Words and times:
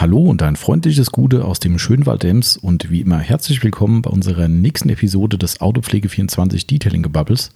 Hallo 0.00 0.20
und 0.20 0.42
ein 0.42 0.56
freundliches 0.56 1.12
Gute 1.12 1.44
aus 1.44 1.60
dem 1.60 1.78
Schönwald 1.78 2.24
Ems 2.24 2.56
und 2.56 2.90
wie 2.90 3.02
immer 3.02 3.18
herzlich 3.18 3.62
willkommen 3.62 4.00
bei 4.00 4.08
unserer 4.08 4.48
nächsten 4.48 4.88
Episode 4.88 5.36
des 5.36 5.60
Autopflege 5.60 6.08
24 6.08 6.66
Detailing 6.66 7.02
Gebubbles. 7.02 7.50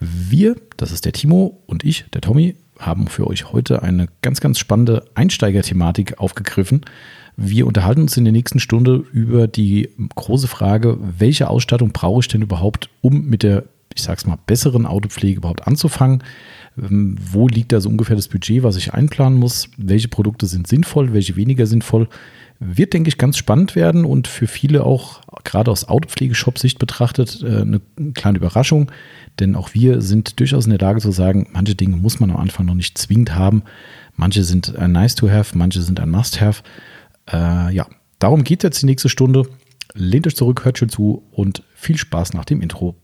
Wir, 0.00 0.56
das 0.78 0.92
ist 0.92 1.04
der 1.04 1.12
Timo 1.12 1.60
und 1.66 1.84
ich, 1.84 2.06
der 2.14 2.22
Tommy, 2.22 2.54
haben 2.78 3.06
für 3.06 3.26
euch 3.26 3.52
heute 3.52 3.82
eine 3.82 4.08
ganz, 4.22 4.40
ganz 4.40 4.58
spannende 4.58 5.04
Einsteigerthematik 5.14 6.18
aufgegriffen. 6.18 6.86
Wir 7.36 7.66
unterhalten 7.66 8.00
uns 8.00 8.16
in 8.16 8.24
der 8.24 8.32
nächsten 8.32 8.60
Stunde 8.60 9.04
über 9.12 9.46
die 9.46 9.90
große 10.14 10.48
Frage, 10.48 10.96
welche 11.18 11.50
Ausstattung 11.50 11.90
brauche 11.90 12.20
ich 12.20 12.28
denn 12.28 12.40
überhaupt, 12.40 12.88
um 13.02 13.26
mit 13.26 13.42
der, 13.42 13.64
ich 13.94 14.02
sag's 14.02 14.26
mal, 14.26 14.38
besseren 14.46 14.86
Autopflege 14.86 15.38
überhaupt 15.38 15.66
anzufangen? 15.66 16.22
Ähm, 16.76 17.16
wo 17.20 17.48
liegt 17.48 17.72
da 17.72 17.80
so 17.80 17.88
ungefähr 17.88 18.16
das 18.16 18.28
Budget, 18.28 18.62
was 18.62 18.76
ich 18.76 18.94
einplanen 18.94 19.38
muss? 19.38 19.68
Welche 19.76 20.08
Produkte 20.08 20.46
sind 20.46 20.66
sinnvoll, 20.66 21.12
welche 21.12 21.36
weniger 21.36 21.66
sinnvoll? 21.66 22.08
Wird, 22.60 22.92
denke 22.92 23.08
ich, 23.08 23.18
ganz 23.18 23.36
spannend 23.36 23.76
werden 23.76 24.04
und 24.04 24.26
für 24.26 24.48
viele 24.48 24.82
auch 24.82 25.20
gerade 25.44 25.70
aus 25.70 25.88
Autopflegeshop-Sicht 25.88 26.80
betrachtet 26.80 27.40
äh, 27.42 27.60
eine 27.60 27.80
kleine 28.14 28.38
Überraschung, 28.38 28.90
denn 29.38 29.54
auch 29.54 29.74
wir 29.74 30.00
sind 30.00 30.40
durchaus 30.40 30.64
in 30.66 30.70
der 30.70 30.80
Lage 30.80 31.00
zu 31.00 31.12
sagen, 31.12 31.46
manche 31.52 31.76
Dinge 31.76 31.96
muss 31.96 32.18
man 32.18 32.30
am 32.30 32.36
Anfang 32.36 32.66
noch 32.66 32.74
nicht 32.74 32.98
zwingend 32.98 33.36
haben, 33.36 33.62
manche 34.16 34.42
sind 34.42 34.76
ein 34.76 34.90
nice 34.90 35.14
to 35.14 35.30
have, 35.30 35.56
manche 35.56 35.82
sind 35.82 36.00
ein 36.00 36.10
must 36.10 36.40
have. 36.40 36.64
Äh, 37.30 37.72
ja, 37.72 37.86
darum 38.18 38.42
geht 38.42 38.64
jetzt 38.64 38.82
die 38.82 38.86
nächste 38.86 39.08
Stunde. 39.08 39.44
Lehnt 39.94 40.26
euch 40.26 40.36
zurück, 40.36 40.64
hört 40.64 40.78
schon 40.78 40.88
zu 40.88 41.22
und 41.30 41.62
viel 41.74 41.96
Spaß 41.96 42.34
nach 42.34 42.44
dem 42.44 42.60
Intro. 42.60 42.96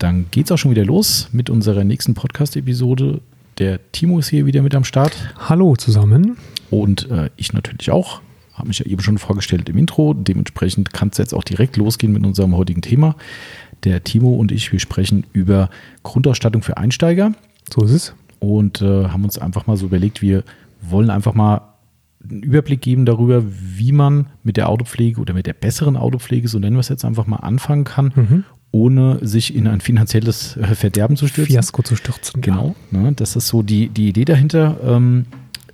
Dann 0.00 0.24
geht 0.30 0.46
es 0.46 0.52
auch 0.52 0.56
schon 0.56 0.70
wieder 0.70 0.86
los 0.86 1.28
mit 1.30 1.50
unserer 1.50 1.84
nächsten 1.84 2.14
Podcast-Episode. 2.14 3.20
Der 3.58 3.92
Timo 3.92 4.18
ist 4.18 4.28
hier 4.28 4.46
wieder 4.46 4.62
mit 4.62 4.74
am 4.74 4.84
Start. 4.84 5.12
Hallo 5.38 5.76
zusammen. 5.76 6.38
Und 6.70 7.10
äh, 7.10 7.28
ich 7.36 7.52
natürlich 7.52 7.90
auch. 7.90 8.22
Habe 8.54 8.68
mich 8.68 8.78
ja 8.78 8.86
eben 8.86 9.02
schon 9.02 9.18
vorgestellt 9.18 9.68
im 9.68 9.76
Intro. 9.76 10.14
Dementsprechend 10.14 10.94
kann 10.94 11.10
es 11.10 11.18
jetzt 11.18 11.34
auch 11.34 11.44
direkt 11.44 11.76
losgehen 11.76 12.14
mit 12.14 12.24
unserem 12.24 12.56
heutigen 12.56 12.80
Thema. 12.80 13.14
Der 13.84 14.02
Timo 14.02 14.30
und 14.36 14.52
ich, 14.52 14.72
wir 14.72 14.80
sprechen 14.80 15.26
über 15.34 15.68
Grundausstattung 16.02 16.62
für 16.62 16.78
Einsteiger. 16.78 17.32
So 17.70 17.84
ist 17.84 17.90
es. 17.90 18.14
Und 18.38 18.80
äh, 18.80 19.08
haben 19.08 19.24
uns 19.24 19.36
einfach 19.36 19.66
mal 19.66 19.76
so 19.76 19.84
überlegt, 19.84 20.22
wir 20.22 20.44
wollen 20.80 21.10
einfach 21.10 21.34
mal 21.34 21.60
einen 22.24 22.42
Überblick 22.42 22.80
geben 22.80 23.04
darüber, 23.04 23.42
wie 23.46 23.92
man 23.92 24.28
mit 24.44 24.56
der 24.56 24.70
Autopflege 24.70 25.20
oder 25.20 25.34
mit 25.34 25.46
der 25.46 25.52
besseren 25.52 25.98
Autopflege, 25.98 26.48
so 26.48 26.58
nennen 26.58 26.76
wir 26.76 26.80
es 26.80 26.88
jetzt 26.88 27.04
einfach 27.04 27.26
mal, 27.26 27.36
anfangen 27.36 27.84
kann, 27.84 28.12
mhm 28.14 28.44
ohne 28.72 29.18
sich 29.22 29.54
in 29.54 29.66
ein 29.66 29.80
finanzielles 29.80 30.56
äh, 30.56 30.74
Verderben 30.74 31.16
zu 31.16 31.26
stürzen. 31.26 31.52
Fiasko 31.52 31.82
zu 31.82 31.96
stürzen. 31.96 32.40
Genau. 32.40 32.74
Ne, 32.90 33.12
das 33.14 33.36
ist 33.36 33.48
so 33.48 33.62
die, 33.62 33.88
die 33.88 34.08
Idee 34.08 34.24
dahinter. 34.24 34.78
Ähm, 34.84 35.26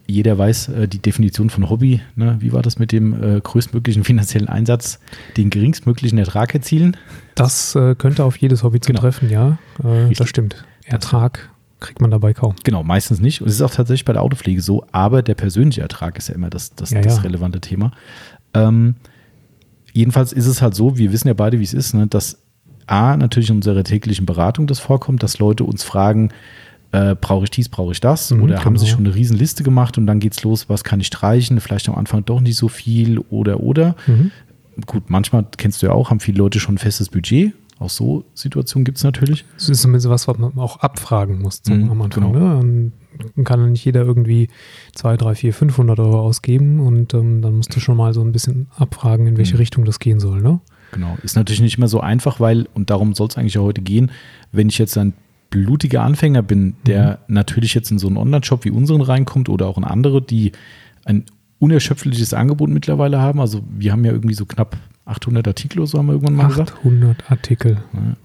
jeder 0.07 0.39
weiß 0.39 0.69
äh, 0.69 0.89
die 0.89 1.01
Definition 1.01 1.51
von 1.51 1.69
Hobby. 1.69 2.01
Ne? 2.15 2.37
Wie 2.41 2.53
war 2.53 2.63
das 2.63 2.79
mit 2.79 2.93
dem 2.93 3.23
äh, 3.23 3.41
größtmöglichen 3.41 4.05
finanziellen 4.05 4.49
Einsatz, 4.49 5.01
den 5.37 5.51
geringstmöglichen 5.51 6.19
Ertrag 6.19 6.55
erzielen? 6.55 6.97
Das 7.35 7.75
äh, 7.75 7.95
könnte 7.97 8.25
auf 8.25 8.37
jedes 8.37 8.63
Hobby 8.63 8.79
genau. 8.79 8.99
zutreffen, 8.99 9.31
ja. 9.31 9.59
Äh, 9.83 10.15
das 10.15 10.29
stimmt. 10.29 10.65
Ertrag 10.85 11.51
kriegt 11.81 12.01
man 12.01 12.11
dabei 12.11 12.33
kaum. 12.33 12.55
Genau, 12.65 12.83
meistens 12.83 13.21
nicht. 13.21 13.43
Und 13.43 13.49
es 13.49 13.55
ist 13.55 13.63
auch 13.63 13.75
tatsächlich 13.75 14.05
bei 14.05 14.13
der 14.13 14.23
Autopflege 14.23 14.63
so, 14.63 14.87
aber 14.93 15.23
der 15.23 15.35
persönliche 15.35 15.83
Ertrag 15.83 16.17
ist 16.17 16.29
ja 16.29 16.35
immer 16.35 16.51
das, 16.51 16.75
das, 16.75 16.91
ja, 16.91 17.03
das 17.03 17.17
ja. 17.17 17.23
relevante 17.23 17.61
Thema. 17.61 17.93
Ähm, 18.55 18.95
jedenfalls 19.93 20.33
ist 20.33 20.47
es 20.47 20.63
halt 20.63 20.75
so, 20.75 20.97
wir 20.97 21.13
wissen 21.13 21.29
ja 21.29 21.35
beide, 21.35 21.59
wie 21.59 21.65
es 21.65 21.75
ist, 21.75 21.95
ne, 21.95 22.07
dass 22.07 22.39
A, 22.87 23.17
natürlich 23.17 23.51
in 23.51 23.57
unserer 23.57 23.85
täglichen 23.85 24.27
Beratung 24.27 24.67
das 24.67 24.79
vorkommt, 24.79 25.23
dass 25.23 25.39
Leute 25.39 25.65
uns 25.65 25.83
fragen, 25.83 26.31
äh, 26.93 27.15
brauche 27.15 27.45
ich 27.45 27.51
dies, 27.51 27.69
brauche 27.69 27.93
ich 27.93 28.01
das? 28.01 28.31
Mhm, 28.31 28.43
oder 28.43 28.55
genau. 28.55 28.65
haben 28.65 28.79
sie 28.79 28.87
schon 28.87 29.01
eine 29.01 29.15
Riesenliste 29.15 29.63
gemacht 29.63 29.99
und 29.99 30.07
dann 30.07 30.21
geht 30.21 30.33
es 30.33 30.43
los, 30.43 30.69
was 30.69 30.85
kann 30.85 31.01
ich 31.01 31.09
streichen? 31.09 31.61
Vielleicht 31.61 31.89
am 31.89 31.97
Anfang 31.97 32.25
doch 32.25 32.41
nicht 32.41 32.57
so 32.57 32.69
viel 32.69 33.19
oder 33.31 33.61
oder. 33.61 33.97
Mhm. 34.07 34.31
Gut, 34.87 35.05
manchmal 35.09 35.47
kennst 35.57 35.83
du 35.83 35.87
ja 35.87 35.93
auch, 35.93 36.11
haben 36.11 36.21
viele 36.21 36.39
Leute 36.39 36.61
schon 36.61 36.75
ein 36.75 36.79
festes 36.79 37.09
Budget. 37.09 37.55
Auch 37.79 37.91
so 37.91 38.25
Situationen 38.35 38.85
gibt 38.85 38.99
es 38.99 39.05
natürlich. 39.05 39.45
Das 39.57 39.69
ist 39.69 39.83
zumindest 39.83 40.09
was, 40.09 40.29
was 40.29 40.39
man 40.39 40.57
auch 40.57 40.81
abfragen 40.81 41.41
muss 41.41 41.63
zum, 41.63 41.83
mhm, 41.83 41.91
am 41.91 42.03
Anfang. 42.03 42.33
Genau. 42.33 42.63
Ne? 42.63 42.93
Dann 43.35 43.45
kann 43.45 43.71
nicht 43.73 43.85
jeder 43.85 44.03
irgendwie 44.03 44.49
2, 44.95 45.17
3, 45.17 45.35
4, 45.35 45.55
500 45.55 45.99
Euro 46.01 46.21
ausgeben 46.21 46.81
und 46.81 47.13
ähm, 47.15 47.43
dann 47.43 47.57
musst 47.57 47.75
du 47.75 47.81
schon 47.81 47.97
mal 47.97 48.15
so 48.15 48.23
ein 48.23 48.33
bisschen 48.33 48.69
abfragen, 48.77 49.27
in 49.27 49.37
welche 49.37 49.55
mhm. 49.55 49.59
Richtung 49.59 49.85
das 49.85 49.99
gehen 49.99 50.21
soll. 50.21 50.41
Ne? 50.41 50.61
Genau. 50.93 51.19
Ist 51.23 51.37
natürlich 51.37 51.61
nicht 51.61 51.79
immer 51.79 51.89
so 51.89 52.01
einfach, 52.01 52.41
weil, 52.41 52.67
und 52.75 52.91
darum 52.91 53.15
soll 53.15 53.29
es 53.29 53.37
eigentlich 53.37 53.59
auch 53.59 53.65
heute 53.65 53.83
gehen, 53.83 54.11
wenn 54.53 54.69
ich 54.69 54.79
jetzt 54.79 54.97
ein 54.97 55.13
blutiger 55.51 56.03
Anfänger 56.03 56.43
bin, 56.43 56.75
der 56.87 57.21
mhm. 57.27 57.35
natürlich 57.35 57.75
jetzt 57.75 57.91
in 57.91 57.99
so 57.99 58.09
einen 58.09 58.17
Online-Shop 58.17 58.65
wie 58.65 58.71
unseren 58.71 59.01
reinkommt 59.01 59.49
oder 59.49 59.67
auch 59.67 59.79
in 59.79 59.85
andere, 59.85 60.23
die 60.23 60.53
ein 61.05 61.25
unerschöpfliches 61.59 62.35
Angebot 62.35 62.71
mittlerweile 62.71 63.21
haben. 63.21 63.41
Also 63.41 63.63
wir 63.71 63.93
haben 63.93 64.05
ja 64.05 64.13
irgendwie 64.13 64.35
so 64.35 64.45
knapp 64.45 64.77
800 65.07 65.47
Artikel 65.47 65.79
oder 65.79 65.87
so 65.87 65.99
haben 65.99 66.07
wir 66.07 66.15
irgendwann 66.15 66.37
mal 66.37 66.47
800 66.47 66.67
gesagt. 66.67 66.87
800 66.87 67.31
Artikel. 67.31 67.79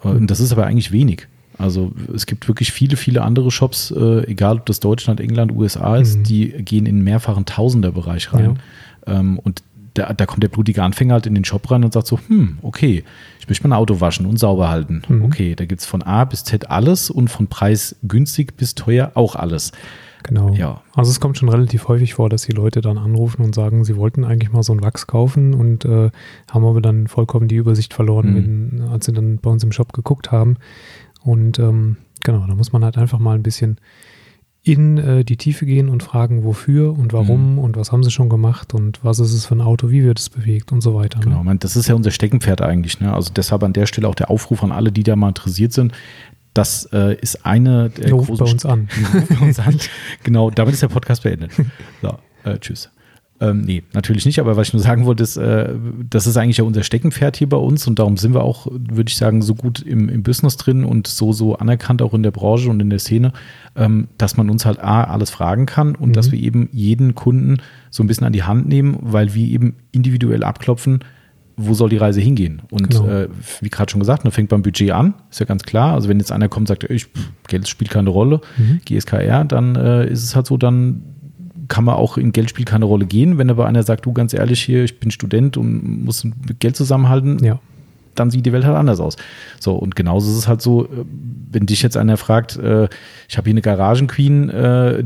Ja, 0.04 0.10
und 0.12 0.32
das 0.32 0.40
ist 0.40 0.52
aber 0.52 0.66
eigentlich 0.66 0.92
wenig. 0.92 1.28
Also 1.58 1.92
es 2.14 2.26
gibt 2.26 2.48
wirklich 2.48 2.72
viele, 2.72 2.98
viele 2.98 3.22
andere 3.22 3.52
Shops, 3.52 3.92
äh, 3.92 4.26
egal 4.28 4.58
ob 4.58 4.66
das 4.66 4.80
Deutschland, 4.80 5.20
England, 5.20 5.52
USA 5.52 5.98
ist, 5.98 6.18
mhm. 6.18 6.24
die 6.24 6.50
gehen 6.50 6.86
in 6.88 7.04
mehrfachen 7.04 7.46
Tausenderbereich 7.46 8.34
rein. 8.34 8.58
Ja. 9.08 9.20
Ähm, 9.20 9.38
und 9.40 9.64
da, 9.94 10.14
da, 10.14 10.26
kommt 10.26 10.44
der 10.44 10.50
blutige 10.50 10.84
Anfänger 10.84 11.16
halt 11.16 11.26
in 11.26 11.36
den 11.36 11.46
Shop 11.46 11.70
rein 11.70 11.84
und 11.84 11.94
sagt 11.94 12.08
so, 12.08 12.20
hm, 12.28 12.60
okay, 12.62 13.04
ich 13.40 13.48
möchte 13.48 13.68
mein 13.68 13.78
Auto 13.78 14.00
waschen 14.00 14.26
und 14.26 14.38
sauber 14.38 14.70
halten. 14.70 15.02
Mhm. 15.08 15.26
Okay, 15.26 15.56
da 15.56 15.66
gibt 15.66 15.82
es 15.82 15.88
von 15.88 16.02
A 16.02 16.24
bis 16.26 16.44
Z 16.44 16.70
alles 16.70 17.10
und 17.10 17.30
von 17.30 17.48
Preis 17.48 17.96
günstig 18.04 18.56
bis 18.56 18.76
teuer 18.76 19.12
auch 19.16 19.36
alles. 19.36 19.72
Genau. 20.24 20.54
Ja. 20.54 20.82
Also 20.94 21.10
es 21.10 21.20
kommt 21.20 21.38
schon 21.38 21.50
relativ 21.50 21.88
häufig 21.88 22.14
vor, 22.14 22.30
dass 22.30 22.44
die 22.44 22.52
Leute 22.52 22.82
dann 22.82 22.98
anrufen 22.98 23.42
und 23.42 23.56
sagen, 23.56 23.84
sie 23.84 23.96
wollten 23.96 24.24
eigentlich 24.24 24.52
mal 24.52 24.64
so 24.64 24.74
ein 24.74 24.84
Wachs 24.84 25.08
kaufen 25.08 25.54
und 25.54 25.86
äh, 25.86 26.12
haben 26.52 26.66
aber 26.66 26.82
dann 26.82 27.08
vollkommen 27.08 27.48
die 27.48 27.56
Übersicht 27.56 27.94
verloren, 27.94 28.32
mhm. 28.32 28.36
wenn, 28.36 28.82
als 28.90 29.06
sie 29.06 29.14
dann 29.14 29.38
bei 29.38 29.50
uns 29.50 29.64
im 29.64 29.72
Shop 29.72 29.94
geguckt 29.94 30.32
haben. 30.32 30.58
Und 31.24 31.60
ähm, 31.60 31.98
genau, 32.24 32.46
da 32.48 32.56
muss 32.56 32.72
man 32.72 32.84
halt 32.84 32.98
einfach 32.98 33.20
mal 33.20 33.36
ein 33.36 33.44
bisschen 33.44 33.78
in 34.64 34.98
äh, 34.98 35.24
die 35.24 35.38
Tiefe 35.38 35.66
gehen 35.66 35.90
und 35.90 36.04
fragen, 36.04 36.44
wofür 36.44 36.98
und 36.98 37.14
warum 37.14 37.54
mhm. 37.54 37.60
und 37.60 37.78
was 37.78 37.92
haben 37.92 38.04
sie 38.04 38.12
schon 38.12 38.30
gemacht 38.30 38.76
und 38.76 39.04
was 39.04 39.20
ist 39.20 39.34
es 39.34 39.48
für 39.48 39.56
ein 39.56 39.62
Auto, 39.62 39.90
wie 39.90 40.04
wird 40.04 40.20
es 40.20 40.30
bewegt 40.30 40.72
und 40.72 40.82
so 40.82 40.94
weiter. 40.94 41.20
Ne? 41.20 41.26
Genau, 41.26 41.44
man, 41.44 41.58
das 41.58 41.76
ist 41.76 41.88
ja 41.88 41.96
unser 41.96 42.12
Steckenpferd 42.12 42.62
eigentlich. 42.62 43.00
Ne? 43.00 43.12
Also 43.12 43.32
deshalb 43.34 43.64
an 43.64 43.74
der 43.74 43.88
Stelle 43.88 44.08
auch 44.08 44.16
der 44.16 44.30
Aufruf 44.30 44.64
an 44.64 44.72
alle, 44.72 44.92
die 44.92 45.04
da 45.04 45.16
mal 45.16 45.30
interessiert 45.30 45.74
sind. 45.74 45.94
Das 46.54 46.88
äh, 46.92 47.16
ist 47.16 47.46
eine 47.46 47.90
der 47.90 48.12
Ruf 48.12 48.28
großen 48.28 48.46
bei 48.46 48.52
uns 48.52 48.66
an. 48.66 48.90
bei 49.30 49.46
uns 49.46 49.60
an. 49.60 49.80
Genau, 50.24 50.52
damit 50.52 50.74
ist 50.74 50.84
der 50.84 50.90
Podcast 50.90 51.24
beendet. 51.24 51.52
So, 52.02 52.20
äh, 52.44 52.60
tschüss. 52.60 52.92
Ähm, 53.42 53.62
nee, 53.62 53.82
natürlich 53.94 54.26
nicht, 54.28 54.40
aber 54.40 54.56
was 54.56 54.68
ich 54.68 54.74
nur 54.74 54.84
sagen 54.84 55.06
wollte, 55.06 55.24
ist, 55.24 55.36
äh, 55.36 55.74
das 56.08 56.28
ist 56.28 56.38
eigentlich 56.38 56.58
ja 56.58 56.64
unser 56.64 56.84
Steckenpferd 56.84 57.38
hier 57.38 57.50
bei 57.50 57.58
uns 57.58 57.88
und 57.88 57.98
darum 57.98 58.18
sind 58.18 58.36
wir 58.36 58.44
auch, 58.44 58.68
würde 58.72 59.10
ich 59.10 59.18
sagen, 59.18 59.42
so 59.42 59.56
gut 59.56 59.82
im, 59.82 60.10
im 60.10 60.22
Business 60.22 60.58
drin 60.58 60.86
und 60.86 61.08
so, 61.08 61.34
so 61.34 61.56
anerkannt 61.56 62.04
auch 62.04 62.14
in 62.14 62.22
der 62.22 62.30
Branche 62.30 62.70
und 62.70 62.80
in 62.80 62.92
der 62.92 63.00
Szene, 63.00 63.34
ähm, 63.76 64.10
dass 64.20 64.38
man 64.38 64.52
uns 64.52 64.68
halt 64.68 64.80
A, 64.80 65.06
alles 65.06 65.32
fragen 65.32 65.66
kann 65.66 65.96
und 65.96 66.10
mhm. 66.10 66.14
dass 66.14 66.32
wir 66.32 66.40
eben 66.40 66.70
jeden 66.72 67.16
Kunden 67.16 67.58
so 67.90 68.04
ein 68.04 68.08
bisschen 68.08 68.28
an 68.28 68.34
die 68.34 68.44
Hand 68.44 68.68
nehmen, 68.68 69.00
weil 69.02 69.34
wir 69.34 69.48
eben 69.48 69.76
individuell 69.92 70.44
abklopfen, 70.44 71.00
wo 71.58 71.74
soll 71.74 71.90
die 71.90 71.98
Reise 71.98 72.22
hingehen? 72.22 72.62
Und 72.70 72.92
genau. 72.92 73.08
äh, 73.08 73.28
wie 73.60 73.70
gerade 73.70 73.92
schon 73.92 74.00
gesagt, 74.00 74.24
man 74.24 74.32
fängt 74.32 74.50
beim 74.50 74.62
Budget 74.62 74.92
an, 74.92 75.16
ist 75.32 75.40
ja 75.40 75.48
ganz 75.48 75.64
klar. 75.64 75.94
Also 75.94 76.10
wenn 76.10 76.20
jetzt 76.20 76.32
einer 76.32 76.48
kommt 76.48 76.64
und 76.64 76.68
sagt, 76.68 76.84
ich, 76.92 77.08
Geld 77.48 77.68
spielt 77.68 77.90
keine 77.90 78.12
Rolle, 78.12 78.42
mhm. 78.58 78.82
GSKR, 78.86 79.46
dann 79.46 79.76
äh, 79.76 80.08
ist 80.08 80.24
es 80.24 80.36
halt 80.36 80.46
so, 80.46 80.58
dann 80.58 81.04
kann 81.68 81.84
man 81.84 81.96
auch 81.96 82.18
in 82.18 82.32
Geld 82.32 82.50
spielt 82.50 82.68
keine 82.68 82.86
Rolle 82.86 83.06
gehen. 83.06 83.38
Wenn 83.38 83.50
aber 83.50 83.66
einer 83.66 83.84
sagt, 83.84 84.06
du 84.06 84.14
ganz 84.14 84.34
ehrlich 84.34 84.62
hier, 84.62 84.84
ich 84.84 85.00
bin 85.00 85.12
Student 85.12 85.58
und 85.58 86.06
muss 86.06 86.26
Geld 86.60 86.76
zusammenhalten, 86.76 87.44
ja. 87.44 87.60
dann 88.16 88.32
sieht 88.32 88.46
die 88.46 88.54
Welt 88.54 88.66
halt 88.66 88.76
anders 88.76 89.00
aus. 89.00 89.16
So, 89.60 89.76
und 89.76 89.96
genauso 89.96 90.32
ist 90.32 90.38
es 90.38 90.48
halt 90.48 90.62
so, 90.62 90.86
äh, 90.86 91.06
wenn 91.52 91.66
dich 91.66 91.82
jetzt 91.82 91.98
einer 91.98 92.18
fragt, 92.18 92.58
äh, 92.58 92.88
ich 93.28 93.38
habe 93.38 93.46
hier 93.46 93.54
eine 93.54 93.62
Garagenqueen, 93.62 94.50
äh, 94.50 95.04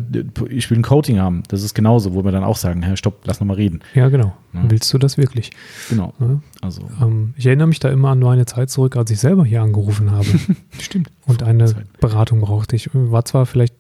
ich 0.50 0.70
will 0.70 0.78
ein 0.78 0.84
Coating 0.84 1.20
haben. 1.20 1.44
Das 1.48 1.64
ist 1.64 1.74
genauso, 1.74 2.14
wo 2.14 2.24
wir 2.24 2.32
dann 2.32 2.44
auch 2.44 2.58
sagen, 2.58 2.82
Herr, 2.84 2.98
stopp, 2.98 3.22
lass 3.26 3.40
noch 3.40 3.48
mal 3.48 3.56
reden. 3.56 3.82
Ja, 3.94 4.10
genau. 4.10 4.34
Ja. 4.54 4.64
Willst 4.68 4.94
du 4.94 4.98
das 4.98 5.18
wirklich? 5.18 5.52
Genau. 5.90 6.14
Ja. 6.20 6.40
Also. 6.62 6.84
Ähm, 7.02 7.34
ich 7.36 7.46
erinnere 7.46 7.68
mich 7.68 7.80
da 7.80 7.90
immer 7.90 8.10
an 8.10 8.20
meine 8.20 8.46
Zeit 8.46 8.70
zurück, 8.70 8.96
als 8.96 9.12
ich 9.12 9.20
selber 9.20 9.46
hier 9.46 9.62
angerufen 9.62 10.12
habe. 10.12 10.28
Stimmt. 10.80 11.10
Und 11.26 11.44
eine 11.44 11.74
Beratung 12.00 12.42
brauchte 12.42 12.76
ich. 12.76 12.90
War 12.94 13.26
zwar 13.26 13.46
vielleicht 13.46 13.76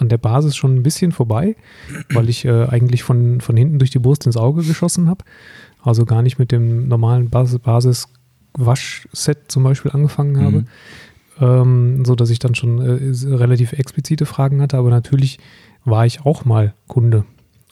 an 0.00 0.08
der 0.08 0.18
Basis 0.18 0.56
schon 0.56 0.74
ein 0.74 0.82
bisschen 0.82 1.12
vorbei, 1.12 1.56
weil 2.12 2.28
ich 2.28 2.44
äh, 2.44 2.66
eigentlich 2.66 3.02
von, 3.02 3.40
von 3.40 3.56
hinten 3.56 3.78
durch 3.78 3.90
die 3.90 3.98
Brust 3.98 4.26
ins 4.26 4.36
Auge 4.36 4.62
geschossen 4.62 5.08
habe. 5.08 5.24
Also 5.82 6.04
gar 6.04 6.22
nicht 6.22 6.38
mit 6.38 6.52
dem 6.52 6.88
normalen 6.88 7.30
Basis-Waschset 7.30 9.38
zum 9.48 9.62
Beispiel 9.62 9.92
angefangen 9.92 10.42
habe. 10.42 10.60
Mhm. 10.60 10.66
Ähm, 11.40 12.04
so 12.04 12.14
dass 12.14 12.30
ich 12.30 12.38
dann 12.38 12.54
schon 12.54 12.80
äh, 12.80 13.34
relativ 13.34 13.72
explizite 13.72 14.26
Fragen 14.26 14.60
hatte, 14.60 14.76
aber 14.76 14.90
natürlich 14.90 15.38
war 15.84 16.04
ich 16.04 16.26
auch 16.26 16.44
mal 16.44 16.74
Kunde 16.86 17.24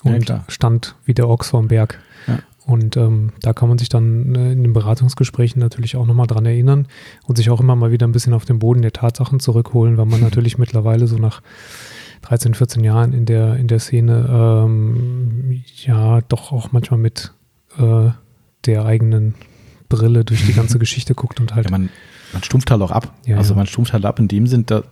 und 0.03 0.29
ja, 0.29 0.45
stand 0.49 0.97
wie 1.05 1.13
der 1.13 1.29
Ochs 1.29 1.51
vorm 1.51 1.69
Berg. 1.69 2.01
Ja. 2.27 2.39
Und 2.65 2.99
ähm, 2.99 3.33
da 3.41 3.55
kann 3.55 3.71
man 3.71 3.79
sich 3.79 3.89
dann 3.89 4.35
äh, 4.35 4.53
in 4.53 4.63
den 4.63 4.75
Beratungsgesprächen 4.75 5.61
natürlich 5.61 5.97
auch 5.97 6.07
nochmal 6.07 6.27
dran 6.27 6.45
erinnern 6.45 6.87
und 7.25 7.37
sich 7.37 7.49
auch 7.49 7.61
immer 7.61 7.77
mal 7.77 7.91
wieder 7.91 8.07
ein 8.07 8.13
bisschen 8.13 8.35
auf 8.35 8.45
den 8.45 8.59
Boden 8.59 8.83
der 8.83 8.93
Tatsachen 8.93 9.41
zurückholen, 9.41 9.97
weil 9.97 10.07
man 10.07 10.21
natürlich 10.21 10.59
mittlerweile 10.59 11.07
so 11.07 11.17
nach 11.17 11.43
13, 12.29 12.53
14 12.53 12.85
Jahren 12.85 13.15
in 13.15 13.25
der, 13.25 13.57
in 13.57 13.69
der 13.69 13.79
Szene 13.79 14.29
ähm, 14.31 15.63
ja 15.77 16.21
doch 16.29 16.53
auch 16.53 16.73
manchmal 16.73 17.01
mit 17.01 17.33
äh, 17.79 18.11
der 18.67 18.85
eigenen 18.85 19.35
Brille 19.89 20.27
durch 20.27 20.45
die 20.45 20.53
ganze 20.53 20.79
Geschichte 20.79 21.15
guckt 21.15 21.41
und 21.41 21.55
halt. 21.55 21.67
Ja, 21.67 21.71
man, 21.71 21.89
man 22.33 22.43
stumpft 22.43 22.71
halt 22.71 22.83
auch 22.83 22.91
ab. 22.91 23.15
Ja, 23.27 23.37
also 23.37 23.55
man 23.55 23.67
stumpft 23.67 23.93
halt 23.93 24.05
ab 24.05 24.19
in 24.19 24.29
dem 24.29 24.47
Sinn, 24.47 24.65
da, 24.67 24.83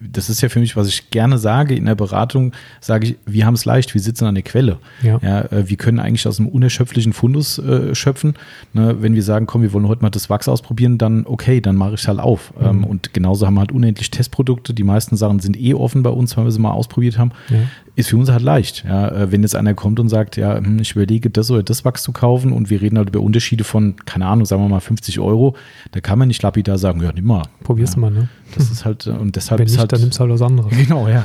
das 0.00 0.30
ist 0.30 0.40
ja 0.40 0.48
für 0.48 0.60
mich, 0.60 0.76
was 0.76 0.88
ich 0.88 1.10
gerne 1.10 1.38
sage 1.38 1.74
in 1.74 1.86
der 1.86 1.94
Beratung, 1.94 2.52
sage 2.80 3.08
ich, 3.08 3.16
wir 3.26 3.46
haben 3.46 3.54
es 3.54 3.64
leicht, 3.64 3.94
wir 3.94 4.00
sitzen 4.00 4.26
an 4.26 4.34
der 4.34 4.44
Quelle. 4.44 4.78
Ja. 5.02 5.18
äh, 5.18 5.68
wir 5.68 5.76
können 5.76 5.98
eigentlich 5.98 6.26
aus 6.26 6.38
einem 6.38 6.48
unerschöpflichen 6.48 7.12
Fundus 7.12 7.58
äh, 7.58 7.94
schöpfen. 7.94 8.34
Ne, 8.72 8.96
wenn 9.00 9.14
wir 9.14 9.22
sagen, 9.22 9.46
komm, 9.46 9.62
wir 9.62 9.72
wollen 9.72 9.88
heute 9.88 10.02
mal 10.02 10.10
das 10.10 10.30
Wachs 10.30 10.48
ausprobieren, 10.48 10.98
dann 10.98 11.26
okay, 11.26 11.60
dann 11.60 11.76
mache 11.76 11.94
ich 11.94 12.00
es 12.00 12.08
halt 12.08 12.20
auf. 12.20 12.52
Mhm. 12.58 12.66
Ähm, 12.66 12.84
und 12.84 13.14
genauso 13.14 13.46
haben 13.46 13.54
wir 13.54 13.60
halt 13.60 13.72
unendlich 13.72 14.10
Testprodukte. 14.10 14.74
Die 14.74 14.84
meisten 14.84 15.16
Sachen 15.16 15.40
sind 15.40 15.58
eh 15.60 15.74
offen 15.74 16.02
bei 16.02 16.10
uns, 16.10 16.36
weil 16.36 16.44
wir 16.44 16.52
sie 16.52 16.60
mal 16.60 16.72
ausprobiert 16.72 17.18
haben. 17.18 17.32
Ja. 17.48 17.58
Ist 17.96 18.10
für 18.10 18.16
uns 18.16 18.30
halt 18.30 18.42
leicht. 18.42 18.84
Ja, 18.84 19.08
äh, 19.08 19.32
wenn 19.32 19.42
jetzt 19.42 19.56
einer 19.56 19.74
kommt 19.74 19.98
und 19.98 20.08
sagt, 20.08 20.36
ja, 20.36 20.56
hm, 20.56 20.78
ich 20.78 20.92
überlege, 20.92 21.30
das 21.30 21.50
oder 21.50 21.64
das 21.64 21.84
Wachs 21.84 22.02
zu 22.04 22.12
kaufen 22.12 22.52
und 22.52 22.70
wir 22.70 22.80
reden 22.80 22.96
halt 22.96 23.08
über 23.08 23.20
Unterschiede 23.20 23.64
von, 23.64 23.96
keine 24.04 24.26
Ahnung, 24.26 24.46
sagen 24.46 24.62
wir 24.62 24.68
mal 24.68 24.80
50 24.80 25.18
Euro, 25.18 25.56
da 25.90 26.00
kann 26.00 26.18
man 26.18 26.28
nicht 26.28 26.42
lapidar 26.42 26.67
sagen, 26.76 27.00
ja, 27.02 27.12
nimm 27.12 27.24
mal. 27.24 27.44
Probier's 27.62 27.94
ja. 27.94 28.00
mal, 28.00 28.10
ne? 28.10 28.28
Das 28.56 28.70
ist 28.70 28.84
halt, 28.84 29.06
äh, 29.06 29.10
und 29.10 29.36
deshalb 29.36 29.60
Wenn 29.60 29.66
ist 29.66 29.72
nicht, 29.72 29.80
halt, 29.80 29.92
dann 29.92 30.00
nimmst 30.00 30.18
du 30.18 30.20
halt 30.20 30.32
was 30.32 30.42
anderes. 30.42 30.72
Genau, 30.76 31.08
ja. 31.08 31.24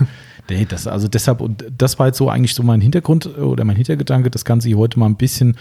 Nee, 0.50 0.66
das, 0.68 0.88
also 0.88 1.08
deshalb, 1.08 1.42
und 1.42 1.66
das 1.78 2.00
war 2.00 2.08
jetzt 2.08 2.18
so 2.18 2.30
eigentlich 2.30 2.54
so 2.54 2.64
mein 2.64 2.82
Hintergrund 2.82 3.26
äh, 3.26 3.42
oder 3.42 3.64
mein 3.64 3.76
Hintergedanke, 3.76 4.30
das 4.30 4.46
Ganze 4.46 4.68
hier 4.68 4.78
heute 4.78 5.00
mal 5.00 5.08
ein 5.08 5.16
bisschen 5.16 5.58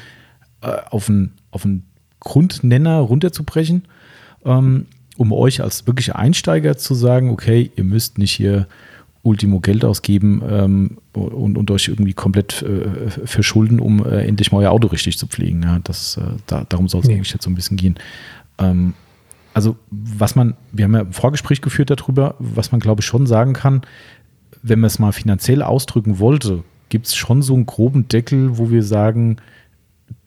äh, 0.60 0.76
auf 0.90 1.08
einen 1.08 1.32
auf 1.50 1.66
Grundnenner 2.20 2.98
runterzubrechen, 2.98 3.82
ähm, 4.44 4.86
um 5.16 5.32
euch 5.32 5.62
als 5.62 5.86
wirkliche 5.86 6.16
Einsteiger 6.16 6.76
zu 6.76 6.94
sagen, 6.94 7.30
okay, 7.30 7.70
ihr 7.76 7.84
müsst 7.84 8.18
nicht 8.18 8.32
hier 8.32 8.66
Ultimo 9.22 9.60
Geld 9.60 9.84
ausgeben 9.84 10.42
ähm, 10.48 10.98
und, 11.12 11.56
und 11.56 11.70
euch 11.70 11.88
irgendwie 11.88 12.12
komplett 12.12 12.62
äh, 12.62 13.10
verschulden, 13.24 13.78
um 13.78 14.04
äh, 14.04 14.26
endlich 14.26 14.50
mal 14.50 14.58
euer 14.58 14.72
Auto 14.72 14.88
richtig 14.88 15.16
zu 15.16 15.26
pflegen. 15.26 15.62
Ja, 15.62 15.78
das, 15.84 16.16
äh, 16.16 16.22
da, 16.46 16.64
darum 16.68 16.88
soll 16.88 17.02
es 17.02 17.06
nee. 17.06 17.14
eigentlich 17.14 17.32
jetzt 17.32 17.44
so 17.44 17.50
ein 17.50 17.54
bisschen 17.54 17.76
gehen. 17.76 17.96
Ähm, 18.58 18.94
also 19.54 19.76
was 19.90 20.34
man, 20.34 20.54
wir 20.72 20.84
haben 20.84 20.94
ja 20.94 21.00
ein 21.00 21.12
Vorgespräch 21.12 21.60
geführt 21.60 21.90
darüber, 21.90 22.34
was 22.38 22.72
man 22.72 22.80
glaube 22.80 23.00
ich 23.00 23.06
schon 23.06 23.26
sagen 23.26 23.52
kann, 23.52 23.82
wenn 24.62 24.80
man 24.80 24.86
es 24.86 24.98
mal 24.98 25.12
finanziell 25.12 25.62
ausdrücken 25.62 26.18
wollte, 26.18 26.62
gibt 26.88 27.06
es 27.06 27.14
schon 27.14 27.42
so 27.42 27.54
einen 27.54 27.66
groben 27.66 28.08
Deckel, 28.08 28.58
wo 28.58 28.70
wir 28.70 28.82
sagen, 28.82 29.38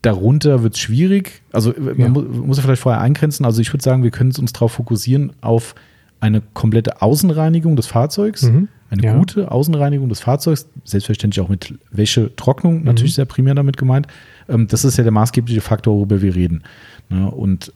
darunter 0.01 0.63
wird 0.63 0.75
es 0.75 0.79
schwierig. 0.79 1.41
Also 1.51 1.73
man 1.77 1.97
ja. 1.97 2.09
muss, 2.09 2.57
ja 2.57 2.63
vielleicht 2.63 2.81
vorher 2.81 3.01
eingrenzen. 3.01 3.45
Also 3.45 3.61
ich 3.61 3.71
würde 3.71 3.83
sagen, 3.83 4.03
wir 4.03 4.11
können 4.11 4.33
uns 4.37 4.53
darauf 4.53 4.73
fokussieren 4.73 5.33
auf 5.41 5.75
eine 6.19 6.41
komplette 6.53 7.01
Außenreinigung 7.01 7.75
des 7.75 7.87
Fahrzeugs, 7.87 8.43
mhm. 8.43 8.67
eine 8.89 9.03
ja. 9.03 9.17
gute 9.17 9.51
Außenreinigung 9.51 10.09
des 10.09 10.21
Fahrzeugs, 10.21 10.67
selbstverständlich 10.83 11.43
auch 11.43 11.49
mit 11.49 11.75
Wäsche, 11.91 12.35
Trocknung, 12.35 12.79
mhm. 12.79 12.85
natürlich 12.85 13.15
sehr 13.15 13.25
primär 13.25 13.53
damit 13.53 13.77
gemeint. 13.77 14.07
Ähm, 14.49 14.67
das 14.67 14.85
ist 14.85 14.97
ja 14.97 15.03
der 15.03 15.11
maßgebliche 15.11 15.61
Faktor, 15.61 15.95
worüber 15.95 16.21
wir 16.21 16.35
reden. 16.35 16.63
Ne? 17.09 17.29
Und 17.29 17.73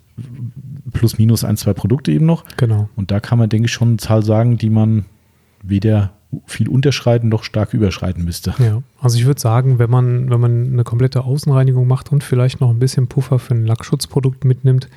plus 0.94 1.18
minus 1.18 1.44
ein, 1.44 1.57
zwei 1.57 1.74
Produkte 1.74 2.12
eben 2.12 2.25
noch. 2.25 2.45
Genau. 2.57 2.89
Und 2.95 3.12
da 3.12 3.19
kann 3.19 3.39
man, 3.39 3.50
denke 3.50 3.66
ich, 3.66 3.71
schon 3.71 3.89
eine 3.89 3.98
Zahl 3.98 4.24
sagen, 4.24 4.57
die 4.57 4.69
man 4.69 5.06
weder 5.63 6.12
viel 6.45 6.69
unterschreiten 6.69 7.27
noch 7.27 7.44
stark 7.44 7.74
überschreiten 7.74 8.24
müsste. 8.24 8.54
Ja, 8.60 8.83
also 9.00 9.18
ich 9.18 9.25
würde 9.25 9.42
sagen, 9.42 9.80
wenn 9.80 9.89
man, 9.89 10.30
wenn 10.30 10.39
man 10.39 10.74
eine 10.74 10.83
komplette 10.83 11.24
Außenreinigung 11.24 11.88
macht 11.88 12.12
und 12.12 12.24
vielleicht 12.24 12.62
noch 12.62 12.69
ein 12.69 12.80
bisschen 12.80 13.07
Puffer 13.07 13.39
für 13.39 13.56
ein 13.56 13.66
Lackschutzprodukt 13.66 14.45
mitnimmt, 14.45 14.89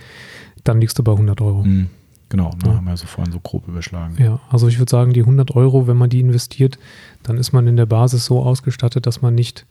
dann 0.64 0.80
liegst 0.80 0.98
du 0.98 1.02
bei 1.02 1.12
100 1.12 1.40
Euro. 1.40 1.64
Mhm. 1.64 1.88
Genau, 2.28 2.50
ne, 2.62 2.70
ja. 2.70 2.76
haben 2.76 2.84
wir 2.86 2.96
so 2.96 3.06
vorhin 3.06 3.32
so 3.32 3.40
grob 3.40 3.68
überschlagen. 3.68 4.16
Ja, 4.18 4.40
also 4.50 4.68
ich 4.68 4.78
würde 4.78 4.90
sagen, 4.90 5.12
die 5.12 5.20
100 5.20 5.54
Euro, 5.54 5.86
wenn 5.86 5.98
man 5.98 6.08
die 6.08 6.20
investiert, 6.20 6.78
dann 7.22 7.36
ist 7.36 7.52
man 7.52 7.66
in 7.66 7.76
der 7.76 7.86
Basis 7.86 8.24
so 8.24 8.42
ausgestattet, 8.42 9.06
dass 9.06 9.20
man 9.20 9.34
nicht 9.34 9.66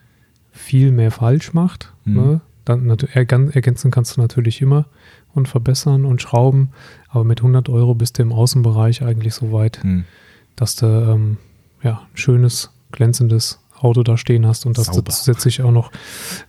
viel 0.52 0.92
mehr 0.92 1.12
falsch 1.12 1.54
macht. 1.54 1.92
Mhm. 2.06 2.14
Ne? 2.14 2.42
Dann 2.66 2.88
ergänzen 2.90 3.90
kannst 3.90 4.16
du 4.16 4.22
natürlich 4.22 4.62
immer 4.62 4.86
und 5.34 5.48
verbessern 5.48 6.06
und 6.06 6.22
schrauben, 6.22 6.70
aber 7.10 7.24
mit 7.24 7.40
100 7.40 7.70
Euro 7.70 7.96
bist 7.96 8.18
du 8.18 8.24
im 8.24 8.32
Außenbereich 8.32 9.04
eigentlich 9.04 9.34
so 9.34 9.52
weit, 9.52 9.80
mhm. 9.84 10.06
dass 10.56 10.76
du 10.76 10.86
ähm, 10.86 11.38
ja, 11.84 12.02
ein 12.12 12.18
schönes, 12.18 12.72
glänzendes 12.92 13.60
Auto 13.80 14.04
da 14.04 14.18
stehen 14.18 14.46
hast 14.46 14.66
und 14.66 14.78
dass 14.78 14.88
Sauber. 14.88 15.04
du 15.04 15.12
zusätzlich 15.12 15.62
auch 15.62 15.72
noch 15.72 15.92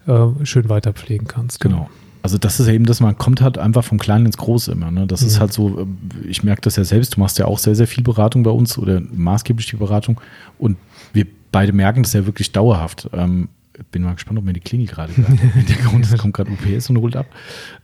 äh, 0.07 0.45
schön 0.45 0.69
weiter 0.69 0.93
pflegen 0.93 1.27
kannst. 1.27 1.61
Genau. 1.61 1.89
Also 2.23 2.39
das 2.39 2.61
ist 2.61 2.69
ja 2.69 2.73
eben 2.73 2.87
das, 2.87 3.01
man 3.01 3.19
kommt 3.19 3.41
halt 3.41 3.59
einfach 3.59 3.83
vom 3.83 3.99
Kleinen 3.99 4.27
ins 4.27 4.37
Große 4.37 4.71
immer. 4.71 4.91
Ne? 4.91 5.07
Das 5.07 5.23
mhm. 5.23 5.27
ist 5.27 5.41
halt 5.41 5.53
so, 5.53 5.81
äh, 5.81 5.87
ich 6.29 6.45
merke 6.45 6.61
das 6.63 6.77
ja 6.77 6.85
selbst, 6.85 7.17
du 7.17 7.21
machst 7.21 7.39
ja 7.39 7.47
auch 7.47 7.59
sehr, 7.59 7.75
sehr 7.75 7.89
viel 7.89 8.05
Beratung 8.05 8.43
bei 8.43 8.51
uns 8.51 8.79
oder 8.79 9.01
maßgeblich 9.01 9.67
die 9.67 9.77
Beratung 9.77 10.21
und 10.59 10.77
wir 11.13 11.27
beide 11.51 11.73
merken 11.73 12.03
das 12.03 12.13
ja 12.13 12.25
wirklich 12.27 12.53
dauerhaft. 12.53 13.09
Ähm, 13.13 13.49
bin 13.91 14.03
mal 14.03 14.15
gespannt, 14.15 14.39
ob 14.39 14.45
mir 14.45 14.53
die 14.53 14.61
Klingel 14.61 14.87
gerade 14.87 15.13
im 15.17 15.25
Hintergrund, 15.25 16.05
es 16.05 16.17
kommt 16.19 16.35
gerade 16.35 16.51
UPS 16.51 16.91
und 16.91 16.99
holt 16.99 17.17
ab. 17.17 17.27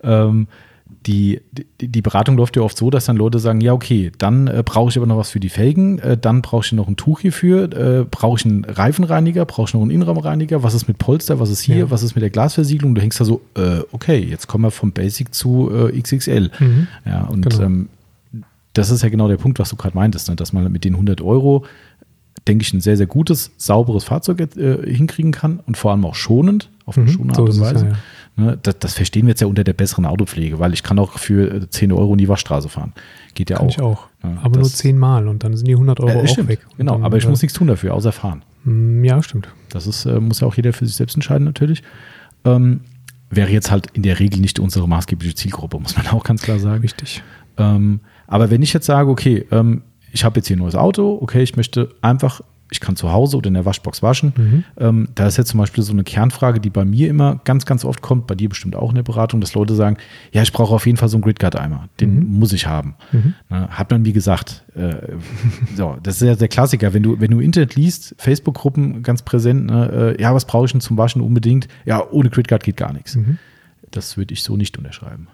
Ähm, 0.03 0.47
die, 1.06 1.40
die, 1.52 1.88
die, 1.88 2.02
Beratung 2.02 2.37
läuft 2.37 2.56
ja 2.56 2.62
oft 2.62 2.76
so, 2.76 2.90
dass 2.90 3.06
dann 3.06 3.17
Leute 3.17 3.38
sagen, 3.38 3.61
ja, 3.61 3.73
okay, 3.73 4.12
dann 4.19 4.46
äh, 4.46 4.62
brauche 4.64 4.90
ich 4.90 4.96
aber 4.96 5.06
noch 5.06 5.17
was 5.17 5.31
für 5.31 5.40
die 5.40 5.49
Felgen, 5.49 5.99
äh, 6.00 6.17
dann 6.17 6.43
brauche 6.43 6.64
ich 6.64 6.73
noch 6.73 6.88
ein 6.88 6.96
Tuch 6.96 7.20
hierfür, 7.20 7.73
äh, 7.73 8.05
brauche 8.05 8.38
ich 8.38 8.44
einen 8.44 8.64
Reifenreiniger, 8.64 9.44
brauche 9.44 9.69
ich 9.69 9.75
noch 9.75 9.82
einen 9.82 9.90
Innenraumreiniger, 9.90 10.62
was 10.62 10.75
ist 10.75 10.88
mit 10.88 10.99
Polster, 10.99 11.40
was 11.40 11.50
ist 11.50 11.61
hier, 11.61 11.76
ja. 11.76 11.90
was 11.90 12.02
ist 12.02 12.14
mit 12.14 12.23
der 12.23 12.31
Glasversiegelung? 12.31 12.94
Du 12.94 13.00
hängst 13.00 13.20
da 13.20 13.25
so, 13.25 13.40
äh, 13.56 13.81
okay, 13.93 14.19
jetzt 14.19 14.49
kommen 14.49 14.64
wir 14.64 14.70
vom 14.70 14.93
Basic 14.93 15.35
zu 15.35 15.70
äh, 15.70 16.00
XXL. 16.00 16.50
Mhm. 16.58 16.88
Ja, 17.06 17.23
und 17.25 17.49
genau. 17.49 17.62
ähm, 17.62 17.88
das 18.73 18.90
ist 18.90 19.02
ja 19.02 19.08
genau 19.08 19.29
der 19.29 19.38
Punkt, 19.38 19.58
was 19.58 19.70
du 19.70 19.76
gerade 19.76 19.96
meintest, 19.96 20.29
ne? 20.29 20.37
dass 20.37 20.52
man 20.52 20.70
mit 20.70 20.85
den 20.85 20.94
100 20.94 21.20
Euro 21.20 21.64
denke 22.46 22.62
ich, 22.62 22.73
ein 22.73 22.81
sehr, 22.81 22.96
sehr 22.96 23.06
gutes, 23.06 23.50
sauberes 23.56 24.05
Fahrzeug 24.05 24.40
äh, 24.56 24.90
hinkriegen 24.90 25.32
kann 25.32 25.61
und 25.67 25.76
vor 25.76 25.90
allem 25.90 26.05
auch 26.05 26.14
schonend, 26.14 26.70
auf 26.87 26.96
eine 26.96 27.06
mhm, 27.06 27.11
schonende 27.11 27.40
Art 27.40 27.50
und 27.50 27.61
Weise. 27.61 27.85
Ja, 27.85 27.90
ja. 27.90 27.99
Ne, 28.38 28.56
das, 28.62 28.79
das, 28.79 28.94
verstehen 28.94 29.26
wir 29.26 29.31
jetzt 29.31 29.40
ja 29.40 29.49
unter 29.49 29.64
der 29.64 29.73
besseren 29.73 30.06
Autopflege, 30.06 30.61
weil 30.61 30.73
ich 30.73 30.85
kann 30.85 30.96
auch 31.00 31.19
für 31.19 31.69
10 31.69 31.90
äh, 31.90 31.93
Euro 31.93 32.12
in 32.12 32.19
die 32.19 32.29
Waschstraße 32.29 32.69
fahren. 32.69 32.93
Geht 33.35 33.50
ja 33.50 33.56
kann 33.56 33.67
auch. 33.67 33.70
Ich 33.70 33.81
auch. 33.81 34.06
Ja, 34.23 34.38
aber 34.43 34.61
nur 34.61 34.69
10 34.69 34.96
Mal 34.96 35.26
und 35.26 35.43
dann 35.43 35.56
sind 35.56 35.67
die 35.67 35.73
100 35.73 35.99
Euro 35.99 36.20
äh, 36.20 36.23
auch 36.23 36.49
weg. 36.49 36.61
Genau, 36.76 36.93
dann, 36.93 37.05
aber 37.05 37.17
ich 37.17 37.25
äh, 37.25 37.29
muss 37.29 37.43
nichts 37.43 37.58
tun 37.58 37.67
dafür, 37.67 37.94
außer 37.94 38.12
fahren. 38.12 38.44
Mm, 38.62 39.02
ja, 39.02 39.20
stimmt. 39.25 39.49
Das 39.70 39.88
ist, 39.88 40.05
äh, 40.05 40.20
muss 40.20 40.38
ja 40.38 40.46
auch 40.46 40.55
jeder 40.55 40.73
für 40.73 40.87
sich 40.87 40.94
selbst 40.94 41.17
entscheiden 41.17 41.44
natürlich. 41.44 41.82
Ähm, 42.44 42.82
wäre 43.29 43.50
jetzt 43.50 43.73
halt 43.73 43.88
in 43.94 44.05
der 44.05 44.20
Regel 44.20 44.38
nicht 44.40 44.61
unsere 44.61 44.88
maßgebliche 44.88 45.35
Zielgruppe, 45.35 45.81
muss 45.81 45.96
man 45.96 46.06
auch 46.12 46.23
ganz 46.23 46.43
klar 46.43 46.61
sagen. 46.61 46.82
Richtig. 46.82 47.25
Ähm, 47.56 47.99
aber 48.28 48.50
wenn 48.50 48.62
ich 48.62 48.73
jetzt 48.73 48.87
sage, 48.87 49.11
okay, 49.11 49.47
ähm, 49.50 49.83
ich 50.12 50.25
habe 50.25 50.38
jetzt 50.38 50.47
hier 50.47 50.57
ein 50.57 50.61
neues 50.61 50.76
Auto, 50.76 51.18
okay, 51.21 51.42
ich 51.42 51.57
möchte 51.57 51.90
einfach 52.02 52.40
ich 52.71 52.81
kann 52.81 52.97
zu 52.97 53.13
Hause 53.13 53.37
oder 53.37 53.49
in 53.49 53.55
der 53.55 53.65
Waschbox 53.65 54.03
waschen. 54.03 54.33
Mhm. 54.37 54.65
Ähm, 54.77 55.09
da 55.15 55.27
ist 55.27 55.37
jetzt 55.37 55.51
zum 55.51 55.59
Beispiel 55.59 55.83
so 55.83 55.93
eine 55.93 56.05
Kernfrage, 56.05 56.61
die 56.61 56.71
bei 56.71 56.85
mir 56.85 57.09
immer 57.09 57.41
ganz, 57.45 57.65
ganz 57.67 57.85
oft 57.85 58.03
kommt, 58.03 58.27
bei 58.27 58.35
dir 58.35 58.49
bestimmt 58.49 58.77
auch 58.77 58.91
in 58.91 58.97
der 58.97 59.03
Beratung, 59.03 59.41
dass 59.41 59.55
Leute 59.55 59.75
sagen, 59.75 59.97
ja, 60.33 60.43
ich 60.43 60.53
brauche 60.53 60.75
auf 60.75 60.87
jeden 60.87 60.99
Fall 60.99 61.09
so 61.09 61.17
einen 61.17 61.23
Gridguard-Eimer, 61.23 61.89
den 62.01 62.15
mhm. 62.15 62.39
muss 62.39 62.53
ich 62.53 62.67
haben. 62.67 62.95
Mhm. 63.13 63.35
Na, 63.49 63.69
hat 63.69 63.91
man 63.91 64.05
wie 64.05 64.13
gesagt, 64.13 64.65
äh, 64.75 64.95
so, 65.77 65.97
das 66.03 66.21
ist 66.21 66.29
ja 66.29 66.35
der 66.35 66.49
Klassiker, 66.49 66.93
wenn 66.93 67.03
du, 67.03 67.21
wenn 67.21 67.31
du 67.31 67.41
Internet 67.41 67.75
liest, 67.75 68.15
Facebook-Gruppen 68.19 69.03
ganz 69.03 69.23
präsent, 69.23 69.67
ne, 69.67 70.15
äh, 70.19 70.23
ja, 70.23 70.35
was 70.35 70.45
brauche 70.45 70.67
ich 70.67 70.73
denn 70.73 70.81
zum 70.81 70.99
Waschen 70.99 71.23
unbedingt? 71.23 71.69
Ja, 71.87 72.03
ohne 72.11 72.31
Gridguard 72.31 72.63
geht 72.63 72.77
gar 72.77 72.93
nichts. 72.93 73.17
Mhm. 73.17 73.39
Das 73.91 74.17
würde 74.17 74.35
ich 74.35 74.43
so 74.43 74.57
nicht 74.57 74.77
unterschreiben. 74.77 75.29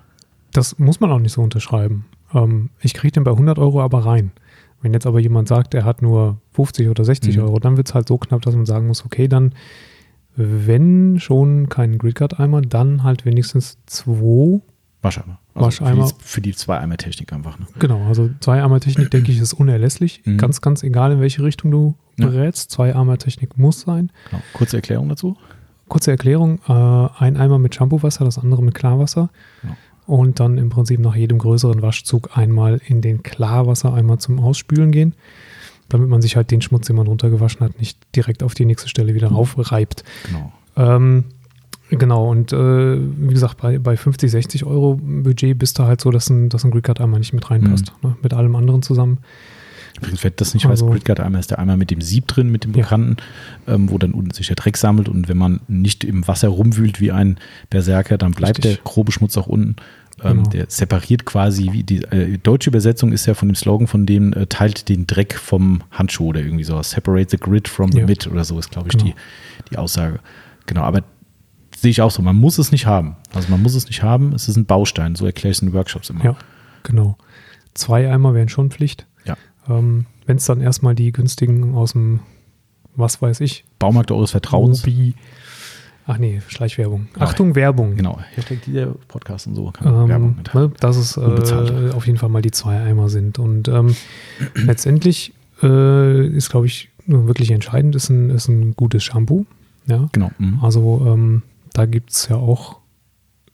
Das 0.52 0.78
muss 0.78 1.00
man 1.00 1.10
auch 1.10 1.18
nicht 1.18 1.32
so 1.32 1.42
unterschreiben. 1.42 2.04
Ähm, 2.32 2.70
ich 2.80 2.94
kriege 2.94 3.12
den 3.12 3.24
bei 3.24 3.32
100 3.32 3.58
Euro 3.58 3.82
aber 3.82 4.06
rein. 4.06 4.30
Wenn 4.84 4.92
jetzt 4.92 5.06
aber 5.06 5.18
jemand 5.18 5.48
sagt, 5.48 5.72
er 5.72 5.86
hat 5.86 6.02
nur 6.02 6.42
50 6.52 6.90
oder 6.90 7.06
60 7.06 7.38
mhm. 7.38 7.44
Euro, 7.44 7.58
dann 7.58 7.78
wird 7.78 7.88
es 7.88 7.94
halt 7.94 8.06
so 8.06 8.18
knapp, 8.18 8.42
dass 8.42 8.54
man 8.54 8.66
sagen 8.66 8.86
muss, 8.86 9.06
okay, 9.06 9.28
dann, 9.28 9.54
wenn 10.36 11.18
schon 11.18 11.70
keinen 11.70 11.96
Gridguard-Eimer, 11.96 12.60
dann 12.60 13.02
halt 13.02 13.24
wenigstens 13.24 13.78
zwei 13.86 14.60
Wascheimer. 15.00 15.38
Also 15.54 15.66
Wascheimer. 15.66 16.06
Für 16.06 16.12
die, 16.12 16.22
für 16.22 16.40
die 16.42 16.54
Zwei-Eimer-Technik 16.54 17.32
einfach. 17.32 17.58
Ne? 17.58 17.64
Genau, 17.78 18.04
also 18.04 18.28
Zwei-Eimer-Technik, 18.40 19.10
denke 19.10 19.32
ich, 19.32 19.38
ist 19.38 19.54
unerlässlich. 19.54 20.20
Mhm. 20.26 20.36
Ganz, 20.36 20.60
ganz 20.60 20.82
egal, 20.82 21.12
in 21.12 21.20
welche 21.20 21.42
Richtung 21.42 21.70
du 21.70 21.94
ja. 22.18 22.26
berätst. 22.26 22.70
Zwei-Eimer-Technik 22.70 23.56
muss 23.56 23.80
sein. 23.80 24.12
Genau. 24.28 24.42
Kurze 24.52 24.76
Erklärung 24.76 25.08
dazu. 25.08 25.38
Kurze 25.88 26.10
Erklärung: 26.10 26.58
äh, 26.68 26.72
ein 27.22 27.38
Eimer 27.38 27.58
mit 27.58 27.74
Shampoo-Wasser, 27.74 28.26
das 28.26 28.36
andere 28.36 28.62
mit 28.62 28.74
Klarwasser. 28.74 29.30
Genau 29.62 29.76
und 30.06 30.40
dann 30.40 30.58
im 30.58 30.68
Prinzip 30.68 31.00
nach 31.00 31.16
jedem 31.16 31.38
größeren 31.38 31.82
Waschzug 31.82 32.36
einmal 32.36 32.80
in 32.86 33.00
den 33.00 33.22
Klarwassereimer 33.22 34.18
zum 34.18 34.38
Ausspülen 34.38 34.92
gehen, 34.92 35.14
damit 35.88 36.08
man 36.08 36.22
sich 36.22 36.36
halt 36.36 36.50
den 36.50 36.60
Schmutz, 36.60 36.86
den 36.86 36.96
man 36.96 37.06
runtergewaschen 37.06 37.60
hat, 37.60 37.78
nicht 37.78 37.98
direkt 38.14 38.42
auf 38.42 38.54
die 38.54 38.64
nächste 38.64 38.88
Stelle 38.88 39.14
wieder 39.14 39.30
mhm. 39.30 39.36
raufreibt. 39.36 40.04
Genau. 40.26 40.52
Ähm, 40.76 41.24
genau, 41.90 42.30
und 42.30 42.52
äh, 42.52 42.98
wie 42.98 43.32
gesagt, 43.32 43.58
bei, 43.58 43.78
bei 43.78 43.96
50, 43.96 44.30
60 44.30 44.64
Euro 44.64 44.98
Budget 45.00 45.58
bist 45.58 45.78
du 45.78 45.84
halt 45.84 46.00
so, 46.00 46.10
dass 46.10 46.28
ein, 46.28 46.48
dass 46.48 46.64
ein 46.64 46.70
Gridcard 46.70 47.00
einmal 47.00 47.20
nicht 47.20 47.32
mit 47.32 47.50
reinpasst, 47.50 47.92
mhm. 48.02 48.10
ne, 48.10 48.16
mit 48.22 48.34
allem 48.34 48.56
anderen 48.56 48.82
zusammen. 48.82 49.18
Übrigens, 49.98 50.24
wer 50.24 50.30
das 50.32 50.54
nicht 50.54 50.66
Also- 50.66 50.86
weiß, 50.86 50.92
Gridguard 50.94 51.20
Eimer 51.20 51.38
ist 51.38 51.50
der 51.50 51.58
Eimer 51.58 51.76
mit 51.76 51.90
dem 51.90 52.00
Sieb 52.00 52.26
drin, 52.26 52.50
mit 52.50 52.64
dem 52.64 52.72
Ja. 52.74 52.82
bekannten, 52.82 53.16
ähm, 53.68 53.90
wo 53.90 53.98
dann 53.98 54.12
unten 54.12 54.32
sich 54.32 54.48
der 54.48 54.56
Dreck 54.56 54.76
sammelt 54.76 55.08
und 55.08 55.28
wenn 55.28 55.36
man 55.38 55.60
nicht 55.68 56.02
im 56.04 56.26
Wasser 56.26 56.48
rumwühlt 56.48 57.00
wie 57.00 57.12
ein 57.12 57.38
Berserker, 57.70 58.18
dann 58.18 58.32
bleibt 58.32 58.58
Richtig. 58.58 58.76
der 58.76 58.84
grobe 58.84 59.12
Schmutz 59.12 59.36
auch 59.36 59.46
unten. 59.46 59.76
Ähm, 60.22 60.38
Genau. 60.38 60.50
Der 60.50 60.66
separiert 60.68 61.24
quasi, 61.24 61.70
wie 61.72 61.82
die 61.82 62.02
äh, 62.04 62.38
deutsche 62.38 62.70
Übersetzung 62.70 63.12
ist 63.12 63.26
ja 63.26 63.34
von 63.34 63.48
dem 63.48 63.54
Slogan 63.56 63.86
von 63.88 64.06
dem, 64.06 64.32
äh, 64.32 64.46
teilt 64.46 64.88
den 64.88 65.06
Dreck 65.06 65.34
vom 65.34 65.82
Handschuh 65.90 66.26
oder 66.28 66.40
irgendwie 66.40 66.64
sowas. 66.64 66.90
Separate 66.90 67.30
the 67.30 67.36
grid 67.36 67.66
from 67.68 67.90
the 67.92 67.98
Ja. 67.98 68.06
mid 68.06 68.26
oder 68.28 68.44
so 68.44 68.58
ist, 68.58 68.70
glaube 68.70 68.88
ich, 68.88 68.92
Genau. 68.96 69.04
die, 69.10 69.14
die 69.70 69.76
Aussage. 69.78 70.20
Genau, 70.66 70.82
aber 70.82 71.02
sehe 71.76 71.90
ich 71.90 72.00
auch 72.00 72.10
so. 72.12 72.22
Man 72.22 72.36
muss 72.36 72.58
es 72.58 72.70
nicht 72.72 72.86
haben. 72.86 73.16
Also 73.34 73.48
man 73.50 73.60
muss 73.62 73.74
es 73.74 73.86
nicht 73.86 74.02
haben. 74.04 74.32
Es 74.34 74.48
ist 74.48 74.56
ein 74.56 74.66
Baustein. 74.66 75.14
So 75.16 75.26
erkläre 75.26 75.50
ich 75.50 75.58
es 75.58 75.62
in 75.62 75.72
Workshops 75.72 76.10
immer. 76.10 76.24
Ja, 76.24 76.36
genau. 76.84 77.18
Zwei 77.74 78.08
Eimer 78.10 78.34
wären 78.34 78.48
schon 78.48 78.70
Pflicht. 78.70 79.06
Ähm, 79.68 80.06
Wenn 80.26 80.36
es 80.36 80.44
dann 80.46 80.60
erstmal 80.60 80.94
die 80.94 81.12
günstigen 81.12 81.74
aus 81.74 81.92
dem, 81.92 82.20
was 82.96 83.20
weiß 83.20 83.40
ich, 83.40 83.64
Baumarkt 83.78 84.10
eures 84.10 84.30
Vertrauens. 84.32 84.86
Mobi. 84.86 85.14
Ach 86.06 86.18
nee, 86.18 86.42
Schleichwerbung. 86.48 87.08
Genau. 87.14 87.24
Achtung, 87.24 87.54
Werbung. 87.54 87.96
Genau. 87.96 88.18
Hashtag 88.34 88.60
dieser 88.62 88.88
Podcast 89.08 89.46
und 89.46 89.54
so. 89.54 89.72
Werbung 89.80 90.10
Ähm, 90.10 90.34
mit. 90.36 90.54
ne, 90.54 90.70
dass 90.80 90.96
es 90.96 91.16
äh, 91.16 91.90
auf 91.94 92.06
jeden 92.06 92.18
Fall 92.18 92.28
mal 92.28 92.42
die 92.42 92.50
zwei 92.50 92.78
Eimer 92.80 93.08
sind. 93.08 93.38
Und 93.38 93.68
ähm, 93.68 93.94
letztendlich 94.54 95.32
äh, 95.62 96.26
ist, 96.26 96.50
glaube 96.50 96.66
ich, 96.66 96.90
wirklich 97.06 97.50
entscheidend, 97.50 97.96
ist 97.96 98.10
ein, 98.10 98.28
ist 98.30 98.48
ein 98.48 98.74
gutes 98.76 99.02
Shampoo. 99.02 99.46
Ja. 99.86 100.08
Genau. 100.12 100.30
Mhm. 100.38 100.58
Also 100.62 101.02
ähm, 101.06 101.42
da 101.72 101.86
gibt 101.86 102.10
es 102.10 102.28
ja 102.28 102.36
auch 102.36 102.76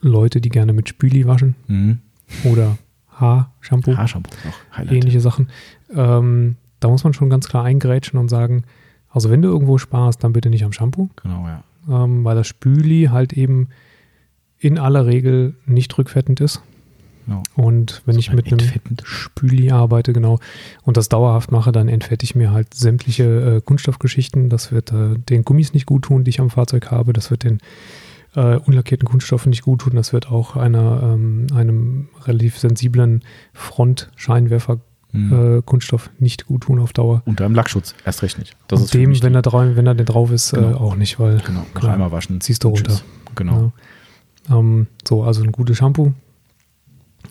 Leute, 0.00 0.40
die 0.40 0.48
gerne 0.48 0.72
mit 0.72 0.88
Spüli 0.88 1.26
waschen 1.26 1.54
Mhm. 1.68 1.98
oder 2.44 2.78
Haarshampoo, 3.16 3.96
Haarshampoo 3.96 4.30
noch. 4.44 4.76
Highlight. 4.78 4.92
ähnliche 4.96 5.20
Sachen. 5.20 5.50
Ähm, 5.94 6.56
da 6.80 6.88
muss 6.88 7.04
man 7.04 7.12
schon 7.12 7.30
ganz 7.30 7.48
klar 7.48 7.64
eingrätschen 7.64 8.18
und 8.18 8.28
sagen, 8.28 8.64
also 9.10 9.30
wenn 9.30 9.42
du 9.42 9.48
irgendwo 9.48 9.78
sparst, 9.78 10.22
dann 10.24 10.32
bitte 10.32 10.50
nicht 10.50 10.64
am 10.64 10.72
Shampoo, 10.72 11.10
Genau, 11.22 11.46
ja. 11.46 11.62
ähm, 11.88 12.24
weil 12.24 12.36
das 12.36 12.46
Spüli 12.46 13.08
halt 13.10 13.32
eben 13.32 13.68
in 14.58 14.78
aller 14.78 15.06
Regel 15.06 15.54
nicht 15.66 15.96
rückfettend 15.98 16.40
ist. 16.40 16.62
Genau. 17.26 17.42
Und 17.54 18.02
wenn 18.06 18.18
ich 18.18 18.26
Sogar 18.26 18.36
mit 18.36 18.52
einem. 18.52 18.96
Spüli 19.04 19.70
arbeite, 19.70 20.12
genau, 20.12 20.38
und 20.82 20.96
das 20.96 21.08
dauerhaft 21.08 21.52
mache, 21.52 21.70
dann 21.72 21.88
entfette 21.88 22.24
ich 22.24 22.34
mir 22.34 22.50
halt 22.50 22.74
sämtliche 22.74 23.56
äh, 23.56 23.60
Kunststoffgeschichten. 23.60 24.48
Das 24.48 24.72
wird 24.72 24.92
äh, 24.92 25.16
den 25.18 25.44
Gummis 25.44 25.74
nicht 25.74 25.86
gut 25.86 26.02
tun, 26.04 26.24
die 26.24 26.30
ich 26.30 26.40
am 26.40 26.50
Fahrzeug 26.50 26.90
habe. 26.90 27.12
Das 27.12 27.30
wird 27.30 27.44
den 27.44 27.58
äh, 28.34 28.56
unlackierten 28.56 29.06
Kunststoffen 29.08 29.50
nicht 29.50 29.62
gut 29.62 29.82
tun. 29.82 29.94
Das 29.94 30.12
wird 30.12 30.30
auch 30.30 30.56
einer, 30.56 31.02
ähm, 31.02 31.46
einem 31.54 32.08
relativ 32.24 32.58
sensiblen 32.58 33.22
Frontscheinwerfer 33.52 34.78
Mhm. 35.12 35.58
äh, 35.58 35.62
Kunststoff 35.62 36.10
nicht 36.18 36.46
gut 36.46 36.62
tun 36.62 36.78
auf 36.80 36.92
Dauer. 36.92 37.22
Unter 37.24 37.44
einem 37.44 37.54
Lackschutz. 37.54 37.94
Erst 38.04 38.22
recht 38.22 38.38
nicht. 38.38 38.56
Das 38.68 38.80
und 38.80 38.94
dem, 38.94 39.20
wenn 39.22 39.34
er, 39.34 39.42
drauf, 39.42 39.64
wenn 39.74 39.86
er 39.86 39.94
denn 39.94 40.06
drauf 40.06 40.30
ist, 40.30 40.52
äh, 40.52 40.56
Genau. 40.60 40.76
auch 40.78 40.94
nicht, 40.96 41.18
weil 41.18 41.38
Genau. 41.38 41.60
Nach 41.74 41.80
klar, 41.80 41.92
einmal 41.94 42.12
waschen. 42.12 42.40
ziehst 42.40 42.62
du 42.64 42.68
runter. 42.68 42.84
tschüss. 42.92 43.04
Genau. 43.34 43.72
Ja. 44.48 44.58
Ähm, 44.58 44.86
so, 45.06 45.22
also 45.24 45.42
ein 45.42 45.52
gutes 45.52 45.76
Shampoo, 45.78 46.12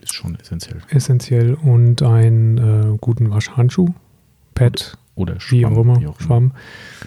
Ist 0.02 0.14
schon 0.14 0.36
essentiell. 0.36 0.80
essentiell 0.90 1.54
und 1.56 2.02
einen 2.04 2.58
äh, 2.94 2.98
guten 3.00 3.32
Waschhandschuh, 3.32 3.90
Pad, 4.56 4.98
Oder 5.16 5.36
wie 5.50 5.66
auch 5.66 5.72
immer, 5.78 6.00
wie 6.02 6.08
auch 6.08 6.20
immer. 6.20 6.26
Schwamm. 6.28 6.52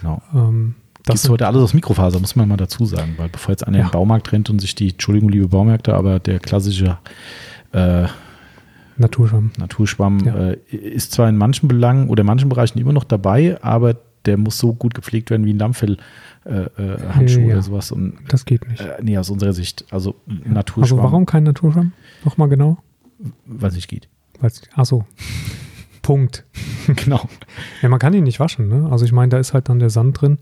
Genau. 0.01 0.21
Ähm, 0.33 0.75
Das 1.05 1.15
das 1.15 1.23
ist 1.25 1.29
heute 1.29 1.47
alles 1.47 1.61
aus 1.61 1.73
Mikrofaser, 1.73 2.19
muss 2.19 2.35
man 2.35 2.47
mal 2.47 2.57
dazu 2.57 2.85
sagen, 2.85 3.13
weil 3.17 3.29
bevor 3.29 3.51
jetzt 3.51 3.67
einer 3.67 3.77
Ja. 3.77 3.83
in 3.83 3.89
den 3.89 3.93
Baumarkt 3.93 4.31
rennt 4.31 4.49
und 4.49 4.59
sich 4.59 4.73
die, 4.75 4.89
Entschuldigung, 4.91 5.29
liebe 5.29 5.47
Baumärkte, 5.47 5.93
aber 5.93 6.19
der 6.19 6.39
klassische 6.39 6.97
äh, 7.73 8.07
Naturschwamm. 8.97 9.51
Naturschwamm 9.57 10.19
Ja. 10.19 10.35
äh, 10.51 10.57
ist 10.75 11.11
zwar 11.11 11.29
in 11.29 11.37
manchen 11.37 11.67
Belangen 11.67 12.09
oder 12.09 12.21
in 12.21 12.27
manchen 12.27 12.49
Bereichen 12.49 12.79
immer 12.79 12.93
noch 12.93 13.03
dabei, 13.03 13.57
aber 13.63 13.95
der 14.25 14.37
muss 14.37 14.57
so 14.57 14.73
gut 14.73 14.93
gepflegt 14.93 15.29
werden 15.29 15.45
wie 15.45 15.53
ein 15.53 15.59
Lammfell 15.59 15.97
äh, 16.45 16.65
äh, 16.77 17.25
Ja. 17.27 17.45
oder 17.45 17.61
sowas. 17.61 17.91
Und 17.91 18.15
Das 18.29 18.45
geht 18.45 18.67
nicht. 18.69 18.79
äh, 18.81 18.97
nee, 19.01 19.17
aus 19.17 19.29
unserer 19.29 19.53
Sicht. 19.53 19.85
Also 19.91 20.15
Ja. 20.27 20.35
Naturschwamm, 20.51 20.99
Also 20.99 21.11
warum 21.11 21.25
kein 21.25 21.43
Naturschwamm? 21.43 21.91
Nochmal 22.23 22.49
genau? 22.49 22.77
weil 23.45 23.69
es 23.69 23.75
nicht 23.75 23.87
geht. 23.87 24.09
Weil's, 24.41 24.61
ach 24.75 24.85
so. 24.85 25.05
Punkt. 26.01 26.43
genau. 26.87 27.21
Ja, 27.81 27.87
man 27.89 27.99
kann 27.99 28.13
ihn 28.13 28.23
nicht 28.25 28.39
waschen. 28.41 28.67
Ne? 28.67 28.89
Also 28.91 29.05
ich 29.05 29.13
meine, 29.13 29.29
da 29.29 29.37
ist 29.39 29.53
halt 29.53 29.69
dann 29.69 29.79
der 29.79 29.89
Sand 29.89 30.19
drin 30.21 30.39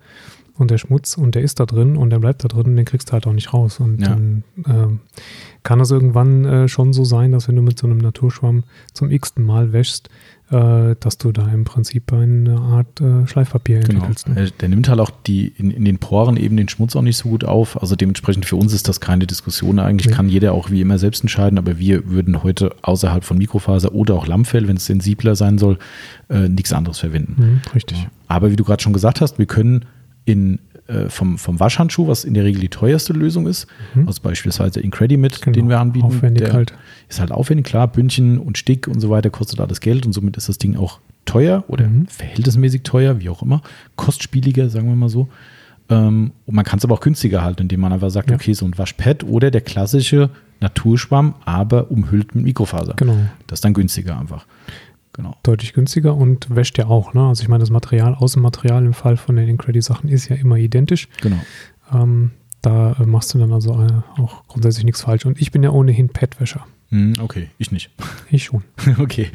und 0.61 0.71
der 0.71 0.77
Schmutz 0.77 1.17
und 1.17 1.35
der 1.35 1.41
ist 1.41 1.59
da 1.59 1.65
drin 1.65 1.97
und 1.97 2.09
der 2.11 2.19
bleibt 2.19 2.43
da 2.43 2.47
drin 2.47 2.67
und 2.67 2.75
den 2.77 2.85
kriegst 2.85 3.09
du 3.09 3.13
halt 3.13 3.27
auch 3.27 3.33
nicht 3.33 3.53
raus. 3.53 3.79
Und 3.79 3.99
Ja. 4.01 4.09
dann 4.09 4.43
ähm, 4.67 4.99
kann 5.63 5.79
es 5.79 5.91
irgendwann 5.91 6.45
äh, 6.45 6.67
schon 6.67 6.93
so 6.93 7.03
sein, 7.03 7.31
dass 7.33 7.47
wenn 7.47 7.55
du 7.55 7.61
mit 7.61 7.77
so 7.77 7.87
einem 7.87 7.97
Naturschwamm 7.97 8.63
zum 8.93 9.11
x-ten 9.11 9.43
Mal 9.45 9.73
wäschst, 9.73 10.09
äh, 10.49 10.95
dass 10.99 11.17
du 11.17 11.31
da 11.31 11.47
im 11.47 11.63
Prinzip 11.63 12.11
eine 12.11 12.57
Art 12.59 12.99
äh, 12.99 13.25
Schleifpapier 13.27 13.79
Genau. 13.81 13.99
entwickelst. 14.05 14.27
Ne? 14.29 14.41
Äh, 14.47 14.51
Der 14.59 14.69
nimmt 14.69 14.89
halt 14.89 14.99
auch 14.99 15.11
die 15.25 15.47
in, 15.47 15.71
in 15.71 15.85
den 15.85 15.97
Poren 15.97 16.35
eben 16.35 16.57
den 16.57 16.67
Schmutz 16.67 16.95
auch 16.95 17.01
nicht 17.01 17.17
so 17.17 17.29
gut 17.29 17.43
auf. 17.45 17.81
Also 17.81 17.95
dementsprechend 17.95 18.45
für 18.45 18.55
uns 18.57 18.73
ist 18.73 18.87
das 18.89 18.99
keine 18.99 19.27
Diskussion. 19.27 19.79
Eigentlich 19.79 20.07
Nee. 20.07 20.13
kann 20.13 20.27
jeder 20.29 20.53
auch 20.53 20.69
wie 20.71 20.81
immer 20.81 20.97
selbst 20.97 21.21
entscheiden, 21.21 21.57
aber 21.57 21.77
wir 21.79 22.09
würden 22.09 22.43
heute 22.43 22.75
außerhalb 22.81 23.23
von 23.23 23.37
Mikrofaser 23.37 23.93
oder 23.93 24.15
auch 24.15 24.27
Lammfell, 24.27 24.67
wenn 24.67 24.77
es 24.77 24.85
sensibler 24.87 25.35
sein 25.35 25.57
soll, 25.57 25.77
äh, 26.29 26.49
nichts 26.49 26.73
anderes 26.73 26.99
verwenden. 26.99 27.35
Mhm, 27.37 27.61
richtig. 27.73 28.07
Aber 28.27 28.51
wie 28.51 28.55
du 28.55 28.63
gerade 28.63 28.81
schon 28.83 28.93
gesagt 28.93 29.21
hast, 29.21 29.37
wir 29.39 29.45
können 29.45 29.85
in, 30.31 30.59
äh, 30.87 31.09
vom, 31.09 31.37
vom 31.37 31.59
Waschhandschuh, 31.59 32.07
was 32.07 32.23
in 32.25 32.33
der 32.33 32.43
Regel 32.43 32.61
die 32.61 32.69
teuerste 32.69 33.13
Lösung 33.13 33.47
ist, 33.47 33.67
Mhm. 33.93 34.07
also 34.07 34.21
beispielsweise 34.21 34.79
Incredimit, 34.79 35.41
Genau. 35.41 35.53
den 35.53 35.69
wir 35.69 35.79
anbieten, 35.79 36.05
Aufwendig 36.07 36.45
der 36.45 36.53
halt. 36.53 36.73
ist 37.09 37.19
halt 37.19 37.31
aufwendig, 37.31 37.65
klar, 37.65 37.87
Bündchen 37.87 38.37
und 38.39 38.57
Stick 38.57 38.87
und 38.87 38.99
so 38.99 39.09
weiter 39.09 39.29
kostet 39.29 39.59
alles 39.59 39.79
Geld 39.81 40.05
und 40.05 40.13
somit 40.13 40.37
ist 40.37 40.49
das 40.49 40.57
Ding 40.57 40.75
auch 40.75 40.99
teuer 41.25 41.63
oder 41.67 41.87
Mhm. 41.87 42.07
verhältnismäßig 42.07 42.81
teuer, 42.83 43.19
wie 43.19 43.29
auch 43.29 43.41
immer, 43.43 43.61
kostspieliger, 43.95 44.69
sagen 44.69 44.87
wir 44.87 44.95
mal 44.95 45.09
so. 45.09 45.27
Ähm, 45.89 46.31
und 46.45 46.55
man 46.55 46.63
kann 46.65 46.79
es 46.79 46.85
aber 46.85 46.95
auch 46.95 47.01
günstiger 47.01 47.43
halten, 47.43 47.63
indem 47.63 47.81
man 47.81 47.91
einfach 47.93 48.09
sagt, 48.09 48.29
Ja. 48.29 48.35
okay, 48.37 48.53
so 48.53 48.65
ein 48.65 48.77
Waschpad 48.77 49.23
oder 49.25 49.51
der 49.51 49.61
klassische 49.61 50.29
Naturschwamm, 50.61 51.35
aber 51.45 51.91
umhüllt 51.91 52.33
mit 52.35 52.45
Mikrofaser. 52.45 52.93
Genau. 52.95 53.17
Das 53.47 53.57
ist 53.57 53.65
dann 53.65 53.73
günstiger 53.73 54.17
einfach. 54.19 54.45
Genau. 55.21 55.37
Deutlich 55.43 55.73
günstiger 55.73 56.15
und 56.15 56.53
wäscht 56.55 56.79
ja 56.79 56.87
auch. 56.87 57.13
Ne? 57.13 57.27
Also 57.27 57.43
ich 57.43 57.47
meine, 57.47 57.61
das 57.61 57.69
Material, 57.69 58.15
Außenmaterial 58.15 58.83
im 58.85 58.93
Fall 58.93 59.17
von 59.17 59.35
den 59.35 59.47
Incredi-Sachen 59.47 60.09
ist 60.09 60.29
ja 60.29 60.35
immer 60.35 60.55
identisch. 60.55 61.09
Genau. 61.21 61.39
Ähm, 61.93 62.31
da 62.63 62.93
äh, 62.93 63.05
machst 63.05 63.33
du 63.33 63.37
dann 63.37 63.53
also 63.53 63.73
äh, 63.73 64.19
auch 64.19 64.47
grundsätzlich 64.47 64.83
nichts 64.83 65.01
falsch. 65.01 65.25
Und 65.25 65.39
ich 65.39 65.51
bin 65.51 65.61
ja 65.61 65.69
ohnehin 65.69 66.09
Padwäscher. 66.09 66.65
Hm, 66.89 67.13
okay, 67.21 67.49
ich 67.59 67.71
nicht. 67.71 67.91
Ich 68.31 68.45
schon. 68.45 68.63
okay. 68.99 69.29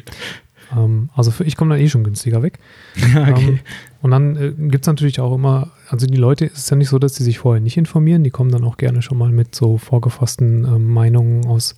Ähm, 0.75 1.09
also 1.15 1.31
für, 1.31 1.45
ich 1.45 1.55
komme 1.55 1.75
dann 1.75 1.83
eh 1.83 1.87
schon 1.87 2.03
günstiger 2.03 2.43
weg. 2.43 2.59
okay. 2.95 3.47
Ähm, 3.47 3.59
und 4.01 4.11
dann 4.11 4.35
äh, 4.35 4.51
gibt 4.57 4.83
es 4.83 4.87
natürlich 4.87 5.21
auch 5.21 5.33
immer, 5.33 5.71
also 5.89 6.05
die 6.05 6.17
Leute, 6.17 6.45
es 6.45 6.59
ist 6.59 6.69
ja 6.69 6.75
nicht 6.75 6.89
so, 6.89 6.99
dass 6.99 7.15
sie 7.15 7.23
sich 7.23 7.39
vorher 7.39 7.61
nicht 7.61 7.77
informieren. 7.77 8.25
Die 8.25 8.29
kommen 8.29 8.51
dann 8.51 8.65
auch 8.65 8.75
gerne 8.75 9.01
schon 9.01 9.17
mal 9.17 9.31
mit 9.31 9.55
so 9.55 9.77
vorgefassten 9.77 10.65
ähm, 10.65 10.91
Meinungen 10.91 11.45
aus 11.45 11.75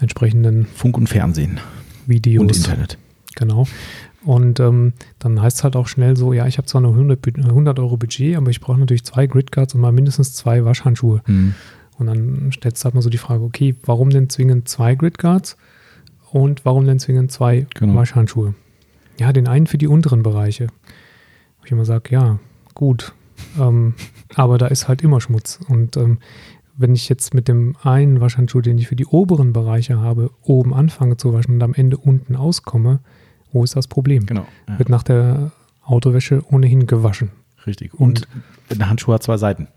entsprechenden 0.00 0.66
Funk 0.66 0.96
und 0.96 1.08
Fernsehen 1.08 1.60
Videos. 2.06 2.42
und 2.42 2.56
Internet. 2.56 2.98
Genau. 3.38 3.66
Und 4.24 4.58
ähm, 4.58 4.94
dann 5.20 5.40
heißt 5.40 5.58
es 5.58 5.64
halt 5.64 5.76
auch 5.76 5.86
schnell 5.86 6.16
so, 6.16 6.32
ja, 6.32 6.46
ich 6.46 6.58
habe 6.58 6.66
zwar 6.66 6.80
nur 6.80 6.92
100, 6.92 7.22
Bu- 7.22 7.40
100 7.40 7.78
Euro 7.78 7.96
Budget, 7.96 8.36
aber 8.36 8.50
ich 8.50 8.60
brauche 8.60 8.78
natürlich 8.80 9.04
zwei 9.04 9.26
Gridcards 9.26 9.74
und 9.74 9.80
mal 9.80 9.92
mindestens 9.92 10.34
zwei 10.34 10.64
Waschhandschuhe. 10.64 11.22
Hm. 11.26 11.54
Und 11.98 12.06
dann 12.06 12.50
stellt 12.52 12.82
halt 12.84 12.94
mal 12.94 13.00
so 13.02 13.10
die 13.10 13.18
Frage, 13.18 13.42
okay, 13.44 13.74
warum 13.84 14.10
denn 14.10 14.28
zwingend 14.28 14.68
zwei 14.68 14.94
Gridcards 14.96 15.56
und 16.32 16.64
warum 16.64 16.84
denn 16.84 16.98
zwingend 16.98 17.30
zwei 17.32 17.66
Genau. 17.74 17.94
Waschhandschuhe? 17.94 18.54
Ja, 19.20 19.32
den 19.32 19.48
einen 19.48 19.66
für 19.66 19.78
die 19.78 19.88
unteren 19.88 20.22
Bereiche. 20.22 20.66
Wo 21.58 21.64
ich 21.64 21.72
immer 21.72 21.84
sage, 21.84 22.10
ja, 22.12 22.38
gut, 22.74 23.14
ähm, 23.58 23.94
aber 24.34 24.58
da 24.58 24.66
ist 24.66 24.88
halt 24.88 25.02
immer 25.02 25.20
Schmutz. 25.20 25.60
Und 25.68 25.96
ähm, 25.96 26.18
wenn 26.76 26.94
ich 26.94 27.08
jetzt 27.08 27.34
mit 27.34 27.46
dem 27.48 27.76
einen 27.82 28.20
Waschhandschuh, 28.20 28.60
den 28.60 28.78
ich 28.78 28.88
für 28.88 28.96
die 28.96 29.06
oberen 29.06 29.52
Bereiche 29.52 30.00
habe, 30.00 30.30
oben 30.42 30.74
anfange 30.74 31.16
zu 31.16 31.32
waschen 31.32 31.54
und 31.54 31.62
am 31.62 31.74
Ende 31.74 31.96
unten 31.96 32.34
auskomme, 32.36 33.00
wo 33.52 33.64
ist 33.64 33.76
das 33.76 33.86
Problem? 33.88 34.26
Genau. 34.26 34.46
Ja, 34.68 34.78
Wird 34.78 34.88
nach 34.88 35.02
der 35.02 35.50
Autowäsche 35.84 36.42
ohnehin 36.50 36.86
gewaschen. 36.86 37.30
richtig. 37.66 37.94
Und, 37.94 38.26
ein 38.70 38.88
Handschuh 38.88 39.12
hat 39.12 39.22
zwei 39.22 39.36
Seiten. 39.38 39.68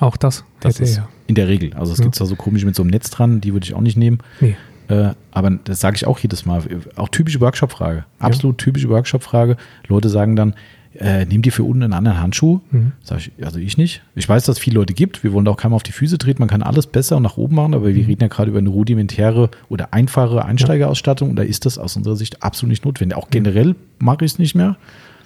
Auch 0.00 0.16
das, 0.16 0.44
Das 0.60 0.80
ist 0.80 0.98
er. 0.98 1.08
in 1.28 1.34
der 1.36 1.46
Regel. 1.48 1.72
Also 1.74 1.92
es 1.92 1.98
Ja. 1.98 2.04
gibt 2.04 2.14
zwar 2.16 2.26
so 2.26 2.34
komisch 2.36 2.64
mit 2.64 2.74
so 2.74 2.82
einem 2.82 2.90
Netz 2.90 3.10
dran, 3.10 3.40
die 3.40 3.52
würde 3.52 3.64
ich 3.64 3.74
auch 3.74 3.80
nicht 3.80 3.96
nehmen. 3.96 4.18
Nee. 4.40 4.56
Äh, 4.88 5.14
aber 5.30 5.50
das 5.50 5.80
sage 5.80 5.96
ich 5.96 6.06
auch 6.06 6.18
jedes 6.18 6.44
Mal. 6.46 6.62
Auch 6.96 7.08
typische 7.08 7.40
Workshop-Frage. 7.40 8.04
Absolut 8.18 8.58
typische 8.58 8.88
Workshop-Frage. 8.88 9.56
Leute 9.88 10.08
sagen 10.08 10.36
dann, 10.36 10.54
äh, 10.98 11.24
nimm 11.24 11.42
dir 11.42 11.52
für 11.52 11.64
unten 11.64 11.82
einen 11.82 11.92
anderen 11.92 12.20
Handschuh. 12.20 12.60
Mhm. 12.70 12.92
Sag 13.02 13.18
ich, 13.18 13.32
also 13.44 13.58
ich 13.58 13.76
nicht. 13.78 14.02
Ich 14.14 14.28
weiß, 14.28 14.44
dass 14.44 14.56
es 14.56 14.62
viele 14.62 14.76
Leute 14.76 14.94
gibt. 14.94 15.22
Wir 15.24 15.32
wollen 15.32 15.44
da 15.44 15.50
auch 15.50 15.56
keinem 15.56 15.74
auf 15.74 15.82
die 15.82 15.92
Füße 15.92 16.18
treten. 16.18 16.40
Man 16.40 16.48
kann 16.48 16.62
alles 16.62 16.86
besser 16.86 17.16
und 17.16 17.22
nach 17.24 17.36
oben 17.36 17.56
machen, 17.56 17.74
aber 17.74 17.86
wir 17.94 18.02
Mhm. 18.02 18.08
reden 18.08 18.22
ja 18.22 18.28
gerade 18.28 18.50
über 18.50 18.58
eine 18.60 18.68
rudimentäre 18.68 19.50
oder 19.68 19.92
einfache 19.92 20.44
Einsteigerausstattung 20.44 21.30
und 21.30 21.36
da 21.36 21.42
ist 21.42 21.66
das 21.66 21.78
aus 21.78 21.96
unserer 21.96 22.16
Sicht 22.16 22.42
absolut 22.42 22.70
nicht 22.70 22.84
notwendig. 22.84 23.16
Auch 23.16 23.30
generell 23.30 23.74
mache 23.98 24.24
ich 24.24 24.32
es 24.32 24.38
nicht 24.38 24.54
mehr. 24.54 24.76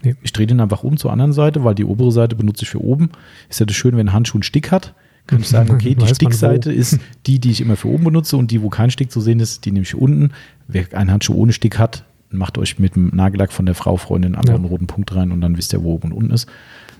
Nee. 0.05 0.15
Ich 0.23 0.33
drehe 0.33 0.47
den 0.47 0.61
einfach 0.61 0.85
um 0.85 0.97
zur 0.97 1.13
anderen 1.13 1.33
Seite, 1.33 1.65
weil 1.65 1.75
die 1.75 1.85
obere 1.85 2.13
Seite 2.13 2.37
benutze 2.37 2.63
ich 2.63 2.71
für 2.71 2.81
oben. 2.83 3.11
Ist 3.49 3.61
ja 3.61 3.67
das 3.67 3.77
schön, 3.77 3.97
wenn 3.97 4.09
ein 4.09 4.13
Handschuh 4.13 4.37
einen 4.37 4.43
Stick 4.45 4.71
hat. 4.71 4.95
Kann 5.27 5.41
ich 5.41 5.49
sagen, 5.49 5.71
okay, 5.75 5.95
die 5.95 6.07
Stickseite 6.07 6.73
ist 6.73 6.99
die, 7.27 7.39
die 7.41 7.51
ich 7.51 7.61
immer 7.61 7.77
für 7.77 7.89
oben 7.89 8.05
benutze 8.05 8.37
und 8.37 8.51
die, 8.51 8.63
wo 8.63 8.71
kein 8.71 8.91
Stick 8.91 9.11
zu 9.11 9.21
sehen 9.21 9.41
ist, 9.41 9.65
die 9.65 9.73
nehme 9.73 9.83
ich 9.83 9.95
unten. 9.95 10.31
Wer 10.69 10.87
einen 10.93 11.11
Handschuh 11.11 11.35
ohne 11.35 11.53
Stick 11.53 11.79
hat, 11.79 12.05
macht 12.31 12.59
euch 12.59 12.79
mit 12.79 12.95
dem 12.97 13.09
Nagellack 13.15 13.53
von 13.53 13.67
der 13.67 13.75
Frau, 13.75 13.97
Freundin 13.97 14.35
einfach 14.35 14.51
Ja. 14.51 14.55
einen 14.57 14.65
roten 14.67 14.87
Punkt 14.87 15.15
rein 15.15 15.33
und 15.33 15.41
dann 15.41 15.57
wisst 15.57 15.73
ihr, 15.73 15.83
wo 15.83 15.95
oben 15.95 16.13
und 16.13 16.19
unten 16.19 16.31
ist. 16.33 16.49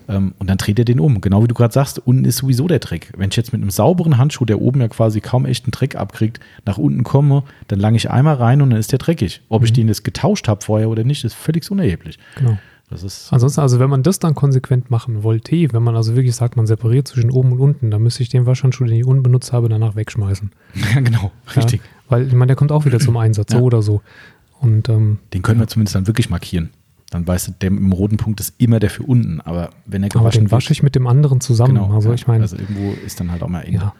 Ähm, 0.07 0.33
und 0.39 0.49
dann 0.49 0.57
dreht 0.57 0.79
ihr 0.79 0.85
den 0.85 0.99
um. 0.99 1.21
Genau 1.21 1.43
wie 1.43 1.47
du 1.47 1.53
gerade 1.53 1.73
sagst, 1.73 1.99
unten 2.05 2.25
ist 2.25 2.37
sowieso 2.37 2.67
der 2.67 2.79
Dreck. 2.79 3.11
Wenn 3.15 3.29
ich 3.29 3.35
jetzt 3.35 3.53
mit 3.53 3.61
einem 3.61 3.69
sauberen 3.69 4.17
Handschuh, 4.17 4.45
der 4.45 4.59
oben 4.59 4.81
ja 4.81 4.87
quasi 4.87 5.21
kaum 5.21 5.45
echten 5.45 5.69
Dreck 5.71 5.95
abkriegt, 5.95 6.39
nach 6.65 6.79
unten 6.79 7.03
komme, 7.03 7.43
dann 7.67 7.79
lange 7.79 7.97
ich 7.97 8.09
einmal 8.09 8.35
rein 8.35 8.61
und 8.63 8.71
dann 8.71 8.79
ist 8.79 8.91
der 8.91 8.97
dreckig. 8.99 9.41
Ob 9.49 9.63
ich 9.63 9.71
den 9.73 9.87
jetzt 9.87 10.03
getauscht 10.03 10.47
habe 10.47 10.63
vorher 10.63 10.89
oder 10.89 11.03
nicht, 11.03 11.23
ist 11.23 11.35
völlig 11.35 11.69
unerheblich. 11.69 12.17
Genau. 12.37 12.57
Das 12.89 13.03
ist 13.03 13.31
Ansonsten, 13.31 13.61
also 13.61 13.79
wenn 13.79 13.89
man 13.91 14.01
das 14.01 14.17
dann 14.17 14.33
konsequent 14.33 14.89
machen 14.89 15.21
wollte, 15.21 15.71
wenn 15.73 15.83
man 15.83 15.95
also 15.95 16.15
wirklich 16.15 16.35
sagt, 16.35 16.57
man 16.57 16.65
separiert 16.65 17.07
zwischen 17.07 17.29
oben 17.29 17.51
und 17.51 17.59
unten, 17.59 17.91
dann 17.91 18.01
müsste 18.01 18.23
ich 18.23 18.29
den 18.29 18.47
Waschhandschuh, 18.47 18.85
den 18.85 18.95
ich 18.95 19.05
unten 19.05 19.21
benutzt 19.21 19.53
habe, 19.53 19.69
danach 19.69 19.95
wegschmeißen. 19.95 20.49
ja, 20.95 20.99
genau, 21.01 21.31
richtig. 21.55 21.81
Ja, 21.83 21.87
weil 22.09 22.25
ich 22.27 22.33
meine, 22.33 22.47
der 22.47 22.55
kommt 22.55 22.71
auch 22.71 22.85
wieder 22.85 22.97
zum 22.99 23.15
Einsatz, 23.17 23.53
Ja. 23.53 23.59
so 23.59 23.63
oder 23.65 23.83
so. 23.83 24.01
Und 24.61 24.89
ähm, 24.89 25.19
Den 25.33 25.41
können 25.41 25.59
wir 25.59 25.67
zumindest 25.67 25.95
dann 25.95 26.07
wirklich 26.07 26.29
markieren. 26.29 26.69
Dann 27.11 27.25
weißt 27.25 27.47
du, 27.47 27.51
der 27.61 27.69
im 27.69 27.91
roten 27.91 28.17
Punkt 28.17 28.39
ist 28.39 28.53
immer 28.59 28.79
der 28.79 28.89
für 28.89 29.03
unten. 29.03 29.41
Aber 29.41 29.71
wenn 29.85 30.03
er 30.03 30.09
aber 30.13 30.19
gewaschen 30.19 30.45
den 30.45 30.51
wasche 30.51 30.71
ich 30.73 30.83
mit 30.83 30.93
dem 30.95 31.07
anderen 31.07 31.41
zusammen. 31.41 31.75
Genau, 31.75 31.93
also 31.93 32.13
ich 32.13 32.27
meine, 32.27 32.43
also 32.43 32.55
irgendwo 32.55 32.93
ist 33.05 33.19
dann 33.19 33.31
halt 33.31 33.41
auch 33.41 33.47
mal 33.47 33.61
eng. 33.61 33.73
ja, 33.75 33.93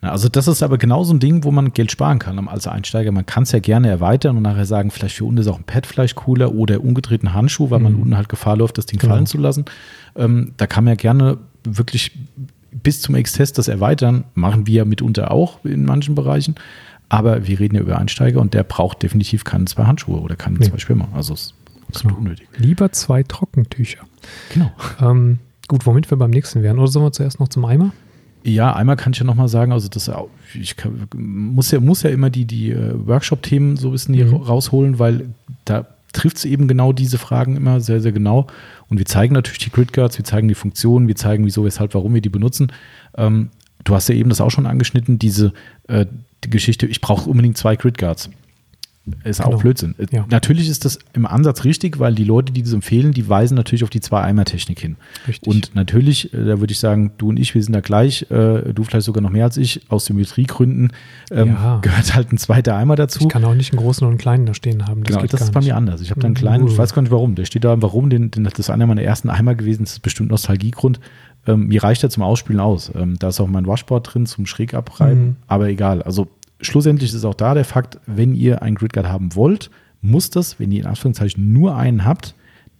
Na, 0.00 0.10
also 0.10 0.28
das 0.28 0.48
ist 0.48 0.62
aber 0.62 0.76
genau 0.78 1.04
so 1.04 1.14
ein 1.14 1.20
Ding, 1.20 1.44
wo 1.44 1.52
man 1.52 1.72
Geld 1.72 1.92
sparen 1.92 2.18
kann 2.18 2.48
als 2.48 2.66
Einsteiger. 2.66 3.12
Man 3.12 3.26
kann 3.26 3.44
es 3.44 3.52
ja 3.52 3.60
gerne 3.60 3.88
erweitern 3.88 4.36
und 4.36 4.42
nachher 4.42 4.66
sagen, 4.66 4.90
vielleicht 4.90 5.16
für 5.16 5.24
unten 5.24 5.38
ist 5.40 5.46
auch 5.46 5.58
ein 5.58 5.64
Pad 5.64 5.86
vielleicht 5.86 6.16
cooler 6.16 6.52
oder 6.52 6.80
umgedrehten 6.82 7.32
Handschuh, 7.32 7.70
weil 7.70 7.78
man 7.80 7.92
Mhm. 7.94 8.00
unten 8.02 8.16
halt 8.16 8.28
Gefahr 8.28 8.56
läuft, 8.56 8.76
das 8.78 8.86
Ding 8.86 8.98
Genau. 8.98 9.14
fallen 9.14 9.26
zu 9.26 9.38
lassen. 9.38 9.64
Ähm, 10.16 10.52
da 10.56 10.66
kann 10.66 10.82
man 10.84 10.92
ja 10.92 10.96
gerne 10.96 11.38
wirklich 11.64 12.12
bis 12.82 13.00
zum 13.00 13.14
Exzess 13.14 13.52
das 13.52 13.68
erweitern. 13.68 14.24
Machen 14.34 14.66
wir 14.66 14.74
ja 14.74 14.84
mitunter 14.84 15.30
auch 15.30 15.64
in 15.64 15.84
manchen 15.84 16.14
Bereichen. 16.16 16.56
Aber 17.08 17.46
wir 17.46 17.58
reden 17.58 17.74
ja 17.76 17.80
über 17.80 17.98
Einsteiger 17.98 18.40
und 18.40 18.52
der 18.54 18.64
braucht 18.64 19.02
definitiv 19.02 19.44
keine 19.44 19.64
zwei 19.64 19.84
Handschuhe 19.84 20.20
oder 20.20 20.36
keine 20.36 20.58
Nee. 20.58 20.66
zwei 20.68 20.78
Schwimmer. 20.78 21.08
Also 21.14 21.34
es 21.34 21.40
ist 21.40 21.54
absolut 21.88 22.16
Genau. 22.16 22.26
unnötig. 22.26 22.48
lieber 22.58 22.92
zwei 22.92 23.22
Trockentücher. 23.22 24.00
Genau. 24.52 24.70
Ähm, 25.00 25.38
gut, 25.68 25.86
womit 25.86 26.10
wir 26.10 26.18
beim 26.18 26.30
nächsten 26.30 26.62
wären. 26.62 26.78
Oder 26.78 26.88
sollen 26.88 27.06
wir 27.06 27.12
zuerst 27.12 27.40
noch 27.40 27.48
zum 27.48 27.64
Eimer? 27.64 27.92
Ja, 28.44 28.74
einmal 28.74 28.96
kann 28.96 29.12
ich 29.12 29.18
ja 29.18 29.24
nochmal 29.24 29.48
sagen, 29.48 29.72
also 29.72 29.88
das 29.88 30.10
ich 30.54 30.76
kann, 30.76 31.08
muss 31.16 31.70
ja 31.70 31.80
muss 31.80 32.02
ja 32.02 32.10
immer 32.10 32.30
die 32.30 32.44
die 32.44 32.70
äh, 32.70 32.94
Workshop-Themen 33.06 33.76
so 33.76 33.88
ein 33.88 33.92
bisschen 33.92 34.14
hier 34.14 34.26
Mhm. 34.26 34.34
rausholen, 34.36 34.98
weil 34.98 35.30
da 35.64 35.86
trifft 36.12 36.36
es 36.38 36.44
eben 36.44 36.68
genau 36.68 36.92
diese 36.92 37.18
Fragen 37.18 37.56
immer 37.56 37.80
sehr 37.80 38.00
sehr 38.00 38.12
genau 38.12 38.46
und 38.88 38.98
wir 38.98 39.06
zeigen 39.06 39.34
natürlich 39.34 39.58
die 39.58 39.70
Grid 39.70 39.92
Guards, 39.92 40.16
wir 40.18 40.24
zeigen 40.24 40.46
die 40.48 40.54
Funktionen, 40.54 41.08
wir 41.08 41.16
zeigen 41.16 41.44
wieso, 41.44 41.64
weshalb, 41.64 41.92
warum 41.94 42.14
wir 42.14 42.20
die 42.22 42.28
benutzen. 42.30 42.72
Ähm, 43.16 43.50
du 43.84 43.94
hast 43.94 44.08
ja 44.08 44.14
eben 44.14 44.30
das 44.30 44.40
auch 44.40 44.50
schon 44.50 44.66
angeschnitten, 44.66 45.18
diese 45.18 45.52
äh, 45.88 46.06
die 46.44 46.50
Geschichte, 46.50 46.86
ich 46.86 47.00
brauche 47.00 47.28
unbedingt 47.28 47.56
zwei 47.56 47.76
Grid 47.76 47.98
Guards. 47.98 48.30
Ist 49.24 49.40
Genau. 49.42 49.56
auch 49.56 49.60
Blödsinn. 49.62 49.94
Äh, 49.98 50.04
Ja. 50.14 50.26
Natürlich 50.30 50.68
ist 50.68 50.84
das 50.84 50.98
im 51.14 51.24
Ansatz 51.24 51.64
richtig, 51.64 51.98
weil 51.98 52.14
die 52.14 52.24
Leute, 52.24 52.52
die 52.52 52.62
das 52.62 52.74
empfehlen, 52.74 53.12
die 53.12 53.26
weisen 53.26 53.54
natürlich 53.54 53.82
auf 53.82 53.88
die 53.88 54.00
Zwei-Eimer-Technik 54.00 54.78
hin. 54.78 54.96
Richtig. 55.26 55.48
Und 55.48 55.74
natürlich, 55.74 56.34
äh, 56.34 56.44
da 56.44 56.60
würde 56.60 56.72
ich 56.72 56.78
sagen, 56.78 57.12
du 57.16 57.30
und 57.30 57.38
ich, 57.38 57.54
wir 57.54 57.62
sind 57.62 57.72
da 57.72 57.80
gleich, 57.80 58.26
äh, 58.30 58.70
du 58.74 58.84
vielleicht 58.84 59.06
sogar 59.06 59.22
noch 59.22 59.30
mehr 59.30 59.44
als 59.44 59.56
ich, 59.56 59.80
aus 59.88 60.04
Symmetriegründen 60.04 60.92
ähm, 61.30 61.48
Ja. 61.48 61.78
gehört 61.80 62.14
halt 62.14 62.32
ein 62.32 62.36
zweiter 62.38 62.76
Eimer 62.76 62.96
dazu. 62.96 63.20
Ich 63.22 63.28
kann 63.30 63.44
auch 63.46 63.54
nicht 63.54 63.72
einen 63.72 63.80
großen 63.80 64.04
und 64.06 64.10
einen 64.10 64.18
kleinen 64.18 64.44
da 64.44 64.52
stehen 64.52 64.86
haben. 64.86 65.02
Das 65.04 65.16
genau, 65.16 65.26
das 65.26 65.40
ist 65.40 65.52
bei 65.52 65.60
mir 65.62 65.74
anders. 65.76 66.02
Ich 66.02 66.10
habe 66.10 66.20
da 66.20 66.26
einen 66.26 66.34
kleinen, 66.34 66.66
ich 66.68 66.76
weiß 66.76 66.92
gar 66.92 67.00
nicht 67.00 67.10
warum, 67.10 67.34
der 67.34 67.46
steht 67.46 67.64
da, 67.64 67.80
warum, 67.80 68.10
den, 68.10 68.30
den, 68.30 68.44
das 68.44 68.58
ist 68.58 68.68
einer 68.68 68.86
meiner 68.86 69.02
ersten 69.02 69.30
Eimer 69.30 69.54
gewesen, 69.54 69.84
das 69.84 69.92
ist 69.94 70.00
bestimmt 70.00 70.28
Nostalgiegrund. 70.30 71.00
Ähm, 71.46 71.68
mir 71.68 71.82
reicht 71.82 72.02
er 72.02 72.10
zum 72.10 72.22
Ausspülen 72.22 72.60
aus. 72.60 72.92
Ähm, 72.94 73.16
da 73.18 73.28
ist 73.28 73.40
auch 73.40 73.46
mein 73.46 73.66
Washboard 73.66 74.12
drin 74.14 74.26
zum 74.26 74.46
schräg 74.46 74.74
abreiben, 74.74 75.20
Mhm. 75.24 75.36
aber 75.46 75.68
egal. 75.68 76.02
Also 76.02 76.28
schlussendlich 76.60 77.12
ist 77.14 77.24
auch 77.24 77.34
da 77.34 77.54
der 77.54 77.64
Fakt, 77.64 77.98
wenn 78.06 78.34
ihr 78.34 78.62
einen 78.62 78.76
Gridguard 78.76 79.06
haben 79.08 79.34
wollt, 79.34 79.70
muss 80.00 80.30
das, 80.30 80.58
wenn 80.60 80.70
ihr 80.72 80.80
in 80.80 80.86
Anführungszeichen 80.86 81.52
nur 81.52 81.74
einen 81.76 82.04
habt, 82.04 82.34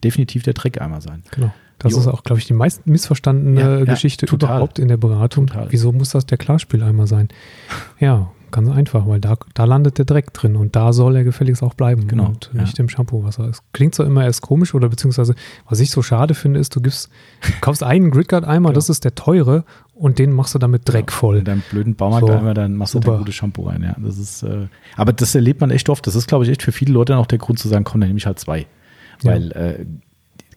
definitiv 0.05 0.43
der 0.43 0.55
Dreckeimer 0.55 1.01
sein. 1.01 1.23
Genau. 1.33 1.53
Das 1.81 1.93
Jo. 1.93 2.01
ist 2.01 2.07
auch, 2.09 2.25
glaube 2.25 2.41
ich, 2.41 2.47
die 2.47 2.55
meist 2.55 2.87
missverstandene 2.89 3.61
Ja, 3.61 3.79
ja, 3.79 3.85
Geschichte 3.85 4.27
total. 4.27 4.57
überhaupt 4.57 4.79
in 4.81 4.89
der 4.89 4.97
Beratung. 4.97 5.47
Total. 5.47 5.69
Wieso 5.71 5.93
muss 5.93 6.11
das 6.11 6.27
der 6.27 6.37
Klarspieleimer 6.39 7.07
sein? 7.07 7.29
Ja, 8.01 8.31
ganz 8.51 8.69
einfach, 8.69 9.07
weil 9.07 9.21
da, 9.21 9.37
da 9.55 9.65
landet 9.65 9.99
der 9.99 10.05
Dreck 10.05 10.33
drin 10.33 10.57
und 10.57 10.77
da 10.77 10.93
soll 10.93 11.17
er 11.17 11.25
gefälligst 11.25 11.63
auch 11.63 11.75
bleiben 11.75 12.07
Genau, 12.07 12.27
und 12.27 12.51
ja. 12.55 12.63
nicht 12.63 12.79
im 12.79 12.89
Shampoo-Wasser. 12.89 13.45
Es 13.49 13.63
klingt 13.73 13.95
zwar 13.95 14.07
immer 14.07 14.25
erst 14.25 14.43
komisch 14.43 14.75
oder 14.75 14.89
beziehungsweise, 14.89 15.35
was 15.69 15.81
ich 15.81 15.91
so 15.91 16.03
schade 16.03 16.35
finde, 16.35 16.61
ist, 16.61 16.75
du 16.77 16.81
gibst, 16.81 17.11
kaufst 17.61 17.83
einen 17.83 18.11
Gridguard-Eimer, 18.11 18.69
Genau. 18.69 18.75
das 18.75 18.89
ist 18.89 19.05
der 19.05 19.15
teure 19.15 19.65
und 19.95 20.19
den 20.19 20.33
machst 20.33 20.55
du 20.55 20.59
damit 20.59 20.83
Dreck 20.85 21.11
voll. 21.13 21.39
In 21.39 21.45
deinem 21.45 21.63
blöden 21.71 21.95
Baumarkteimer, 21.95 22.55
dann 22.55 22.75
machst 22.75 22.95
du 22.95 23.01
da 23.01 23.17
gutes 23.17 23.35
Shampoo 23.35 23.69
rein. 23.69 23.83
Ja, 23.83 23.97
das 23.99 24.19
ist, 24.19 24.43
äh, 24.43 24.67
aber 24.97 25.13
das 25.13 25.35
erlebt 25.35 25.61
man 25.61 25.71
echt 25.71 25.89
oft. 25.89 26.07
Das 26.07 26.15
ist, 26.15 26.29
glaube 26.29 26.45
ich, 26.45 26.51
echt 26.51 26.63
für 26.63 26.73
viele 26.73 26.93
Leute 26.93 27.17
auch 27.17 27.27
der 27.27 27.39
Grund 27.39 27.59
zu 27.59 27.69
sagen, 27.69 27.85
komm, 27.85 28.01
dann 28.01 28.09
nehme 28.09 28.19
ich 28.19 28.27
halt 28.27 28.39
zwei. 28.39 28.67
Ja. 29.23 29.33
Weil, 29.33 29.53
äh, 29.53 29.87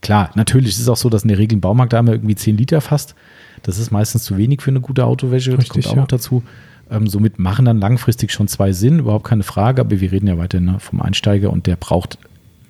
klar, 0.02 0.30
natürlich 0.36 0.72
ist 0.72 0.80
es 0.80 0.90
auch 0.90 0.98
so, 0.98 1.10
dass 1.10 1.24
in 1.24 1.30
der 1.30 1.38
Regel 1.38 1.58
ein 1.58 1.62
Baumarkteimer 1.62 2.12
irgendwie 2.12 2.36
10 2.36 2.58
Liter 2.58 2.82
fasst. 2.82 3.16
Das 3.64 3.78
ist 3.78 3.92
meistens 3.92 4.24
zu 4.24 4.38
wenig 4.38 4.62
für 4.62 4.72
eine 4.72 4.82
gute 4.82 5.06
Autowäsche. 5.06 5.52
Das 5.52 5.60
Richtig, 5.60 5.84
kommt 5.84 5.88
auch 5.88 5.96
ja. 5.96 6.02
noch 6.02 6.08
dazu. 6.08 6.44
Ähm, 6.92 7.08
somit 7.08 7.40
machen 7.40 7.66
dann 7.66 7.80
langfristig 7.80 8.32
schon 8.32 8.48
zwei 8.48 8.72
Sinn, 8.74 9.00
überhaupt 9.00 9.26
keine 9.26 9.44
Frage. 9.44 9.82
Aber 9.82 10.00
wir 10.00 10.12
reden 10.12 10.28
ja 10.28 10.38
weiterhin 10.38 10.66
ne, 10.66 10.80
vom 10.80 11.02
Einsteiger 11.02 11.52
und 11.52 11.66
der 11.68 11.76
braucht, 11.78 12.18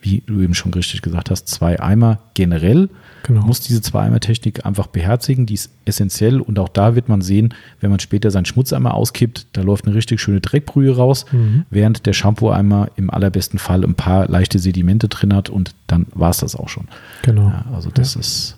wie 0.02 0.24
du 0.26 0.42
eben 0.42 0.54
schon 0.54 0.74
richtig 0.74 1.02
gesagt 1.02 1.30
hast, 1.30 1.48
zwei 1.48 1.80
Eimer 1.80 2.20
generell 2.34 2.90
Genau. 3.24 3.42
muss 3.46 3.60
diese 3.62 3.84
Zwei-Eimer-Technik 3.84 4.66
einfach 4.66 4.88
beherzigen, 4.88 5.46
die 5.46 5.54
ist 5.54 5.70
essentiell 5.86 6.42
und 6.42 6.58
auch 6.58 6.70
da 6.70 6.96
wird 6.96 7.08
man 7.08 7.22
sehen, 7.22 7.54
wenn 7.80 7.92
man 7.92 8.00
später 8.00 8.32
seinen 8.32 8.46
Schmutzeimer 8.46 8.96
auskippt, 8.96 9.46
da 9.54 9.62
läuft 9.62 9.86
eine 9.86 9.94
richtig 9.96 10.20
schöne 10.20 10.42
Dreckbrühe 10.42 10.96
raus, 10.96 11.28
Mhm. 11.32 11.66
während 11.70 12.08
der 12.08 12.14
Shampoo-Eimer 12.14 12.90
im 12.96 13.12
allerbesten 13.12 13.60
Fall 13.60 13.84
ein 13.84 13.94
paar 13.94 14.28
leichte 14.28 14.58
Sedimente 14.58 15.08
drin 15.08 15.36
hat 15.36 15.52
und 15.52 15.76
dann 15.86 16.08
war 16.16 16.32
es 16.32 16.38
das 16.38 16.56
auch 16.56 16.68
schon. 16.68 16.88
Genau. 17.22 17.50
Ja, 17.50 17.66
also 17.76 17.92
das 17.92 18.16
ist 18.16 18.58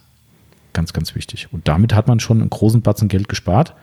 ganz, 0.71 0.93
ganz 0.93 1.13
wichtig. 1.13 1.49
Und 1.51 1.67
damit 1.67 1.93
hat 1.93 2.07
man 2.07 2.21
schon 2.21 2.39
einen 2.39 2.49
großen 2.49 2.81
Batzen 2.81 3.09
Geld 3.09 3.27
gespart. 3.27 3.73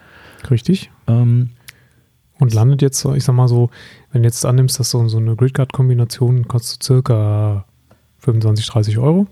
Richtig. 0.51 0.90
Ähm, 1.07 1.51
Und 2.40 2.53
landet 2.55 2.83
jetzt 2.83 2.98
so, 2.98 3.14
ich 3.14 3.22
sag 3.24 3.35
mal 3.35 3.46
so, 3.48 3.70
wenn 4.12 4.22
du 4.22 4.26
jetzt 4.29 4.44
annimmst, 4.44 4.81
dass 4.81 4.90
so, 4.90 5.07
so 5.09 5.18
eine 5.18 5.37
Gridguard-Kombination 5.37 6.48
kostet 6.48 6.83
circa 6.83 7.64
25, 8.20 8.66
30 8.66 8.98
Euro. 8.98 9.26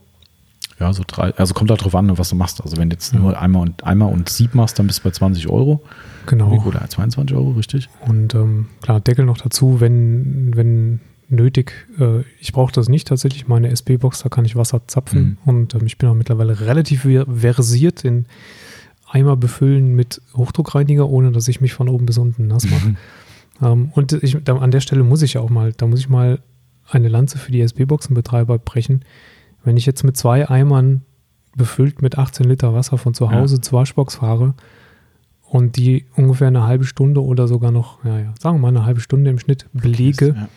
ja, 0.78 0.92
so 0.92 1.02
drei, 1.06 1.34
also 1.36 1.54
kommt 1.54 1.70
halt 1.70 1.82
drauf 1.82 1.94
an, 1.96 2.16
was 2.18 2.28
du 2.30 2.36
machst. 2.36 2.62
Also 2.62 2.76
wenn 2.76 2.88
du 2.90 2.94
jetzt 2.94 3.12
Ja. 3.12 3.18
nur 3.18 3.38
einmal 3.40 3.62
und 3.62 3.82
einmal 3.84 4.12
und 4.12 4.28
Sieb 4.28 4.54
machst, 4.54 4.78
dann 4.78 4.86
bist 4.86 5.00
du 5.00 5.04
bei 5.04 5.10
20 5.10 5.48
Euro. 5.48 5.82
Genau. 6.26 6.62
Oder 6.64 6.86
22 6.88 7.36
Euro, 7.36 7.50
richtig? 7.52 7.88
Und 8.06 8.34
ähm, 8.34 8.66
klar, 8.82 9.00
Deckel 9.00 9.24
noch 9.24 9.38
dazu, 9.38 9.80
wenn, 9.80 10.54
wenn 10.54 11.00
nötig. 11.30 11.72
Äh, 11.98 12.20
ich 12.40 12.52
brauche 12.52 12.72
das 12.72 12.88
nicht 12.88 13.08
tatsächlich. 13.08 13.48
Meine 13.48 13.70
SB-Box, 13.70 14.22
da 14.22 14.28
kann 14.28 14.44
ich 14.44 14.54
Wasser 14.56 14.86
zapfen. 14.86 15.38
Und 15.44 15.74
ähm, 15.74 15.86
ich 15.86 15.98
bin 15.98 16.08
auch 16.08 16.14
mittlerweile 16.14 16.60
relativ 16.60 17.02
ver- 17.02 17.26
versiert 17.26 18.04
in 18.04 18.26
Eimer 19.10 19.36
befüllen 19.36 19.94
mit 19.94 20.20
Hochdruckreiniger, 20.36 21.08
ohne 21.08 21.32
dass 21.32 21.48
ich 21.48 21.60
mich 21.60 21.72
von 21.72 21.88
oben 21.88 22.06
bis 22.06 22.18
unten 22.18 22.46
nass 22.46 22.68
mache. 22.68 22.94
Ähm, 23.60 23.90
und 23.94 24.12
ich, 24.12 24.36
da, 24.44 24.56
an 24.56 24.70
der 24.70 24.80
Stelle 24.80 25.02
muss 25.02 25.22
ich 25.22 25.34
ja 25.34 25.40
auch 25.40 25.50
mal, 25.50 25.72
da 25.72 25.86
muss 25.86 26.00
ich 26.00 26.08
mal 26.08 26.40
eine 26.90 27.08
Lanze 27.08 27.38
für 27.38 27.52
die 27.52 27.60
SB-Boxenbetreiber 27.60 28.58
brechen. 28.58 29.04
Wenn 29.64 29.76
ich 29.76 29.86
jetzt 29.86 30.04
mit 30.04 30.16
zwei 30.16 30.48
Eimern 30.48 31.02
befüllt 31.56 32.02
mit 32.02 32.18
18 32.18 32.46
Liter 32.46 32.72
Wasser 32.72 32.98
von 32.98 33.14
zu 33.14 33.24
Ja. 33.24 33.32
Hause 33.32 33.60
zur 33.60 33.80
Waschbox 33.80 34.16
fahre 34.16 34.54
und 35.50 35.76
die 35.76 36.04
ungefähr 36.16 36.48
eine 36.48 36.64
halbe 36.64 36.84
Stunde 36.84 37.22
oder 37.22 37.48
sogar 37.48 37.70
noch, 37.70 38.04
ja, 38.04 38.18
ja, 38.18 38.34
sagen 38.38 38.56
wir 38.56 38.60
mal 38.60 38.68
eine 38.68 38.84
halbe 38.84 39.00
Stunde 39.00 39.30
im 39.30 39.38
Schnitt 39.38 39.66
belege 39.72 40.34
Ja. 40.36 40.48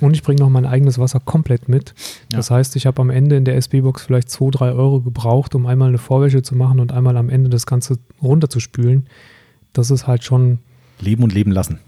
und 0.00 0.14
ich 0.14 0.22
bringe 0.22 0.40
noch 0.40 0.50
mein 0.50 0.66
eigenes 0.66 0.98
Wasser 0.98 1.20
komplett 1.20 1.68
mit. 1.68 1.94
Das 2.30 2.50
heißt, 2.50 2.76
ich 2.76 2.86
habe 2.86 3.00
am 3.00 3.08
Ende 3.10 3.36
in 3.36 3.44
der 3.46 3.56
SB-Box 3.56 4.02
vielleicht 4.02 4.28
2, 4.30 4.50
3 4.50 4.72
Euro 4.72 5.00
gebraucht, 5.00 5.54
um 5.54 5.64
einmal 5.66 5.88
eine 5.88 5.98
Vorwäsche 5.98 6.42
zu 6.42 6.54
machen 6.54 6.80
und 6.80 6.92
einmal 6.92 7.16
am 7.16 7.30
Ende 7.30 7.48
das 7.48 7.64
Ganze 7.66 7.98
runterzuspülen. 8.22 9.06
Das 9.72 9.90
ist 9.90 10.06
halt 10.06 10.24
schon 10.24 10.58
Leben 11.00 11.22
und 11.22 11.32
leben 11.34 11.50
lassen. 11.52 11.78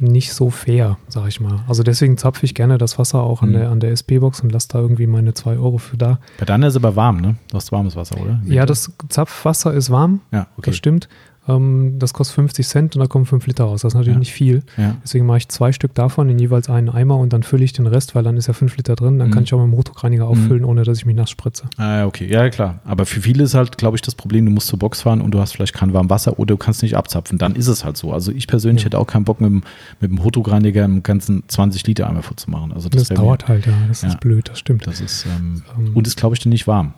nicht 0.00 0.32
so 0.32 0.48
fair, 0.50 0.96
sag 1.08 1.26
ich 1.28 1.40
mal. 1.40 1.60
Also 1.66 1.82
deswegen 1.82 2.16
zapfe 2.18 2.46
ich 2.46 2.54
gerne 2.54 2.78
das 2.78 2.98
Wasser 3.00 3.20
auch 3.22 3.42
an 3.42 3.48
Mhm. 3.48 3.52
der, 3.54 3.70
an 3.70 3.80
der 3.80 3.90
SB-Box 3.90 4.40
und 4.42 4.52
lasse 4.52 4.68
da 4.68 4.78
irgendwie 4.78 5.06
meine 5.08 5.34
2 5.34 5.58
Euro 5.58 5.78
für 5.78 5.96
da. 5.96 6.20
Bei 6.38 6.44
deiner 6.46 6.68
ist 6.68 6.76
aber 6.76 6.94
warm, 6.94 7.20
ne? 7.20 7.34
Du 7.50 7.56
hast 7.56 7.72
warmes 7.72 7.96
Wasser, 7.96 8.16
oder? 8.20 8.40
Ja, 8.46 8.64
das 8.64 8.92
Zapfwasser 9.08 9.74
ist 9.74 9.90
warm, 9.90 10.20
Ja, 10.30 10.46
okay. 10.56 10.70
das 10.70 10.76
stimmt. 10.76 11.08
Ähm, 11.48 11.94
das 11.98 12.12
kostet 12.12 12.34
50 12.36 12.66
Cent 12.68 12.94
und 12.96 13.00
da 13.00 13.06
kommen 13.06 13.24
5 13.26 13.46
Liter 13.46 13.64
raus. 13.64 13.82
Das 13.82 13.90
ist 13.92 13.94
natürlich 13.94 14.14
Ja. 14.16 14.18
nicht 14.20 14.32
viel. 14.32 14.62
Ja. 14.76 14.96
Deswegen 15.02 15.26
mache 15.26 15.38
ich 15.38 15.48
zwei 15.48 15.72
Stück 15.72 15.94
davon 15.94 16.28
in 16.28 16.38
jeweils 16.38 16.68
einen 16.68 16.88
Eimer 16.88 17.16
und 17.16 17.32
dann 17.32 17.42
fülle 17.42 17.64
ich 17.64 17.72
den 17.72 17.86
Rest, 17.86 18.14
weil 18.14 18.22
dann 18.22 18.36
ist 18.36 18.46
ja 18.48 18.52
5 18.52 18.76
Liter 18.76 18.94
drin. 18.96 19.18
Dann 19.18 19.28
Mhm. 19.28 19.32
kann 19.32 19.42
ich 19.44 19.54
auch 19.54 19.58
mit 19.64 19.72
dem 19.72 19.76
Hochdruckreiniger 19.78 20.26
auffüllen, 20.28 20.64
ohne 20.64 20.84
dass 20.84 20.98
ich 20.98 21.06
mich 21.06 21.16
nass 21.16 21.30
spritze. 21.30 21.64
Ah, 21.78 22.04
okay. 22.04 22.26
Ja, 22.30 22.48
klar. 22.50 22.80
Aber 22.84 23.06
für 23.06 23.20
viele 23.20 23.44
ist 23.44 23.54
halt, 23.54 23.78
glaube 23.78 23.96
ich, 23.96 24.02
das 24.02 24.14
Problem, 24.14 24.44
du 24.46 24.52
musst 24.52 24.68
zur 24.68 24.78
Box 24.78 25.02
fahren 25.02 25.20
und 25.20 25.30
du 25.32 25.40
hast 25.40 25.52
vielleicht 25.52 25.74
kein 25.74 25.92
warmes 25.92 26.10
Wasser 26.10 26.38
oder 26.38 26.54
du 26.54 26.56
kannst 26.56 26.82
nicht 26.82 26.96
abzapfen. 26.96 27.38
Dann 27.38 27.56
ist 27.56 27.66
es 27.68 27.84
halt 27.84 27.96
so. 27.96 28.12
Also 28.12 28.30
ich 28.32 28.46
persönlich 28.46 28.82
Ja. 28.82 28.86
hätte 28.86 28.98
auch 28.98 29.06
keinen 29.06 29.24
Bock, 29.24 29.40
mit 29.40 29.50
dem, 29.50 29.62
mit 30.00 30.10
dem 30.10 30.22
Hochdruckreiniger 30.22 30.84
einen 30.84 31.02
ganzen 31.02 31.42
20 31.48 31.86
Liter 31.86 32.08
Eimer 32.08 32.22
voll 32.22 32.36
zu 32.36 32.50
machen. 32.50 32.72
Also 32.72 32.88
das, 32.88 33.08
Das, 33.08 33.16
dauert 33.16 33.48
halt, 33.48 33.66
ja. 33.66 33.72
Das 33.88 34.02
ist 34.02 34.20
blöd, 34.20 34.48
das 34.48 34.58
stimmt. 34.58 34.80
Mir, 34.86 34.92
das 34.92 35.00
ist, 35.00 35.24
ähm, 35.26 35.62
Ähm, 35.78 35.96
und 35.96 36.06
ist, 36.06 36.16
glaube 36.16 36.34
ich, 36.34 36.40
dann 36.42 36.50
nicht 36.50 36.66
warm. 36.66 36.92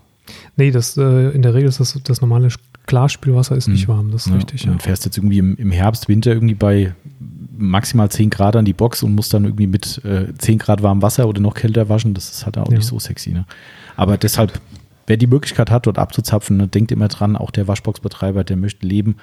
Nee, 0.56 0.70
das, 0.70 0.96
äh, 0.96 1.30
in 1.30 1.42
der 1.42 1.54
Regel 1.54 1.68
ist 1.68 1.80
das, 1.80 1.98
das 2.04 2.20
normale 2.20 2.48
Klarspülwasser 2.87 3.56
ist 3.56 3.68
nicht 3.68 3.88
Mhm. 3.88 3.92
warm, 3.92 4.11
das 4.11 4.26
ist 4.26 4.30
Ja, 4.33 4.37
richtig. 4.37 4.62
und 4.62 4.66
Ja. 4.66 4.72
dann 4.72 4.80
fährst 4.80 5.04
jetzt 5.04 5.16
irgendwie 5.18 5.38
im, 5.38 5.56
im 5.56 5.70
Herbst, 5.70 6.09
Winter 6.09 6.33
irgendwie 6.33 6.54
bei 6.54 6.94
maximal 7.56 8.11
10 8.11 8.30
Grad 8.30 8.56
an 8.56 8.64
die 8.64 8.72
Box 8.72 9.02
und 9.02 9.14
musst 9.14 9.35
dann 9.35 9.44
irgendwie 9.44 9.66
mit 9.66 10.02
äh, 10.04 10.33
10 10.37 10.59
Grad 10.59 10.83
warmem 10.83 11.02
Wasser 11.02 11.28
oder 11.28 11.40
noch 11.40 11.54
kälter 11.54 11.88
waschen. 11.88 12.14
Das 12.14 12.30
ist 12.30 12.46
halt 12.46 12.56
auch 12.59 12.70
Ja. 12.70 12.78
nicht 12.78 12.87
so 12.87 12.98
sexy. 12.98 13.30
Ne? 13.33 13.44
Aber 13.96 14.16
deshalb, 14.16 14.61
wer 15.06 15.16
die 15.18 15.26
Möglichkeit 15.26 15.70
hat, 15.70 15.87
dort 15.87 15.98
abzuzapfen, 15.98 16.56
ne, 16.56 16.68
denkt 16.68 16.90
immer 16.92 17.09
dran, 17.09 17.37
auch 17.37 17.50
der 17.50 17.68
Waschboxbetreiber, 17.68 18.44
der 18.44 18.56
möchte 18.56 18.87
leben. 18.87 19.16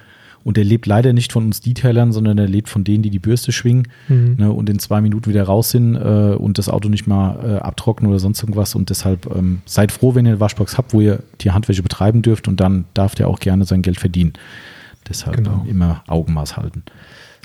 Und 0.44 0.56
der 0.56 0.64
lebt 0.64 0.86
leider 0.86 1.12
nicht 1.12 1.32
von 1.32 1.44
uns 1.46 1.60
Detailern, 1.60 2.12
sondern 2.12 2.36
der 2.36 2.48
lebt 2.48 2.68
von 2.68 2.84
denen, 2.84 3.02
die 3.02 3.10
die 3.10 3.18
Bürste 3.18 3.52
schwingen 3.52 3.88
Mhm. 4.08 4.36
ne, 4.38 4.52
und 4.52 4.70
in 4.70 4.78
zwei 4.78 5.00
Minuten 5.00 5.28
wieder 5.30 5.42
raus 5.44 5.70
sind 5.70 5.96
äh, 5.96 6.34
und 6.38 6.58
das 6.58 6.68
Auto 6.68 6.88
nicht 6.88 7.06
mal 7.06 7.38
äh, 7.44 7.56
abtrocknen 7.58 8.10
oder 8.10 8.18
sonst 8.20 8.42
irgendwas. 8.42 8.74
Und 8.74 8.88
deshalb 8.90 9.26
ähm, 9.34 9.60
seid 9.66 9.92
froh, 9.92 10.14
wenn 10.14 10.24
ihr 10.26 10.32
eine 10.32 10.40
Waschbox 10.40 10.78
habt, 10.78 10.94
wo 10.94 11.00
ihr 11.00 11.22
die 11.40 11.50
Handwäsche 11.50 11.82
betreiben 11.82 12.22
dürft 12.22 12.48
und 12.48 12.60
dann 12.60 12.84
darf 12.94 13.14
der 13.14 13.28
auch 13.28 13.40
gerne 13.40 13.64
sein 13.64 13.82
Geld 13.82 13.98
verdienen. 14.00 14.32
Deshalb 15.08 15.36
Genau. 15.36 15.64
immer 15.68 16.02
Augenmaß 16.06 16.56
halten. 16.56 16.82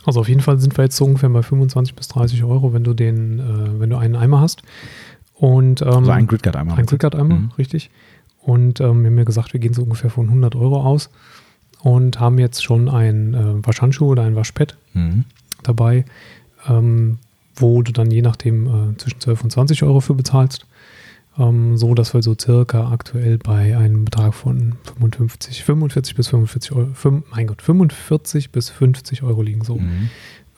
Also 0.05 0.19
auf 0.19 0.27
jeden 0.29 0.41
Fall 0.41 0.59
sind 0.59 0.77
wir 0.77 0.83
jetzt 0.83 0.97
so 0.97 1.05
ungefähr 1.05 1.29
bei 1.29 1.41
25 1.43 1.95
bis 1.95 2.09
30 2.09 2.43
Euro, 2.43 2.73
wenn 2.73 2.83
du 2.83 2.93
den, 2.93 3.39
äh, 3.39 3.79
wenn 3.79 3.89
du 3.89 3.97
einen 3.97 4.15
Eimer 4.15 4.41
hast. 4.41 4.63
Und 5.33 5.81
ähm, 5.81 5.87
Also 5.87 6.11
ein 6.11 6.27
Gridguard 6.27 6.55
einmal. 6.55 6.77
Ein 6.77 6.85
Quickguard-Eimer, 6.85 7.35
Mhm. 7.35 7.51
richtig. 7.57 7.89
Und 8.41 8.81
ähm, 8.81 9.03
wir 9.03 9.09
haben 9.09 9.17
ja 9.17 9.23
gesagt, 9.23 9.53
wir 9.53 9.59
gehen 9.59 9.73
so 9.73 9.83
ungefähr 9.83 10.09
von 10.09 10.27
100 10.27 10.55
Euro 10.55 10.81
aus 10.83 11.09
und 11.83 12.19
haben 12.19 12.39
jetzt 12.39 12.63
schon 12.63 12.87
ein 12.89 13.33
äh, 13.33 13.65
Waschhandschuh 13.67 14.07
oder 14.07 14.23
ein 14.23 14.35
Waschpad 14.35 14.77
Mhm. 14.93 15.25
dabei, 15.63 16.05
ähm, 16.67 17.17
wo 17.55 17.81
du 17.81 17.91
dann 17.91 18.09
je 18.11 18.21
nachdem 18.21 18.67
äh, 18.93 18.97
zwischen 18.97 19.19
12 19.19 19.43
und 19.43 19.49
20 19.51 19.83
Euro 19.83 19.99
für 19.99 20.13
bezahlst. 20.13 20.65
Ähm, 21.37 21.77
so, 21.77 21.95
dass 21.95 22.13
wir 22.13 22.21
so 22.21 22.35
circa 22.39 22.91
aktuell 22.91 23.39
bei 23.39 23.75
einem 23.75 24.05
Betrag 24.05 24.33
von 24.35 24.75
55, 24.99 25.63
45 25.63 26.15
bis 26.15 26.27
45 26.27 26.71
Euro, 26.73 26.89
fünf, 26.93 27.23
mein 27.31 27.47
Gott, 27.47 27.61
45 27.63 28.51
bis 28.51 28.69
50 28.69 29.23
Euro 29.23 29.41
liegen 29.41 29.63
so. 29.63 29.77
Mhm. 29.77 30.09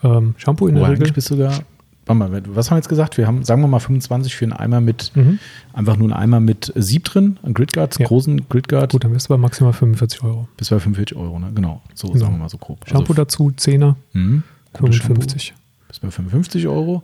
Ähm, 0.04 0.36
Shampoo 0.38 0.68
in 0.68 0.76
der 0.76 0.84
Regel. 0.84 0.98
eigentlich 0.98 1.14
bist 1.14 1.30
du 1.32 1.36
sogar. 1.36 1.60
Warte 2.08 2.20
mal, 2.20 2.42
was 2.56 2.70
haben 2.70 2.76
wir 2.76 2.80
jetzt 2.80 2.90
gesagt? 2.90 3.18
Wir 3.18 3.26
haben, 3.26 3.44
sagen 3.44 3.62
wir 3.62 3.68
mal, 3.68 3.80
25 3.80 4.36
für 4.36 4.46
einen 4.46 4.54
Eimer 4.54 4.80
mit, 4.80 5.12
Mhm. 5.16 5.40
einfach 5.74 5.98
nur 5.98 6.06
einen 6.12 6.14
Eimer 6.14 6.40
mit 6.40 6.72
Sieb 6.76 7.06
drin, 7.06 7.38
einen 7.44 7.54
Gridguard, 7.56 7.98
Ja. 8.00 8.06
großen 8.06 8.48
Gridguard, 8.48 8.92
Gut, 8.92 9.04
dann 9.04 9.12
bist 9.14 9.28
du 9.28 9.34
bei 9.34 9.38
maximal 9.38 9.74
45 9.74 10.24
Euro. 10.24 10.48
bis 10.58 10.70
bei 10.70 10.80
45 10.80 11.18
Euro, 11.18 11.40
ne? 11.40 11.52
Genau, 11.56 11.82
so 11.96 12.08
Genau. 12.10 12.20
sagen 12.20 12.34
wir 12.36 12.40
mal 12.40 12.50
so 12.50 12.58
grob. 12.60 12.88
Shampoo 12.88 13.14
dazu, 13.14 13.52
10er, 13.56 13.96
Mhm. 14.14 14.44
Gutes 14.74 14.96
Shampoo 14.98 15.16
55. 15.16 15.54
bis 15.88 16.00
bei 16.00 16.12
55 16.12 16.68
Euro. 16.68 17.04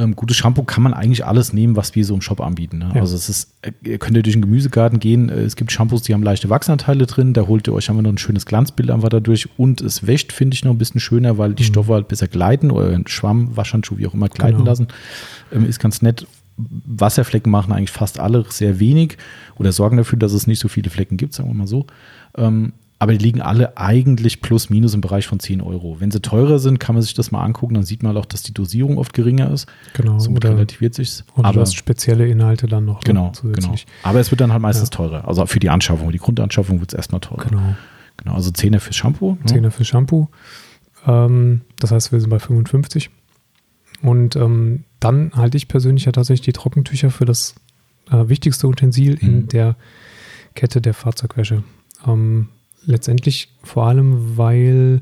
Ähm, 0.00 0.14
gutes 0.14 0.36
Shampoo 0.36 0.62
kann 0.62 0.82
man 0.84 0.94
eigentlich 0.94 1.26
alles 1.26 1.52
nehmen, 1.52 1.74
was 1.74 1.94
wir 1.96 2.04
so 2.04 2.14
im 2.14 2.20
Shop 2.20 2.40
anbieten. 2.40 2.78
Ne? 2.78 2.92
Ja. 2.94 3.00
Also 3.00 3.16
es 3.16 3.28
ist, 3.28 3.52
äh, 3.62 3.72
ihr 3.82 3.98
könnt 3.98 4.14
ja 4.16 4.22
durch 4.22 4.34
den 4.34 4.42
Gemüsegarten 4.42 5.00
gehen. 5.00 5.28
äh, 5.28 5.40
Es 5.40 5.56
gibt 5.56 5.72
Shampoos, 5.72 6.02
die 6.02 6.14
haben 6.14 6.22
leichte 6.22 6.48
Wachsanteile 6.48 7.06
drin. 7.06 7.32
Da 7.34 7.48
holt 7.48 7.66
ihr 7.66 7.72
euch 7.74 7.90
einfach 7.90 8.02
noch 8.02 8.12
ein 8.12 8.18
schönes 8.18 8.46
Glanzbild 8.46 8.90
einfach 8.92 9.08
dadurch. 9.08 9.48
Und 9.58 9.80
es 9.80 10.06
wäscht, 10.06 10.32
finde 10.32 10.54
ich, 10.54 10.64
noch 10.64 10.70
ein 10.70 10.78
bisschen 10.78 11.00
schöner, 11.00 11.36
weil 11.36 11.54
die 11.54 11.64
Mhm. 11.64 11.66
Stoffe 11.68 11.92
halt 11.94 12.06
besser 12.06 12.28
gleiten 12.28 12.70
oder 12.70 12.90
ein 12.90 13.08
Schwamm, 13.08 13.56
Waschhandschuh, 13.56 13.98
wie 13.98 14.06
auch 14.06 14.14
immer, 14.14 14.28
gleiten 14.28 14.58
Genau. 14.58 14.70
lassen. 14.70 14.86
Ähm, 15.52 15.64
ist 15.66 15.80
ganz 15.80 16.00
nett. 16.00 16.26
Wasserflecken 16.56 17.50
machen 17.52 17.72
eigentlich 17.72 17.90
fast 17.90 18.18
alle 18.18 18.44
sehr 18.48 18.80
wenig 18.80 19.16
oder 19.56 19.72
sorgen 19.72 19.96
dafür, 19.96 20.18
dass 20.18 20.32
es 20.32 20.46
nicht 20.46 20.58
so 20.58 20.68
viele 20.68 20.90
Flecken 20.90 21.16
gibt, 21.16 21.34
sagen 21.34 21.48
wir 21.48 21.54
mal 21.54 21.66
so. 21.68 21.86
Ähm, 22.36 22.72
aber 23.00 23.12
die 23.12 23.18
liegen 23.18 23.40
alle 23.40 23.76
eigentlich 23.76 24.40
plus 24.40 24.70
minus 24.70 24.92
im 24.94 25.00
Bereich 25.00 25.26
von 25.26 25.38
10 25.38 25.60
Euro. 25.60 26.00
Wenn 26.00 26.10
sie 26.10 26.20
teurer 26.20 26.58
sind, 26.58 26.80
kann 26.80 26.94
man 26.96 27.02
sich 27.02 27.14
das 27.14 27.30
mal 27.30 27.44
angucken, 27.44 27.74
dann 27.74 27.84
sieht 27.84 28.02
man 28.02 28.16
auch, 28.16 28.24
dass 28.26 28.42
die 28.42 28.52
Dosierung 28.52 28.98
oft 28.98 29.12
geringer 29.12 29.50
ist. 29.52 29.66
Genau. 29.94 30.18
Somit 30.18 30.44
oder 30.44 30.54
relativiert 30.54 30.94
sich 30.94 31.22
Aber 31.36 31.52
du 31.52 31.60
hast 31.60 31.74
spezielle 31.76 32.26
Inhalte 32.26 32.66
dann 32.66 32.84
noch. 32.86 33.00
genau, 33.00 33.30
genau. 33.30 33.32
zusätzlich. 33.32 33.86
Aber 34.02 34.18
es 34.20 34.30
wird 34.32 34.40
dann 34.40 34.52
halt 34.52 34.62
meistens 34.62 34.88
Ja. 34.90 34.96
teurer. 34.96 35.28
Also 35.28 35.46
für 35.46 35.60
die 35.60 35.70
Anschaffung, 35.70 36.10
die 36.10 36.18
Grundanschaffung 36.18 36.80
wird 36.80 36.92
es 36.92 36.96
erstmal 36.96 37.20
teurer. 37.20 37.44
Genau. 37.48 37.74
Genau, 38.16 38.34
also 38.34 38.50
10er 38.50 38.80
fürs 38.80 38.96
Shampoo. 38.96 39.32
ne? 39.34 39.44
Zehner 39.46 39.70
für 39.70 39.84
Shampoo. 39.84 40.26
Ähm, 41.06 41.60
das 41.78 41.92
heißt, 41.92 42.10
wir 42.10 42.20
sind 42.20 42.30
bei 42.30 42.40
55. 42.40 43.10
Und 44.02 44.34
ähm, 44.36 44.84
dann 45.00 45.30
halte 45.36 45.56
ich 45.56 45.68
persönlich 45.68 46.04
ja 46.04 46.12
tatsächlich 46.12 46.44
die 46.44 46.52
Trockentücher 46.52 47.10
für 47.10 47.24
das 47.24 47.54
äh, 48.10 48.28
wichtigste 48.28 48.66
Utensil 48.66 49.14
in 49.20 49.42
Mhm. 49.42 49.48
der 49.48 49.76
Kette 50.54 50.80
der 50.80 50.94
Fahrzeugwäsche. 50.94 51.62
Ähm, 52.06 52.48
letztendlich 52.84 53.48
vor 53.62 53.86
allem, 53.86 54.36
weil 54.36 55.00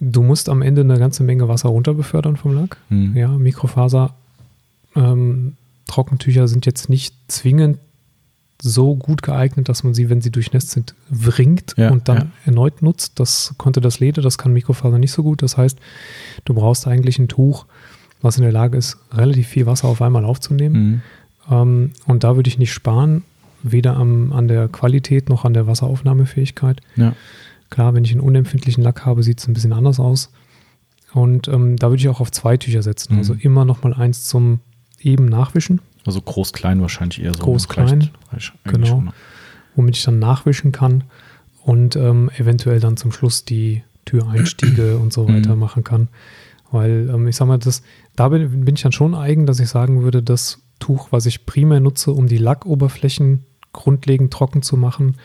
du 0.00 0.22
musst 0.22 0.48
am 0.48 0.62
Ende 0.62 0.82
eine 0.82 0.98
ganze 0.98 1.22
Menge 1.22 1.48
Wasser 1.48 1.68
runter 1.68 1.94
befördern 1.94 2.36
vom 2.36 2.54
Lack. 2.54 2.76
Mhm. 2.88 3.16
Ja, 3.16 3.28
Mikrofaser 3.28 4.14
ähm, 4.96 5.56
Trockentücher 5.86 6.48
sind 6.48 6.66
jetzt 6.66 6.88
nicht 6.88 7.14
zwingend 7.28 7.78
so 8.60 8.94
gut 8.94 9.22
geeignet, 9.22 9.68
dass 9.68 9.82
man 9.82 9.92
sie, 9.92 10.08
wenn 10.08 10.20
sie 10.20 10.30
durchnässt 10.30 10.70
sind, 10.70 10.94
wringt 11.10 11.74
Ja, 11.76 11.90
und 11.90 12.08
dann 12.08 12.16
ja. 12.16 12.26
erneut 12.46 12.80
nutzt. 12.80 13.18
Das 13.18 13.54
konnte 13.58 13.80
das 13.80 13.98
Leder, 13.98 14.22
das 14.22 14.38
kann 14.38 14.52
Mikrofaser 14.52 14.98
nicht 14.98 15.10
so 15.10 15.24
gut. 15.24 15.42
Das 15.42 15.56
heißt, 15.56 15.78
du 16.44 16.54
brauchst 16.54 16.86
eigentlich 16.86 17.18
ein 17.18 17.28
Tuch, 17.28 17.66
was 18.20 18.36
in 18.36 18.44
der 18.44 18.52
Lage 18.52 18.78
ist, 18.78 18.98
relativ 19.12 19.48
viel 19.48 19.66
Wasser 19.66 19.88
auf 19.88 20.00
einmal 20.00 20.24
aufzunehmen. 20.24 20.74
Mhm. 20.76 21.02
Ähm, 21.50 21.90
und 22.06 22.22
da 22.22 22.36
würde 22.36 22.48
ich 22.48 22.58
nicht 22.58 22.72
sparen, 22.72 23.24
weder 23.62 23.96
am, 23.96 24.32
an 24.32 24.48
der 24.48 24.68
Qualität 24.68 25.28
noch 25.28 25.44
an 25.44 25.54
der 25.54 25.66
Wasseraufnahmefähigkeit. 25.66 26.80
Ja. 26.96 27.14
Klar, 27.70 27.94
wenn 27.94 28.04
ich 28.04 28.12
einen 28.12 28.20
unempfindlichen 28.20 28.82
Lack 28.84 29.06
habe, 29.06 29.22
sieht 29.22 29.40
es 29.40 29.48
ein 29.48 29.54
bisschen 29.54 29.72
anders 29.72 29.98
aus. 30.00 30.30
Und 31.14 31.48
ähm, 31.48 31.76
da 31.76 31.88
würde 31.90 32.00
ich 32.00 32.08
auch 32.08 32.20
auf 32.20 32.30
zwei 32.30 32.56
Tücher 32.56 32.82
setzen. 32.82 33.14
Mhm. 33.14 33.18
Also 33.18 33.34
immer 33.34 33.64
noch 33.64 33.82
mal 33.82 33.92
eins 33.94 34.24
zum 34.24 34.60
eben 35.00 35.26
Nachwischen, 35.26 35.80
Also 36.06 36.20
groß, 36.20 36.52
klein 36.52 36.80
wahrscheinlich 36.80 37.22
eher 37.22 37.34
so. 37.34 37.42
Groß, 37.44 37.68
ne? 37.68 37.76
Reicht- 37.76 37.88
klein. 37.88 38.10
reicht 38.32 38.52
eigentlich 38.64 38.74
Genau. 38.74 38.86
schon, 38.86 39.04
ne? 39.06 39.12
womit 39.74 39.96
ich 39.96 40.04
dann 40.04 40.18
nachwischen 40.18 40.70
kann 40.72 41.04
und 41.64 41.96
ähm, 41.96 42.30
eventuell 42.36 42.78
dann 42.80 42.96
zum 42.96 43.10
Schluss 43.12 43.44
die 43.44 43.82
Türeinstiege 44.04 44.98
und 45.02 45.12
so 45.12 45.28
weiter 45.28 45.54
Mhm. 45.54 45.60
machen 45.60 45.84
kann. 45.84 46.08
Weil 46.70 47.10
ähm, 47.12 47.26
ich 47.28 47.36
sag 47.36 47.46
mal, 47.48 47.58
das, 47.58 47.82
da 48.16 48.28
bin, 48.28 48.64
bin 48.64 48.74
ich 48.74 48.82
dann 48.82 48.92
schon 48.92 49.14
eigen, 49.14 49.44
dass 49.46 49.60
ich 49.60 49.68
sagen 49.68 50.02
würde, 50.02 50.22
das 50.22 50.60
Tuch, 50.78 51.08
was 51.10 51.26
ich 51.26 51.46
primär 51.46 51.80
nutze, 51.80 52.12
um 52.12 52.26
die 52.26 52.38
Lackoberflächen 52.38 53.44
grundlegend 53.72 54.32
trocken 54.32 54.62
zu 54.62 54.76
machen, 54.76 55.16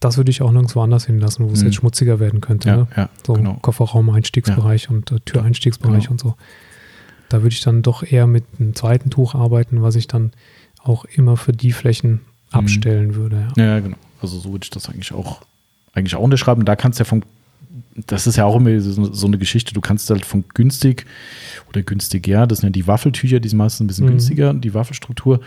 das 0.00 0.16
würde 0.16 0.30
ich 0.30 0.42
auch 0.42 0.52
nirgendwo 0.52 0.80
anders 0.80 1.06
hinlassen, 1.06 1.48
wo 1.48 1.52
es 1.52 1.60
Mhm. 1.60 1.66
jetzt 1.66 1.74
schmutziger 1.76 2.20
werden 2.20 2.40
könnte. 2.40 2.68
Ja, 2.68 2.76
ne? 2.76 2.86
ja, 2.96 3.08
So 3.26 3.32
genau. 3.34 3.54
Kofferraum-Einstiegsbereich 3.62 4.90
und 4.90 5.10
äh, 5.12 5.20
Türeinstiegsbereich 5.24 6.02
Genau. 6.04 6.12
und 6.12 6.20
so. 6.20 6.34
Da 7.28 7.38
würde 7.42 7.52
ich 7.54 7.60
dann 7.60 7.82
doch 7.82 8.02
eher 8.02 8.26
mit 8.26 8.44
einem 8.58 8.74
zweiten 8.74 9.10
Tuch 9.10 9.34
arbeiten, 9.34 9.82
was 9.82 9.96
ich 9.96 10.06
dann 10.06 10.32
auch 10.82 11.04
immer 11.04 11.36
für 11.36 11.52
die 11.52 11.72
Flächen 11.72 12.20
abstellen 12.50 13.14
würde. 13.16 13.48
Ja. 13.56 13.64
Ja, 13.64 13.80
genau. 13.80 13.96
Also 14.22 14.38
so 14.38 14.52
würde 14.52 14.64
ich 14.64 14.70
das 14.70 14.88
eigentlich 14.88 15.12
auch, 15.12 15.42
eigentlich 15.92 16.14
auch 16.14 16.22
unterschreiben. 16.22 16.64
Da 16.64 16.76
kannst 16.76 16.98
du 16.98 17.02
ja 17.02 17.08
von, 17.08 17.24
das 18.06 18.26
ist 18.26 18.36
ja 18.36 18.44
auch 18.44 18.56
immer 18.56 18.80
so, 18.80 19.12
so 19.12 19.26
eine 19.26 19.36
Geschichte, 19.38 19.74
du 19.74 19.80
kannst 19.80 20.08
halt 20.08 20.24
von 20.24 20.44
günstig 20.54 21.04
oder 21.68 21.82
günstiger, 21.82 22.46
das 22.46 22.60
sind 22.60 22.68
ja 22.68 22.72
die 22.72 22.86
Waffeltücher, 22.86 23.40
die 23.40 23.48
sind 23.48 23.58
meistens 23.58 23.80
ein 23.84 23.86
bisschen 23.88 24.06
Mhm. 24.06 24.10
günstiger. 24.10 24.54
Die 24.54 24.72
Waffelstruktur 24.72 25.40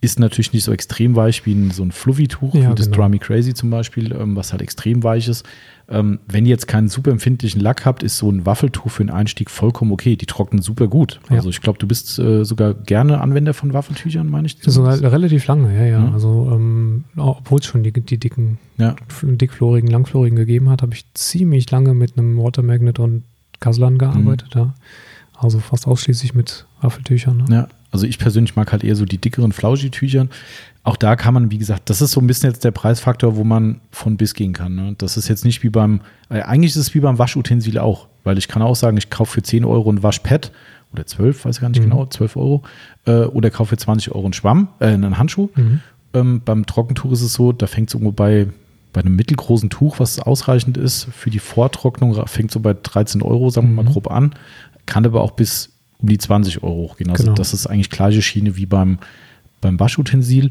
ist 0.00 0.20
natürlich 0.20 0.52
nicht 0.52 0.64
so 0.64 0.72
extrem 0.72 1.16
weich 1.16 1.46
wie 1.46 1.54
ein, 1.54 1.70
so 1.70 1.82
ein 1.82 1.90
Fluffy-Tuch, 1.90 2.54
Ja, 2.54 2.70
wie 2.70 2.74
das 2.74 2.90
genau. 2.90 3.02
Dry 3.02 3.08
Me 3.08 3.18
Crazy 3.18 3.54
zum 3.54 3.70
Beispiel, 3.70 4.12
ähm, 4.12 4.36
was 4.36 4.52
halt 4.52 4.62
extrem 4.62 5.02
weich 5.02 5.26
ist. 5.26 5.44
Ähm, 5.88 6.18
wenn 6.28 6.44
ihr 6.44 6.50
jetzt 6.50 6.66
keinen 6.66 6.88
super 6.88 7.10
empfindlichen 7.12 7.60
Lack 7.60 7.86
habt, 7.86 8.02
ist 8.02 8.18
so 8.18 8.30
ein 8.30 8.44
Waffeltuch 8.44 8.90
für 8.90 9.04
den 9.04 9.10
Einstieg 9.10 9.50
vollkommen 9.50 9.92
okay. 9.92 10.16
Die 10.16 10.26
trocknen 10.26 10.60
super 10.60 10.88
gut. 10.88 11.20
Ja. 11.30 11.36
Also 11.36 11.48
ich 11.48 11.60
glaube, 11.60 11.78
du 11.78 11.86
bist 11.86 12.18
äh, 12.18 12.44
sogar 12.44 12.74
gerne 12.74 13.20
Anwender 13.20 13.54
von 13.54 13.72
Waffeltüchern, 13.72 14.28
meine 14.28 14.46
ich. 14.46 14.58
Sogar 14.60 15.00
relativ 15.00 15.46
lange, 15.46 15.74
ja, 15.74 15.86
ja. 15.86 16.00
Mhm. 16.00 16.12
Also, 16.12 16.50
ähm, 16.52 17.04
obwohl 17.16 17.60
es 17.60 17.66
schon 17.66 17.82
die, 17.82 17.92
die 17.92 18.18
dicken, 18.18 18.58
ja. 18.78 18.96
dickflorigen, 19.22 19.88
langflorigen 19.88 20.36
gegeben 20.36 20.68
hat, 20.68 20.82
habe 20.82 20.94
ich 20.94 21.06
ziemlich 21.14 21.70
lange 21.70 21.94
mit 21.94 22.18
einem 22.18 22.36
Water 22.36 22.62
Magnet 22.62 22.98
und 22.98 23.22
Kaslan 23.60 23.96
gearbeitet, 23.96 24.54
ja. 24.54 24.74
Also 25.38 25.58
fast 25.58 25.86
ausschließlich 25.86 26.34
mit 26.34 26.66
Waffeltüchern. 26.80 27.36
Ne? 27.36 27.44
Ja, 27.50 27.68
also 27.92 28.06
ich 28.06 28.18
persönlich 28.18 28.56
mag 28.56 28.72
halt 28.72 28.84
eher 28.84 28.96
so 28.96 29.04
die 29.04 29.18
dickeren 29.18 29.52
Flauschi-Tüchern. 29.52 30.30
Auch 30.82 30.96
da 30.96 31.16
kann 31.16 31.34
man, 31.34 31.50
wie 31.50 31.58
gesagt, 31.58 31.90
das 31.90 32.00
ist 32.00 32.12
so 32.12 32.20
ein 32.20 32.26
bisschen 32.26 32.50
jetzt 32.50 32.64
der 32.64 32.70
Preisfaktor, 32.70 33.36
wo 33.36 33.44
man 33.44 33.80
von 33.90 34.16
bis 34.16 34.34
gehen 34.34 34.52
kann. 34.52 34.74
Ne? 34.74 34.94
Das 34.98 35.16
ist 35.16 35.28
jetzt 35.28 35.44
nicht 35.44 35.62
wie 35.62 35.68
beim, 35.70 36.00
äh, 36.28 36.42
eigentlich 36.42 36.70
ist 36.72 36.76
es 36.76 36.94
wie 36.94 37.00
beim 37.00 37.18
Waschutensil 37.18 37.78
auch, 37.78 38.06
weil 38.24 38.38
ich 38.38 38.48
kann 38.48 38.62
auch 38.62 38.76
sagen, 38.76 38.96
ich 38.96 39.10
kaufe 39.10 39.32
für 39.34 39.42
10 39.42 39.64
Euro 39.64 39.90
ein 39.90 40.02
Waschpad 40.02 40.52
oder 40.92 41.04
12, 41.06 41.44
weiß 41.44 41.56
ich 41.56 41.60
gar 41.60 41.68
nicht 41.70 41.80
Mhm. 41.80 41.84
genau, 41.90 42.06
12 42.06 42.36
Euro, 42.36 42.62
äh, 43.06 43.22
oder 43.24 43.50
kaufe 43.50 43.70
für 43.70 43.76
20 43.78 44.12
Euro 44.12 44.24
einen 44.24 44.32
Schwamm, 44.32 44.68
äh, 44.78 44.86
einen 44.86 45.18
Handschuh. 45.18 45.48
Mhm. 45.56 45.80
Ähm, 46.14 46.42
beim 46.44 46.66
Trockentuch 46.66 47.10
ist 47.12 47.22
es 47.22 47.32
so, 47.32 47.50
da 47.52 47.66
fängt 47.66 47.88
es 47.90 47.94
irgendwo 47.94 48.12
bei, 48.12 48.46
bei 48.92 49.00
einem 49.00 49.16
mittelgroßen 49.16 49.70
Tuch, 49.70 49.98
was 49.98 50.20
ausreichend 50.20 50.76
ist, 50.78 51.08
für 51.12 51.30
die 51.30 51.40
Vortrocknung 51.40 52.26
fängt 52.28 52.50
so 52.52 52.60
bei 52.60 52.74
13 52.80 53.22
Euro, 53.22 53.50
sagen 53.50 53.66
wir 53.66 53.70
Mhm. 53.82 53.86
mal 53.86 53.92
grob 53.92 54.08
an, 54.10 54.34
kann 54.86 55.04
aber 55.04 55.20
auch 55.22 55.32
bis 55.32 55.72
um 55.98 56.08
die 56.08 56.18
20 56.18 56.62
Euro 56.62 56.74
hochgehen. 56.90 57.10
Also 57.10 57.24
Genau. 57.24 57.34
das 57.34 57.52
ist 57.54 57.66
eigentlich 57.66 57.90
gleiche 57.90 58.22
Schiene 58.22 58.56
wie 58.56 58.66
beim, 58.66 58.98
beim 59.60 59.78
Waschutensil. 59.80 60.50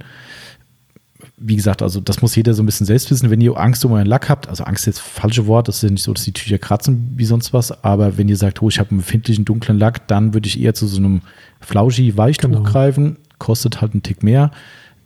Wie 1.37 1.55
gesagt, 1.55 1.81
also 1.81 1.99
das 1.99 2.21
muss 2.21 2.35
jeder 2.35 2.53
so 2.53 2.61
ein 2.63 2.65
bisschen 2.65 2.85
selbst 2.85 3.09
wissen. 3.11 3.29
Wenn 3.29 3.41
ihr 3.41 3.57
Angst 3.57 3.83
um 3.85 3.91
euren 3.93 4.05
Lack 4.07 4.29
habt, 4.29 4.47
also 4.47 4.63
Angst 4.63 4.83
ist 4.87 4.97
jetzt 4.97 4.99
falsche 4.99 5.47
Wort, 5.47 5.67
das 5.67 5.77
ist 5.77 5.81
ja 5.83 5.89
nicht 5.89 6.03
so, 6.03 6.13
dass 6.13 6.23
die 6.23 6.31
Tücher 6.33 6.57
kratzen 6.57 7.13
wie 7.15 7.25
sonst 7.25 7.51
was, 7.53 7.83
aber 7.83 8.17
wenn 8.17 8.29
ihr 8.29 8.37
sagt, 8.37 8.61
oh, 8.61 8.69
ich 8.69 8.79
habe 8.79 8.91
einen 8.91 8.99
empfindlichen 8.99 9.43
dunklen 9.45 9.77
Lack, 9.79 10.07
dann 10.07 10.33
würde 10.33 10.47
ich 10.47 10.59
eher 10.59 10.73
zu 10.73 10.87
so 10.87 10.97
einem 10.97 11.21
Flauschi-Weichtuch 11.61 12.49
Genau. 12.49 12.63
greifen, 12.63 13.17
kostet 13.37 13.81
halt 13.81 13.93
einen 13.93 14.03
Tick 14.03 14.23
mehr. 14.23 14.51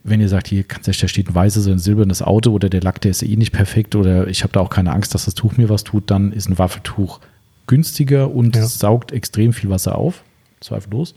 Wenn 0.04 0.22
ihr 0.22 0.30
sagt, 0.30 0.48
hier 0.48 0.64
kannst 0.64 0.88
du, 0.88 0.92
da 0.92 1.08
steht 1.08 1.30
ein 1.30 1.36
weißes 1.36 1.66
oder 1.66 1.76
ein 1.76 1.80
silbernes 1.80 2.22
Auto 2.22 2.52
oder 2.52 2.70
der 2.70 2.82
Lack, 2.82 3.02
der 3.02 3.12
ist 3.12 3.22
eh 3.24 3.36
nicht 3.36 3.52
perfekt 3.52 3.96
oder 3.96 4.28
ich 4.28 4.44
habe 4.44 4.54
da 4.54 4.60
auch 4.62 4.70
keine 4.70 4.94
Angst, 4.94 5.14
dass 5.14 5.26
das 5.26 5.34
Tuch 5.36 5.58
mir 5.58 5.70
was 5.70 5.84
tut, 5.84 6.10
dann 6.10 6.32
ist 6.32 6.50
ein 6.50 6.58
Waffeltuch 6.58 7.20
günstiger 7.68 8.32
und 8.34 8.56
Ja. 8.56 8.66
saugt 8.66 9.12
extrem 9.12 9.54
viel 9.54 9.70
Wasser 9.70 9.96
auf. 9.98 10.24
Zweifellos. 10.62 11.16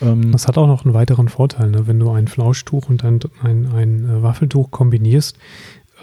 Ähm, 0.00 0.32
Das 0.32 0.48
hat 0.48 0.56
auch 0.58 0.66
noch 0.66 0.84
einen 0.84 0.94
weiteren 0.94 1.28
Vorteil, 1.28 1.70
ne? 1.70 1.86
wenn 1.86 1.98
du 2.00 2.10
ein 2.10 2.28
Flauschtuch 2.28 2.88
und 2.88 3.04
ein, 3.04 3.20
ein, 3.42 3.66
ein 3.74 4.08
äh, 4.08 4.22
Waffeltuch 4.22 4.70
kombinierst, 4.70 5.36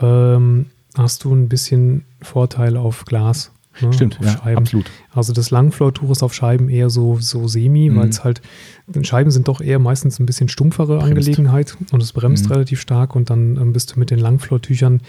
ähm, 0.01 0.67
hast 0.97 1.23
du 1.23 1.33
ein 1.33 1.49
bisschen 1.49 2.05
Vorteil 2.21 2.77
auf 2.77 3.05
Glas. 3.05 3.51
Ne? 3.81 3.93
stimmt, 3.93 4.19
auf 4.19 4.25
ja, 4.25 4.31
Scheiben. 4.33 4.57
absolut. 4.57 4.91
Also 5.13 5.31
das 5.31 5.51
Langflortuch 5.51 6.09
ist 6.11 6.21
auf 6.21 6.33
Scheiben 6.33 6.67
eher 6.69 6.89
so, 6.89 7.17
so 7.19 7.47
semi, 7.47 7.89
Mhm. 7.89 7.95
weil 7.95 8.09
es 8.09 8.23
halt, 8.25 8.41
Scheiben 9.03 9.31
sind 9.31 9.47
doch 9.47 9.61
eher 9.61 9.79
meistens 9.79 10.19
ein 10.19 10.25
bisschen 10.25 10.49
stumpfere 10.49 10.97
Bremst. 10.97 11.05
Angelegenheit 11.07 11.77
und 11.93 12.03
es 12.03 12.11
bremst 12.11 12.45
Mhm. 12.47 12.51
relativ 12.51 12.81
stark 12.81 13.15
und 13.15 13.29
dann 13.29 13.55
ähm, 13.57 13.71
bist 13.71 13.95
du 13.95 13.99
mit 13.99 14.11
den 14.11 14.19
Langflortüchern, 14.19 15.01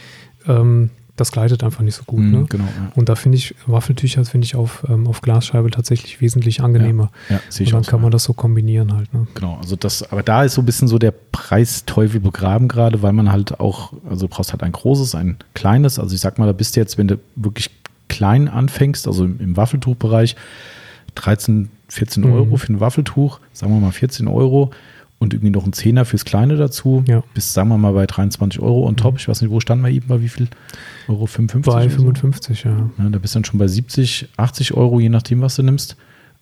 ähm, 0.46 0.90
das 1.20 1.30
gleitet 1.32 1.62
einfach 1.62 1.82
nicht 1.82 1.94
so 1.94 2.02
gut. 2.04 2.20
Mhm, 2.20 2.30
Ne? 2.30 2.46
Genau, 2.48 2.64
ja. 2.64 2.92
Und 2.94 3.08
da 3.08 3.14
finde 3.14 3.36
ich, 3.38 3.54
Waffeltücher 3.66 4.24
finde 4.24 4.44
ich 4.46 4.56
auf, 4.56 4.84
ähm, 4.88 5.06
auf 5.06 5.20
Glasscheibe 5.20 5.70
tatsächlich 5.70 6.20
wesentlich 6.20 6.62
angenehmer. 6.62 7.10
ja 7.28 7.40
sehe 7.48 7.64
Und 7.64 7.66
ich 7.66 7.70
dann 7.70 7.80
auch 7.80 7.84
so, 7.84 7.90
kann 7.90 8.00
ja. 8.00 8.02
man 8.02 8.10
das 8.10 8.24
so 8.24 8.32
kombinieren 8.32 8.94
halt. 8.94 9.12
Ne? 9.14 9.26
Genau, 9.34 9.56
also 9.60 9.76
das, 9.76 10.02
aber 10.10 10.22
da 10.22 10.44
ist 10.44 10.54
so 10.54 10.62
ein 10.62 10.66
bisschen 10.66 10.88
so 10.88 10.98
der 10.98 11.12
Preisteufel 11.12 12.20
begraben 12.20 12.68
gerade, 12.68 13.02
weil 13.02 13.12
man 13.12 13.30
halt 13.30 13.60
auch, 13.60 13.92
also 14.08 14.26
du 14.26 14.34
brauchst 14.34 14.52
halt 14.52 14.62
ein 14.62 14.72
großes, 14.72 15.14
ein 15.14 15.36
kleines. 15.54 15.98
Also 15.98 16.14
ich 16.14 16.20
sag 16.20 16.38
mal, 16.38 16.46
da 16.46 16.52
bist 16.52 16.74
du 16.76 16.80
jetzt, 16.80 16.96
wenn 16.98 17.08
du 17.08 17.18
wirklich 17.36 17.70
klein 18.08 18.48
anfängst, 18.48 19.06
also 19.06 19.24
im, 19.24 19.38
im 19.40 19.56
Waffeltuchbereich, 19.56 20.36
13, 21.14 21.70
14 21.88 22.24
Mhm. 22.24 22.32
Euro 22.32 22.56
für 22.56 22.72
ein 22.72 22.80
Waffeltuch, 22.80 23.40
sagen 23.52 23.72
wir 23.74 23.80
mal 23.80 23.92
14 23.92 24.28
Euro 24.28 24.70
und 25.20 25.34
irgendwie 25.34 25.50
noch 25.50 25.64
ein 25.66 25.72
Zehner 25.74 26.04
fürs 26.04 26.24
Kleine 26.24 26.56
dazu, 26.56 27.04
Ja. 27.06 27.22
bis 27.34 27.52
sagen 27.52 27.68
wir 27.68 27.76
mal 27.78 27.92
bei 27.92 28.06
23 28.06 28.60
Euro 28.60 28.86
on 28.88 28.96
top. 28.96 29.18
Ich 29.18 29.28
weiß 29.28 29.42
nicht, 29.42 29.50
wo 29.50 29.60
standen 29.60 29.84
wir 29.84 29.90
eben 29.92 30.08
bei 30.08 30.20
wie 30.20 30.28
viel 30.30 30.48
Euro? 31.06 31.26
55? 31.26 31.72
Bei 31.72 31.84
oder 31.84 31.90
so? 31.90 31.96
55, 31.98 32.64
ja. 32.64 32.90
Ja, 32.98 33.08
da 33.10 33.18
bist 33.18 33.34
du 33.34 33.38
dann 33.38 33.44
schon 33.44 33.58
bei 33.58 33.68
70, 33.68 34.28
80 34.36 34.74
Euro, 34.74 34.98
je 34.98 35.10
nachdem, 35.10 35.42
was 35.42 35.56
du 35.56 35.62
nimmst. 35.62 35.96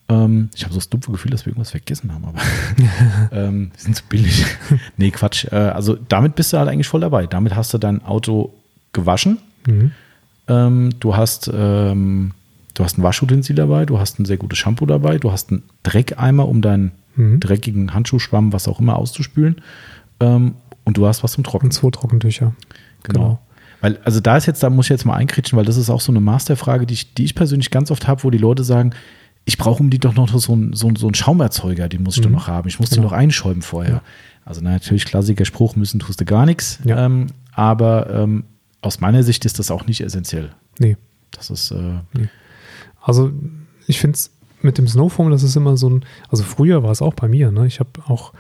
Ähm, 0.08 0.48
ich 0.54 0.62
habe 0.62 0.72
so 0.72 0.78
das 0.78 0.88
dumpfe 0.88 1.10
Gefühl, 1.10 1.32
dass 1.32 1.44
wir 1.44 1.50
irgendwas 1.50 1.72
vergessen 1.72 2.14
haben, 2.14 2.24
aber 2.24 2.38
ähm, 3.32 3.72
die 3.76 3.80
sind 3.82 3.96
zu 3.96 4.04
billig. 4.08 4.46
nee, 4.96 5.10
Quatsch. 5.10 5.44
Äh, 5.50 5.56
also 5.56 5.98
damit 6.08 6.36
bist 6.36 6.52
du 6.52 6.58
halt 6.58 6.68
eigentlich 6.68 6.88
voll 6.88 7.00
dabei. 7.00 7.26
Damit 7.26 7.54
hast 7.56 7.74
du 7.74 7.78
dein 7.78 8.02
Auto 8.04 8.54
gewaschen. 8.92 9.38
Mhm. 9.66 9.90
Ähm, 10.46 10.90
du 11.00 11.14
hast 11.16 11.50
ähm, 11.52 12.32
du 12.78 12.84
hast 12.84 12.96
ein 12.96 13.02
Waschutensil 13.02 13.56
dabei, 13.56 13.84
du 13.86 13.98
hast 13.98 14.18
ein 14.20 14.24
sehr 14.24 14.36
gutes 14.36 14.58
Shampoo 14.58 14.86
dabei, 14.86 15.18
du 15.18 15.32
hast 15.32 15.50
einen 15.50 15.64
Dreckeimer, 15.82 16.48
um 16.48 16.62
deinen 16.62 16.92
Mhm. 17.16 17.40
dreckigen 17.40 17.92
Handschuhschwamm, 17.94 18.52
was 18.52 18.68
auch 18.68 18.78
immer, 18.78 18.94
auszuspülen. 18.96 19.56
Ähm, 20.20 20.54
und 20.84 20.96
du 20.96 21.06
hast 21.06 21.24
was 21.24 21.32
zum 21.32 21.42
Trocknen. 21.42 21.68
Und 21.68 21.72
zwei 21.72 21.90
Trockentücher. 21.90 22.54
Genau. 23.02 23.20
Genau. 23.20 23.38
Weil, 23.80 23.98
also 24.04 24.20
da 24.20 24.36
ist 24.36 24.46
jetzt, 24.46 24.62
da 24.62 24.70
muss 24.70 24.86
ich 24.86 24.90
jetzt 24.90 25.04
mal 25.04 25.14
einkritschen, 25.16 25.56
weil 25.58 25.64
das 25.64 25.76
ist 25.76 25.90
auch 25.90 26.00
so 26.00 26.12
eine 26.12 26.20
Masterfrage, 26.20 26.86
die 26.86 26.94
ich, 26.94 27.14
die 27.14 27.24
ich 27.24 27.34
persönlich 27.34 27.70
ganz 27.72 27.90
oft 27.90 28.06
habe, 28.06 28.22
wo 28.24 28.30
die 28.30 28.38
Leute 28.38 28.62
sagen, 28.64 28.92
ich 29.44 29.58
brauche 29.58 29.82
um 29.82 29.90
die 29.90 29.98
doch 29.98 30.14
noch 30.14 30.28
so 30.38 30.52
einen 30.52 30.72
so, 30.74 30.90
so 30.96 31.06
einen 31.08 31.14
Schaumerzeuger, 31.14 31.88
den 31.88 32.02
muss 32.04 32.16
ich 32.16 32.22
doch 32.22 32.28
Mhm. 32.30 32.36
noch 32.36 32.46
haben. 32.48 32.68
Ich 32.68 32.78
muss 32.78 32.90
Genau. 32.90 33.02
den 33.02 33.04
noch 33.06 33.12
einschäumen 33.12 33.62
vorher. 33.62 33.94
Ja. 33.94 34.02
Also 34.44 34.60
na, 34.62 34.70
natürlich 34.70 35.04
Klassiker 35.04 35.44
Spruch, 35.44 35.74
müssen 35.74 35.98
tust 36.00 36.20
du 36.20 36.24
gar 36.24 36.46
nichts. 36.46 36.78
Ja. 36.84 37.04
Ähm, 37.04 37.26
aber 37.52 38.08
ähm, 38.10 38.44
aus 38.80 39.00
meiner 39.00 39.22
Sicht 39.24 39.44
ist 39.44 39.58
das 39.58 39.70
auch 39.72 39.86
nicht 39.86 40.00
essentiell. 40.00 40.50
Nee. 40.78 40.96
Das 41.32 41.50
ist, 41.50 41.70
äh, 41.72 41.76
Also 43.08 43.32
ich 43.86 43.98
finde 44.00 44.16
es 44.16 44.30
mit 44.62 44.76
dem 44.78 44.86
Snowfoam, 44.88 45.30
das 45.30 45.42
ist 45.42 45.56
immer 45.56 45.76
so 45.76 45.88
ein, 45.88 46.04
also 46.28 46.42
früher 46.44 46.82
war 46.82 46.90
es 46.90 47.00
auch 47.02 47.14
bei 47.14 47.28
mir, 47.28 47.50
ne? 47.50 47.66
Ich 47.66 47.80
habe 47.80 47.90
auch 48.06 48.32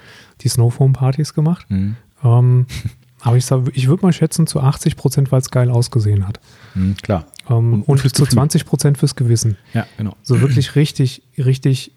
die 0.42 0.48
Snowfoam-Partys 0.48 1.32
gemacht. 1.34 1.66
mh, 1.70 1.94
Ähm, 2.24 2.66
aber 3.20 3.36
ich, 3.36 3.46
sag, 3.46 3.62
ich 3.72 3.88
würde 3.88 4.04
mal 4.04 4.12
schätzen, 4.12 4.46
zu 4.46 4.60
80 4.60 4.96
Prozent, 4.96 5.32
weil 5.32 5.40
es 5.40 5.50
geil 5.50 5.70
ausgesehen 5.70 6.26
hat. 6.28 6.40
mh, 6.74 6.94
klar. 7.02 7.26
Ähm, 7.48 7.72
Und- 7.72 7.88
und 7.88 7.98
zu 7.98 8.08
Gefühl. 8.08 8.28
20 8.28 8.66
Prozent 8.66 8.98
fürs 8.98 9.16
Gewissen. 9.16 9.56
Ja, 9.74 9.86
genau. 9.96 10.14
So 10.22 10.40
wirklich 10.40 10.74
richtig, 10.76 11.22
richtig 11.38 11.92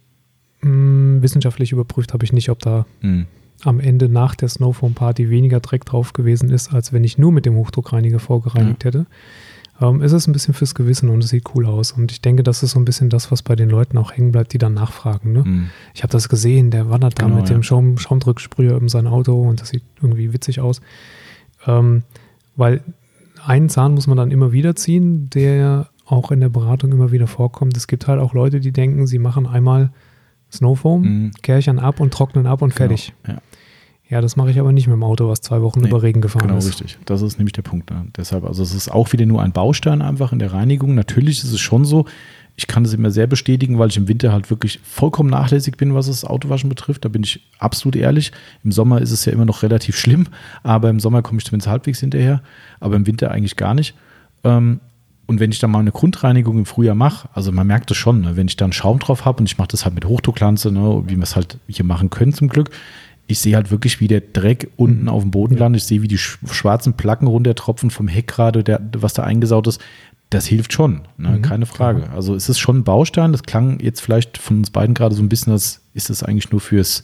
mh, 0.62 1.22
wissenschaftlich 1.22 1.72
überprüft 1.72 2.14
habe 2.14 2.24
ich 2.24 2.32
nicht, 2.34 2.50
ob 2.50 2.60
da 2.60 2.86
Mh, 3.02 3.26
am 3.64 3.80
Ende 3.80 4.08
nach 4.10 4.34
der 4.36 4.50
Snowfoam-Party 4.50 5.30
weniger 5.30 5.60
Dreck 5.60 5.86
drauf 5.86 6.14
gewesen 6.14 6.50
ist, 6.50 6.74
als 6.74 6.94
wenn 6.94 7.04
ich 7.04 7.18
nur 7.18 7.32
mit 7.32 7.46
dem 7.46 7.56
Hochdruckreiniger 7.56 8.20
vorgereinigt 8.20 8.86
hätte. 8.86 9.06
Ähm, 9.82 10.02
ist 10.02 10.12
es 10.12 10.28
ein 10.28 10.32
bisschen 10.34 10.54
fürs 10.54 10.76
Gewissen 10.76 11.10
und 11.10 11.24
es 11.24 11.32
sieht 11.32 11.44
cool 11.56 11.66
aus. 11.66 11.92
Und 11.92 12.12
ich 12.12 12.22
denke, 12.22 12.44
das 12.44 12.62
ist 12.62 12.72
so 12.72 12.80
ein 12.80 12.86
bisschen 12.86 13.10
das, 13.10 13.32
was 13.32 13.42
bei 13.42 13.56
den 13.56 13.70
Leuten 13.70 13.98
auch 13.98 14.12
hängen 14.14 14.32
bleibt, 14.32 14.54
die 14.54 14.58
dann 14.60 14.74
nachfragen. 14.76 15.32
Ne? 15.34 15.44
mh, 15.46 15.64
Ich 15.96 16.04
habe 16.04 16.12
das 16.12 16.30
gesehen, 16.30 16.70
der 16.72 16.90
wandert 16.90 17.20
da 17.20 17.26
Genau, 17.26 17.38
mit 17.38 17.50
ja. 17.50 17.56
dem 17.56 17.64
Schaum, 17.64 17.98
Schaumdrücksprüher 17.98 18.78
um 18.78 18.90
sein 18.90 19.08
Auto 19.08 19.42
und 19.42 19.60
das 19.62 19.70
sieht 19.70 19.84
irgendwie 20.02 20.34
witzig 20.34 20.60
aus. 20.60 20.82
Ähm, 21.66 22.04
weil 22.56 22.82
einen 23.44 23.70
Zahn 23.70 23.94
muss 23.96 24.06
man 24.08 24.18
dann 24.18 24.30
immer 24.32 24.52
wieder 24.52 24.76
ziehen, 24.76 25.30
der 25.32 25.88
auch 26.06 26.32
in 26.32 26.42
der 26.42 26.50
Beratung 26.50 26.92
immer 26.92 27.12
wieder 27.12 27.28
vorkommt. 27.28 27.76
Es 27.76 27.88
gibt 27.88 28.08
halt 28.08 28.20
auch 28.20 28.34
Leute, 28.34 28.60
die 28.60 28.72
denken, 28.72 29.08
sie 29.08 29.18
machen 29.20 29.48
einmal 29.48 29.92
Snowfoam, 30.52 31.02
Mhm. 31.02 31.32
kärchern 31.42 31.80
ab 31.80 32.00
und 32.00 32.14
trocknen 32.14 32.46
ab 32.46 32.62
und 32.62 32.74
fertig. 32.74 33.14
Genau. 33.24 33.38
Ja. 33.38 33.42
Ja, 34.12 34.20
das 34.20 34.36
mache 34.36 34.52
ich 34.52 34.60
aber 34.60 34.74
nicht 34.74 34.88
mit 34.88 34.94
dem 34.94 35.04
Auto, 35.04 35.30
was 35.30 35.40
zwei 35.40 35.62
Wochen 35.62 35.80
Nee, 35.80 35.88
über 35.88 36.04
Regen 36.04 36.20
gefahren 36.20 36.48
Genau, 36.48 36.58
ist. 36.58 36.68
richtig. 36.68 36.98
Das 37.06 37.22
ist 37.22 37.38
nämlich 37.38 37.54
der 37.54 37.62
Punkt. 37.62 37.90
Ne? 37.90 38.08
Deshalb, 38.18 38.44
also 38.44 38.62
es 38.62 38.74
ist 38.74 38.92
auch 38.92 39.14
wieder 39.14 39.26
nur 39.26 39.42
ein 39.42 39.54
Baustein 39.54 40.02
einfach 40.02 40.34
in 40.34 40.40
der 40.40 40.52
Reinigung. 40.52 40.96
Natürlich 40.96 41.42
ist 41.44 41.54
es 41.54 41.62
schon 41.62 41.86
so, 41.86 42.06
ich 42.58 42.68
kann 42.68 42.84
das 42.84 42.94
immer 42.94 43.10
sehr 43.10 43.26
bestätigen, 43.26 43.80
weil 43.80 43.88
ich 43.88 43.96
im 43.96 44.10
Winter 44.10 44.34
halt 44.34 44.50
wirklich 44.50 44.82
vollkommen 44.84 45.30
nachlässig 45.30 45.78
bin, 45.78 45.96
was 45.96 46.08
das 46.08 46.26
Autowaschen 46.26 46.68
betrifft. 46.70 47.06
Da 47.06 47.10
bin 47.10 47.24
ich 47.24 47.40
absolut 47.58 47.96
ehrlich. 47.96 48.34
Im 48.66 48.74
Sommer 48.74 49.02
ist 49.02 49.12
es 49.12 49.24
ja 49.24 49.32
immer 49.32 49.46
noch 49.46 49.64
relativ 49.64 49.98
schlimm, 49.98 50.28
aber 50.64 50.90
im 50.90 51.00
Sommer 51.00 51.22
komme 51.22 51.40
ich 51.40 51.46
zumindest 51.46 51.70
halbwegs 51.70 52.02
hinterher, 52.02 52.42
aber 52.82 52.98
im 52.98 53.08
Winter 53.08 53.32
eigentlich 53.32 53.56
gar 53.56 53.74
nicht. 53.74 53.96
Ähm, 54.44 54.82
und 55.26 55.40
wenn 55.40 55.52
ich 55.52 55.60
dann 55.60 55.72
mal 55.72 55.80
eine 55.80 55.92
Grundreinigung 55.94 56.58
im 56.58 56.66
Frühjahr 56.66 56.96
mache, 56.96 57.30
also 57.34 57.54
man 57.54 57.66
merkt 57.66 57.90
das 57.90 57.96
schon, 57.96 58.20
ne? 58.20 58.36
wenn 58.36 58.48
ich 58.48 58.58
dann 58.58 58.74
Schaum 58.74 59.00
drauf 59.00 59.24
habe 59.24 59.40
und 59.40 59.46
ich 59.46 59.58
mache 59.58 59.70
das 59.70 59.86
halt 59.86 59.96
mit 59.96 60.04
Hochdrucklanze, 60.04 60.74
ne? 60.74 61.04
wie 61.08 61.16
wir 61.16 61.24
es 61.24 61.38
halt 61.38 61.58
hier 61.70 61.86
machen 61.86 62.10
können 62.10 62.34
zum 62.34 62.50
Glück, 62.50 62.72
ich 63.32 63.40
sehe 63.40 63.56
halt 63.56 63.72
wirklich, 63.72 64.00
wie 64.00 64.08
der 64.08 64.22
Dreck 64.22 64.70
unten 64.78 65.10
auf 65.10 65.24
dem 65.24 65.32
Boden 65.32 65.58
landet. 65.58 65.82
Ich 65.82 65.88
sehe, 65.88 66.02
wie 66.02 66.08
die 66.08 66.18
sch 66.18 66.40
schwarzen 66.52 66.94
Placken 66.94 67.28
runtertropfen 67.28 67.90
vom 67.90 68.08
Heck 68.08 68.28
gerade, 68.28 68.64
der, 68.64 68.82
was 68.98 69.14
da 69.14 69.24
eingesaut 69.24 69.68
ist. 69.68 69.82
Das 70.30 70.46
hilft 70.46 70.72
schon, 70.72 71.02
ne? 71.18 71.30
Mhm, 71.30 71.42
keine 71.42 71.66
Frage. 71.66 72.10
Also 72.12 72.36
es 72.36 72.48
ist 72.48 72.60
schon 72.60 72.80
ein 72.80 72.84
Baustein. 72.84 73.34
Das 73.34 73.44
klang 73.44 73.80
jetzt 73.82 74.02
vielleicht 74.02 74.38
von 74.38 74.60
uns 74.60 74.70
beiden 74.70 74.96
gerade 74.96 75.14
so 75.14 75.22
ein 75.22 75.30
bisschen, 75.30 75.52
als 75.52 75.82
ist 75.94 76.10
es 76.10 76.24
eigentlich 76.24 76.52
nur 76.52 76.62
fürs 76.62 77.04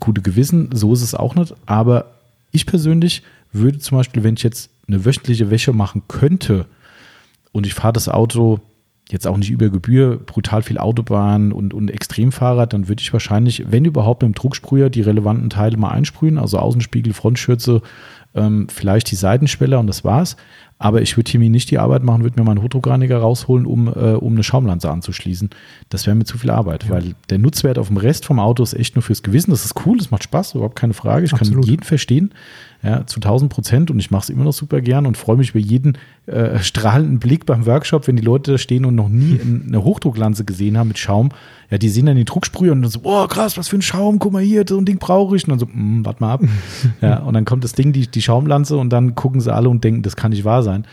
gute 0.00 0.22
Gewissen. 0.22 0.70
So 0.72 0.92
ist 0.94 1.02
es 1.02 1.14
auch 1.14 1.34
nicht. 1.34 1.54
Aber 1.66 2.12
ich 2.52 2.64
persönlich 2.64 3.22
würde 3.52 3.78
zum 3.78 3.98
Beispiel, 3.98 4.24
wenn 4.24 4.34
ich 4.34 4.42
jetzt 4.42 4.70
eine 4.88 5.04
wöchentliche 5.04 5.50
Wäsche 5.50 5.72
machen 5.72 6.02
könnte 6.08 6.66
und 7.52 7.66
ich 7.66 7.74
fahre 7.74 7.92
das 7.92 8.08
Auto 8.08 8.60
jetzt 9.10 9.26
auch 9.26 9.36
nicht 9.36 9.50
über 9.50 9.68
Gebühr, 9.68 10.16
brutal 10.16 10.62
viel 10.62 10.78
Autobahn 10.78 11.52
und, 11.52 11.74
und 11.74 11.90
Extremfahrrad, 11.90 12.72
dann 12.72 12.88
würde 12.88 13.02
ich 13.02 13.12
wahrscheinlich, 13.12 13.64
wenn 13.68 13.84
überhaupt 13.84 14.22
mit 14.22 14.32
dem 14.32 14.34
Drucksprüher, 14.34 14.88
die 14.88 15.02
relevanten 15.02 15.50
Teile 15.50 15.76
mal 15.76 15.90
einsprühen, 15.90 16.38
also 16.38 16.58
Außenspiegel, 16.58 17.12
Frontschürze, 17.12 17.82
ähm, 18.34 18.66
vielleicht 18.68 19.10
die 19.10 19.16
Seitenschweller 19.16 19.78
und 19.78 19.86
das 19.86 20.04
war's. 20.04 20.36
Aber 20.78 21.02
ich 21.02 21.16
würde 21.16 21.30
hier 21.30 21.38
mir 21.38 21.50
nicht 21.50 21.70
die 21.70 21.78
Arbeit 21.78 22.02
machen, 22.02 22.24
würde 22.24 22.38
mir 22.38 22.44
meinen 22.44 22.60
Hochdruckreiniger 22.60 23.18
rausholen, 23.18 23.64
um, 23.64 23.86
äh, 23.88 24.14
um 24.14 24.34
eine 24.34 24.42
Schaumlanze 24.42 24.90
anzuschließen. 24.90 25.50
Das 25.88 26.06
wäre 26.06 26.16
mir 26.16 26.24
zu 26.24 26.36
viel 26.36 26.50
Arbeit, 26.50 26.90
weil 26.90 27.14
der 27.30 27.38
Nutzwert 27.38 27.78
auf 27.78 27.88
dem 27.88 27.96
Rest 27.96 28.24
vom 28.24 28.40
Auto 28.40 28.62
ist 28.62 28.74
echt 28.74 28.96
nur 28.96 29.02
fürs 29.02 29.22
Gewissen. 29.22 29.52
Das 29.52 29.64
ist 29.64 29.74
cool, 29.86 29.98
das 29.98 30.10
macht 30.10 30.24
Spaß, 30.24 30.54
überhaupt 30.54 30.76
keine 30.76 30.94
Frage. 30.94 31.26
Ich 31.26 31.32
Absolut. 31.32 31.62
kann 31.62 31.70
jeden 31.70 31.84
verstehen, 31.84 32.34
ja, 32.84 33.06
zu 33.06 33.16
1000 33.16 33.50
Prozent 33.50 33.90
und 33.90 33.98
ich 33.98 34.10
mache 34.10 34.24
es 34.24 34.28
immer 34.28 34.44
noch 34.44 34.52
super 34.52 34.82
gern 34.82 35.06
und 35.06 35.16
freue 35.16 35.38
mich 35.38 35.50
über 35.50 35.58
jeden 35.58 35.96
äh, 36.26 36.58
strahlenden 36.58 37.18
Blick 37.18 37.46
beim 37.46 37.64
Workshop, 37.64 38.06
wenn 38.06 38.16
die 38.16 38.22
Leute 38.22 38.52
da 38.52 38.58
stehen 38.58 38.84
und 38.84 38.94
noch 38.94 39.08
nie 39.08 39.40
eine 39.66 39.82
Hochdrucklanze 39.82 40.44
gesehen 40.44 40.76
haben 40.76 40.88
mit 40.88 40.98
Schaum. 40.98 41.30
Ja, 41.70 41.78
die 41.78 41.88
sehen 41.88 42.04
dann 42.04 42.16
den 42.16 42.26
Drucksprüher 42.26 42.72
und 42.72 42.82
dann 42.82 42.90
so, 42.90 43.00
oh 43.04 43.26
krass, 43.26 43.56
was 43.56 43.68
für 43.68 43.76
ein 43.76 43.82
Schaum, 43.82 44.18
guck 44.18 44.32
mal 44.32 44.42
hier, 44.42 44.64
so 44.68 44.76
ein 44.76 44.84
Ding 44.84 44.98
brauche 44.98 45.34
ich. 45.34 45.44
Und 45.44 45.50
dann 45.50 45.58
so, 45.58 45.66
mm, 45.66 46.04
warte 46.04 46.22
mal 46.22 46.34
ab. 46.34 46.42
ja, 47.00 47.20
und 47.20 47.32
dann 47.32 47.46
kommt 47.46 47.64
das 47.64 47.72
Ding, 47.72 47.94
die, 47.94 48.06
die 48.06 48.22
Schaumlanze 48.22 48.76
und 48.76 48.90
dann 48.90 49.14
gucken 49.14 49.40
sie 49.40 49.52
alle 49.52 49.70
und 49.70 49.82
denken, 49.82 50.02
das 50.02 50.14
kann 50.14 50.32
nicht 50.32 50.44
wahr 50.44 50.62
sein. 50.62 50.86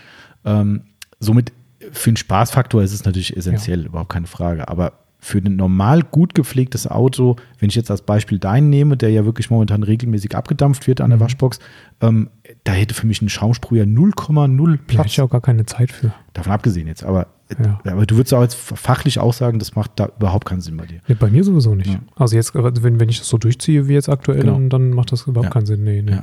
Ähm, 0.46 0.84
somit 1.20 1.52
für 1.92 2.12
den 2.12 2.18
Spaßfaktor 2.18 2.84
ist 2.84 2.94
es 2.94 3.04
natürlich 3.04 3.36
essentiell, 3.36 3.86
überhaupt 3.86 4.14
keine 4.14 4.28
Frage. 4.28 4.70
Aber 4.70 4.94
für 5.24 5.38
ein 5.38 5.56
normal 5.56 6.02
gut 6.02 6.34
gepflegtes 6.34 6.88
Auto, 6.90 7.36
wenn 7.60 7.70
ich 7.70 7.76
jetzt 7.76 7.92
als 7.92 8.02
Beispiel 8.02 8.40
deinen 8.40 8.72
nehme, 8.72 8.98
der 8.98 9.12
ja 9.12 9.24
wirklich 9.24 9.52
momentan 9.52 9.84
regelmäßig 9.84 10.36
abgedampft 10.36 10.88
wird 10.88 11.00
an 11.00 11.12
der 11.12 11.20
Waschbox, 11.20 11.60
ähm, 12.02 12.30
da 12.64 12.72
hätte 12.72 12.96
für 12.96 13.06
mich 13.06 13.22
ein 13.22 13.30
Schaumsprüher 13.30 13.86
0,0 13.86 14.66
Da 14.66 14.72
hätte 14.74 14.84
Platz. 14.88 15.06
ich 15.06 15.22
auch 15.22 15.30
gar 15.30 15.42
keine 15.42 15.66
Zeit 15.66 15.92
für. 15.92 16.12
Davon 16.34 16.52
abgesehen 16.52 16.88
jetzt. 16.88 17.04
Aber, 17.04 17.28
Ja. 17.64 17.80
aber 17.86 18.08
du 18.08 18.16
würdest 18.18 18.34
auch 18.34 18.42
jetzt 18.42 18.56
fachlich 18.56 19.20
auch 19.20 19.34
sagen, 19.34 19.60
das 19.60 19.76
macht 19.76 19.92
da 19.98 20.10
überhaupt 20.18 20.46
keinen 20.46 20.62
Sinn 20.62 20.76
bei 20.76 20.88
dir. 20.88 21.02
Nee, 21.08 21.16
bei 21.20 21.30
mir 21.30 21.44
sowieso 21.44 21.76
nicht. 21.76 21.94
Ja. 21.94 22.00
Also 22.16 22.36
jetzt, 22.36 22.56
wenn, 22.56 23.00
wenn 23.00 23.10
ich 23.10 23.20
das 23.20 23.28
so 23.30 23.38
durchziehe 23.38 23.88
wie 23.88 23.94
jetzt 23.94 24.10
aktuell, 24.10 24.40
Genau. 24.42 24.54
dann, 24.54 24.70
dann 24.70 24.90
macht 24.90 25.12
das 25.12 25.28
überhaupt 25.28 25.46
Ja. 25.46 25.52
keinen 25.52 25.68
Sinn. 25.68 25.84
Nee, 25.84 26.02
nee. 26.02 26.18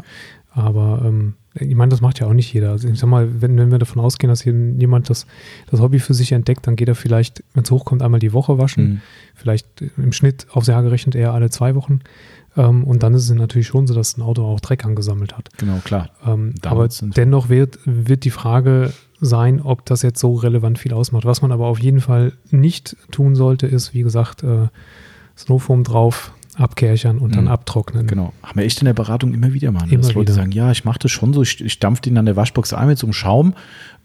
Aber 0.51 1.03
ähm, 1.05 1.35
ich 1.61 1.75
meine, 1.75 1.91
das 1.91 2.01
macht 2.01 2.21
ja 2.21 2.27
auch 2.27 2.33
nicht 2.33 2.53
jeder. 2.53 2.71
Also 2.71 2.89
ich 2.89 2.99
sag 2.99 3.09
mal, 3.09 3.41
wenn, 3.41 3.57
wenn 3.57 3.71
wir 3.71 3.79
davon 3.79 4.03
ausgehen, 4.03 4.29
dass 4.29 4.45
jemand 4.45 5.11
das, 5.11 5.27
das 5.71 5.81
Hobby 5.81 5.99
für 5.99 6.15
sich 6.15 6.33
entdeckt, 6.33 6.67
dann 6.67 6.77
geht 6.77 6.89
er 6.89 6.95
vielleicht, 6.95 7.43
wenn 7.55 7.65
es 7.65 7.71
hochkommt, 7.71 8.03
einmal 8.03 8.21
die 8.21 8.33
Woche 8.33 8.59
waschen. 8.59 8.85
Mhm. 8.85 9.01
Vielleicht 9.35 9.67
im 9.97 10.13
Schnitt 10.13 10.47
aufs 10.51 10.67
Jahr 10.67 10.83
gerechnet 10.83 11.15
eher 11.15 11.33
alle 11.33 11.51
zwei 11.51 11.75
Wochen. 11.75 12.01
Ähm, 12.57 12.85
und 12.85 13.03
dann 13.03 13.15
ist 13.15 13.25
es 13.25 13.31
natürlich 13.31 13.67
schon 13.67 13.87
so, 13.87 13.95
dass 13.95 14.17
ein 14.17 14.23
Auto 14.23 14.45
auch 14.45 14.61
Dreck 14.61 14.85
angesammelt 14.85 15.37
hat. 15.37 15.51
Genau, 15.59 15.79
klar. 15.85 16.11
Ähm, 16.27 16.55
aber 16.63 16.89
dennoch 17.01 17.49
wird, 17.49 17.79
wird 17.85 18.25
die 18.25 18.31
Frage 18.31 18.93
sein, 19.21 19.61
ob 19.61 19.85
das 19.87 20.03
jetzt 20.03 20.21
so 20.21 20.35
relevant 20.35 20.79
viel 20.79 20.93
ausmacht. 20.93 21.25
Was 21.25 21.43
man 21.43 21.53
aber 21.53 21.67
auf 21.67 21.79
jeden 21.79 22.01
Fall 22.01 22.33
nicht 22.51 22.97
tun 23.11 23.35
sollte, 23.35 23.67
ist, 23.67 23.95
wie 23.95 24.03
gesagt, 24.03 24.43
äh, 24.43 24.69
Snowfoam 25.37 25.85
drauf, 25.85 26.33
abkerchern 26.59 27.19
und 27.19 27.37
dann 27.37 27.45
mhm. 27.45 27.51
abtrocknen. 27.51 28.07
Genau. 28.07 28.33
Haben 28.43 28.59
wir 28.59 28.67
echt 28.67 28.81
in 28.81 28.87
der 28.87 28.95
Beratung 28.95 29.33
immer 29.33 29.53
wieder 29.53 29.71
mal. 29.71 29.87
Ne? 29.87 29.95
Immer 29.95 30.03
dass 30.03 30.15
Leute 30.15 30.33
sagen, 30.33 30.53
ja, 30.53 30.71
ich 30.71 30.85
mache 30.85 30.99
das 30.99 31.11
schon 31.11 31.33
so, 31.33 31.43
ich, 31.43 31.65
ich 31.65 31.79
dampfe 31.79 32.03
den 32.03 32.19
an 32.19 32.27
der 32.27 32.37
Waschbox 32.37 32.73
ein 32.73 32.89
mit 32.89 32.99
so 32.99 33.07
einem 33.07 33.13
Schaum 33.13 33.55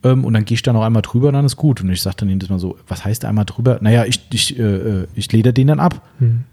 ähm, 0.04 0.24
und 0.24 0.34
dann 0.34 0.46
gehe 0.46 0.56
ich 0.56 0.62
da 0.62 0.74
noch 0.74 0.84
einmal 0.84 1.02
drüber 1.02 1.30
und 1.30 1.34
dann 1.34 1.46
ist 1.46 1.58
gut. 1.58 1.82
Und 1.82 1.90
ich 1.90 2.02
sage 2.02 2.18
dann 2.20 2.30
jedes 2.30 2.50
Mal 2.50 2.60
so, 2.60 2.78
was 2.88 3.04
heißt 3.04 3.26
einmal 3.26 3.46
drüber? 3.46 3.80
Naja, 3.82 4.06
ich, 4.06 4.22
ich, 4.32 4.58
äh, 4.58 4.64
äh 4.64 5.08
ich 5.16 5.32
leder 5.32 5.52
den 5.52 5.68
dann 5.68 5.80
ab. 5.80 6.02
Mhm. 6.20 6.44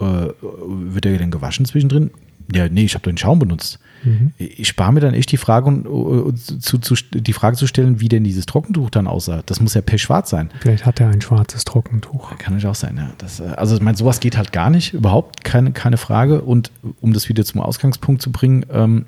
Äh, 0.00 0.28
wird 0.42 1.04
der 1.04 1.18
denn 1.18 1.30
gewaschen 1.30 1.64
zwischendrin? 1.64 2.10
Ja, 2.52 2.68
nee, 2.68 2.84
ich 2.84 2.94
habe 2.94 3.02
doch 3.02 3.10
den 3.10 3.18
Schaum 3.18 3.38
benutzt. 3.38 3.78
Mhm. 4.04 4.32
Ich 4.38 4.68
spare 4.68 4.92
mir 4.92 5.00
dann 5.00 5.14
echt 5.14 5.32
die 5.32 5.36
Frage, 5.36 5.70
uh, 5.70 6.32
zu, 6.32 6.78
zu, 6.78 6.94
die 7.12 7.32
Frage 7.32 7.56
zu 7.56 7.66
stellen, 7.66 8.00
wie 8.00 8.08
denn 8.08 8.24
dieses 8.24 8.46
Trockentuch 8.46 8.90
dann 8.90 9.06
aussah. 9.06 9.42
Das 9.46 9.60
muss 9.60 9.74
ja 9.74 9.80
pechschwarz 9.80 10.30
sein. 10.30 10.50
Vielleicht 10.60 10.86
hat 10.86 11.00
er 11.00 11.08
ein 11.08 11.20
schwarzes 11.20 11.64
Trockentuch. 11.64 12.30
Kann 12.38 12.54
natürlich 12.54 12.66
auch 12.66 12.74
sein, 12.74 12.96
ja. 12.96 13.10
Das, 13.18 13.40
äh, 13.40 13.44
also 13.56 13.76
ich 13.76 13.82
meine, 13.82 13.96
sowas 13.96 14.20
geht 14.20 14.36
halt 14.36 14.52
gar 14.52 14.70
nicht, 14.70 14.94
überhaupt 14.94 15.44
keine, 15.44 15.72
keine 15.72 15.96
Frage. 15.96 16.42
Und 16.42 16.70
um 17.00 17.12
das 17.12 17.28
wieder 17.28 17.44
zum 17.44 17.60
Ausgangspunkt 17.60 18.22
zu 18.22 18.32
bringen, 18.32 18.66
ähm, 18.70 19.06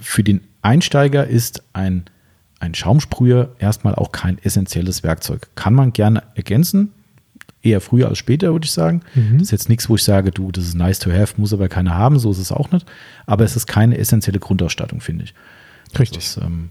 für 0.00 0.24
den 0.24 0.40
Einsteiger 0.62 1.26
ist 1.26 1.62
ein, 1.72 2.04
ein 2.58 2.74
Schaumsprüher 2.74 3.54
erstmal 3.58 3.94
auch 3.94 4.12
kein 4.12 4.38
essentielles 4.38 5.02
Werkzeug. 5.02 5.48
Kann 5.54 5.74
man 5.74 5.92
gerne 5.92 6.22
ergänzen, 6.34 6.92
eher 7.62 7.80
früher 7.80 8.08
als 8.08 8.18
später, 8.18 8.52
würde 8.52 8.64
ich 8.64 8.72
sagen. 8.72 9.02
Mhm. 9.14 9.34
Das 9.34 9.42
ist 9.42 9.50
jetzt 9.50 9.68
nichts, 9.68 9.88
wo 9.88 9.96
ich 9.96 10.02
sage, 10.02 10.30
du, 10.30 10.50
das 10.50 10.64
ist 10.64 10.74
nice 10.74 10.98
to 10.98 11.12
have, 11.12 11.34
muss 11.36 11.52
aber 11.52 11.68
keiner 11.68 11.94
haben, 11.94 12.18
so 12.18 12.30
ist 12.30 12.38
es 12.38 12.52
auch 12.52 12.70
nicht. 12.70 12.86
Aber 13.26 13.44
es 13.44 13.56
ist 13.56 13.66
keine 13.66 13.98
essentielle 13.98 14.38
Grundausstattung, 14.38 15.00
finde 15.00 15.24
ich. 15.24 15.34
Richtig. 15.98 16.24
Das, 16.34 16.36
ähm, 16.38 16.70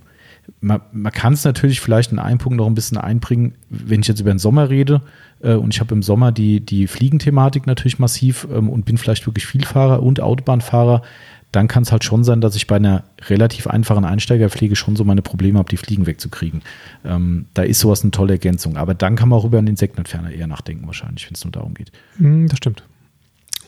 man, 0.62 0.82
man 0.91 1.12
kann 1.12 1.34
es 1.34 1.43
natürlich 1.43 1.80
vielleicht 1.82 2.12
in 2.12 2.19
einem 2.19 2.39
Punkt 2.39 2.58
noch 2.58 2.67
ein 2.67 2.75
bisschen 2.75 2.97
einbringen, 2.97 3.54
wenn 3.69 4.02
ich 4.02 4.08
jetzt 4.08 4.19
über 4.19 4.32
den 4.32 4.39
Sommer 4.39 4.69
rede 4.69 5.02
äh, 5.41 5.54
und 5.54 5.73
ich 5.73 5.80
habe 5.80 5.93
im 5.93 6.04
Sommer 6.04 6.32
die, 6.32 6.60
die 6.60 6.88
Fliegenthematik 6.88 7.67
natürlich 7.67 7.99
massiv 7.99 8.47
ähm, 8.52 8.69
und 8.69 8.86
bin 8.86 8.97
vielleicht 8.97 9.25
wirklich 9.28 9.45
Vielfahrer 9.45 10.02
und 10.02 10.21
Autobahnfahrer, 10.21 11.02
dann 11.51 11.67
kann 11.67 11.83
es 11.83 11.91
halt 11.91 12.03
schon 12.03 12.23
sein, 12.23 12.41
dass 12.41 12.55
ich 12.55 12.67
bei 12.67 12.75
einer 12.75 13.03
relativ 13.27 13.67
einfachen 13.67 14.05
Einsteigerpflege 14.05 14.75
schon 14.75 14.95
so 14.95 15.03
meine 15.03 15.23
Probleme 15.23 15.57
habe, 15.57 15.69
die 15.69 15.77
Fliegen 15.77 16.05
wegzukriegen. 16.05 16.62
Ähm, 17.03 17.47
da 17.55 17.63
ist 17.63 17.79
sowas 17.79 18.03
eine 18.03 18.12
tolle 18.12 18.33
Ergänzung. 18.33 18.77
Aber 18.77 18.93
dann 18.93 19.15
kann 19.15 19.29
man 19.29 19.39
auch 19.39 19.45
über 19.45 19.57
einen 19.57 19.67
Insektenentferner 19.67 20.31
eher 20.31 20.47
nachdenken, 20.47 20.85
wahrscheinlich, 20.85 21.25
wenn 21.27 21.33
es 21.33 21.43
nur 21.43 21.51
darum 21.51 21.73
geht. 21.73 21.91
Mm, 22.17 22.45
das 22.47 22.57
stimmt. 22.57 22.83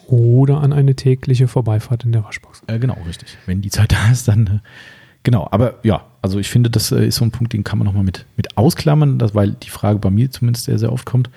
Oder 0.07 0.61
an 0.61 0.73
eine 0.73 0.95
tägliche 0.95 1.47
Vorbeifahrt 1.47 2.03
in 2.03 2.11
der 2.11 2.23
Waschbox. 2.23 2.61
Äh, 2.67 2.77
genau, 2.77 2.97
richtig. 3.07 3.37
Wenn 3.47 3.61
die 3.61 3.71
Zeit 3.71 3.91
da 3.93 4.11
ist, 4.11 4.27
dann. 4.27 4.47
Äh, 4.47 4.59
genau, 5.23 5.47
aber 5.49 5.79
ja, 5.83 6.05
also 6.21 6.37
ich 6.37 6.49
finde, 6.49 6.69
das 6.69 6.91
äh, 6.91 7.07
ist 7.07 7.15
so 7.15 7.25
ein 7.25 7.31
Punkt, 7.31 7.53
den 7.53 7.63
kann 7.63 7.79
man 7.79 7.87
nochmal 7.87 8.03
mit, 8.03 8.25
mit 8.37 8.57
ausklammern, 8.57 9.17
das, 9.17 9.33
weil 9.33 9.51
die 9.51 9.69
Frage 9.69 9.97
bei 9.97 10.11
mir 10.11 10.29
zumindest 10.29 10.65
sehr, 10.65 10.77
sehr 10.77 10.93
oft 10.93 11.05
kommt. 11.05 11.31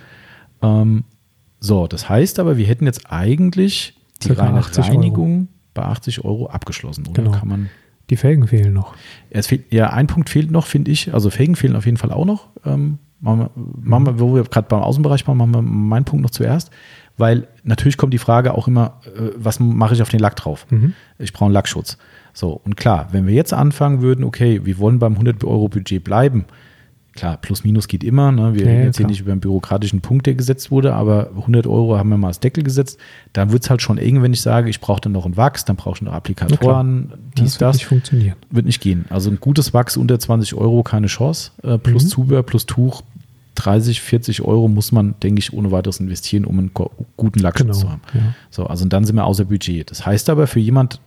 Ähm, 0.60 1.04
so, 1.58 1.86
das 1.86 2.10
heißt 2.10 2.38
aber, 2.38 2.58
wir 2.58 2.66
hätten 2.66 2.84
jetzt 2.84 3.10
eigentlich 3.10 3.94
die 4.22 4.32
reine 4.32 4.62
Reinigung. 4.76 5.32
Euro 5.32 5.53
bei 5.74 5.82
80 5.82 6.24
Euro 6.24 6.46
abgeschlossen, 6.46 7.06
oder? 7.06 7.22
Genau. 7.22 7.36
Kann 7.36 7.48
man 7.48 7.70
die 8.10 8.16
Felgen 8.16 8.46
fehlen 8.46 8.72
noch. 8.72 8.94
Es 9.30 9.46
fehlt, 9.46 9.72
ja, 9.72 9.90
ein 9.90 10.06
Punkt 10.06 10.28
fehlt 10.28 10.50
noch, 10.50 10.66
finde 10.66 10.90
ich. 10.90 11.14
Also 11.14 11.30
Felgen 11.30 11.56
fehlen 11.56 11.76
auf 11.76 11.86
jeden 11.86 11.96
Fall 11.96 12.12
auch 12.12 12.26
noch. 12.26 12.48
Ähm, 12.64 12.98
machen 13.20 13.38
wir, 13.40 13.50
machen 13.54 14.06
wir, 14.06 14.20
wo 14.20 14.34
wir 14.34 14.44
gerade 14.44 14.68
beim 14.68 14.80
Außenbereich 14.80 15.26
waren, 15.26 15.38
machen 15.38 15.54
wir 15.54 15.62
meinen 15.62 16.04
Punkt 16.04 16.22
noch 16.22 16.30
zuerst. 16.30 16.70
Weil 17.16 17.46
natürlich 17.62 17.96
kommt 17.96 18.12
die 18.12 18.18
Frage 18.18 18.54
auch 18.54 18.68
immer, 18.68 19.00
äh, 19.04 19.30
was 19.36 19.60
mache 19.60 19.94
ich 19.94 20.02
auf 20.02 20.08
den 20.08 20.20
Lack 20.20 20.36
drauf? 20.36 20.66
Mhm. 20.70 20.94
Ich 21.18 21.32
brauche 21.32 21.46
einen 21.46 21.54
Lackschutz. 21.54 21.96
So, 22.32 22.60
und 22.64 22.76
klar, 22.76 23.08
wenn 23.12 23.26
wir 23.26 23.34
jetzt 23.34 23.54
anfangen 23.54 24.02
würden, 24.02 24.24
okay, 24.24 24.60
wir 24.64 24.78
wollen 24.78 24.98
beim 24.98 25.12
100 25.12 25.44
Euro 25.44 25.68
Budget 25.68 26.02
bleiben, 26.02 26.44
klar, 27.14 27.36
plus 27.36 27.64
minus 27.64 27.88
geht 27.88 28.04
immer. 28.04 28.32
Ne? 28.32 28.54
Wir 28.54 28.64
ja, 28.64 28.70
reden 28.70 28.84
jetzt 28.84 28.96
hier 28.96 29.06
nicht 29.06 29.20
über 29.20 29.32
einen 29.32 29.40
bürokratischen 29.40 30.00
Punkt, 30.00 30.26
der 30.26 30.34
gesetzt 30.34 30.70
wurde, 30.70 30.94
aber 30.94 31.30
100 31.36 31.66
Euro 31.66 31.96
haben 31.96 32.08
wir 32.10 32.16
mal 32.16 32.28
als 32.28 32.40
Deckel 32.40 32.64
gesetzt. 32.64 32.98
Dann 33.32 33.52
wird 33.52 33.62
es 33.62 33.70
halt 33.70 33.82
schon 33.82 33.98
eng, 33.98 34.22
wenn 34.22 34.32
ich 34.32 34.40
sage, 34.40 34.68
ich 34.68 34.80
brauche 34.80 35.00
dann 35.00 35.12
noch 35.12 35.26
ein 35.26 35.36
Wachs, 35.36 35.64
dann 35.64 35.76
brauche 35.76 35.96
ich 35.96 36.02
noch 36.02 36.12
Applikatoren, 36.12 37.08
ja, 37.10 37.16
dies, 37.38 37.58
das. 37.58 37.60
Wird 37.60 37.74
nicht 37.74 37.86
funktionieren. 37.86 38.36
Wird 38.50 38.66
nicht 38.66 38.80
gehen. 38.80 39.04
Also 39.10 39.30
ein 39.30 39.38
gutes 39.40 39.72
Wachs 39.74 39.96
unter 39.96 40.18
20 40.18 40.54
Euro, 40.54 40.82
keine 40.82 41.06
Chance. 41.06 41.52
Äh, 41.62 41.78
plus 41.78 42.04
mhm. 42.04 42.08
Zubehör, 42.08 42.42
plus 42.42 42.66
Tuch, 42.66 43.02
30, 43.54 44.00
40 44.00 44.42
Euro 44.42 44.68
muss 44.68 44.92
man, 44.92 45.14
denke 45.22 45.38
ich, 45.38 45.52
ohne 45.52 45.70
weiteres 45.70 46.00
investieren, 46.00 46.44
um 46.44 46.58
einen 46.58 46.70
guten 47.16 47.38
Lackschutz 47.38 47.66
genau, 47.68 47.78
zu 47.78 47.90
haben. 47.90 48.02
Ja. 48.12 48.20
So, 48.50 48.66
also 48.66 48.84
dann 48.86 49.04
sind 49.04 49.16
wir 49.16 49.24
außer 49.24 49.44
Budget. 49.44 49.90
Das 49.90 50.04
heißt 50.04 50.28
aber 50.28 50.46
für 50.46 50.60
jemand, 50.60 51.00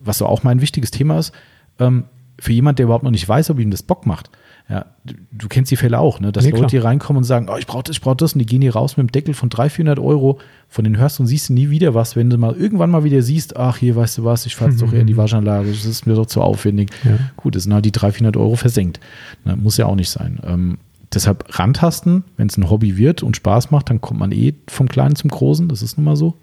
was 0.00 0.18
so 0.18 0.26
auch 0.26 0.42
mein 0.42 0.60
wichtiges 0.60 0.90
Thema 0.90 1.18
ist, 1.18 1.32
ähm, 1.78 2.04
für 2.38 2.52
jemand, 2.52 2.78
der 2.78 2.84
überhaupt 2.84 3.04
noch 3.04 3.10
nicht 3.10 3.26
weiß, 3.26 3.50
ob 3.50 3.58
ihm 3.58 3.70
das 3.70 3.82
Bock 3.82 4.04
macht, 4.04 4.30
ja, 4.68 4.86
du, 5.04 5.14
du, 5.30 5.48
kennst 5.48 5.70
die 5.70 5.76
Fälle 5.76 6.00
auch, 6.00 6.18
ne? 6.18 6.32
dass 6.32 6.44
nee, 6.44 6.50
Leute 6.50 6.70
hier 6.70 6.82
reinkommen 6.84 7.18
und 7.18 7.24
sagen, 7.24 7.48
oh, 7.48 7.56
ich 7.56 7.68
brauche 7.68 7.84
das, 7.84 7.96
ich 7.96 8.00
brauche 8.00 8.16
das 8.16 8.32
und 8.32 8.40
die 8.40 8.46
gehen 8.46 8.62
hier 8.62 8.74
raus 8.74 8.96
mit 8.96 9.04
einem 9.04 9.12
Deckel 9.12 9.32
von 9.32 9.48
300, 9.48 9.72
400 9.72 9.98
Euro, 10.00 10.40
von 10.68 10.82
denen 10.82 10.98
hörst 10.98 11.18
du 11.18 11.22
und 11.22 11.28
siehst 11.28 11.48
du 11.48 11.52
nie 11.52 11.70
wieder 11.70 11.94
was, 11.94 12.16
wenn 12.16 12.30
du 12.30 12.36
mal 12.36 12.52
irgendwann 12.56 12.90
mal 12.90 13.04
wieder 13.04 13.22
siehst, 13.22 13.56
ach 13.56 13.76
hier, 13.76 13.94
weißt 13.94 14.18
du 14.18 14.24
was, 14.24 14.44
ich 14.44 14.56
fahre 14.56 14.72
jetzt 14.72 14.82
doch 14.82 14.92
eher 14.92 15.02
in 15.02 15.06
die 15.06 15.16
Waschanlage, 15.16 15.70
das 15.70 15.84
ist 15.84 16.06
mir 16.06 16.14
doch 16.14 16.26
zu 16.26 16.42
aufwendig. 16.42 16.90
Ja. 17.04 17.16
Gut, 17.36 17.54
das 17.54 17.62
sind 17.62 17.74
halt 17.74 17.84
die 17.84 17.92
300, 17.92 18.16
400 18.16 18.36
Euro 18.36 18.56
versenkt. 18.56 18.98
Na, 19.44 19.54
muss 19.54 19.76
ja 19.76 19.86
auch 19.86 19.94
nicht 19.94 20.10
sein. 20.10 20.40
Ähm, 20.44 20.78
deshalb 21.14 21.58
rantasten, 21.58 22.24
wenn 22.36 22.48
es 22.48 22.56
ein 22.56 22.68
Hobby 22.68 22.96
wird 22.96 23.22
und 23.22 23.36
Spaß 23.36 23.70
macht, 23.70 23.90
dann 23.90 24.00
kommt 24.00 24.18
man 24.18 24.32
eh 24.32 24.54
vom 24.66 24.88
Kleinen 24.88 25.14
zum 25.14 25.30
Großen, 25.30 25.68
das 25.68 25.82
ist 25.82 25.96
nun 25.96 26.06
mal 26.06 26.16
so. 26.16 26.34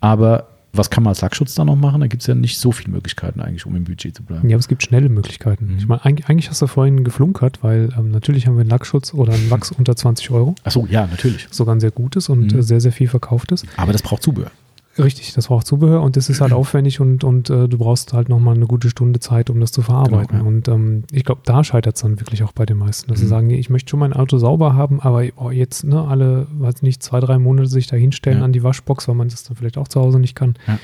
Aber 0.00 0.48
was 0.72 0.90
kann 0.90 1.02
man 1.02 1.10
als 1.10 1.20
Lackschutz 1.20 1.54
da 1.54 1.64
noch 1.64 1.76
machen? 1.76 2.00
Da 2.00 2.06
gibt 2.06 2.22
es 2.22 2.26
ja 2.26 2.34
nicht 2.34 2.58
so 2.58 2.72
viele 2.72 2.90
Möglichkeiten 2.92 3.40
eigentlich, 3.40 3.66
um 3.66 3.76
im 3.76 3.84
Budget 3.84 4.16
zu 4.16 4.22
bleiben. 4.22 4.48
Ja, 4.48 4.56
aber 4.56 4.60
es 4.60 4.68
gibt 4.68 4.82
schnelle 4.82 5.08
Möglichkeiten. 5.08 5.72
Mhm. 5.72 5.78
Ich 5.78 5.86
meine, 5.86 6.04
eigentlich 6.04 6.48
hast 6.48 6.62
du 6.62 6.66
vorhin 6.66 7.04
geflunkert, 7.04 7.62
weil 7.62 7.90
ähm, 7.98 8.10
natürlich 8.10 8.46
haben 8.46 8.56
wir 8.56 8.62
einen 8.62 8.70
Lackschutz 8.70 9.12
oder 9.12 9.34
einen 9.34 9.50
Wachs 9.50 9.70
unter 9.78 9.94
20 9.94 10.30
Euro. 10.30 10.54
Achso, 10.64 10.86
ja, 10.88 11.06
natürlich. 11.06 11.48
Sogar 11.50 11.74
ein 11.74 11.80
sehr 11.80 11.90
gutes 11.90 12.28
und 12.28 12.54
mhm. 12.54 12.62
sehr, 12.62 12.80
sehr 12.80 12.92
viel 12.92 13.08
verkauftes. 13.08 13.64
Aber 13.76 13.92
das 13.92 14.02
braucht 14.02 14.22
Zubehör. 14.22 14.50
Richtig, 14.98 15.32
das 15.32 15.46
braucht 15.46 15.66
Zubehör 15.66 16.02
und 16.02 16.16
das 16.16 16.28
ist 16.28 16.40
halt 16.40 16.52
aufwendig 16.52 17.00
und, 17.00 17.24
und 17.24 17.48
äh, 17.48 17.68
du 17.68 17.78
brauchst 17.78 18.12
halt 18.12 18.28
nochmal 18.28 18.54
eine 18.54 18.66
gute 18.66 18.90
Stunde 18.90 19.20
Zeit, 19.20 19.48
um 19.48 19.58
das 19.60 19.72
zu 19.72 19.82
verarbeiten. 19.82 20.38
Genau, 20.38 20.42
ja. 20.42 20.48
Und 20.48 20.68
ähm, 20.68 21.04
ich 21.10 21.24
glaube, 21.24 21.40
da 21.44 21.64
scheitert 21.64 21.96
es 21.96 22.02
dann 22.02 22.20
wirklich 22.20 22.42
auch 22.42 22.52
bei 22.52 22.66
den 22.66 22.76
meisten, 22.76 23.08
dass 23.08 23.18
mhm. 23.18 23.22
sie 23.22 23.28
sagen, 23.28 23.50
ich 23.50 23.70
möchte 23.70 23.90
schon 23.90 24.00
mein 24.00 24.12
Auto 24.12 24.38
sauber 24.38 24.74
haben, 24.74 25.00
aber 25.00 25.24
oh, 25.36 25.50
jetzt 25.50 25.84
ne, 25.84 26.06
alle, 26.06 26.46
weiß 26.52 26.82
nicht, 26.82 27.02
zwei, 27.02 27.20
drei 27.20 27.38
Monate 27.38 27.68
sich 27.68 27.86
da 27.86 27.96
hinstellen 27.96 28.38
ja. 28.38 28.44
an 28.44 28.52
die 28.52 28.62
Waschbox, 28.62 29.08
weil 29.08 29.14
man 29.14 29.28
das 29.28 29.44
dann 29.44 29.56
vielleicht 29.56 29.78
auch 29.78 29.88
zu 29.88 30.00
Hause 30.00 30.18
nicht 30.18 30.34
kann. 30.34 30.54
Ja. 30.66 30.78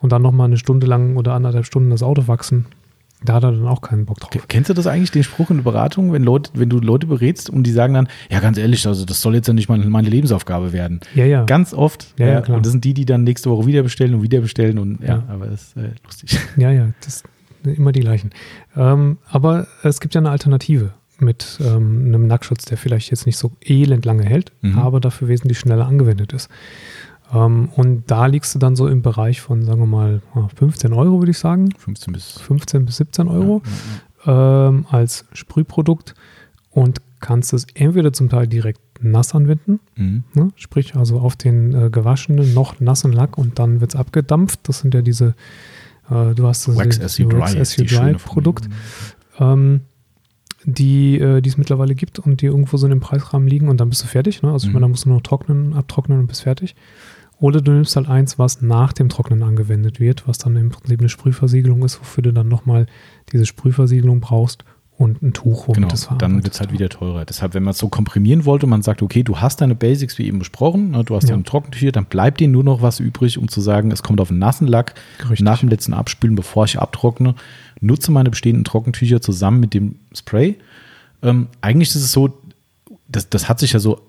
Und 0.00 0.12
dann 0.12 0.22
nochmal 0.22 0.46
eine 0.46 0.58
Stunde 0.58 0.86
lang 0.86 1.16
oder 1.16 1.32
anderthalb 1.32 1.64
Stunden 1.64 1.90
das 1.90 2.02
Auto 2.02 2.28
wachsen. 2.28 2.66
Da 3.24 3.34
hat 3.34 3.44
er 3.44 3.52
dann 3.52 3.66
auch 3.66 3.80
keinen 3.80 4.04
Bock 4.04 4.20
drauf. 4.20 4.46
Kennst 4.48 4.70
du 4.70 4.74
das 4.74 4.86
eigentlich, 4.86 5.10
den 5.10 5.24
Spruch 5.24 5.50
in 5.50 5.56
der 5.56 5.64
Beratung, 5.64 6.12
wenn, 6.12 6.22
Leute, 6.22 6.50
wenn 6.54 6.68
du 6.68 6.78
Leute 6.78 7.06
berätst 7.06 7.48
und 7.48 7.64
die 7.64 7.72
sagen 7.72 7.94
dann, 7.94 8.08
ja, 8.30 8.40
ganz 8.40 8.58
ehrlich, 8.58 8.86
also 8.86 9.04
das 9.04 9.20
soll 9.20 9.34
jetzt 9.34 9.48
ja 9.48 9.54
nicht 9.54 9.68
meine, 9.68 9.84
meine 9.86 10.08
Lebensaufgabe 10.08 10.72
werden. 10.72 11.00
Ja, 11.14 11.24
ja. 11.24 11.44
Ganz 11.44 11.72
oft. 11.72 12.14
Ja, 12.18 12.26
ja, 12.26 12.40
klar. 12.42 12.58
Und 12.58 12.66
das 12.66 12.72
sind 12.72 12.84
die, 12.84 12.94
die 12.94 13.06
dann 13.06 13.24
nächste 13.24 13.50
Woche 13.50 13.66
wieder 13.66 13.82
bestellen 13.82 14.14
und 14.14 14.22
wieder 14.22 14.40
bestellen 14.40 14.78
und 14.78 15.00
ja, 15.00 15.06
ja 15.08 15.24
aber 15.28 15.46
das 15.46 15.62
ist 15.62 15.76
äh, 15.76 15.90
lustig. 16.04 16.38
Ja, 16.56 16.70
ja, 16.70 16.88
das 17.04 17.24
sind 17.62 17.76
immer 17.76 17.92
die 17.92 18.00
gleichen. 18.00 18.30
Ähm, 18.76 19.18
aber 19.28 19.66
es 19.82 20.00
gibt 20.00 20.14
ja 20.14 20.20
eine 20.20 20.30
Alternative 20.30 20.92
mit 21.18 21.58
ähm, 21.60 22.04
einem 22.06 22.26
Nackschutz, 22.26 22.64
der 22.64 22.76
vielleicht 22.76 23.10
jetzt 23.10 23.26
nicht 23.26 23.38
so 23.38 23.52
elend 23.64 24.04
lange 24.04 24.24
hält, 24.24 24.52
mhm. 24.62 24.78
aber 24.78 25.00
dafür 25.00 25.28
wesentlich 25.28 25.58
schneller 25.58 25.86
angewendet 25.86 26.32
ist. 26.32 26.48
Ähm, 27.32 27.68
und 27.74 28.10
da 28.10 28.26
liegst 28.26 28.54
du 28.54 28.58
dann 28.58 28.76
so 28.76 28.88
im 28.88 29.02
Bereich 29.02 29.40
von, 29.40 29.64
sagen 29.64 29.80
wir 29.80 29.86
mal, 29.86 30.22
15 30.56 30.92
Euro, 30.92 31.18
würde 31.20 31.30
ich 31.30 31.38
sagen. 31.38 31.70
15 31.78 32.12
bis, 32.12 32.32
15 32.40 32.84
bis 32.84 32.96
17 32.96 33.28
Euro 33.28 33.62
ja, 33.64 34.32
ja, 34.32 34.32
ja. 34.32 34.68
Ähm, 34.68 34.86
als 34.90 35.26
Sprühprodukt 35.32 36.14
und 36.70 37.00
kannst 37.20 37.52
es 37.52 37.66
entweder 37.74 38.12
zum 38.12 38.28
Teil 38.28 38.46
direkt 38.46 38.80
nass 39.00 39.34
anwenden, 39.34 39.80
mhm. 39.96 40.24
ne? 40.34 40.50
sprich 40.56 40.94
also 40.94 41.18
auf 41.18 41.36
den 41.36 41.74
äh, 41.74 41.90
gewaschenen, 41.90 42.54
noch 42.54 42.80
nassen 42.80 43.12
Lack 43.12 43.38
und 43.38 43.58
dann 43.58 43.80
wird 43.80 43.94
es 43.94 44.00
abgedampft. 44.00 44.60
Das 44.64 44.80
sind 44.80 44.94
ja 44.94 45.02
diese, 45.02 45.34
äh, 46.10 46.34
du 46.34 46.46
hast 46.46 46.68
das 46.68 46.76
Wax 46.76 47.00
as 47.00 47.18
you 47.18 47.28
dry, 47.28 47.58
as 47.58 47.76
you 47.76 47.84
dry 47.84 48.14
Produkt. 48.14 48.68
Ähm, 49.38 49.80
die, 50.64 51.18
äh, 51.18 51.40
die 51.40 51.48
es 51.48 51.58
mittlerweile 51.58 51.94
gibt 51.94 52.18
und 52.18 52.40
die 52.40 52.46
irgendwo 52.46 52.76
so 52.76 52.86
in 52.86 52.90
dem 52.90 53.00
Preisrahmen 53.00 53.48
liegen 53.48 53.68
und 53.68 53.78
dann 53.80 53.88
bist 53.90 54.02
du 54.02 54.06
fertig. 54.06 54.42
Ne? 54.42 54.52
Also 54.52 54.66
ich 54.66 54.68
mhm. 54.68 54.74
meine, 54.74 54.84
da 54.84 54.88
musst 54.88 55.04
du 55.04 55.10
nur 55.10 55.22
trocknen, 55.22 55.74
abtrocknen 55.74 56.18
und 56.18 56.26
bist 56.26 56.42
fertig. 56.42 56.74
Oder 57.40 57.60
du 57.60 57.72
nimmst 57.72 57.96
halt 57.96 58.08
eins, 58.08 58.38
was 58.38 58.62
nach 58.62 58.92
dem 58.92 59.08
Trocknen 59.08 59.42
angewendet 59.42 60.00
wird, 60.00 60.26
was 60.28 60.38
dann 60.38 60.56
im 60.56 60.70
Prinzip 60.70 61.00
eine 61.00 61.08
Sprühversiegelung 61.08 61.84
ist, 61.84 62.00
wofür 62.00 62.22
du 62.22 62.32
dann 62.32 62.48
nochmal 62.48 62.86
diese 63.32 63.44
Sprühversiegelung 63.44 64.20
brauchst 64.20 64.64
und 64.96 65.22
ein 65.22 65.32
Tuch, 65.32 65.66
womit 65.66 65.76
Genau, 65.76 65.88
das 65.88 66.08
dann 66.18 66.44
wird 66.44 66.54
es 66.54 66.60
halt 66.60 66.72
wieder 66.72 66.88
teurer. 66.88 67.24
Deshalb, 67.24 67.54
wenn 67.54 67.64
man 67.64 67.72
es 67.72 67.78
so 67.78 67.88
komprimieren 67.88 68.44
wollte 68.44 68.66
und 68.66 68.70
man 68.70 68.82
sagt, 68.82 69.02
okay, 69.02 69.24
du 69.24 69.38
hast 69.38 69.60
deine 69.60 69.74
Basics 69.74 70.18
wie 70.18 70.26
eben 70.26 70.38
besprochen, 70.38 70.92
ne, 70.92 71.02
du 71.02 71.16
hast 71.16 71.24
Ja. 71.24 71.30
deine 71.30 71.42
Trockentücher, 71.42 71.90
dann 71.90 72.04
bleibt 72.04 72.38
dir 72.38 72.46
nur 72.46 72.62
noch 72.62 72.80
was 72.80 73.00
übrig, 73.00 73.36
um 73.38 73.48
zu 73.48 73.60
sagen, 73.60 73.90
es 73.90 74.04
kommt 74.04 74.20
auf 74.20 74.30
einen 74.30 74.38
nassen 74.38 74.68
Lack 74.68 74.94
Richtig. 75.18 75.40
nach 75.40 75.60
dem 75.60 75.68
letzten 75.68 75.94
Abspülen, 75.94 76.36
bevor 76.36 76.64
ich 76.66 76.78
abtrockne, 76.78 77.34
nutze 77.84 78.10
meine 78.12 78.30
bestehenden 78.30 78.64
Trockentücher 78.64 79.20
zusammen 79.20 79.60
mit 79.60 79.74
dem 79.74 79.96
Spray. 80.14 80.56
Ähm, 81.22 81.48
eigentlich 81.60 81.90
ist 81.90 81.96
es 81.96 82.12
so, 82.12 82.38
das, 83.08 83.28
das 83.28 83.48
hat 83.48 83.58
sich 83.60 83.72
ja 83.72 83.80
so 83.80 84.00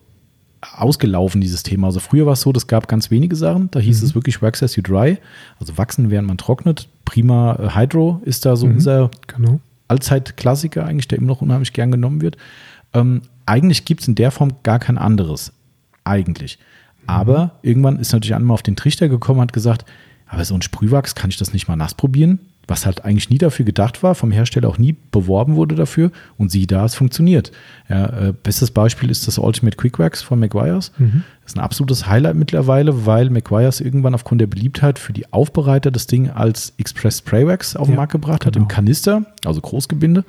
ausgelaufen, 0.76 1.42
dieses 1.42 1.64
Thema. 1.64 1.88
Also 1.88 2.00
früher 2.00 2.26
war 2.26 2.34
es 2.34 2.42
so, 2.42 2.52
das 2.52 2.68
gab 2.68 2.88
ganz 2.88 3.12
wenige 3.12 3.36
Sachen. 3.36 3.70
Da 3.72 3.80
hieß 3.80 4.02
Mhm. 4.02 4.08
es 4.08 4.16
wirklich 4.16 4.42
Wax 4.42 4.64
as 4.64 4.76
you 4.76 4.82
dry, 4.84 5.18
also 5.60 5.78
wachsen, 5.78 6.10
während 6.10 6.28
man 6.28 6.38
trocknet. 6.38 6.88
Prima 7.06 7.56
äh, 7.56 7.70
Hydro 7.76 8.22
ist 8.26 8.46
da 8.46 8.56
so 8.56 8.66
Mhm. 8.68 8.74
unser 8.76 9.12
Genau. 9.28 9.60
Allzeit-Klassiker 9.88 10.84
eigentlich, 10.86 11.08
der 11.08 11.20
immer 11.20 11.28
noch 11.28 11.42
unheimlich 11.42 11.74
gern 11.74 11.92
genommen 11.92 12.22
wird. 12.22 12.38
Ähm, 12.94 13.22
eigentlich 13.46 13.86
gibt 13.86 14.02
es 14.02 14.08
in 14.08 14.16
der 14.16 14.32
Form 14.32 14.54
gar 14.64 14.80
kein 14.80 14.98
anderes. 14.98 15.54
Eigentlich. 16.04 16.58
Aber 17.08 17.52
irgendwann 17.62 18.00
ist 18.00 18.12
natürlich 18.12 18.34
einer 18.34 18.46
mal 18.46 18.56
auf 18.56 18.64
den 18.64 18.76
Trichter 18.76 19.08
gekommen 19.10 19.40
und 19.40 19.44
hat 19.44 19.54
gesagt, 19.54 19.86
aber 20.28 20.44
so 20.44 20.56
ein 20.56 20.64
Sprühwachs, 20.64 21.14
kann 21.14 21.30
ich 21.30 21.38
das 21.38 21.54
nicht 21.54 21.68
mal 21.68 21.76
nass 21.76 21.94
probieren? 21.94 22.40
Was 22.68 22.86
halt 22.86 23.06
eigentlich 23.06 23.30
nie 23.30 23.38
dafür 23.38 23.66
gedacht 23.66 24.02
war, 24.04 24.16
vom 24.16 24.32
Hersteller 24.32 24.68
auch 24.70 24.78
nie 24.78 24.96
beworben 25.12 25.56
wurde 25.56 25.76
dafür. 25.76 26.12
Und 26.38 26.52
sieh 26.52 26.66
da, 26.68 26.86
es 26.86 26.96
funktioniert. 26.96 27.52
Ja, 27.90 28.06
äh, 28.30 28.34
bestes 28.34 28.72
Beispiel 28.72 29.12
ist 29.12 29.28
das 29.28 29.38
Ultimate 29.38 29.78
Quick 29.78 30.00
Wax 30.00 30.22
von 30.24 30.40
McGuire's. 30.40 30.92
Mhm. 30.98 31.24
Das 31.44 31.52
ist 31.52 31.58
ein 31.58 31.64
absolutes 31.64 32.08
Highlight 32.08 32.36
mittlerweile, 32.36 33.06
weil 33.06 33.30
McGuire's 33.30 33.82
irgendwann 33.82 34.16
aufgrund 34.16 34.42
der 34.42 34.48
Beliebtheit 34.48 34.98
für 34.98 35.14
die 35.14 35.32
Aufbereiter 35.32 35.92
das 35.92 36.08
Ding 36.08 36.30
als 36.32 36.74
Express 36.78 37.20
Spray 37.20 37.46
Wax 37.46 37.76
auf 37.76 37.86
den 37.88 37.94
Ja, 37.94 37.98
Markt 37.98 38.14
gebracht 38.14 38.46
hat, 38.46 38.54
genau. 38.54 38.64
im 38.64 38.68
Kanister, 38.68 39.26
also 39.46 39.62
Großgebinde. 39.62 40.26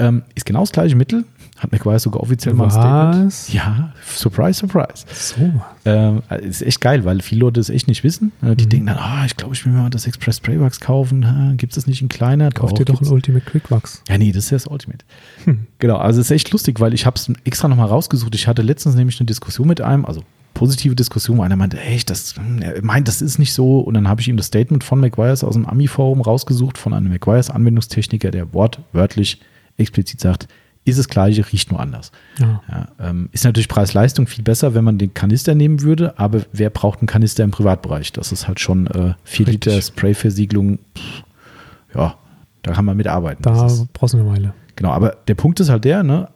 Ähm, 0.00 0.22
ist 0.36 0.46
genau 0.46 0.60
das 0.60 0.70
gleiche 0.70 0.94
Mittel, 0.94 1.24
hat 1.58 1.72
McGuire 1.72 1.98
sogar 1.98 2.22
offiziell 2.22 2.54
mal 2.54 2.64
ein 2.64 2.70
Statement. 2.70 3.26
Was? 3.26 3.52
Ja, 3.52 3.92
surprise, 4.06 4.60
surprise. 4.60 5.04
So. 5.12 5.52
Ähm, 5.84 6.22
ist 6.42 6.62
echt 6.62 6.80
geil, 6.80 7.04
weil 7.04 7.20
viele 7.20 7.40
Leute 7.40 7.60
es 7.60 7.68
echt 7.70 7.88
nicht 7.88 8.04
wissen. 8.04 8.32
Äh, 8.42 8.54
Die 8.56 8.64
Mhm. 8.64 8.68
denken 8.68 8.86
dann, 8.86 8.96
ah, 8.98 9.24
ich 9.26 9.36
glaube, 9.36 9.54
ich 9.54 9.64
will 9.64 9.72
mir 9.72 9.80
mal 9.82 9.90
das 9.90 10.06
Express 10.06 10.36
Spray 10.36 10.60
Wax 10.60 10.80
kaufen. 10.80 11.54
Gibt 11.56 11.72
es 11.72 11.76
das 11.76 11.86
nicht 11.86 12.00
in 12.02 12.08
kleiner? 12.08 12.50
Kauf 12.50 12.74
dir 12.74 12.84
doch 12.84 13.00
ein 13.00 13.08
Ultimate 13.08 13.44
Quick 13.44 13.70
Wax. 13.70 14.02
Ja, 14.08 14.18
nee, 14.18 14.30
das 14.32 14.44
ist 14.44 14.50
ja 14.50 14.56
das 14.56 14.66
Ultimate. 14.66 15.04
Hm. 15.44 15.66
Genau, 15.78 15.96
also 15.96 16.20
es 16.20 16.26
ist 16.26 16.30
echt 16.30 16.50
lustig, 16.52 16.80
weil 16.80 16.94
ich 16.94 17.06
habe 17.06 17.16
es 17.16 17.30
extra 17.44 17.68
nochmal 17.68 17.88
rausgesucht. 17.88 18.34
Ich 18.34 18.46
hatte 18.46 18.62
letztens 18.62 18.94
nämlich 18.94 19.18
eine 19.20 19.26
Diskussion 19.26 19.66
mit 19.68 19.80
einem, 19.80 20.04
also 20.04 20.22
positive 20.54 20.94
Diskussion, 20.96 21.38
wo 21.38 21.42
einer 21.42 21.54
meinte, 21.56 21.78
echt, 21.80 22.10
das, 22.10 22.34
hm, 22.36 22.60
er 22.62 22.82
meint, 22.84 23.06
das 23.08 23.22
ist 23.22 23.38
nicht 23.38 23.52
so. 23.52 23.78
Und 23.80 23.94
dann 23.94 24.08
habe 24.08 24.20
ich 24.20 24.28
ihm 24.28 24.36
das 24.36 24.46
Statement 24.46 24.82
von 24.84 24.98
McGuire's 25.00 25.44
aus 25.44 25.54
dem 25.54 25.66
Ami-Forum 25.66 26.20
rausgesucht, 26.20 26.78
von 26.78 26.92
einem 26.94 27.08
McGuire's 27.10 27.50
Anwendungstechniker, 27.50 28.30
der 28.30 28.52
wortwörtlich 28.52 29.40
explizit 29.76 30.20
sagt, 30.20 30.48
ist 30.90 30.98
das 30.98 31.08
gleiche, 31.08 31.44
riecht 31.52 31.70
nur 31.70 31.80
anders. 31.80 32.12
Ja. 32.38 32.62
Ja, 32.68 32.88
ähm, 33.00 33.28
ist 33.32 33.44
natürlich 33.44 33.68
Preis-Leistung 33.68 34.26
viel 34.26 34.44
besser, 34.44 34.74
wenn 34.74 34.84
man 34.84 34.98
den 34.98 35.14
Kanister 35.14 35.54
nehmen 35.54 35.82
würde, 35.82 36.18
aber 36.18 36.42
wer 36.52 36.70
braucht 36.70 37.00
einen 37.00 37.06
Kanister 37.06 37.44
im 37.44 37.50
Privatbereich? 37.50 38.12
Das 38.12 38.32
ist 38.32 38.48
halt 38.48 38.60
schon 38.60 38.86
äh, 38.86 39.14
4 39.24 39.46
Richtig. 39.46 39.66
Liter 39.72 39.82
Sprayversiegelung. 39.82 40.78
Ja, 41.94 42.14
da 42.62 42.72
kann 42.72 42.84
man 42.84 42.96
mitarbeiten. 42.96 43.42
Da 43.42 43.66
ist, 43.66 43.92
brauchst 43.92 44.14
du 44.14 44.18
eine 44.18 44.28
Weile. 44.28 44.54
genau, 44.76 44.90
aber 44.90 45.16
der 45.26 45.34
Punkt 45.34 45.60
ist 45.60 45.68
halt 45.68 45.84
der, 45.84 46.02
ne? 46.02 46.28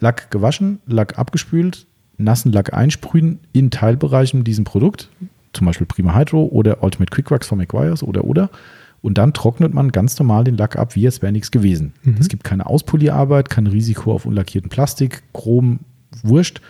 Lack 0.00 0.30
gewaschen, 0.30 0.80
Lack 0.86 1.18
abgespült, 1.18 1.86
nassen 2.16 2.52
Lack 2.52 2.72
einsprühen 2.72 3.40
in 3.52 3.70
Teilbereichen 3.70 4.40
mit 4.40 4.46
diesem 4.46 4.64
Produkt, 4.64 5.08
zum 5.52 5.66
Beispiel 5.66 5.86
Prima 5.86 6.14
Hydro 6.14 6.44
oder 6.44 6.82
Ultimate 6.82 7.10
Quick 7.10 7.30
Wax 7.30 7.46
von 7.46 7.58
McGuire's 7.58 8.02
oder 8.02 8.24
oder. 8.24 8.50
Und 9.02 9.16
dann 9.16 9.32
trocknet 9.32 9.72
man 9.72 9.92
ganz 9.92 10.18
normal 10.18 10.44
den 10.44 10.56
Lack 10.58 10.76
ab, 10.76 10.94
wie 10.94 11.06
es 11.06 11.22
wäre 11.22 11.32
nichts 11.32 11.50
gewesen. 11.50 11.94
Mhm. 12.02 12.16
Es 12.20 12.28
gibt 12.28 12.44
keine 12.44 12.66
Auspolierarbeit, 12.66 13.48
kein 13.48 13.66
Risiko 13.66 14.12
auf 14.12 14.26
unlackierten 14.26 14.68
Plastik, 14.68 15.22
Chrom, 15.32 15.80
Wurscht. 16.22 16.60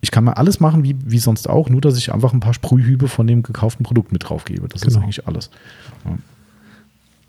Ich 0.00 0.10
kann 0.10 0.24
mal 0.24 0.32
alles 0.34 0.60
machen, 0.60 0.82
wie, 0.84 0.96
wie 1.04 1.18
sonst 1.18 1.48
auch, 1.48 1.68
nur 1.68 1.80
dass 1.80 1.98
ich 1.98 2.12
einfach 2.12 2.32
ein 2.32 2.40
paar 2.40 2.54
Sprühhübe 2.54 3.08
von 3.08 3.26
dem 3.26 3.42
gekauften 3.42 3.84
Produkt 3.84 4.12
mit 4.12 4.28
drauf 4.28 4.44
gebe. 4.44 4.68
Das 4.68 4.82
ist 4.82 4.88
Genau. 4.94 5.02
eigentlich 5.04 5.26
alles. 5.26 5.50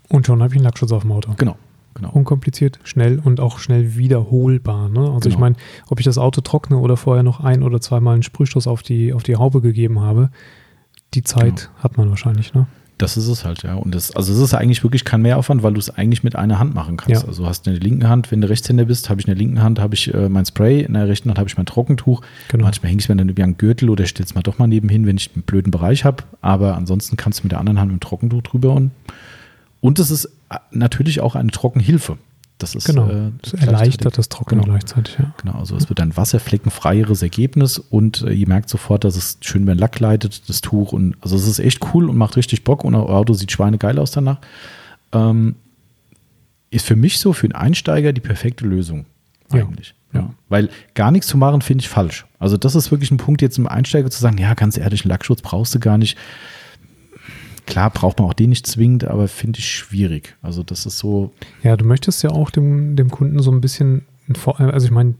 Und 0.08 0.26
schon 0.26 0.42
habe 0.42 0.52
ich 0.54 0.58
einen 0.58 0.64
Lackschutz 0.64 0.92
auf 0.92 1.02
dem 1.02 1.12
Auto. 1.12 1.34
Genau, 1.36 1.56
genau. 1.94 2.10
Unkompliziert, 2.12 2.78
schnell 2.84 3.18
und 3.22 3.40
auch 3.40 3.58
schnell 3.58 3.96
wiederholbar. 3.96 4.88
Ne? 4.88 5.00
Also 5.00 5.28
ich 5.28 5.34
Genau. 5.34 5.40
meine, 5.40 5.56
ob 5.88 6.00
ich 6.00 6.04
das 6.04 6.16
Auto 6.18 6.40
trockne 6.40 6.78
oder 6.78 6.96
vorher 6.96 7.22
noch 7.22 7.40
ein 7.40 7.62
oder 7.62 7.80
zweimal 7.80 8.14
einen 8.14 8.22
Sprühstoß 8.22 8.66
auf 8.66 8.82
die, 8.82 9.12
auf 9.12 9.22
die 9.22 9.36
Haube 9.36 9.60
gegeben 9.60 10.00
habe, 10.00 10.30
die 11.14 11.22
Zeit 11.22 11.70
hat 11.78 11.96
man 11.98 12.08
wahrscheinlich. 12.10 12.54
Ne? 12.54 12.66
Das 12.98 13.16
ist 13.16 13.28
es 13.28 13.44
halt, 13.44 13.62
ja. 13.62 13.74
Und 13.74 13.94
das, 13.94 14.14
also 14.14 14.32
es 14.32 14.38
ist 14.38 14.54
eigentlich 14.54 14.82
wirklich 14.82 15.04
kein 15.04 15.22
Mehraufwand, 15.22 15.62
weil 15.62 15.72
du 15.72 15.78
es 15.78 15.88
eigentlich 15.88 16.24
mit 16.24 16.34
einer 16.34 16.58
Hand 16.58 16.74
machen 16.74 16.96
kannst. 16.96 17.22
Ja. 17.22 17.28
Also 17.28 17.42
du 17.42 17.48
hast 17.48 17.66
in 17.68 17.74
der 17.74 17.80
linken 17.80 18.08
Hand, 18.08 18.30
wenn 18.32 18.40
du 18.40 18.48
Rechtshänder 18.48 18.84
bist, 18.86 19.08
habe 19.08 19.20
ich 19.20 19.26
in 19.28 19.34
der 19.34 19.38
linken 19.38 19.62
Hand 19.62 19.78
habe 19.78 19.94
ich 19.94 20.12
äh, 20.12 20.28
mein 20.28 20.44
Spray, 20.44 20.82
in 20.82 20.94
der 20.94 21.06
rechten 21.08 21.28
Hand 21.28 21.38
habe 21.38 21.48
ich 21.48 21.56
mein 21.56 21.66
Trockentuch. 21.66 22.22
Genau. 22.48 22.64
Manchmal 22.64 22.90
hänge 22.90 23.00
ich 23.00 23.08
mir 23.08 23.16
dann 23.16 23.28
über 23.28 23.42
einen 23.44 23.56
Gürtel 23.56 23.88
oder 23.88 24.04
stelle 24.06 24.26
es 24.26 24.34
mal 24.34 24.42
doch 24.42 24.58
mal 24.58 24.66
nebenhin, 24.66 25.06
wenn 25.06 25.16
ich 25.16 25.30
einen 25.34 25.44
blöden 25.44 25.70
Bereich 25.70 26.04
habe. 26.04 26.24
Aber 26.40 26.76
ansonsten 26.76 27.16
kannst 27.16 27.40
du 27.40 27.44
mit 27.44 27.52
der 27.52 27.60
anderen 27.60 27.78
Hand 27.78 27.92
mit 27.92 28.00
dem 28.00 28.06
Trockentuch 28.06 28.42
drüber 28.42 28.74
und 28.74 28.90
und 29.80 29.98
es 30.00 30.10
ist 30.10 30.24
äh, 30.50 30.58
natürlich 30.72 31.20
auch 31.20 31.34
eine 31.34 31.50
Trockenhilfe. 31.50 32.18
Das 32.58 32.74
ist 32.74 32.86
Genau. 32.86 33.08
äh, 33.08 33.30
Das 33.42 33.54
erleichtert 33.54 34.18
das 34.18 34.28
Trocknen 34.28 34.60
Genau. 34.60 34.72
gleichzeitig. 34.72 35.16
Ja. 35.18 35.32
Genau, 35.40 35.58
also 35.58 35.76
es 35.76 35.88
wird 35.88 36.00
ein 36.00 36.16
wasserfleckenfreieres 36.16 37.22
Ergebnis 37.22 37.78
und 37.78 38.22
äh, 38.22 38.32
ihr 38.32 38.48
merkt 38.48 38.68
sofort, 38.68 39.04
dass 39.04 39.14
es 39.16 39.38
schön 39.40 39.62
über 39.62 39.74
den 39.74 39.78
Lack 39.78 40.00
leitet, 40.00 40.48
das 40.48 40.60
Tuch. 40.60 40.92
Und 40.92 41.16
also 41.20 41.36
es 41.36 41.46
ist 41.46 41.60
echt 41.60 41.80
cool 41.94 42.10
und 42.10 42.16
macht 42.16 42.36
richtig 42.36 42.64
Bock 42.64 42.84
und 42.84 42.94
euer 42.96 43.08
Auto 43.10 43.32
sieht 43.34 43.52
schweinegeil 43.52 43.98
aus 43.98 44.10
danach. 44.10 44.38
Ähm, 45.12 45.54
ist 46.70 46.84
für 46.86 46.96
mich 46.96 47.18
so 47.18 47.32
für 47.32 47.46
einen 47.46 47.54
Einsteiger 47.54 48.12
die 48.12 48.20
perfekte 48.20 48.66
Lösung. 48.66 49.06
Ja. 49.52 49.60
Eigentlich. 49.62 49.94
Ja. 50.12 50.30
Weil 50.48 50.68
gar 50.94 51.10
nichts 51.10 51.26
zu 51.28 51.36
machen, 51.38 51.62
finde 51.62 51.82
ich 51.82 51.88
falsch. 51.88 52.26
Also, 52.38 52.56
das 52.56 52.74
ist 52.74 52.90
wirklich 52.90 53.10
ein 53.10 53.18
Punkt, 53.18 53.40
jetzt 53.42 53.58
im 53.58 53.66
Einsteiger 53.66 54.10
zu 54.10 54.20
sagen, 54.20 54.38
ja, 54.38 54.54
ganz 54.54 54.76
ehrlich, 54.78 55.02
einen 55.02 55.10
Lackschutz 55.10 55.42
brauchst 55.42 55.74
du 55.74 55.80
gar 55.80 55.98
nicht. 55.98 56.16
Klar, 57.68 57.90
braucht 57.90 58.18
man 58.18 58.28
auch 58.28 58.34
den 58.34 58.48
nicht 58.48 58.66
zwingend, 58.66 59.04
aber 59.04 59.28
finde 59.28 59.58
ich 59.58 59.70
schwierig. 59.70 60.36
Also, 60.42 60.62
das 60.62 60.86
ist 60.86 60.98
so, 60.98 61.32
Ja, 61.62 61.76
du 61.76 61.84
möchtest 61.84 62.22
ja 62.22 62.30
auch 62.30 62.50
dem, 62.50 62.96
dem 62.96 63.10
Kunden 63.10 63.40
so 63.40 63.50
ein 63.52 63.60
bisschen, 63.60 64.06
also 64.56 64.86
ich 64.86 64.90
meine, 64.90 65.14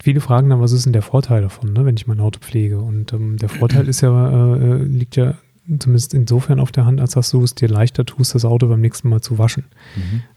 viele 0.00 0.20
fragen 0.20 0.50
dann, 0.50 0.60
was 0.60 0.72
ist 0.72 0.84
denn 0.84 0.92
der 0.92 1.02
Vorteil 1.02 1.42
davon, 1.42 1.72
ne, 1.72 1.84
wenn 1.84 1.96
ich 1.96 2.06
mein 2.06 2.20
Auto 2.20 2.40
pflege? 2.40 2.80
Und 2.80 3.12
ähm, 3.12 3.36
der 3.36 3.48
Vorteil 3.48 3.88
ist 3.88 4.00
ja, 4.00 4.56
äh, 4.56 4.82
liegt 4.82 5.14
ja 5.16 5.34
zumindest 5.78 6.14
insofern 6.14 6.60
auf 6.60 6.72
der 6.72 6.84
Hand, 6.84 7.00
als 7.00 7.12
dass 7.12 7.30
du 7.30 7.42
es 7.42 7.54
dir 7.54 7.68
leichter 7.68 8.04
tust, 8.04 8.34
das 8.34 8.44
Auto 8.44 8.68
beim 8.68 8.80
nächsten 8.80 9.08
Mal 9.08 9.20
zu 9.20 9.38
waschen. 9.38 9.64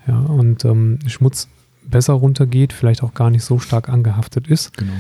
Ja, 0.08 0.20
und 0.20 0.66
ähm, 0.66 1.00
Schmutz 1.08 1.48
besser 1.84 2.14
runtergeht, 2.14 2.74
vielleicht 2.74 3.04
auch 3.04 3.14
gar 3.14 3.30
nicht 3.30 3.44
so 3.44 3.60
stark 3.60 3.90
angehaftet 3.90 4.48
ist 4.48 4.78
genau. 4.78 4.94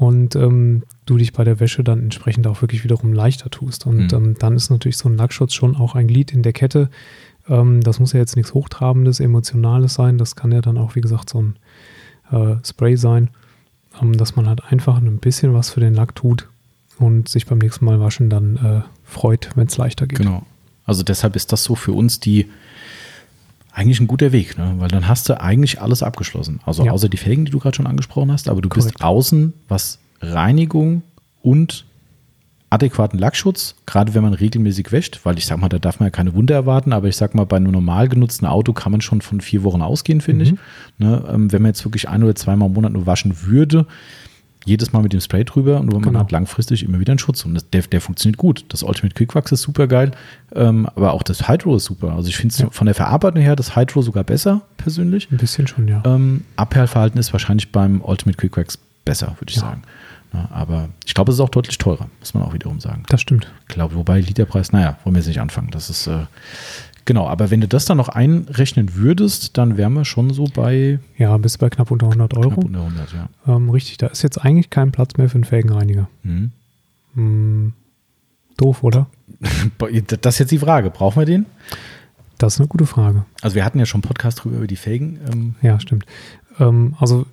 Und 0.00 0.34
ähm, 0.34 0.84
du 1.04 1.18
dich 1.18 1.34
bei 1.34 1.44
der 1.44 1.60
Wäsche 1.60 1.84
dann 1.84 2.02
entsprechend 2.02 2.46
auch 2.46 2.62
wirklich 2.62 2.84
wiederum 2.84 3.12
leichter 3.12 3.50
tust. 3.50 3.84
Und 3.84 4.12
Mhm. 4.12 4.16
ähm, 4.18 4.34
dann 4.38 4.56
ist 4.56 4.70
natürlich 4.70 4.96
so 4.96 5.10
ein 5.10 5.18
Lackschutz 5.18 5.52
schon 5.52 5.76
auch 5.76 5.94
ein 5.94 6.06
Glied 6.06 6.32
in 6.32 6.42
der 6.42 6.54
Kette. 6.54 6.88
Ähm, 7.46 7.82
das 7.82 8.00
muss 8.00 8.14
ja 8.14 8.18
jetzt 8.18 8.34
nichts 8.34 8.54
Hochtrabendes, 8.54 9.20
Emotionales 9.20 9.92
sein. 9.92 10.16
Das 10.16 10.36
kann 10.36 10.52
ja 10.52 10.62
dann 10.62 10.78
auch, 10.78 10.94
wie 10.96 11.02
gesagt, 11.02 11.28
so 11.28 11.42
ein 11.42 11.56
äh, 12.32 12.56
Spray 12.64 12.96
sein, 12.96 13.28
ähm, 14.00 14.16
dass 14.16 14.36
man 14.36 14.48
halt 14.48 14.64
einfach 14.72 14.96
ein 14.96 15.18
bisschen 15.18 15.52
was 15.52 15.68
für 15.68 15.80
den 15.80 15.92
Lack 15.92 16.14
tut 16.14 16.48
und 16.98 17.28
sich 17.28 17.44
beim 17.44 17.58
nächsten 17.58 17.84
Mal 17.84 18.00
waschen 18.00 18.30
dann 18.30 18.56
äh, 18.56 18.80
freut, 19.04 19.50
wenn 19.54 19.66
es 19.66 19.76
leichter 19.76 20.06
geht. 20.06 20.16
Genau. 20.16 20.46
Also 20.86 21.02
deshalb 21.02 21.36
ist 21.36 21.52
das 21.52 21.62
so 21.62 21.74
für 21.74 21.92
uns 21.92 22.20
die 22.20 22.46
eigentlich 23.72 24.00
ein 24.00 24.06
guter 24.06 24.32
Weg, 24.32 24.58
ne? 24.58 24.74
weil 24.78 24.88
dann 24.88 25.06
hast 25.08 25.28
du 25.28 25.40
eigentlich 25.40 25.80
alles 25.80 26.02
abgeschlossen. 26.02 26.60
Also 26.66 26.84
Ja. 26.84 26.92
außer 26.92 27.08
die 27.08 27.16
Felgen, 27.16 27.44
die 27.44 27.50
du 27.52 27.58
gerade 27.58 27.76
schon 27.76 27.86
angesprochen 27.86 28.32
hast, 28.32 28.48
aber 28.48 28.60
du 28.60 28.68
bist 28.68 28.88
Korrekt. 28.88 29.02
außen, 29.02 29.52
was 29.68 29.98
Reinigung 30.20 31.02
und 31.42 31.84
adäquaten 32.72 33.18
Lackschutz, 33.18 33.74
gerade 33.86 34.14
wenn 34.14 34.22
man 34.22 34.32
regelmäßig 34.32 34.92
wäscht, 34.92 35.20
weil 35.24 35.36
ich 35.38 35.46
sag 35.46 35.58
mal, 35.58 35.68
da 35.68 35.78
darf 35.80 35.98
man 35.98 36.06
ja 36.06 36.10
keine 36.10 36.34
Wunder 36.34 36.54
erwarten, 36.54 36.92
aber 36.92 37.08
ich 37.08 37.16
sag 37.16 37.34
mal, 37.34 37.44
bei 37.44 37.56
einem 37.56 37.72
normal 37.72 38.08
genutzten 38.08 38.46
Auto 38.46 38.72
kann 38.72 38.92
man 38.92 39.00
schon 39.00 39.22
von 39.22 39.40
vier 39.40 39.64
Wochen 39.64 39.82
ausgehen, 39.82 40.20
finde 40.20 40.44
ich. 40.44 40.52
Mhm. 40.52 40.58
Ne? 40.98 41.24
Ähm, 41.32 41.52
wenn 41.52 41.62
man 41.62 41.70
jetzt 41.70 41.84
wirklich 41.84 42.08
ein 42.08 42.22
oder 42.22 42.36
zweimal 42.36 42.68
im 42.68 42.74
Monat 42.74 42.92
nur 42.92 43.06
waschen 43.06 43.42
würde, 43.42 43.86
jedes 44.66 44.92
Mal 44.92 45.02
mit 45.02 45.12
dem 45.12 45.20
Spray 45.20 45.44
drüber 45.44 45.80
und 45.80 45.92
man 45.92 46.02
Genau. 46.02 46.18
hat 46.20 46.30
langfristig 46.32 46.82
immer 46.82 47.00
wieder 47.00 47.12
einen 47.12 47.18
Schutz. 47.18 47.44
Und 47.44 47.54
das, 47.54 47.68
der, 47.70 47.82
der 47.82 48.00
funktioniert 48.00 48.36
gut. 48.36 48.64
Das 48.68 48.82
Ultimate 48.82 49.14
Quick 49.14 49.34
Wax 49.34 49.52
ist 49.52 49.62
super 49.62 49.86
geil, 49.86 50.10
ähm, 50.54 50.86
aber 50.94 51.12
auch 51.12 51.22
das 51.22 51.48
Hydro 51.48 51.76
ist 51.76 51.84
super. 51.86 52.12
Also 52.12 52.28
ich 52.28 52.36
finde 52.36 52.52
es 52.52 52.58
Ja. 52.58 52.70
von 52.70 52.84
der 52.86 52.94
Verarbeitung 52.94 53.40
her 53.42 53.56
das 53.56 53.74
Hydro 53.76 54.02
sogar 54.02 54.24
besser, 54.24 54.60
persönlich. 54.76 55.28
Ein 55.30 55.38
bisschen 55.38 55.66
schon, 55.66 55.88
ja. 55.88 56.02
Ähm, 56.04 56.44
Abperlverhalten 56.56 57.18
ist 57.18 57.32
wahrscheinlich 57.32 57.72
beim 57.72 58.00
Ultimate 58.02 58.36
Quick 58.36 58.56
Wax 58.56 58.78
besser, 59.04 59.28
würde 59.38 59.50
ich 59.50 59.56
Ja. 59.56 59.62
sagen. 59.62 59.82
Ja, 60.32 60.48
aber 60.52 60.90
ich 61.04 61.14
glaube, 61.14 61.32
es 61.32 61.38
ist 61.38 61.40
auch 61.40 61.48
deutlich 61.48 61.76
teurer, 61.78 62.06
muss 62.20 62.34
man 62.34 62.44
auch 62.44 62.52
wiederum 62.54 62.78
sagen. 62.78 63.02
Das 63.08 63.20
stimmt. 63.20 63.50
Ich 63.68 63.74
glaube, 63.74 63.96
wobei 63.96 64.20
Literpreis, 64.20 64.70
naja, 64.70 64.96
wollen 65.02 65.16
wir 65.16 65.20
jetzt 65.20 65.26
nicht 65.26 65.40
anfangen. 65.40 65.70
Das 65.72 65.90
ist, 65.90 66.06
äh, 66.06 66.26
genau, 67.10 67.26
aber 67.26 67.50
wenn 67.50 67.60
du 67.60 67.66
das 67.66 67.86
dann 67.86 67.96
noch 67.96 68.08
einrechnen 68.08 68.94
würdest, 68.94 69.58
dann 69.58 69.76
wären 69.76 69.94
wir 69.94 70.04
schon 70.04 70.32
so 70.32 70.44
bei 70.54 71.00
Ja, 71.18 71.36
bis 71.38 71.58
bei 71.58 71.68
knapp 71.68 71.90
unter 71.90 72.06
100 72.06 72.30
knapp 72.32 72.44
Euro. 72.46 72.60
unter 72.60 72.82
100, 72.84 73.12
ja. 73.12 73.28
Ähm, 73.48 73.68
richtig, 73.70 73.98
da 73.98 74.06
ist 74.06 74.22
jetzt 74.22 74.38
eigentlich 74.38 74.70
kein 74.70 74.92
Platz 74.92 75.16
mehr 75.16 75.28
für 75.28 75.34
einen 75.34 75.44
Felgenreiniger. 75.44 76.08
Mhm. 76.22 76.52
Hm, 77.14 77.72
doof, 78.56 78.82
oder? 78.84 79.06
Das 80.20 80.34
ist 80.34 80.38
jetzt 80.38 80.50
die 80.52 80.58
Frage, 80.58 80.90
brauchen 80.90 81.20
wir 81.20 81.26
den? 81.26 81.46
Das 82.38 82.54
ist 82.54 82.60
eine 82.60 82.68
gute 82.68 82.86
Frage. 82.86 83.24
Also 83.42 83.54
wir 83.56 83.64
hatten 83.64 83.78
ja 83.80 83.86
schon 83.86 83.98
einen 84.02 84.08
Podcast 84.08 84.42
drüber 84.44 84.58
über 84.58 84.66
die 84.66 84.76
Felgen. 84.76 85.18
Ähm, 85.32 85.54
Ja, 85.62 85.78
stimmt. 85.80 86.06
Ähm, 86.58 86.94
also 87.00 87.26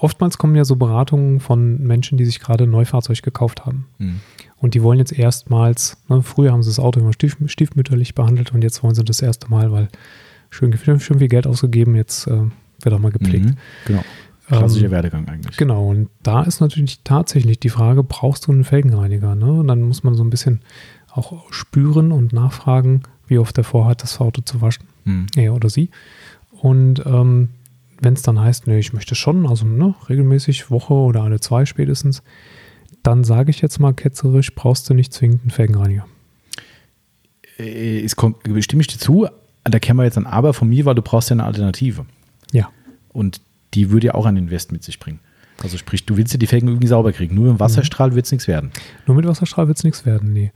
oftmals 0.00 0.38
kommen 0.38 0.54
ja 0.56 0.64
so 0.64 0.76
Beratungen 0.76 1.40
von 1.40 1.78
Menschen, 1.82 2.18
die 2.18 2.24
sich 2.24 2.40
gerade 2.40 2.64
ein 2.64 2.70
Neufahrzeug 2.70 3.22
gekauft 3.22 3.64
haben. 3.66 3.86
hm. 3.98 4.20
Und 4.62 4.74
die 4.74 4.82
wollen 4.82 4.98
jetzt 4.98 5.12
erstmals, 5.18 5.96
ne, 6.10 6.22
früher 6.22 6.52
haben 6.52 6.62
sie 6.62 6.68
das 6.68 6.78
Auto 6.78 7.00
immer 7.00 7.14
stief, 7.14 7.38
stiefmütterlich 7.46 8.14
behandelt 8.14 8.52
und 8.52 8.62
jetzt 8.62 8.82
wollen 8.82 8.94
sie 8.94 9.02
das 9.04 9.22
erste 9.22 9.48
Mal, 9.48 9.72
weil 9.72 9.88
schön, 10.50 10.76
schön 10.76 11.00
viel 11.00 11.28
Geld 11.28 11.46
ausgegeben, 11.46 11.96
jetzt 11.96 12.26
äh, 12.26 12.42
wird 12.82 12.94
auch 12.94 12.98
mal 12.98 13.10
gepflegt. 13.10 13.46
Mhm. 13.46 13.54
Genau. 13.86 14.02
Klassischer 14.48 14.84
Ähm, 14.86 14.90
Werdegang 14.90 15.28
eigentlich. 15.28 15.56
Genau, 15.56 15.88
und 15.88 16.10
da 16.22 16.42
ist 16.42 16.60
natürlich 16.60 17.00
tatsächlich 17.04 17.58
die 17.58 17.70
Frage, 17.70 18.02
brauchst 18.04 18.48
du 18.48 18.52
einen 18.52 18.64
Felgenreiniger? 18.64 19.34
Ne? 19.34 19.50
Und 19.50 19.68
dann 19.68 19.80
muss 19.80 20.02
man 20.02 20.14
so 20.14 20.22
ein 20.24 20.28
bisschen 20.30 20.60
auch 21.10 21.50
spüren 21.50 22.12
und 22.12 22.34
nachfragen, 22.34 23.04
wie 23.28 23.38
oft 23.38 23.56
er 23.56 23.64
vorhat, 23.64 24.02
das 24.02 24.20
Auto 24.20 24.42
zu 24.42 24.60
waschen, 24.60 24.84
Hm. 25.04 25.24
er 25.36 25.54
oder 25.54 25.70
sie. 25.70 25.88
Und 26.50 27.02
ähm, 27.06 27.48
wenn 28.00 28.14
es 28.14 28.22
dann 28.22 28.40
heißt, 28.40 28.66
nee, 28.66 28.78
ich 28.78 28.92
möchte 28.92 29.14
schon, 29.14 29.46
also 29.46 29.66
ne, 29.66 29.94
regelmäßig, 30.08 30.70
Woche 30.70 30.94
oder 30.94 31.22
alle 31.22 31.40
zwei 31.40 31.66
spätestens, 31.66 32.22
dann 33.02 33.24
sage 33.24 33.50
ich 33.50 33.60
jetzt 33.60 33.78
mal 33.78 33.94
ketzerisch, 33.94 34.54
brauchst 34.54 34.88
du 34.88 34.94
nicht 34.94 35.12
zwingend 35.12 35.42
einen 35.42 35.50
Felgenreiniger. 35.50 36.06
Äh, 37.58 38.00
es 38.00 38.16
kommt, 38.16 38.36
stimme 38.60 38.80
ich 38.80 38.88
dir 38.88 38.98
zu, 38.98 39.28
da 39.64 39.78
kämen 39.78 39.98
wir 39.98 40.04
jetzt 40.04 40.18
ein 40.18 40.26
Aber 40.26 40.54
von 40.54 40.68
mir, 40.68 40.84
weil 40.84 40.94
du 40.94 41.02
brauchst 41.02 41.30
ja 41.30 41.34
eine 41.34 41.44
Alternative. 41.44 42.06
Ja, 42.52 42.70
Und 43.12 43.40
die 43.74 43.90
würde 43.90 44.08
ja 44.08 44.14
auch 44.14 44.26
ein 44.26 44.36
Invest 44.36 44.72
mit 44.72 44.82
sich 44.82 44.98
bringen. 44.98 45.20
Also 45.62 45.76
sprich, 45.76 46.06
du 46.06 46.16
willst 46.16 46.32
ja 46.32 46.38
die 46.38 46.46
Felgen 46.46 46.68
irgendwie 46.68 46.86
sauber 46.86 47.12
kriegen. 47.12 47.34
Nur 47.34 47.50
im 47.50 47.60
Wasserstrahl 47.60 48.14
wird 48.14 48.24
es 48.24 48.32
nichts 48.32 48.48
werden. 48.48 48.70
nur 49.06 49.16
mit 49.16 49.26
Wasserstrahl 49.26 49.68
wird 49.68 49.76
es 49.76 49.84
nichts 49.84 50.06
werden, 50.06 50.32
nee. 50.32 50.52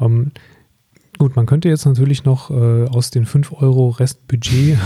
Ähm, 0.00 0.32
gut, 1.20 1.36
man 1.36 1.46
könnte 1.46 1.68
jetzt 1.68 1.84
natürlich 1.86 2.24
noch 2.24 2.50
äh, 2.50 2.86
aus 2.88 3.10
den 3.10 3.24
5 3.26 3.52
Euro 3.52 3.90
Restbudget 3.90 4.76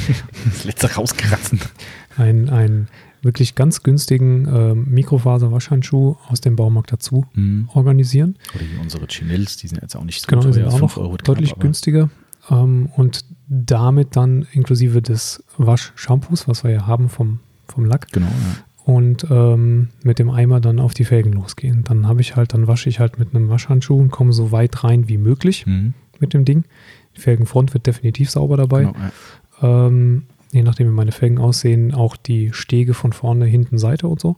Das 0.44 0.64
letzte 0.64 0.92
rauskratzen. 0.94 1.60
einen, 2.18 2.48
einen 2.50 2.88
wirklich 3.22 3.54
ganz 3.54 3.82
günstigen 3.82 4.46
ähm, 4.46 4.86
Mikrofaser-Waschhandschuh 4.90 6.16
aus 6.28 6.40
dem 6.42 6.56
Baumarkt 6.56 6.92
dazu 6.92 7.24
Mhm. 7.34 7.68
organisieren. 7.72 8.36
Oder 8.54 8.64
hier 8.64 8.80
unsere 8.80 9.06
Chinels, 9.06 9.56
die 9.56 9.68
sind 9.68 9.80
jetzt 9.80 9.96
auch 9.96 10.04
nicht 10.04 10.20
so 10.20 10.26
Genau, 10.28 10.42
die 10.42 10.52
sind 10.52 10.64
teuer, 10.64 10.72
auch 10.74 10.80
noch 10.80 10.90
5 10.92 10.98
Euro 10.98 11.10
knapp, 11.14 11.24
deutlich 11.24 11.52
aber- 11.52 11.60
günstiger. 11.62 12.10
Ähm, 12.50 12.90
und 12.96 13.24
damit 13.48 14.16
dann 14.16 14.46
inklusive 14.52 15.00
des 15.00 15.42
Waschshampoos, 15.56 16.46
was 16.48 16.64
wir 16.64 16.70
ja 16.70 16.86
haben 16.86 17.08
vom, 17.08 17.40
vom 17.68 17.86
Lack, 17.86 18.12
Genau. 18.12 18.26
Und 18.84 19.26
ähm, 19.30 19.88
mit 20.02 20.18
dem 20.18 20.30
Eimer 20.30 20.60
dann 20.60 20.78
auf 20.78 20.92
die 20.94 21.04
Felgen 21.04 21.32
losgehen. 21.32 21.84
Dann 21.84 22.06
habe 22.06 22.20
ich 22.20 22.36
halt, 22.36 22.52
dann 22.52 22.66
wasche 22.66 22.88
ich 22.88 23.00
halt 23.00 23.18
mit 23.18 23.34
einem 23.34 23.48
Waschhandschuh 23.48 23.98
und 23.98 24.10
komme 24.10 24.32
so 24.32 24.52
weit 24.52 24.84
rein 24.84 25.08
wie 25.08 25.16
möglich 25.18 25.66
Mhm. 25.66 25.94
mit 26.20 26.34
dem 26.34 26.44
Ding. 26.44 26.64
Die 27.16 27.20
Felgenfront 27.20 27.72
wird 27.74 27.86
definitiv 27.86 28.30
sauber 28.30 28.56
dabei. 28.56 28.80
Genau, 28.84 28.94
ja. 29.62 29.86
Ähm, 29.86 30.24
je 30.52 30.62
nachdem, 30.62 30.88
wie 30.88 30.92
meine 30.92 31.12
Felgen 31.12 31.38
aussehen, 31.38 31.94
auch 31.94 32.16
die 32.16 32.52
Stege 32.52 32.92
von 32.94 33.12
vorne, 33.12 33.46
hinten, 33.46 33.78
Seite 33.78 34.06
und 34.08 34.20
so. 34.20 34.36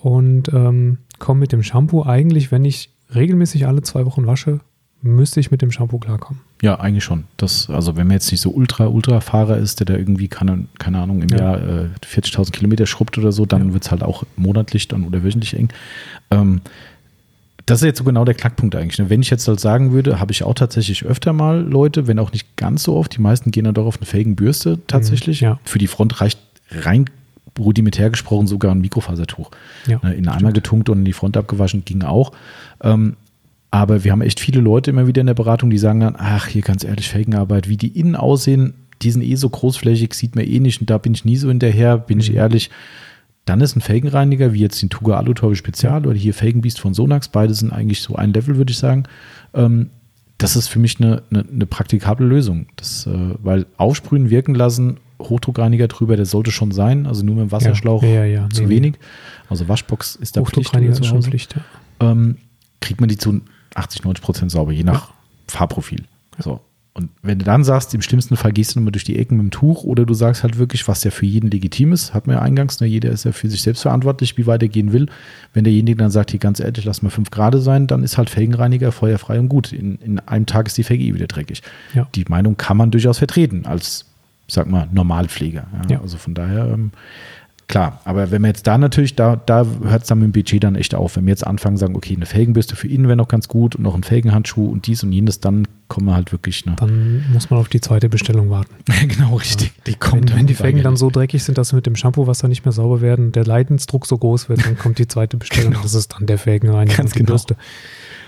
Und 0.00 0.48
ähm, 0.52 0.98
komme 1.18 1.40
mit 1.40 1.52
dem 1.52 1.62
Shampoo 1.62 2.02
eigentlich, 2.04 2.50
wenn 2.50 2.64
ich 2.64 2.90
regelmäßig 3.14 3.66
alle 3.66 3.82
zwei 3.82 4.04
Wochen 4.06 4.26
wasche, 4.26 4.60
müsste 5.00 5.38
ich 5.40 5.50
mit 5.50 5.62
dem 5.62 5.70
Shampoo 5.70 5.98
klarkommen. 5.98 6.40
Ja, 6.60 6.80
eigentlich 6.80 7.04
schon. 7.04 7.24
Das, 7.36 7.70
also 7.70 7.96
wenn 7.96 8.08
man 8.08 8.14
jetzt 8.14 8.30
nicht 8.32 8.40
so 8.40 8.50
ultra, 8.50 8.86
ultra 8.88 9.20
Fahrer 9.20 9.56
ist, 9.58 9.78
der 9.80 9.86
da 9.86 9.94
irgendwie, 9.94 10.26
keine, 10.28 10.64
keine 10.78 10.98
Ahnung, 11.00 11.22
im 11.22 11.28
Ja. 11.28 11.38
Jahr 11.38 11.58
äh, 11.60 11.88
40.000 12.04 12.50
Kilometer 12.50 12.84
schrubbt 12.86 13.16
oder 13.16 13.30
so, 13.30 13.46
dann 13.46 13.68
Ja. 13.68 13.72
wird 13.74 13.84
es 13.84 13.90
halt 13.92 14.02
auch 14.02 14.24
monatlich 14.36 14.88
dann 14.88 15.04
oder 15.04 15.22
wöchentlich 15.22 15.54
eng. 15.54 15.68
Ähm, 16.32 16.60
das 17.66 17.80
ist 17.82 17.84
jetzt 17.86 17.98
so 17.98 18.04
genau 18.04 18.24
der 18.24 18.34
Knackpunkt 18.34 18.74
eigentlich. 18.74 18.98
ne? 18.98 19.08
Wenn 19.10 19.20
ich 19.20 19.30
jetzt 19.30 19.46
halt 19.46 19.60
sagen 19.60 19.92
würde, 19.92 20.18
habe 20.18 20.32
ich 20.32 20.42
auch 20.42 20.54
tatsächlich 20.54 21.04
öfter 21.04 21.32
mal 21.32 21.60
Leute, 21.60 22.06
wenn 22.06 22.18
auch 22.18 22.32
nicht 22.32 22.56
ganz 22.56 22.82
so 22.82 22.96
oft, 22.96 23.14
die 23.16 23.20
meisten 23.20 23.50
gehen 23.50 23.64
dann 23.64 23.74
doch 23.74 23.86
auf 23.86 23.98
eine 23.98 24.06
Felgenbürste 24.06 24.78
tatsächlich. 24.86 25.42
Mhm, 25.42 25.46
ja. 25.46 25.60
Für 25.64 25.78
die 25.78 25.86
Front 25.86 26.20
reicht 26.20 26.38
rein 26.70 27.04
rudimentär 27.58 28.08
gesprochen 28.10 28.46
sogar 28.46 28.72
ein 28.72 28.80
Mikrofasertuch. 28.80 29.50
Ja, 29.86 30.00
Ne, 30.02 30.14
in 30.14 30.28
Eimer 30.28 30.52
getunkt 30.52 30.88
und 30.88 30.98
in 31.00 31.04
die 31.04 31.12
Front 31.12 31.36
abgewaschen 31.36 31.84
ging 31.84 32.02
auch. 32.02 32.32
Ähm, 32.82 33.16
aber 33.70 34.04
wir 34.04 34.12
haben 34.12 34.22
echt 34.22 34.40
viele 34.40 34.60
Leute 34.60 34.90
immer 34.90 35.06
wieder 35.06 35.20
in 35.20 35.26
der 35.26 35.34
Beratung, 35.34 35.70
die 35.70 35.78
sagen 35.78 36.00
dann, 36.00 36.16
ach, 36.16 36.46
hier 36.46 36.62
ganz 36.62 36.84
ehrlich, 36.84 37.08
Felgenarbeit, 37.08 37.68
wie 37.68 37.76
die 37.76 37.98
innen 37.98 38.16
aussehen, 38.16 38.74
die 39.02 39.10
sind 39.10 39.22
eh 39.22 39.34
so 39.34 39.48
großflächig, 39.48 40.14
sieht 40.14 40.36
man 40.36 40.44
eh 40.44 40.58
nicht 40.58 40.80
und 40.80 40.90
da 40.90 40.98
bin 40.98 41.14
ich 41.14 41.24
nie 41.24 41.36
so 41.36 41.48
hinterher, 41.48 41.98
bin 41.98 42.20
ich 42.20 42.34
ehrlich. 42.34 42.70
Dann 43.44 43.60
ist 43.60 43.76
ein 43.76 43.80
Felgenreiniger, 43.80 44.52
wie 44.52 44.60
jetzt 44.60 44.82
den 44.82 44.90
Tuga 44.90 45.16
Alutorbe 45.16 45.56
Spezial 45.56 46.06
oder 46.06 46.16
hier 46.16 46.34
Felgenbeast 46.34 46.80
von 46.80 46.94
Sonax, 46.94 47.28
beide 47.28 47.54
sind 47.54 47.72
eigentlich 47.72 48.02
so 48.02 48.16
ein 48.16 48.32
Level, 48.32 48.56
würde 48.56 48.72
ich 48.72 48.78
sagen. 48.78 49.04
Ähm, 49.54 49.90
das 50.38 50.54
ist 50.54 50.68
für 50.68 50.78
mich 50.78 51.00
eine, 51.00 51.22
eine, 51.30 51.44
eine 51.50 51.66
praktikable 51.66 52.26
Lösung. 52.26 52.66
Das, 52.76 53.06
äh, 53.06 53.34
weil 53.42 53.66
aufsprühen, 53.76 54.30
wirken 54.30 54.54
lassen, 54.54 54.98
Hochdruckreiniger 55.20 55.88
drüber, 55.88 56.16
der 56.16 56.26
sollte 56.26 56.50
schon 56.50 56.70
sein, 56.70 57.06
also 57.06 57.24
nur 57.24 57.36
mit 57.36 57.44
dem 57.46 57.52
Wasserschlauch 57.52 58.02
Ja, 58.02 58.08
ja, 58.08 58.24
ja, 58.24 58.48
zu 58.50 58.62
nee, 58.62 58.68
wenig. 58.68 58.94
Also 59.48 59.68
Waschbox 59.68 60.14
ist 60.16 60.36
da 60.36 60.42
Pflicht 60.42 60.68
Hochdruckreiniger 60.68 60.92
ist 60.92 61.06
schon. 61.06 61.22
Pflicht. 61.22 61.56
Ähm, 62.00 62.36
kriegt 62.80 63.00
man 63.00 63.08
die 63.08 63.16
zu 63.16 63.40
80, 63.78 64.04
90 64.04 64.22
Prozent 64.22 64.50
sauber, 64.50 64.72
je 64.72 64.84
nach 64.84 65.12
Fahrprofil. 65.46 66.04
So. 66.38 66.60
Und 66.98 67.10
wenn 67.22 67.38
du 67.38 67.44
dann 67.44 67.62
sagst, 67.62 67.94
im 67.94 68.02
schlimmsten 68.02 68.36
Fall 68.36 68.50
gehst 68.50 68.74
du 68.74 68.80
nochmal 68.80 68.90
durch 68.90 69.04
die 69.04 69.16
Ecken 69.20 69.36
mit 69.36 69.44
dem 69.44 69.50
Tuch 69.52 69.84
oder 69.84 70.04
du 70.04 70.14
sagst 70.14 70.42
halt 70.42 70.58
wirklich, 70.58 70.88
was 70.88 71.04
ja 71.04 71.12
für 71.12 71.26
jeden 71.26 71.48
legitim 71.48 71.92
ist, 71.92 72.12
hat 72.12 72.26
man 72.26 72.34
ja 72.34 72.42
eingangs, 72.42 72.80
ne, 72.80 72.88
jeder 72.88 73.10
ist 73.10 73.24
ja 73.24 73.30
für 73.30 73.48
sich 73.48 73.62
selbst 73.62 73.82
verantwortlich, 73.82 74.36
wie 74.36 74.48
weit 74.48 74.62
er 74.62 74.68
gehen 74.68 74.92
will. 74.92 75.06
Wenn 75.54 75.62
derjenige 75.62 75.96
dann 75.96 76.10
sagt, 76.10 76.32
hier 76.32 76.40
ganz 76.40 76.58
ehrlich, 76.58 76.84
lass 76.84 77.02
mal 77.02 77.10
5 77.10 77.30
Grad 77.30 77.54
sein, 77.58 77.86
dann 77.86 78.02
ist 78.02 78.18
halt 78.18 78.30
Felgenreiniger 78.30 78.90
feuerfrei 78.90 79.38
und 79.38 79.48
gut. 79.48 79.72
In, 79.72 79.96
in 79.98 80.18
einem 80.18 80.46
Tag 80.46 80.66
ist 80.66 80.76
die 80.76 80.82
Felge 80.82 81.04
eh 81.04 81.14
wieder 81.14 81.28
dreckig. 81.28 81.62
Ja. 81.94 82.08
Die 82.16 82.24
Meinung 82.28 82.56
kann 82.56 82.76
man 82.76 82.90
durchaus 82.90 83.18
vertreten 83.18 83.64
als, 83.64 84.06
sag 84.48 84.68
mal, 84.68 84.88
Normalpfleger. 84.90 85.68
Ja. 85.72 85.90
Ja. 85.90 86.00
Also 86.00 86.18
von 86.18 86.34
daher, 86.34 86.66
ähm, 86.66 86.90
klar. 87.68 88.00
Aber 88.04 88.30
wenn 88.30 88.42
wir 88.42 88.48
jetzt 88.48 88.66
da 88.66 88.78
natürlich, 88.78 89.14
da, 89.14 89.36
da 89.36 89.66
hört 89.82 90.02
es 90.02 90.08
dann 90.08 90.18
mit 90.18 90.26
dem 90.26 90.32
Budget 90.32 90.64
dann 90.64 90.74
echt 90.74 90.94
auf. 90.94 91.16
Wenn 91.16 91.26
wir 91.26 91.30
jetzt 91.30 91.46
anfangen, 91.46 91.76
sagen, 91.76 91.94
okay, 91.94 92.14
eine 92.16 92.26
Felgenbürste 92.26 92.74
für 92.76 92.88
innen 92.88 93.06
wäre 93.06 93.16
noch 93.16 93.28
ganz 93.28 93.48
gut 93.48 93.76
und 93.76 93.82
noch 93.82 93.94
ein 93.94 94.02
Felgenhandschuh 94.02 94.66
und 94.68 94.86
dies 94.86 95.02
und 95.02 95.12
jenes, 95.12 95.40
dann 95.40 95.68
kommen 95.86 96.06
wir 96.06 96.14
halt 96.14 96.32
wirklich, 96.32 96.66
ne? 96.66 96.76
Dann 96.78 97.24
muss 97.32 97.50
man 97.50 97.60
auf 97.60 97.68
die 97.68 97.80
zweite 97.80 98.08
Bestellung 98.08 98.50
warten. 98.50 98.74
genau, 99.08 99.36
richtig. 99.36 99.72
Die 99.86 99.96
Wenn, 100.12 100.26
dann 100.26 100.38
wenn 100.38 100.46
die 100.46 100.54
Felgen 100.54 100.82
dann 100.82 100.96
so 100.96 101.10
dreckig 101.10 101.44
sind, 101.44 101.58
dass 101.58 101.68
sie 101.68 101.76
mit 101.76 101.86
dem 101.86 101.96
Shampoo-Wasser 101.96 102.48
nicht 102.48 102.64
mehr 102.64 102.72
sauber 102.72 103.00
werden, 103.00 103.32
der 103.32 103.44
Leidensdruck 103.44 104.06
so 104.06 104.18
groß 104.18 104.48
wird, 104.48 104.64
dann 104.64 104.76
kommt 104.76 104.98
die 104.98 105.06
zweite 105.06 105.36
Bestellung. 105.36 105.58
Genau. 105.68 105.82
Das 105.82 105.94
ist 105.94 106.14
dann 106.14 106.26
der 106.26 106.38
Felgenreiniger 106.38 106.96
Ganz 106.96 107.10
und 107.10 107.14
die 107.14 107.18
genau. 107.18 107.32
Bürste 107.32 107.56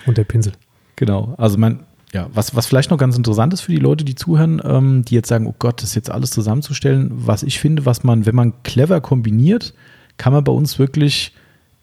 und 0.05 0.19
der 0.19 0.25
Pinsel. 0.25 0.53
Genau, 0.97 1.35
also 1.39 1.57
man, 1.57 1.81
ja, 2.13 2.29
was, 2.35 2.55
was 2.57 2.67
vielleicht 2.67 2.91
noch 2.91 2.99
ganz 2.99 3.17
interessant 3.17 3.53
ist 3.53 3.61
für 3.61 3.73
die 3.73 3.79
Leute, 3.79 4.05
die 4.05 4.15
zuhören, 4.17 4.61
ähm, 4.65 5.05
die 5.05 5.15
jetzt 5.15 5.29
sagen, 5.29 5.47
oh 5.47 5.55
Gott, 5.59 5.81
das 5.83 5.91
ist 5.91 5.95
jetzt 5.95 6.11
alles 6.11 6.31
zusammenzustellen, 6.31 7.11
was 7.13 7.43
ich 7.43 7.61
finde, 7.61 7.87
was 7.87 8.03
man, 8.03 8.27
wenn 8.27 8.35
man 8.35 8.53
clever 8.65 9.01
kombiniert, 9.01 9.75
kann 10.17 10.33
man 10.33 10.43
bei 10.45 10.53
uns 10.53 10.79
wirklich 10.79 11.35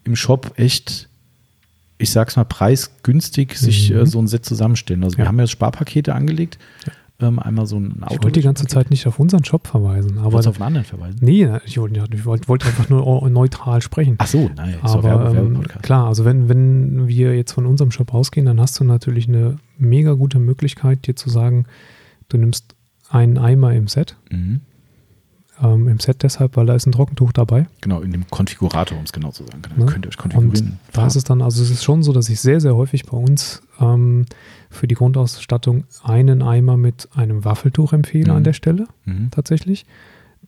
im 0.04 0.16
Shop 0.16 0.52
echt, 0.58 1.08
ich 1.98 2.12
sag's 2.12 2.36
mal, 2.36 2.44
preisgünstig 2.46 3.58
sich 3.58 3.90
Mhm. 3.90 3.98
äh, 4.00 4.06
so 4.06 4.20
ein 4.20 4.28
Set 4.28 4.46
zusammenstellen. 4.46 5.04
Also 5.04 5.18
wir 5.18 5.24
Ja. 5.24 5.30
haben 5.30 5.40
ja 5.40 5.48
Sparpakete 5.48 6.14
angelegt, 6.14 6.58
ähm, 7.20 7.40
einmal 7.40 7.66
so 7.66 7.80
ein 7.80 7.96
Ich 8.12 8.22
wollte 8.22 8.40
die 8.40 8.42
ganze 8.42 8.68
Zeit 8.68 8.92
nicht 8.92 9.08
auf 9.08 9.18
unseren 9.20 9.44
Shop 9.44 9.66
verweisen, 9.66 10.18
aber 10.20 10.38
aber 10.38 10.50
auf 10.50 10.56
einen 10.58 10.68
anderen 10.68 10.86
verweisen. 10.86 11.18
nee, 11.22 11.50
ich 11.66 11.78
wollte, 11.80 12.04
ich 12.14 12.26
wollte 12.26 12.68
einfach 12.68 12.90
nur 12.90 13.28
neutral 13.30 13.82
sprechen. 13.82 14.16
Ach 14.20 14.28
so, 14.28 14.52
nein, 14.56 14.76
ist 14.76 14.84
doch 14.84 15.04
Aber 15.04 15.34
ähm, 15.34 15.64
klar, 15.82 16.08
also 16.08 16.26
wenn, 16.26 16.48
wenn 16.48 17.08
wir 17.08 17.36
jetzt 17.36 17.54
von 17.54 17.66
unserem 17.66 17.92
Shop 17.92 18.14
ausgehen, 18.14 18.46
dann 18.46 18.60
hast 18.62 18.80
du 18.80 18.84
natürlich 18.84 19.28
eine 19.28 19.58
mega 19.78 20.14
gute 20.14 20.40
Möglichkeit, 20.40 21.08
dir 21.08 21.16
zu 21.16 21.30
sagen, 21.30 21.66
du 22.30 22.38
nimmst 22.38 22.76
einen 23.10 23.38
Eimer 23.38 23.74
im 23.74 23.88
Set. 23.88 24.16
Mhm. 24.32 24.62
Ähm, 25.60 25.88
Im 25.88 26.00
Set 26.00 26.22
deshalb, 26.22 26.56
weil 26.56 26.68
da 26.68 26.76
ist 26.76 26.86
ein 26.86 26.92
Trockentuch 26.92 27.32
dabei. 27.32 27.66
Genau, 27.82 28.02
in 28.02 28.12
dem 28.12 28.28
Konfigurator, 28.30 28.96
um 28.96 29.06
es 29.06 29.12
genau 29.12 29.32
zu 29.32 29.44
sagen. 29.44 29.62
Ne? 29.62 29.70
Dann 29.76 29.88
könnt 29.88 30.06
ihr 30.06 30.10
euch 30.10 30.18
konfigurieren. 30.18 30.68
Und 30.68 30.78
da 30.94 31.08
ist 31.08 31.16
es 31.16 31.24
dann, 31.24 31.42
also 31.42 31.64
es 31.64 31.72
ist 31.72 31.84
schon 31.84 32.04
so, 32.04 32.14
dass 32.14 32.30
ich 32.30 32.40
sehr, 32.40 32.62
sehr 32.62 32.76
häufig 32.76 33.08
bei 33.08 33.18
uns 33.18 33.64
ähm, 33.80 34.28
für 34.70 34.86
die 34.88 34.94
Grundausstattung 34.94 35.86
einen 36.04 36.44
Eimer 36.44 36.78
mit 36.78 37.10
einem 37.16 37.44
Waffeltuch 37.44 37.92
empfehle 37.94 38.30
Mhm. 38.32 38.38
an 38.38 38.44
der 38.44 38.54
Stelle, 38.54 38.86
Mhm. 39.06 39.32
tatsächlich. 39.32 39.88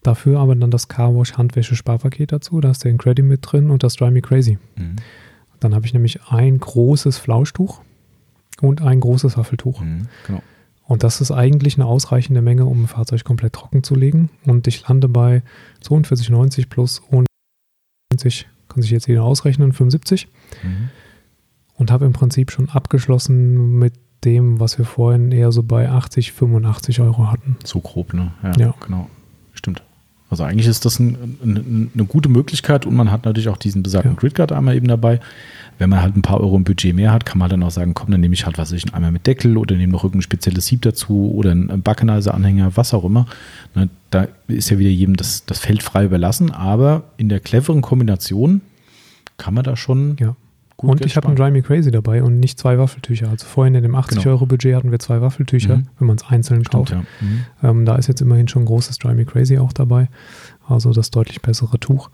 Dafür 0.03 0.39
aber 0.39 0.55
dann 0.55 0.69
das 0.69 0.89
Carwash 0.89 1.33
Handwäsche 1.37 1.75
Sparpaket 1.75 2.31
dazu, 2.31 2.61
da 2.61 2.69
ist 2.69 2.83
der 2.83 2.91
Incredi 2.91 3.23
mit 3.23 3.39
drin 3.41 3.71
und 3.71 3.81
das 3.81 3.95
Dry 3.95 4.11
Me 4.11 4.21
Crazy. 4.21 4.59
Mhm. 4.77 4.97
Dann 5.59 5.73
habe 5.73 5.87
ich 5.87 5.93
nämlich 5.93 6.21
ein 6.29 6.59
großes 6.59 7.17
Flauschtuch 7.17 7.81
und 8.61 8.81
ein 8.81 8.99
großes 8.99 9.37
Waffeltuch. 9.37 9.81
Mhm. 9.81 10.07
Genau. 10.27 10.41
Und 10.89 11.03
das 11.03 11.21
ist 11.21 11.31
eigentlich 11.31 11.75
eine 11.77 11.85
ausreichende 11.85 12.41
Menge, 12.41 12.65
um 12.65 12.83
ein 12.83 12.87
Fahrzeug 12.87 13.23
komplett 13.23 13.53
trocken 13.53 13.83
zu 13.83 13.93
legen. 13.93 14.31
Und 14.45 14.67
ich 14.67 14.87
lande 14.87 15.07
bei 15.07 15.43
42,90 15.83 16.67
plus 16.67 16.99
und 17.11 17.27
90, 18.11 18.47
kann 18.67 18.81
sich 18.81 18.89
jetzt 18.89 19.07
jeder 19.07 19.23
ausrechnen, 19.23 19.71
75. 19.71 20.27
Mhm. 20.63 20.89
Und 21.75 21.91
habe 21.91 22.05
im 22.05 22.13
Prinzip 22.13 22.51
schon 22.51 22.69
abgeschlossen 22.69 23.77
mit 23.77 23.93
dem, 24.25 24.59
was 24.59 24.77
wir 24.77 24.85
vorhin 24.85 25.31
eher 25.31 25.51
so 25.51 25.63
bei 25.63 25.89
80, 25.89 26.31
85 26.31 27.01
Euro 27.01 27.31
hatten. 27.31 27.57
So 27.63 27.79
grob, 27.79 28.13
ne? 28.13 28.31
Ja. 28.57 28.73
genau. 28.85 29.09
Also 30.29 30.43
eigentlich 30.43 30.67
ist 30.67 30.85
das 30.85 30.99
ein, 30.99 31.37
ein, 31.43 31.91
eine 31.93 32.05
gute 32.05 32.29
Möglichkeit 32.29 32.85
und 32.85 32.95
man 32.95 33.11
hat 33.11 33.25
natürlich 33.25 33.49
auch 33.49 33.57
diesen 33.57 33.81
besagten 33.81 34.13
ja. 34.13 34.17
Gridguard 34.17 34.51
einmal 34.51 34.75
eben 34.75 34.87
dabei. 34.87 35.19
Wenn 35.79 35.89
man 35.89 36.01
halt 36.01 36.15
ein 36.15 36.21
paar 36.21 36.41
Euro 36.41 36.57
im 36.57 36.65
Budget 36.65 36.93
mehr 36.93 37.11
hat, 37.11 37.25
kann 37.25 37.39
man 37.39 37.49
dann 37.49 37.63
auch 37.63 37.71
sagen, 37.71 37.93
komm, 37.93 38.11
dann 38.11 38.19
nehme 38.19 38.33
ich 38.33 38.45
halt, 38.45 38.57
was 38.57 38.71
ich, 38.71 38.83
einen 38.83 38.93
Eimer 38.93 39.11
mit 39.11 39.25
Deckel 39.25 39.57
oder 39.57 39.75
nehme 39.75 39.93
noch 39.93 40.03
irgendein 40.03 40.23
spezielles 40.23 40.65
Sieb 40.65 40.81
dazu 40.81 41.31
oder 41.33 41.51
einen 41.51 41.81
Backenizer-Anhänger, 41.81 42.75
was 42.75 42.93
auch 42.93 43.05
immer. 43.05 43.25
Ne, 43.75 43.89
da 44.11 44.27
ist 44.47 44.69
ja 44.69 44.77
wieder 44.77 44.89
jedem 44.89 45.15
das, 45.15 45.45
das 45.45 45.59
Feld 45.59 45.81
frei 45.81 46.05
überlassen, 46.05 46.51
aber 46.51 47.03
in 47.17 47.29
der 47.29 47.39
cleveren 47.39 47.81
Kombination 47.81 48.61
kann 49.37 49.53
man 49.53 49.63
da 49.63 49.77
schon 49.77 50.17
ja. 50.19 50.35
Gut 50.79 50.89
Und 50.89 51.05
ich 51.05 51.17
habe 51.17 51.27
einen 51.27 51.35
Dry 51.35 51.51
Me 51.51 51.61
Crazy 51.61 51.91
dabei 51.91 52.23
und 52.23 52.39
nicht 52.39 52.57
zwei 52.57 52.77
Waffeltücher. 52.77 53.29
Also 53.29 53.45
vorhin 53.45 53.75
in 53.75 53.83
dem 53.83 53.95
80-Euro-Budget 53.95 54.61
genau. 54.63 54.77
hatten 54.77 54.91
wir 54.91 54.99
zwei 54.99 55.19
Waffeltücher, 55.19 55.77
mhm. 55.77 55.87
wenn 55.99 56.07
man 56.07 56.15
es 56.15 56.23
einzeln 56.25 56.63
Stimmt, 56.63 56.71
kauft. 56.71 56.91
Ja. 56.91 57.03
Mhm. 57.19 57.45
Ähm, 57.61 57.85
da 57.85 57.97
ist 57.97 58.07
jetzt 58.07 58.21
immerhin 58.21 58.47
schon 58.47 58.63
ein 58.63 58.65
großes 58.65 58.97
Dry 58.97 59.13
Me 59.13 59.25
Crazy 59.25 59.57
auch 59.57 59.73
dabei. 59.73 60.07
Also 60.65 60.93
das 60.93 61.11
deutlich 61.11 61.41
bessere 61.41 61.81
Tuch. 61.81 62.09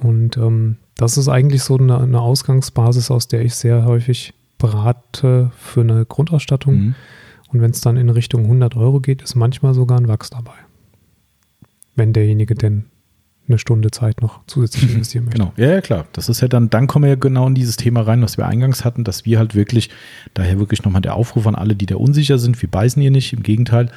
Und 0.00 0.36
ähm, 0.38 0.78
das 0.96 1.18
ist 1.18 1.28
eigentlich 1.28 1.62
so 1.62 1.78
eine, 1.78 1.98
eine, 1.98 2.20
Ausgangsbasis, 2.20 3.12
aus 3.12 3.28
der 3.28 3.42
ich 3.42 3.54
sehr 3.54 3.84
häufig 3.84 4.34
berate 4.58 5.52
für 5.56 5.82
eine 5.82 6.04
Grundausstattung. 6.04 6.74
Mhm. 6.74 6.94
Und 7.52 7.60
wenn 7.60 7.70
es 7.70 7.80
dann 7.80 7.96
in 7.96 8.10
Richtung 8.10 8.42
100 8.42 8.74
Euro 8.76 8.98
geht, 8.98 9.22
ist 9.22 9.36
manchmal 9.36 9.72
sogar 9.74 9.98
ein 9.98 10.08
Wachs 10.08 10.30
dabei. 10.30 10.54
Wenn 11.94 12.12
derjenige 12.12 12.56
denn 12.56 12.86
eine 13.50 13.58
Stunde 13.58 13.90
Zeit 13.90 14.22
noch 14.22 14.40
zusätzlich 14.46 14.90
investieren 14.90 15.24
möchte. 15.24 15.38
Genau, 15.38 15.52
ja, 15.56 15.70
ja, 15.70 15.80
klar. 15.80 16.06
Das 16.12 16.28
ist 16.28 16.40
ja 16.40 16.48
dann, 16.48 16.70
dann 16.70 16.86
kommen 16.86 17.04
wir 17.04 17.10
ja 17.10 17.16
genau 17.16 17.46
in 17.46 17.54
dieses 17.54 17.76
Thema 17.76 18.02
rein, 18.02 18.22
was 18.22 18.38
wir 18.38 18.46
eingangs 18.46 18.84
hatten, 18.84 19.04
dass 19.04 19.24
wir 19.24 19.38
halt 19.38 19.54
wirklich, 19.54 19.90
daher 20.34 20.58
wirklich 20.58 20.84
nochmal 20.84 21.02
der 21.02 21.14
Aufruf 21.14 21.46
an 21.46 21.54
alle, 21.54 21.74
die 21.74 21.86
da 21.86 21.96
unsicher 21.96 22.38
sind, 22.38 22.60
wir 22.60 22.70
beißen 22.70 23.00
hier 23.00 23.10
nicht, 23.10 23.32
im 23.32 23.42
Gegenteil, 23.42 23.90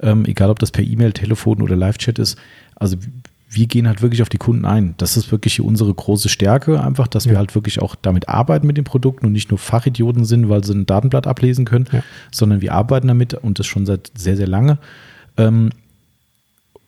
ähm, 0.00 0.24
egal 0.24 0.50
ob 0.50 0.58
das 0.58 0.70
per 0.70 0.84
E-Mail, 0.84 1.12
Telefon 1.12 1.62
oder 1.62 1.76
Live-Chat 1.76 2.18
ist, 2.18 2.38
also 2.76 2.96
wir 3.54 3.66
gehen 3.66 3.86
halt 3.86 4.00
wirklich 4.00 4.22
auf 4.22 4.30
die 4.30 4.38
Kunden 4.38 4.64
ein. 4.64 4.94
Das 4.96 5.16
ist 5.16 5.30
wirklich 5.30 5.60
unsere 5.60 5.92
große 5.92 6.30
Stärke, 6.30 6.82
einfach, 6.82 7.06
dass 7.06 7.26
ja. 7.26 7.32
wir 7.32 7.38
halt 7.38 7.54
wirklich 7.54 7.82
auch 7.82 7.94
damit 7.94 8.28
arbeiten 8.28 8.66
mit 8.66 8.78
den 8.78 8.84
Produkten 8.84 9.26
und 9.26 9.32
nicht 9.32 9.50
nur 9.50 9.58
Fachidioten 9.58 10.24
sind, 10.24 10.48
weil 10.48 10.64
sie 10.64 10.72
ein 10.72 10.86
Datenblatt 10.86 11.26
ablesen 11.26 11.66
können, 11.66 11.86
ja. 11.92 12.02
sondern 12.30 12.62
wir 12.62 12.72
arbeiten 12.72 13.08
damit 13.08 13.34
und 13.34 13.58
das 13.58 13.66
schon 13.66 13.84
seit 13.84 14.10
sehr, 14.14 14.36
sehr 14.36 14.48
lange. 14.48 14.78
Ähm, 15.36 15.70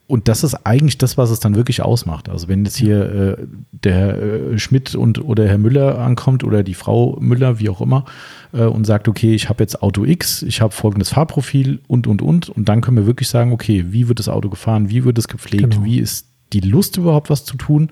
und 0.06 0.28
das 0.28 0.44
ist 0.44 0.54
eigentlich 0.66 0.98
das, 0.98 1.16
was 1.16 1.30
es 1.30 1.40
dann 1.40 1.54
wirklich 1.54 1.82
ausmacht. 1.82 2.28
Also 2.28 2.48
wenn 2.48 2.64
jetzt 2.64 2.76
hier 2.76 3.38
äh, 3.38 3.46
der 3.72 4.22
äh, 4.22 4.58
Schmidt 4.58 4.94
und 4.94 5.24
oder 5.24 5.48
Herr 5.48 5.56
Müller 5.56 5.98
ankommt 5.98 6.44
oder 6.44 6.62
die 6.62 6.74
Frau 6.74 7.16
Müller, 7.20 7.58
wie 7.58 7.70
auch 7.70 7.80
immer, 7.80 8.04
äh, 8.52 8.64
und 8.64 8.84
sagt, 8.84 9.08
okay, 9.08 9.34
ich 9.34 9.48
habe 9.48 9.62
jetzt 9.62 9.82
Auto 9.82 10.04
X, 10.04 10.42
ich 10.42 10.60
habe 10.60 10.74
folgendes 10.74 11.10
Fahrprofil 11.10 11.80
und 11.86 12.06
und 12.06 12.20
und, 12.20 12.50
und 12.50 12.68
dann 12.68 12.82
können 12.82 12.98
wir 12.98 13.06
wirklich 13.06 13.28
sagen, 13.28 13.52
okay, 13.52 13.86
wie 13.88 14.08
wird 14.08 14.18
das 14.18 14.28
Auto 14.28 14.50
gefahren, 14.50 14.90
wie 14.90 15.04
wird 15.04 15.16
es 15.16 15.26
gepflegt, 15.26 15.70
genau. 15.70 15.84
wie 15.84 15.98
ist 15.98 16.28
die 16.52 16.60
Lust 16.60 16.96
überhaupt 16.98 17.30
was 17.30 17.44
zu 17.44 17.56
tun 17.56 17.90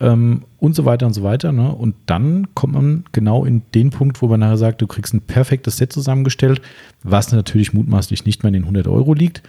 ähm, 0.00 0.44
und 0.58 0.74
so 0.76 0.84
weiter 0.84 1.06
und 1.06 1.12
so 1.12 1.22
weiter. 1.22 1.52
Ne? 1.52 1.74
Und 1.74 1.96
dann 2.06 2.54
kommt 2.54 2.74
man 2.74 3.04
genau 3.12 3.44
in 3.44 3.62
den 3.74 3.90
Punkt, 3.90 4.22
wo 4.22 4.28
man 4.28 4.40
nachher 4.40 4.58
sagt, 4.58 4.82
du 4.82 4.86
kriegst 4.86 5.14
ein 5.14 5.22
perfektes 5.22 5.78
Set 5.78 5.92
zusammengestellt, 5.92 6.60
was 7.02 7.32
natürlich 7.32 7.72
mutmaßlich 7.72 8.24
nicht 8.24 8.42
mehr 8.42 8.48
in 8.48 8.54
den 8.54 8.62
100 8.62 8.86
Euro 8.86 9.14
liegt. 9.14 9.42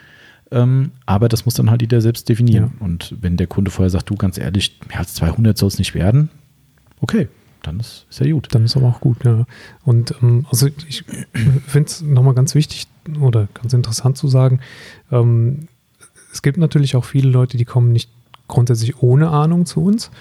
Ähm, 0.52 0.92
aber 1.06 1.28
das 1.28 1.46
muss 1.46 1.56
dann 1.56 1.70
halt 1.70 1.82
jeder 1.82 2.02
selbst 2.02 2.30
definieren. 2.30 2.74
Ja. 2.80 2.86
Und 2.86 3.16
wenn 3.22 3.38
der 3.38 3.48
Kunde 3.48 3.72
vorher 3.72 3.90
sagt, 3.90 4.10
du 4.10 4.16
ganz 4.16 4.38
ehrlich, 4.38 4.80
mehr 4.88 5.00
als 5.00 5.14
200 5.16 5.58
soll 5.58 5.68
es 5.68 5.78
nicht 5.78 5.94
werden, 5.94 6.30
okay, 7.02 7.28
dann 7.64 7.80
ist, 7.80 8.06
ist 8.10 8.20
ja 8.20 8.32
gut. 8.32 8.48
Dann 8.52 8.64
ist 8.64 8.78
aber 8.78 8.88
auch 8.88 9.02
gut, 9.02 9.24
ja. 9.26 9.46
Und 9.84 10.16
ähm, 10.22 10.46
also 10.50 10.68
ich 10.88 11.04
finde 11.68 11.90
es 11.90 12.02
nochmal 12.02 12.34
ganz 12.34 12.56
wichtig 12.56 12.88
oder 13.20 13.48
ganz 13.54 13.74
interessant 13.74 14.18
zu 14.18 14.28
sagen, 14.28 14.60
ähm, 15.12 15.68
es 16.32 16.42
gibt 16.42 16.58
natürlich 16.58 16.96
auch 16.96 17.06
viele 17.06 17.30
Leute, 17.30 17.58
die 17.58 17.66
kommen 17.66 17.92
nicht 17.92 18.10
grundsätzlich 18.48 19.02
ohne 19.02 19.30
Ahnung 19.30 19.66
zu 19.66 19.84
uns. 19.84 20.12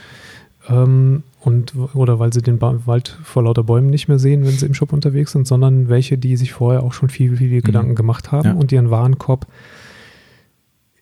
Ähm, 0.68 1.22
und, 1.41 1.74
oder 1.95 2.18
weil 2.18 2.33
sie 2.33 2.43
den 2.43 2.59
ba 2.59 2.81
Wald 2.87 3.16
vor 3.22 3.45
lauter 3.45 3.62
Bäumen 3.62 3.89
nicht 3.89 4.09
mehr 4.09 4.18
sehen, 4.18 4.45
wenn 4.45 4.53
sie 4.53 4.66
im 4.66 4.74
Shop 4.74 4.93
unterwegs 4.93 5.33
sind, 5.33 5.47
sondern 5.47 5.89
welche, 5.89 6.18
die 6.18 6.37
sich 6.37 6.53
vorher 6.53 6.83
auch 6.83 6.93
schon 6.93 7.09
viel, 7.09 7.37
viele 7.37 7.57
mhm. 7.57 7.62
Gedanken 7.62 7.95
gemacht 7.95 8.33
haben 8.33 8.49
ja. 8.49 8.55
und 8.55 8.72
ihren 8.72 8.91
Warenkorb, 8.91 9.47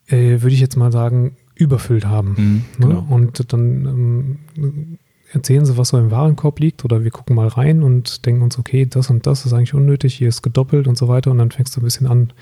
äh, 0.08 0.42
würde 0.42 0.54
ich 0.54 0.60
jetzt 0.60 0.76
mal 0.76 0.92
sagen, 0.92 1.36
überfüllt 1.54 2.06
haben. 2.06 2.34
Mhm, 2.36 2.64
ne? 2.78 2.94
genau. 2.94 3.06
Und 3.08 3.52
dann 3.52 4.38
ähm, 4.56 4.98
erzählen 5.32 5.64
sie, 5.64 5.76
was 5.76 5.88
so 5.88 5.98
im 5.98 6.10
Warenkorb 6.10 6.60
liegt 6.60 6.84
oder 6.84 7.04
wir 7.04 7.10
gucken 7.10 7.36
mal 7.36 7.48
rein 7.48 7.82
und 7.82 8.26
denken 8.26 8.42
uns, 8.42 8.58
okay, 8.58 8.86
das 8.86 9.10
und 9.10 9.26
das 9.26 9.46
ist 9.46 9.52
eigentlich 9.52 9.74
unnötig, 9.74 10.14
hier 10.14 10.28
ist 10.28 10.42
gedoppelt 10.42 10.86
und 10.86 10.96
so 10.96 11.08
weiter 11.08 11.30
und 11.30 11.38
dann 11.38 11.50
fängst 11.50 11.76
du 11.76 11.80
ein 11.80 11.84
bisschen 11.84 12.06
an, 12.06 12.32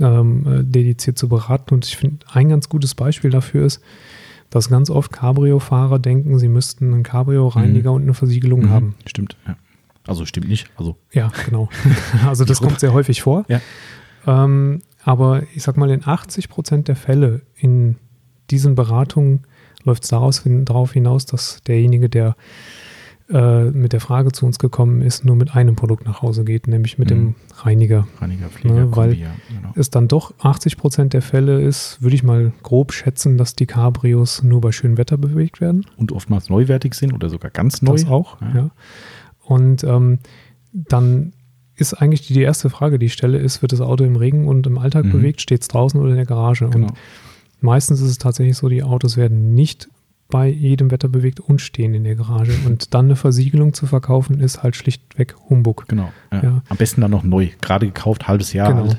ähm, 0.00 0.46
äh, 0.46 0.64
dediziert 0.64 1.18
zu 1.18 1.28
beraten. 1.28 1.74
Und 1.74 1.86
ich 1.86 1.96
finde, 1.96 2.24
ein 2.32 2.48
ganz 2.48 2.68
gutes 2.68 2.94
Beispiel 2.94 3.30
dafür 3.30 3.66
ist, 3.66 3.80
dass 4.50 4.68
ganz 4.68 4.90
oft 4.90 5.12
Cabrio-Fahrer 5.12 5.98
denken, 5.98 6.38
sie 6.38 6.48
müssten 6.48 6.92
einen 6.92 7.02
Cabrio-Reiniger 7.02 7.90
mhm. 7.90 7.96
und 7.96 8.02
eine 8.02 8.14
Versiegelung 8.14 8.62
mhm. 8.62 8.70
haben. 8.70 8.94
Stimmt, 9.06 9.36
ja. 9.46 9.56
Also 10.06 10.26
stimmt 10.26 10.48
nicht. 10.48 10.68
Also. 10.76 10.96
Ja, 11.12 11.32
genau. 11.46 11.68
also 12.26 12.44
das 12.44 12.60
kommt 12.60 12.78
sehr 12.78 12.92
häufig 12.92 13.22
vor. 13.22 13.46
Ja. 13.48 13.60
Ähm, 14.26 14.82
aber 15.04 15.42
ich 15.54 15.62
sag 15.62 15.76
mal, 15.76 15.90
in 15.90 16.06
80 16.06 16.48
Prozent 16.48 16.88
der 16.88 16.96
Fälle 16.96 17.42
in 17.54 17.96
diesen 18.50 18.74
Beratungen 18.74 19.42
läuft 19.84 20.04
es 20.04 20.08
darauf 20.08 20.92
hinaus, 20.92 21.26
dass 21.26 21.62
derjenige, 21.62 22.08
der 22.08 22.36
äh, 23.30 23.70
mit 23.70 23.92
der 23.92 24.00
Frage 24.00 24.32
zu 24.32 24.46
uns 24.46 24.58
gekommen 24.58 25.02
ist, 25.02 25.24
nur 25.24 25.36
mit 25.36 25.54
einem 25.54 25.76
Produkt 25.76 26.06
nach 26.06 26.22
Hause 26.22 26.44
geht, 26.44 26.66
nämlich 26.66 26.98
mit 26.98 27.10
mhm. 27.10 27.14
dem 27.14 27.34
Reiniger. 27.56 28.06
Reiniger, 28.18 28.48
Pfleger, 28.48 28.74
ne, 28.74 28.96
weil 28.96 29.14
ja, 29.14 29.30
genau. 29.48 29.72
es 29.76 29.90
dann 29.90 30.08
doch 30.08 30.34
80 30.40 30.78
Prozent 30.78 31.12
der 31.12 31.22
Fälle 31.22 31.60
ist, 31.60 32.00
würde 32.00 32.16
ich 32.16 32.22
mal 32.22 32.52
grob 32.62 32.92
schätzen, 32.92 33.36
dass 33.36 33.54
die 33.54 33.66
Cabrios 33.66 34.42
nur 34.42 34.60
bei 34.62 34.72
schönem 34.72 34.96
Wetter 34.96 35.18
bewegt 35.18 35.60
werden. 35.60 35.86
Und 35.96 36.12
oftmals 36.12 36.48
neuwertig 36.48 36.94
sind 36.94 37.12
oder 37.12 37.28
sogar 37.28 37.50
ganz 37.50 37.82
neu. 37.82 37.92
Das 37.92 38.06
auch, 38.06 38.40
ja. 38.40 38.54
ja. 38.54 38.70
Und 39.42 39.84
ähm, 39.84 40.18
dann 40.72 41.33
ist 41.76 41.94
eigentlich 41.94 42.26
die, 42.26 42.34
die, 42.34 42.42
erste 42.42 42.70
Frage, 42.70 42.98
die 42.98 43.06
ich 43.06 43.12
stelle, 43.12 43.38
ist, 43.38 43.62
wird 43.62 43.72
das 43.72 43.80
Auto 43.80 44.04
im 44.04 44.16
Regen 44.16 44.46
und 44.46 44.66
im 44.66 44.78
Alltag 44.78 45.06
mhm. 45.06 45.12
bewegt? 45.12 45.40
Steht 45.40 45.62
es 45.62 45.68
draußen 45.68 46.00
oder 46.00 46.10
in 46.10 46.16
der 46.16 46.26
Garage? 46.26 46.68
Genau. 46.68 46.88
Und 46.88 46.94
meistens 47.60 48.00
ist 48.00 48.10
es 48.10 48.18
tatsächlich 48.18 48.56
so, 48.56 48.68
die 48.68 48.82
Autos 48.82 49.16
werden 49.16 49.54
nicht 49.54 49.88
bei 50.28 50.48
jedem 50.48 50.90
Wetter 50.90 51.08
bewegt 51.08 51.40
und 51.40 51.60
stehen 51.60 51.94
in 51.94 52.04
der 52.04 52.16
Garage. 52.16 52.52
Und 52.66 52.94
dann 52.94 53.06
eine 53.06 53.16
Versiegelung 53.16 53.74
zu 53.74 53.86
verkaufen, 53.86 54.40
ist 54.40 54.62
halt 54.62 54.74
schlichtweg 54.76 55.34
Humbug. 55.48 55.84
Genau. 55.88 56.12
Ja. 56.32 56.42
Ja. 56.42 56.62
Am 56.68 56.76
besten 56.76 57.00
dann 57.02 57.10
noch 57.10 57.24
neu, 57.24 57.48
gerade 57.60 57.86
gekauft, 57.86 58.26
halbes 58.26 58.52
Jahr 58.52 58.72
genau. 58.72 58.84
alt. 58.84 58.98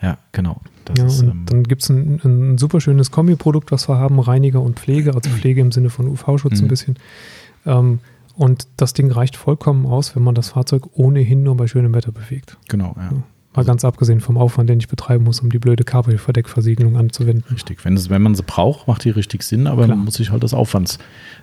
Ja, 0.00 0.18
genau. 0.32 0.60
Ja, 0.96 1.06
ist, 1.06 1.22
ähm, 1.22 1.44
dann 1.46 1.62
gibt 1.62 1.82
es 1.82 1.90
ein, 1.90 2.20
ein 2.24 2.58
super 2.58 2.80
schönes 2.80 3.10
Kombiprodukt, 3.10 3.70
was 3.70 3.88
wir 3.88 3.98
haben, 3.98 4.18
Reiniger 4.18 4.60
und 4.60 4.80
Pflege, 4.80 5.14
also 5.14 5.30
Pflege 5.30 5.60
im 5.60 5.70
Sinne 5.70 5.90
von 5.90 6.08
UV-Schutz 6.08 6.58
mhm. 6.58 6.64
ein 6.64 6.68
bisschen. 6.68 6.96
Ähm, 7.66 8.00
und 8.34 8.66
das 8.76 8.92
Ding 8.92 9.10
reicht 9.10 9.36
vollkommen 9.36 9.86
aus, 9.86 10.16
wenn 10.16 10.22
man 10.22 10.34
das 10.34 10.50
Fahrzeug 10.50 10.84
ohnehin 10.94 11.42
nur 11.42 11.56
bei 11.56 11.66
schönem 11.66 11.94
Wetter 11.94 12.12
bewegt. 12.12 12.56
Genau, 12.68 12.94
ja. 12.96 13.10
Mal 13.54 13.66
ganz 13.66 13.84
abgesehen 13.84 14.20
vom 14.20 14.38
Aufwand, 14.38 14.70
den 14.70 14.78
ich 14.78 14.88
betreiben 14.88 15.24
muss, 15.24 15.40
um 15.40 15.50
die 15.50 15.58
blöde 15.58 15.84
Kabelverdeckversiegelung 15.84 16.96
anzuwenden. 16.96 17.44
Richtig. 17.52 17.84
Wenn, 17.84 17.94
es, 17.94 18.08
wenn 18.08 18.22
man 18.22 18.34
sie 18.34 18.42
braucht, 18.42 18.88
macht 18.88 19.04
die 19.04 19.10
richtig 19.10 19.42
Sinn, 19.42 19.66
aber 19.66 19.84
Klar. 19.84 19.96
man 19.96 20.06
muss 20.06 20.14
sich 20.14 20.30
halt 20.30 20.42
des 20.42 20.54
Aufwands 20.54 20.98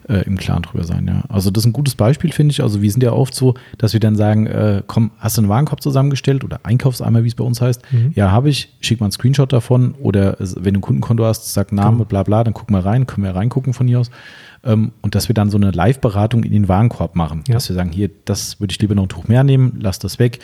äh, 0.07 0.25
im 0.25 0.35
Klaren 0.35 0.63
drüber 0.63 0.83
sein. 0.85 1.05
Ja. 1.07 1.23
Also 1.29 1.51
das 1.51 1.61
ist 1.63 1.67
ein 1.67 1.73
gutes 1.73 1.93
Beispiel, 1.93 2.31
finde 2.31 2.51
ich. 2.51 2.63
Also 2.63 2.81
wir 2.81 2.91
sind 2.91 3.03
ja 3.03 3.11
oft 3.11 3.35
so, 3.35 3.53
dass 3.77 3.93
wir 3.93 3.99
dann 3.99 4.15
sagen, 4.15 4.47
äh, 4.47 4.81
komm, 4.87 5.11
hast 5.19 5.37
du 5.37 5.41
einen 5.41 5.49
Warenkorb 5.49 5.83
zusammengestellt 5.83 6.43
oder 6.43 6.61
Einkaufseimer, 6.63 7.23
wie 7.23 7.27
es 7.27 7.35
bei 7.35 7.43
uns 7.43 7.61
heißt? 7.61 7.83
Mhm. 7.91 8.13
Ja, 8.15 8.31
habe 8.31 8.49
ich. 8.49 8.75
Schick 8.81 8.99
mal 8.99 9.05
einen 9.05 9.11
Screenshot 9.11 9.53
davon 9.53 9.93
oder 10.01 10.35
wenn 10.39 10.73
du 10.73 10.79
ein 10.79 10.81
Kundenkonto 10.81 11.25
hast, 11.25 11.53
sag 11.53 11.71
Name, 11.71 11.97
genau. 11.97 12.05
bla 12.05 12.23
bla, 12.23 12.43
dann 12.43 12.55
guck 12.55 12.71
mal 12.71 12.81
rein, 12.81 13.05
können 13.05 13.23
wir 13.23 13.35
reingucken 13.35 13.73
von 13.73 13.87
hier 13.87 13.99
aus. 13.99 14.09
Ähm, 14.63 14.91
und 15.01 15.15
dass 15.15 15.29
wir 15.29 15.33
dann 15.33 15.49
so 15.49 15.57
eine 15.57 15.71
Live-Beratung 15.71 16.43
in 16.43 16.51
den 16.51 16.67
Warenkorb 16.67 17.15
machen. 17.15 17.43
Ja. 17.47 17.53
Dass 17.53 17.69
wir 17.69 17.75
sagen, 17.75 17.91
hier, 17.91 18.09
das 18.25 18.59
würde 18.59 18.71
ich 18.71 18.79
lieber 18.79 18.95
noch 18.95 19.03
ein 19.03 19.09
Tuch 19.09 19.27
mehr 19.27 19.43
nehmen, 19.43 19.77
lass 19.79 19.99
das 19.99 20.19
weg. 20.19 20.39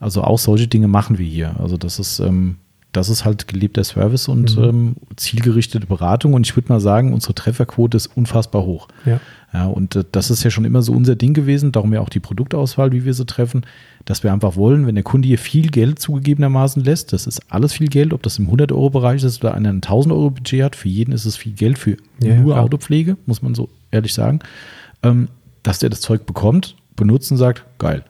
Also 0.00 0.22
auch 0.22 0.38
solche 0.38 0.66
Dinge 0.66 0.88
machen 0.88 1.18
wir 1.18 1.26
hier. 1.26 1.54
Also 1.58 1.76
das 1.76 1.98
ist, 1.98 2.20
ähm, 2.20 2.56
das 2.92 3.08
ist 3.08 3.24
halt 3.24 3.46
gelebter 3.46 3.84
Service 3.84 4.28
und 4.28 4.56
mhm. 4.56 4.64
ähm, 4.64 4.96
zielgerichtete 5.16 5.86
Beratung. 5.86 6.34
Und 6.34 6.46
ich 6.46 6.56
würde 6.56 6.72
mal 6.72 6.80
sagen, 6.80 7.12
unsere 7.12 7.34
Trefferquote 7.34 7.96
ist 7.96 8.08
unfassbar 8.16 8.62
hoch. 8.62 8.88
Ja. 9.04 9.20
Ja, 9.52 9.66
und 9.66 9.96
äh, 9.96 10.04
das 10.10 10.30
ist 10.30 10.44
ja 10.44 10.50
schon 10.50 10.64
immer 10.64 10.82
so 10.82 10.92
unser 10.92 11.16
Ding 11.16 11.34
gewesen, 11.34 11.72
darum 11.72 11.92
ja 11.92 12.00
auch 12.00 12.08
die 12.08 12.20
Produktauswahl, 12.20 12.92
wie 12.92 13.04
wir 13.04 13.14
sie 13.14 13.26
treffen, 13.26 13.62
dass 14.04 14.22
wir 14.22 14.32
einfach 14.32 14.56
wollen, 14.56 14.86
wenn 14.86 14.94
der 14.94 15.04
Kunde 15.04 15.28
hier 15.28 15.38
viel 15.38 15.70
Geld 15.70 15.98
zugegebenermaßen 15.98 16.82
lässt, 16.82 17.12
das 17.12 17.26
ist 17.26 17.40
alles 17.52 17.72
viel 17.72 17.88
Geld, 17.88 18.12
ob 18.12 18.22
das 18.22 18.38
im 18.38 18.48
100-Euro-Bereich 18.48 19.22
ist 19.22 19.44
oder 19.44 19.54
einer 19.54 19.68
ein 19.68 19.80
1000-Euro-Budget 19.80 20.62
hat, 20.62 20.76
für 20.76 20.88
jeden 20.88 21.12
ist 21.12 21.24
es 21.24 21.36
viel 21.36 21.52
Geld 21.52 21.78
für 21.78 21.96
ja, 22.22 22.36
nur 22.36 22.56
ja, 22.56 22.62
Autopflege, 22.62 23.16
muss 23.26 23.42
man 23.42 23.54
so 23.54 23.68
ehrlich 23.90 24.14
sagen, 24.14 24.40
ähm, 25.02 25.28
dass 25.62 25.78
der 25.78 25.90
das 25.90 26.00
Zeug 26.00 26.26
bekommt, 26.26 26.76
benutzt 26.96 27.30
und 27.30 27.36
sagt, 27.36 27.64
geil, 27.78 28.04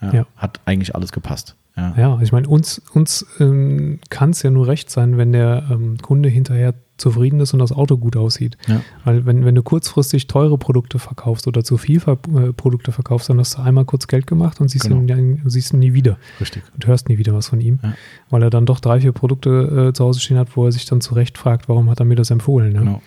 ja, 0.00 0.26
hat 0.36 0.60
eigentlich 0.64 0.94
alles 0.94 1.12
gepasst. 1.12 1.56
Ja, 1.96 2.20
ich 2.20 2.32
meine, 2.32 2.46
uns, 2.48 2.82
uns 2.92 3.24
ähm, 3.38 4.00
kann 4.10 4.30
es 4.30 4.42
ja 4.42 4.50
nur 4.50 4.66
recht 4.66 4.90
sein, 4.90 5.16
wenn 5.16 5.32
der 5.32 5.64
ähm, 5.70 5.98
Kunde 5.98 6.28
hinterher 6.28 6.74
zufrieden 7.00 7.40
ist 7.40 7.52
und 7.52 7.58
das 7.58 7.72
Auto 7.72 7.96
gut 7.96 8.16
aussieht. 8.16 8.56
Ja. 8.68 8.80
Weil 9.04 9.26
wenn, 9.26 9.44
wenn 9.44 9.54
du 9.54 9.62
kurzfristig 9.62 10.26
teure 10.26 10.58
Produkte 10.58 10.98
verkaufst 10.98 11.46
oder 11.48 11.64
zu 11.64 11.76
viel 11.78 12.00
Ver 12.00 12.18
äh, 12.36 12.52
Produkte 12.52 12.92
verkaufst, 12.92 13.28
dann 13.30 13.38
hast 13.38 13.56
du 13.58 13.62
einmal 13.62 13.84
kurz 13.84 14.06
Geld 14.06 14.26
gemacht 14.26 14.60
und 14.60 14.68
siehst, 14.68 14.88
Genau. 14.88 15.00
ihn, 15.14 15.42
siehst 15.46 15.72
ihn 15.72 15.78
nie 15.80 15.92
wieder 15.94 16.18
Richtig. 16.40 16.62
und 16.74 16.86
hörst 16.86 17.08
nie 17.08 17.18
wieder 17.18 17.34
was 17.34 17.48
von 17.48 17.60
ihm, 17.60 17.78
Ja. 17.82 17.94
weil 18.30 18.42
er 18.42 18.50
dann 18.50 18.66
doch 18.66 18.80
drei, 18.80 19.00
vier 19.00 19.12
Produkte 19.12 19.88
äh, 19.88 19.92
zu 19.92 20.04
Hause 20.04 20.20
stehen 20.20 20.38
hat, 20.38 20.56
wo 20.56 20.66
er 20.66 20.72
sich 20.72 20.84
dann 20.84 21.00
zurecht 21.00 21.38
fragt, 21.38 21.68
warum 21.68 21.90
hat 21.90 22.00
er 22.00 22.04
mir 22.06 22.16
das 22.16 22.30
empfohlen. 22.30 22.72
Ne? 22.72 22.78
Genau. 22.80 23.02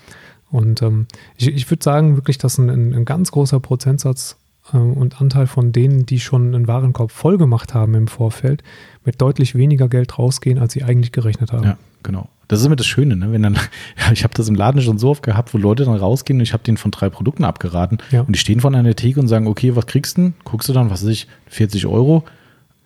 Und 0.52 0.82
ähm, 0.84 1.08
ich, 1.38 1.48
ich 1.48 1.70
würde 1.72 1.84
sagen 1.84 2.16
wirklich, 2.16 2.38
dass 2.38 2.58
ein, 2.58 2.70
ein, 2.70 2.94
ein 2.94 3.06
ganz 3.06 3.32
großer 3.32 3.60
Prozentsatz 3.60 4.38
äh, 4.72 4.78
und 4.78 5.20
Anteil 5.20 5.48
von 5.48 5.72
denen, 5.72 6.06
die 6.06 6.20
schon 6.20 6.54
einen 6.54 6.68
Warenkorb 6.68 7.12
voll 7.12 7.38
gemacht 7.40 7.74
haben 7.74 7.96
im 7.96 8.08
Vorfeld, 8.08 8.64
mit 9.04 9.20
deutlich 9.22 9.56
weniger 9.56 9.88
Geld 9.90 10.20
rausgehen, 10.20 10.60
als 10.60 10.74
sie 10.74 10.84
eigentlich 10.84 11.12
gerechnet 11.12 11.52
haben. 11.52 11.64
Ja, 11.64 11.78
genau. 12.04 12.30
Das 12.48 12.60
ist 12.60 12.66
immer 12.66 12.76
das 12.76 12.86
Schöne, 12.86 13.16
ne? 13.16 13.32
Wenn 13.32 13.42
dann, 13.44 13.54
ja, 13.56 14.12
ich 14.12 14.24
habe 14.24 14.34
das 14.34 14.48
im 14.50 14.56
Laden 14.56 14.82
schon 14.82 14.98
so 14.98 15.10
oft 15.10 15.24
gehabt, 15.24 15.54
wo 15.54 15.58
Leute 15.58 15.86
dann 15.86 15.96
rausgehen 15.96 16.40
und 16.40 16.44
ich 16.44 16.54
habe 16.54 16.64
denen 16.64 16.78
von 16.78 16.92
drei 16.92 17.10
Produkten 17.10 17.44
abgeraten 17.46 17.98
Ja. 18.12 18.22
und 18.22 18.34
die 18.36 18.40
stehen 18.40 18.60
von 18.60 18.76
einer 18.76 18.96
Theke 18.96 19.20
und 19.20 19.28
sagen, 19.28 19.48
okay, 19.48 19.76
was 19.76 19.86
kriegst 19.88 20.18
du 20.18 20.22
denn? 20.22 20.34
Guckst 20.44 20.68
du 20.70 20.74
dann, 20.74 20.90
was 20.90 21.04
weiß 21.04 21.10
ich, 21.10 21.28
40 21.48 21.86
Euro? 21.88 22.24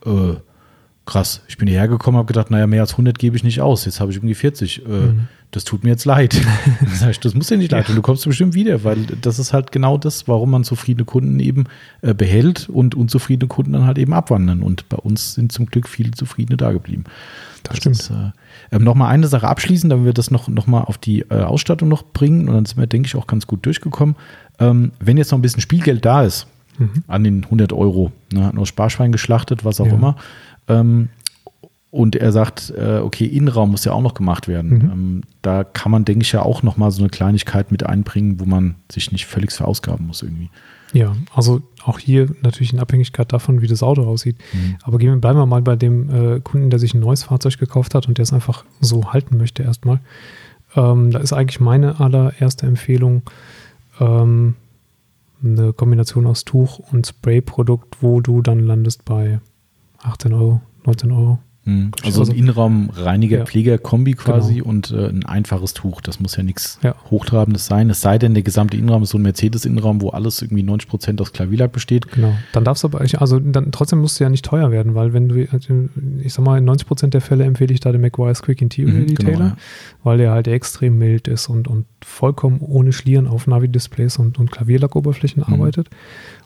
Äh, 0.05 0.35
krass. 1.05 1.41
Ich 1.47 1.57
bin 1.57 1.67
hierher 1.67 1.87
gekommen, 1.87 2.17
habe 2.17 2.27
gedacht, 2.27 2.51
naja, 2.51 2.67
mehr 2.67 2.81
als 2.81 2.91
100 2.91 3.17
gebe 3.17 3.35
ich 3.35 3.43
nicht 3.43 3.61
aus. 3.61 3.85
Jetzt 3.85 3.99
habe 3.99 4.11
ich 4.11 4.17
irgendwie 4.17 4.35
40. 4.35 4.85
Äh, 4.85 4.89
Mhm. 4.89 5.27
Das 5.51 5.63
tut 5.63 5.85
mir 5.85 5.91
jetzt 5.91 6.03
leid. 6.03 6.35
Das 7.21 7.33
muss 7.33 7.47
dir 7.47 7.57
nicht 7.57 7.71
leid 7.71 7.85
tun. 7.87 7.95
Du 7.95 8.01
kommst 8.01 8.25
bestimmt 8.25 8.53
wieder, 8.53 8.83
weil 8.83 8.97
das 9.21 9.39
ist 9.39 9.53
halt 9.53 9.71
genau 9.71 9.97
das, 9.97 10.27
warum 10.27 10.51
man 10.51 10.65
zufriedene 10.65 11.05
Kunden 11.05 11.39
eben 11.39 11.63
äh, 12.01 12.13
behält 12.13 12.67
und 12.67 12.95
unzufriedene 12.95 13.47
Kunden 13.47 13.71
dann 13.71 13.85
halt 13.85 13.97
eben 13.97 14.11
abwandern. 14.13 14.61
Und 14.61 14.89
bei 14.89 14.97
uns 14.97 15.35
sind 15.35 15.53
zum 15.53 15.67
Glück 15.67 15.87
viele 15.87 16.11
zufriedene 16.11 16.57
da 16.57 16.73
geblieben. 16.73 17.05
Das 17.63 17.77
stimmt. 17.77 17.95
Ist, 17.99 18.09
äh, 18.09 18.31
ähm, 18.71 18.83
Nochmal 18.83 19.09
eine 19.13 19.27
Sache 19.27 19.47
abschließen, 19.47 19.89
damit 19.89 20.05
wir 20.05 20.13
das 20.13 20.31
noch, 20.31 20.47
noch 20.47 20.67
mal 20.67 20.81
auf 20.81 20.97
die 20.97 21.21
äh, 21.29 21.41
Ausstattung 21.41 21.89
noch 21.89 22.03
bringen 22.03 22.47
und 22.47 22.55
dann 22.55 22.65
sind 22.65 22.77
wir, 22.77 22.87
denke 22.87 23.07
ich, 23.07 23.15
auch 23.15 23.27
ganz 23.27 23.47
gut 23.47 23.65
durchgekommen. 23.65 24.15
Ähm, 24.59 24.91
wenn 24.99 25.17
jetzt 25.17 25.31
noch 25.31 25.37
ein 25.37 25.41
bisschen 25.41 25.61
Spielgeld 25.61 26.05
da 26.05 26.23
ist, 26.23 26.47
Mhm. 26.79 27.03
an 27.07 27.23
den 27.23 27.43
100 27.45 27.73
Euro, 27.73 28.11
ne, 28.31 28.45
hat 28.45 28.53
noch 28.53 28.65
Sparschwein 28.67 29.11
geschlachtet, 29.11 29.65
was 29.65 29.81
auch 29.81 29.87
Ja. 29.87 29.93
immer, 29.93 30.15
ähm, 30.67 31.09
und 31.89 32.15
er 32.15 32.31
sagt, 32.31 32.71
äh, 32.77 32.99
okay, 32.99 33.25
Innenraum 33.25 33.71
muss 33.71 33.83
ja 33.85 33.93
auch 33.93 34.01
noch 34.01 34.13
gemacht 34.13 34.47
werden. 34.47 34.69
Mhm. 34.69 34.91
Ähm, 34.91 35.21
da 35.41 35.63
kann 35.63 35.91
man, 35.91 36.05
denke 36.05 36.21
ich, 36.23 36.31
ja 36.33 36.43
auch 36.43 36.61
noch 36.61 36.77
mal 36.77 36.91
so 36.91 37.01
eine 37.01 37.09
Kleinigkeit 37.09 37.71
mit 37.71 37.83
einbringen, 37.85 38.39
wo 38.39 38.45
man 38.45 38.75
sich 38.91 39.11
nicht 39.11 39.25
völlig 39.25 39.51
verausgaben 39.51 40.05
muss 40.05 40.21
irgendwie. 40.21 40.49
Ja, 40.93 41.15
also 41.33 41.61
auch 41.83 41.99
hier 41.99 42.29
natürlich 42.41 42.73
in 42.73 42.79
Abhängigkeit 42.79 43.31
davon, 43.31 43.61
wie 43.61 43.67
das 43.67 43.83
Auto 43.83 44.03
aussieht. 44.03 44.37
Mhm. 44.53 44.77
Aber 44.83 44.97
gehen 44.97 45.19
bleiben 45.21 45.39
wir 45.39 45.45
mal 45.45 45.61
bei 45.61 45.75
dem 45.75 46.09
äh, 46.09 46.39
Kunden, 46.39 46.69
der 46.69 46.79
sich 46.79 46.93
ein 46.93 46.99
neues 46.99 47.23
Fahrzeug 47.23 47.57
gekauft 47.57 47.95
hat 47.95 48.07
und 48.07 48.17
der 48.17 48.23
es 48.23 48.33
einfach 48.33 48.63
so 48.79 49.11
halten 49.11 49.37
möchte 49.37 49.63
erstmal. 49.63 49.99
Ähm, 50.75 51.11
da 51.11 51.19
ist 51.19 51.33
eigentlich 51.33 51.59
meine 51.59 51.99
allererste 51.99 52.67
Empfehlung 52.67 53.23
ähm, 53.99 54.55
eine 55.43 55.73
Kombination 55.73 56.25
aus 56.25 56.45
Tuch 56.45 56.79
und 56.91 57.07
Spray-Produkt, 57.07 57.97
wo 58.01 58.21
du 58.21 58.41
dann 58.41 58.59
landest 58.59 59.05
bei 59.05 59.39
18 60.01 60.33
Euro, 60.33 60.61
19 60.85 61.11
Euro. 61.11 61.39
Mhm. 61.67 61.91
Also 62.03 62.23
ein 62.23 62.31
Innenraumreiniger, 62.31 63.39
Ja. 63.39 63.45
Pfleger-Kombi 63.45 64.13
quasi 64.13 64.55
Genau. 64.55 64.69
und 64.69 64.91
äh, 64.91 65.07
ein 65.09 65.25
einfaches 65.25 65.73
Tuch. 65.73 66.01
Das 66.01 66.19
muss 66.19 66.35
ja 66.37 66.43
nichts 66.43 66.79
Ja. 66.81 66.95
Hochtrabendes 67.11 67.65
sein. 67.65 67.89
Es 67.89 68.01
sei 68.01 68.17
denn, 68.17 68.33
der 68.33 68.43
gesamte 68.43 68.77
Innenraum 68.77 69.03
ist 69.03 69.09
so 69.09 69.17
ein 69.17 69.21
Mercedes-Innenraum, 69.21 70.01
wo 70.01 70.09
alles 70.09 70.41
irgendwie 70.41 70.63
90 70.63 70.89
Prozent 70.89 71.21
aus 71.21 71.33
Klavierlack 71.33 71.71
besteht. 71.73 72.09
Genau. 72.11 72.33
Dann 72.53 72.63
darfst 72.63 72.83
du 72.83 72.87
aber, 72.87 73.01
also 73.01 73.39
dann 73.39 73.71
trotzdem 73.71 73.99
musst 73.99 74.19
du 74.19 74.23
ja 74.23 74.29
nicht 74.29 74.45
teuer 74.45 74.71
werden, 74.71 74.95
weil 74.95 75.13
wenn 75.13 75.27
du, 75.29 75.45
also 75.51 75.89
ich 76.21 76.33
sag 76.33 76.45
mal, 76.45 76.57
in 76.57 76.65
90 76.65 76.87
Prozent 76.87 77.13
der 77.13 77.21
Fälle 77.21 77.43
empfehle 77.43 77.73
ich 77.73 77.79
da 77.81 77.91
den 77.91 78.01
McGuire's 78.01 78.41
Quick 78.41 78.61
Interior 78.61 78.93
Mhm, 78.93 79.07
Detailer, 79.07 79.31
genau, 79.31 79.45
ja. 79.45 79.57
weil 80.03 80.17
der 80.17 80.31
halt 80.31 80.47
extrem 80.47 80.97
mild 80.97 81.27
ist 81.27 81.47
und, 81.49 81.67
und 81.67 81.85
vollkommen 82.03 82.59
ohne 82.61 82.93
Schlieren 82.93 83.27
auf 83.27 83.45
Navi-Displays 83.47 84.17
und, 84.17 84.39
und 84.39 84.51
Klavierlackoberflächen 84.51 85.43
Mhm. 85.45 85.53
arbeitet 85.53 85.89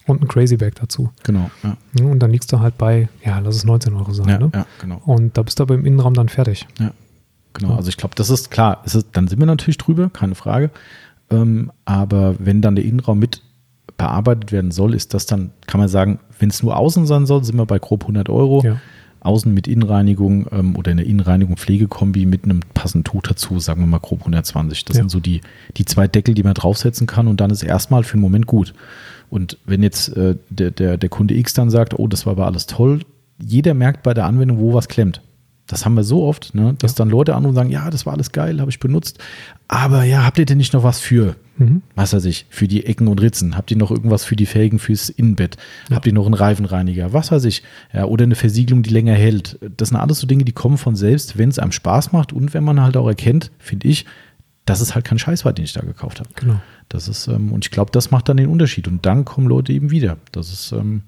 und 0.08 0.22
ein 0.22 0.28
Crazy 0.28 0.58
Bag 0.58 0.76
dazu. 0.76 1.10
Genau, 1.24 1.50
ja. 1.64 1.78
Und 2.04 2.20
dann 2.20 2.32
liegst 2.32 2.52
du 2.52 2.60
halt 2.60 2.78
bei, 2.78 3.08
ja, 3.24 3.40
lass 3.40 3.56
es 3.56 3.64
19 3.66 3.94
Euro 3.94 4.14
sein. 4.14 4.28
Ja, 4.28 4.40
ne? 4.40 4.52
ja, 4.54 4.66
genau. 4.80 5.02
Und 5.06 5.38
da 5.38 5.44
bist 5.44 5.60
du 5.60 5.64
aber 5.64 5.76
im 5.76 5.86
Innenraum 5.86 6.14
dann 6.14 6.30
fertig. 6.30 6.68
Genau, 7.54 7.72
Ja. 7.72 7.76
also 7.78 7.90
ich 7.90 7.98
glaube, 7.98 8.16
das 8.16 8.30
ist 8.30 8.50
klar. 8.52 8.82
Es 8.86 8.96
ist, 8.96 9.08
dann 9.14 9.28
sind 9.28 9.40
wir 9.40 9.46
natürlich 9.46 9.78
drüber, 9.78 10.10
keine 10.10 10.36
Frage. 10.36 10.72
Ähm, 11.30 11.72
aber 11.86 12.36
wenn 12.40 12.62
dann 12.62 12.76
der 12.76 12.86
Innenraum 12.86 13.20
mit 13.20 13.42
bearbeitet 13.98 14.52
werden 14.52 14.72
soll, 14.72 14.96
ist 14.96 15.14
das 15.14 15.26
dann, 15.28 15.52
kann 15.68 15.80
man 15.80 15.88
sagen, 15.88 16.20
wenn 16.40 16.50
es 16.50 16.64
nur 16.64 16.76
außen 16.76 17.06
sein 17.06 17.26
soll, 17.26 17.44
sind 17.44 17.58
wir 17.58 17.66
bei 17.66 17.78
grob 17.78 18.04
100 18.04 18.30
Euro. 18.30 18.64
Ja. 18.64 18.78
Außen 19.22 19.54
mit 19.54 19.68
Innenreinigung 19.68 20.48
ähm, 20.52 20.76
oder 20.76 20.92
eine 20.92 21.04
Innenreinigung 21.04 21.56
Pflegekombi 21.58 22.26
mit 22.26 22.44
einem 22.44 22.60
passenden 22.74 23.04
Tuch 23.06 23.22
dazu, 23.22 23.60
sagen 23.60 23.82
wir 23.82 23.88
mal 23.88 24.00
grob 24.00 24.20
120. 24.22 24.86
Das 24.86 24.98
Ja. 24.98 25.04
sind 25.04 25.10
so 25.10 25.20
die, 25.20 25.42
die 25.78 25.86
zwei 25.86 26.08
Deckel, 26.08 26.34
die 26.34 26.44
man 26.44 26.54
draufsetzen 26.56 27.08
kann 27.08 27.28
und 27.28 27.40
dann 27.40 27.52
ist 27.52 27.64
erstmal 27.64 28.04
für 28.04 28.18
den 28.18 28.22
Moment 28.22 28.48
gut. 28.48 28.74
Und 29.30 29.58
wenn 29.66 29.82
jetzt 29.84 30.10
äh, 30.18 30.36
der, 30.50 30.72
der, 30.72 30.98
der 30.98 31.10
Kunde 31.10 31.36
X 31.36 31.54
dann 31.54 31.70
sagt, 31.70 31.98
oh, 31.98 32.08
das 32.08 32.26
war 32.26 32.34
aber 32.34 32.46
alles 32.48 32.66
toll, 32.66 33.02
jeder 33.42 33.74
merkt 33.74 34.04
bei 34.04 34.14
der 34.14 34.26
Anwendung, 34.26 34.60
wo 34.60 34.74
was 34.74 34.88
klemmt. 34.88 35.22
Das 35.68 35.86
haben 35.86 35.94
wir 35.94 36.04
so 36.04 36.24
oft, 36.26 36.54
ne, 36.54 36.76
dass 36.80 36.96
dann 36.96 37.10
Leute 37.10 37.34
anrufen 37.34 37.50
und 37.52 37.56
sagen, 37.56 37.70
ja, 37.70 37.90
das 37.90 38.06
war 38.06 38.14
alles 38.14 38.32
geil, 38.34 38.60
habe 38.60 38.70
ich 38.72 38.80
benutzt. 38.80 39.20
Aber 39.70 40.04
ja, 40.04 40.26
habt 40.26 40.38
ihr 40.38 40.46
denn 40.46 40.58
nicht 40.58 40.74
noch 40.74 40.84
was 40.84 41.00
für, 41.00 41.36
Mhm. 41.58 41.82
was 41.96 42.14
weiß 42.14 42.26
ich, 42.26 42.46
für 42.50 42.68
die 42.68 42.86
Ecken 42.86 43.08
und 43.08 43.22
Ritzen? 43.22 43.56
Habt 43.56 43.72
ihr 43.72 43.78
noch 43.78 43.92
irgendwas 43.92 44.24
für 44.24 44.36
die 44.36 44.46
Felgen 44.46 44.80
fürs 44.80 45.10
Innenbett? 45.10 45.58
Habt 45.92 46.08
ihr 46.08 46.14
noch 46.14 46.26
einen 46.26 46.34
Reifenreiniger? 46.34 47.14
Was 47.14 47.32
weiß 47.32 47.46
ich. 47.46 47.64
Ja, 47.94 48.06
oder 48.06 48.24
eine 48.24 48.36
Versiegelung, 48.36 48.84
die 48.84 48.90
länger 48.90 49.14
hält. 49.14 49.60
Das 49.78 49.90
sind 49.90 49.98
alles 49.98 50.20
so 50.20 50.28
Dinge, 50.28 50.46
die 50.46 50.54
kommen 50.54 50.78
von 50.78 50.96
selbst, 50.96 51.38
wenn 51.38 51.50
es 51.50 51.60
einem 51.60 51.72
Spaß 51.72 52.14
macht 52.14 52.34
und 52.34 52.54
wenn 52.54 52.64
man 52.64 52.82
halt 52.82 52.98
auch 52.98 53.08
erkennt, 53.08 53.52
finde 53.60 53.88
ich, 53.88 54.06
das 54.66 54.82
ist 54.82 54.96
halt 54.96 55.06
kein 55.06 55.20
Scheiß 55.20 55.46
war, 55.46 55.54
den 55.54 55.66
ich 55.66 55.74
da 55.74 55.82
gekauft 55.82 56.20
habe. 56.20 56.30
Genau. 56.36 56.62
Das 56.90 57.08
ist, 57.08 57.28
ähm, 57.28 57.52
und 57.52 57.66
ich 57.66 57.72
glaube, 57.72 57.92
das 57.92 58.12
macht 58.12 58.30
dann 58.30 58.38
den 58.38 58.50
Unterschied. 58.50 58.88
Und 58.88 59.06
dann 59.06 59.26
kommen 59.26 59.48
Leute 59.48 59.74
eben 59.74 59.92
wieder. 59.92 60.18
Das 60.32 60.52
ist, 60.52 60.72
ähm, 60.72 61.04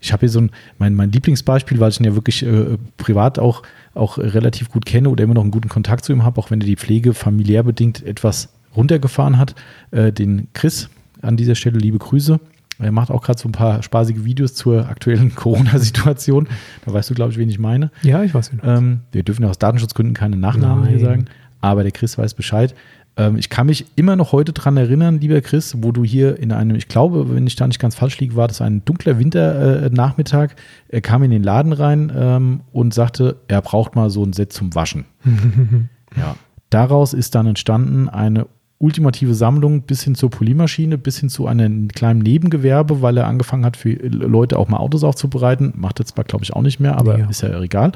ich 0.00 0.12
habe 0.12 0.20
hier 0.20 0.28
so 0.28 0.40
ein, 0.40 0.50
mein, 0.78 0.94
mein 0.94 1.12
Lieblingsbeispiel, 1.12 1.80
weil 1.80 1.90
ich 1.90 2.00
ihn 2.00 2.04
ja 2.04 2.14
wirklich 2.14 2.44
äh, 2.44 2.76
privat 2.96 3.38
auch, 3.38 3.62
auch 3.94 4.18
relativ 4.18 4.68
gut 4.68 4.84
kenne 4.84 5.08
oder 5.08 5.24
immer 5.24 5.34
noch 5.34 5.42
einen 5.42 5.52
guten 5.52 5.68
Kontakt 5.68 6.04
zu 6.04 6.12
ihm 6.12 6.24
habe, 6.24 6.40
auch 6.40 6.50
wenn 6.50 6.60
er 6.60 6.66
die 6.66 6.76
Pflege 6.76 7.14
familiär 7.14 7.62
bedingt 7.62 8.02
etwas 8.02 8.51
runtergefahren 8.76 9.38
hat. 9.38 9.54
Äh, 9.90 10.12
den 10.12 10.48
Chris 10.52 10.90
an 11.20 11.36
dieser 11.36 11.54
Stelle 11.54 11.78
liebe 11.78 11.98
Grüße. 11.98 12.40
Er 12.78 12.92
macht 12.92 13.10
auch 13.10 13.22
gerade 13.22 13.38
so 13.38 13.48
ein 13.48 13.52
paar 13.52 13.82
spaßige 13.82 14.24
Videos 14.24 14.54
zur 14.54 14.88
aktuellen 14.88 15.34
Corona-Situation. 15.34 16.48
Da 16.84 16.92
weißt 16.92 17.10
du, 17.10 17.14
glaube 17.14 17.32
ich, 17.32 17.38
wen 17.38 17.48
ich 17.48 17.58
meine. 17.58 17.90
Ja, 18.02 18.22
ich 18.22 18.34
weiß 18.34 18.52
nicht. 18.52 18.64
Ähm, 18.64 19.00
wir 19.12 19.22
dürfen 19.22 19.42
ja 19.42 19.50
aus 19.50 19.58
Datenschutzgründen 19.58 20.14
keine 20.14 20.36
Nachnamen 20.36 20.86
hier 20.86 20.96
Nein. 20.96 21.04
sagen, 21.04 21.24
aber 21.60 21.82
der 21.82 21.92
Chris 21.92 22.18
weiß 22.18 22.34
Bescheid. 22.34 22.74
Ähm, 23.16 23.36
ich 23.36 23.50
kann 23.50 23.66
mich 23.66 23.86
immer 23.96 24.16
noch 24.16 24.32
heute 24.32 24.52
dran 24.52 24.76
erinnern, 24.76 25.20
lieber 25.20 25.40
Chris, 25.42 25.76
wo 25.80 25.92
du 25.92 26.02
hier 26.02 26.38
in 26.38 26.50
einem, 26.50 26.76
ich 26.76 26.88
glaube, 26.88 27.34
wenn 27.34 27.46
ich 27.46 27.56
da 27.56 27.66
nicht 27.66 27.78
ganz 27.78 27.94
falsch 27.94 28.18
liege, 28.18 28.36
war 28.36 28.48
das 28.48 28.60
ein 28.60 28.84
dunkler 28.84 29.18
Winternachmittag. 29.18 30.50
er 30.88 31.00
kam 31.02 31.22
in 31.22 31.30
den 31.30 31.42
Laden 31.42 31.72
rein 31.72 32.12
ähm, 32.14 32.60
und 32.72 32.94
sagte, 32.94 33.36
er 33.48 33.60
braucht 33.60 33.94
mal 33.94 34.10
so 34.10 34.24
ein 34.24 34.32
Set 34.32 34.52
zum 34.52 34.74
Waschen. 34.74 35.04
ja. 36.16 36.36
Daraus 36.70 37.12
ist 37.12 37.34
dann 37.34 37.46
entstanden 37.46 38.08
eine 38.08 38.46
ultimative 38.82 39.34
Sammlung 39.34 39.82
bis 39.82 40.02
hin 40.02 40.14
zur 40.16 40.28
Polymaschine, 40.30 40.98
bis 40.98 41.18
hin 41.18 41.28
zu 41.28 41.46
einem 41.46 41.88
kleinen 41.88 42.20
Nebengewerbe, 42.20 43.00
weil 43.00 43.16
er 43.16 43.28
angefangen 43.28 43.64
hat, 43.64 43.76
für 43.76 43.90
Leute 43.92 44.58
auch 44.58 44.68
mal 44.68 44.78
Autos 44.78 45.04
aufzubereiten. 45.04 45.72
Macht 45.76 46.00
jetzt 46.00 46.14
zwar, 46.14 46.24
glaube 46.24 46.44
ich, 46.44 46.52
auch 46.52 46.62
nicht 46.62 46.80
mehr, 46.80 46.98
aber 46.98 47.18
Ja. 47.18 47.28
ist 47.30 47.42
ja 47.42 47.60
egal. 47.60 47.92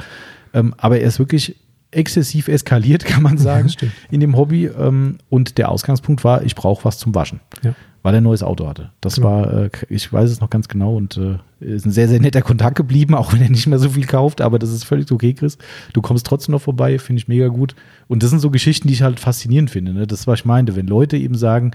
Ähm, 0.54 0.74
aber 0.78 1.00
er 1.00 1.08
ist 1.08 1.18
wirklich 1.18 1.56
exzessiv 1.96 2.48
eskaliert, 2.48 3.04
kann 3.06 3.22
man 3.22 3.38
sagen, 3.38 3.68
stimmt. 3.68 3.92
in 4.10 4.20
dem 4.20 4.36
Hobby. 4.36 4.66
Ähm, 4.66 5.18
und 5.30 5.58
der 5.58 5.70
Ausgangspunkt 5.70 6.22
war, 6.24 6.42
ich 6.42 6.54
brauche 6.54 6.84
was 6.84 6.98
zum 6.98 7.14
Waschen, 7.14 7.40
Ja. 7.62 7.74
weil 8.02 8.14
er 8.14 8.20
ein 8.20 8.24
neues 8.24 8.42
Auto 8.42 8.68
hatte. 8.68 8.90
Das 9.00 9.16
Genau. 9.16 9.28
war, 9.28 9.52
äh, 9.64 9.70
ich 9.88 10.12
weiß 10.12 10.30
es 10.30 10.40
noch 10.40 10.50
ganz 10.50 10.68
genau 10.68 10.94
und 10.96 11.16
äh, 11.16 11.38
ist 11.60 11.86
ein 11.86 11.90
sehr, 11.92 12.08
sehr 12.08 12.20
netter 12.20 12.42
Kontakt 12.42 12.76
geblieben, 12.76 13.14
auch 13.16 13.32
wenn 13.32 13.42
er 13.42 13.50
nicht 13.50 13.66
mehr 13.66 13.78
so 13.78 13.88
viel 13.90 14.06
kauft. 14.06 14.40
Aber 14.40 14.58
das 14.58 14.70
ist 14.70 14.84
völlig 14.84 15.10
okay, 15.10 15.34
Chris. 15.34 15.58
Du 15.92 16.02
kommst 16.02 16.26
trotzdem 16.26 16.52
noch 16.52 16.60
vorbei, 16.62 16.98
finde 16.98 17.20
ich 17.20 17.28
mega 17.28 17.48
gut. 17.48 17.74
Und 18.08 18.22
das 18.22 18.30
sind 18.30 18.38
so 18.40 18.50
Geschichten, 18.50 18.88
die 18.88 18.94
ich 18.94 19.02
halt 19.02 19.18
faszinierend 19.18 19.70
finde. 19.70 19.92
Ne? 19.92 20.06
Das 20.06 20.20
ist, 20.20 20.26
was 20.26 20.40
ich 20.40 20.44
meinte. 20.44 20.76
Wenn 20.76 20.86
Leute 20.86 21.16
eben 21.16 21.34
sagen, 21.34 21.72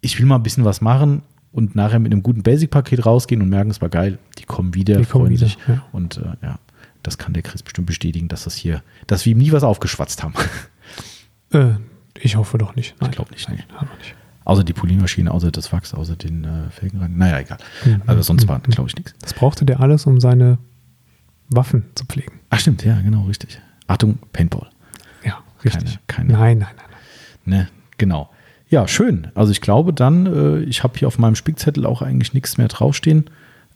ich 0.00 0.18
will 0.18 0.26
mal 0.26 0.36
ein 0.36 0.42
bisschen 0.42 0.64
was 0.64 0.80
machen 0.80 1.22
und 1.50 1.74
nachher 1.74 1.98
mit 1.98 2.12
einem 2.12 2.22
guten 2.22 2.42
Basic-Paket 2.42 3.06
rausgehen 3.06 3.40
und 3.40 3.48
merken, 3.48 3.70
es 3.70 3.80
war 3.80 3.88
geil, 3.88 4.18
die 4.38 4.44
kommen 4.44 4.74
wieder, 4.74 4.96
Die 4.96 5.04
kommen 5.04 5.26
freuen 5.26 5.32
wieder, 5.32 5.46
sich. 5.46 5.56
ja. 5.68 5.82
Und 5.92 6.18
äh, 6.18 6.22
ja, 6.42 6.58
das 7.04 7.18
kann 7.18 7.32
der 7.34 7.42
Chris 7.44 7.62
bestimmt 7.62 7.86
bestätigen, 7.86 8.26
dass 8.26 8.44
das 8.44 8.56
hier, 8.56 8.82
dass 9.06 9.24
wir 9.24 9.32
ihm 9.32 9.38
nie 9.38 9.52
was 9.52 9.62
aufgeschwatzt 9.62 10.22
haben. 10.24 10.34
Äh, 11.52 11.74
ich 12.18 12.36
hoffe 12.36 12.58
doch 12.58 12.74
nicht. 12.74 12.94
Nein, 13.00 13.10
glaub 13.12 13.30
nicht, 13.30 13.48
Nein, 13.48 13.62
haben 13.76 13.88
wir 13.88 13.96
nicht. 13.98 14.14
außer 14.44 14.64
die 14.64 14.72
Polymaschine, 14.72 15.30
außer 15.30 15.50
das 15.52 15.72
Wachs, 15.72 15.94
außer 15.94 16.16
den 16.16 16.44
äh, 16.44 16.70
Felgenreiniger. 16.70 17.16
Naja, 17.18 17.38
egal. 17.40 17.58
Mhm. 17.84 18.02
Aber 18.06 18.22
sonst 18.22 18.44
Mhm. 18.44 18.48
war, 18.48 18.60
glaube 18.60 18.88
ich, 18.88 18.96
nichts. 18.96 19.14
Das 19.20 19.34
brauchte 19.34 19.64
der 19.64 19.80
alles, 19.80 20.06
um 20.06 20.20
seine 20.20 20.58
Waffen 21.48 21.84
zu 21.94 22.04
pflegen. 22.06 22.40
Ach 22.50 22.58
stimmt, 22.58 22.84
ja, 22.84 23.00
genau, 23.00 23.22
richtig. 23.24 23.60
Achtung, 23.86 24.18
Paintball. 24.32 24.68
Ja, 25.24 25.38
richtig. 25.64 25.98
Keine- 26.06 26.28
keine- 26.28 26.32
Nein, 26.32 26.58
nein, 26.58 26.68
nein. 26.76 26.86
nein. 27.46 27.58
Ne, 27.60 27.68
genau. 27.98 28.30
Ja, 28.70 28.88
schön. 28.88 29.28
Also 29.34 29.52
ich 29.52 29.60
glaube 29.60 29.92
dann, 29.92 30.26
äh, 30.26 30.58
ich 30.60 30.82
habe 30.82 30.98
hier 30.98 31.06
auf 31.06 31.18
meinem 31.18 31.36
Spickzettel 31.36 31.84
auch 31.86 32.00
eigentlich 32.02 32.32
nichts 32.32 32.56
mehr 32.56 32.68
draufstehen. 32.68 33.26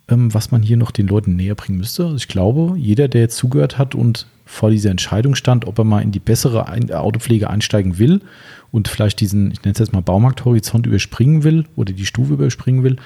Ähm, 0.08 0.32
was 0.32 0.50
man 0.50 0.62
hier 0.62 0.76
noch 0.76 0.90
den 0.90 1.06
Leuten 1.06 1.36
näher 1.36 1.54
bringen 1.54 1.78
müsste. 1.78 2.04
Also 2.04 2.16
ich 2.16 2.28
glaube, 2.28 2.78
jeder, 2.78 3.08
der 3.08 3.22
jetzt 3.22 3.36
zugehört 3.36 3.78
hat 3.78 3.94
und 3.94 4.26
vor 4.44 4.70
dieser 4.70 4.90
Entscheidung 4.90 5.34
stand, 5.34 5.66
ob 5.66 5.78
er 5.78 5.84
mal 5.84 6.00
in 6.00 6.10
die 6.10 6.20
bessere 6.20 6.68
Ein 6.68 6.90
Autopflege 6.90 7.50
einsteigen 7.50 7.98
will 7.98 8.22
und 8.70 8.88
vielleicht 8.88 9.20
diesen, 9.20 9.50
ich 9.50 9.62
nenne 9.62 9.72
es 9.72 9.78
jetzt 9.78 9.92
mal 9.92 10.00
Baumarkthorizont 10.00 10.86
überspringen 10.86 11.44
will 11.44 11.66
oder 11.76 11.92
die 11.92 12.06
Stufe 12.06 12.34
überspringen 12.34 12.82
will, 12.82 12.96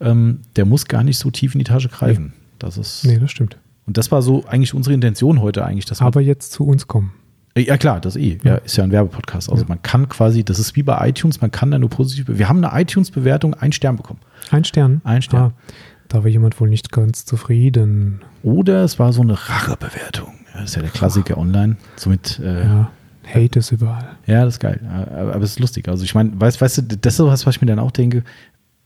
ähm, 0.00 0.40
der 0.56 0.66
muss 0.66 0.86
gar 0.86 1.02
nicht 1.02 1.18
so 1.18 1.30
tief 1.30 1.54
in 1.54 1.58
die 1.58 1.64
Tasche 1.64 1.88
greifen. 1.88 2.24
Nee. 2.26 2.32
Das 2.58 2.76
ist. 2.76 3.04
Nee, 3.06 3.18
das 3.18 3.30
stimmt. 3.30 3.56
Und 3.86 3.96
das 3.96 4.12
war 4.12 4.22
so 4.22 4.44
eigentlich 4.46 4.74
unsere 4.74 4.94
Intention 4.94 5.40
heute 5.40 5.64
eigentlich. 5.64 5.86
Dass 5.86 6.00
Aber 6.00 6.20
jetzt 6.20 6.52
zu 6.52 6.64
uns 6.64 6.86
kommen. 6.86 7.12
Ja, 7.56 7.76
klar, 7.76 8.00
das 8.00 8.14
eh. 8.16 8.38
Ja, 8.44 8.56
ist 8.56 8.76
ja 8.76 8.84
ein 8.84 8.92
Werbepodcast. 8.92 9.50
Also 9.50 9.64
ja. 9.64 9.68
man 9.68 9.82
kann 9.82 10.08
quasi, 10.08 10.44
das 10.44 10.58
ist 10.58 10.76
wie 10.76 10.84
bei 10.84 11.08
iTunes, 11.08 11.40
man 11.40 11.50
kann 11.50 11.70
da 11.70 11.78
nur 11.78 11.90
positiv. 11.90 12.26
Wir 12.28 12.48
haben 12.48 12.64
eine 12.64 12.80
iTunes-Bewertung, 12.80 13.54
ein 13.54 13.72
Stern 13.72 13.96
bekommen. 13.96 14.20
Ein 14.50 14.64
Stern? 14.64 15.00
Ein 15.02 15.22
Stern. 15.22 15.52
Ah, 15.56 15.72
da 16.10 16.24
war 16.24 16.28
jemand 16.28 16.60
wohl 16.60 16.68
nicht 16.68 16.92
ganz 16.92 17.24
zufrieden. 17.24 18.20
Oder 18.42 18.84
es 18.84 18.98
war 18.98 19.12
so 19.12 19.22
eine 19.22 19.34
Rachebewertung. 19.48 20.34
Das 20.52 20.64
ist 20.64 20.76
ja 20.76 20.82
der 20.82 20.90
Klassiker 20.90 21.34
Ach. 21.36 21.42
online. 21.42 21.76
Somit. 21.96 22.38
Äh, 22.40 22.64
ja. 22.64 22.90
Hate 23.32 23.60
ist 23.60 23.70
überall. 23.70 24.16
Ja, 24.26 24.44
das 24.44 24.54
ist 24.54 24.60
geil. 24.60 24.80
Aber, 24.88 25.34
aber 25.34 25.44
es 25.44 25.52
ist 25.52 25.60
lustig. 25.60 25.88
Also 25.88 26.04
ich 26.04 26.14
meine, 26.14 26.32
weißt, 26.38 26.60
weißt 26.60 26.78
du, 26.78 26.82
das 26.82 27.14
ist 27.14 27.20
was, 27.20 27.46
was 27.46 27.56
ich 27.56 27.60
mir 27.60 27.68
dann 27.68 27.78
auch 27.78 27.92
denke, 27.92 28.24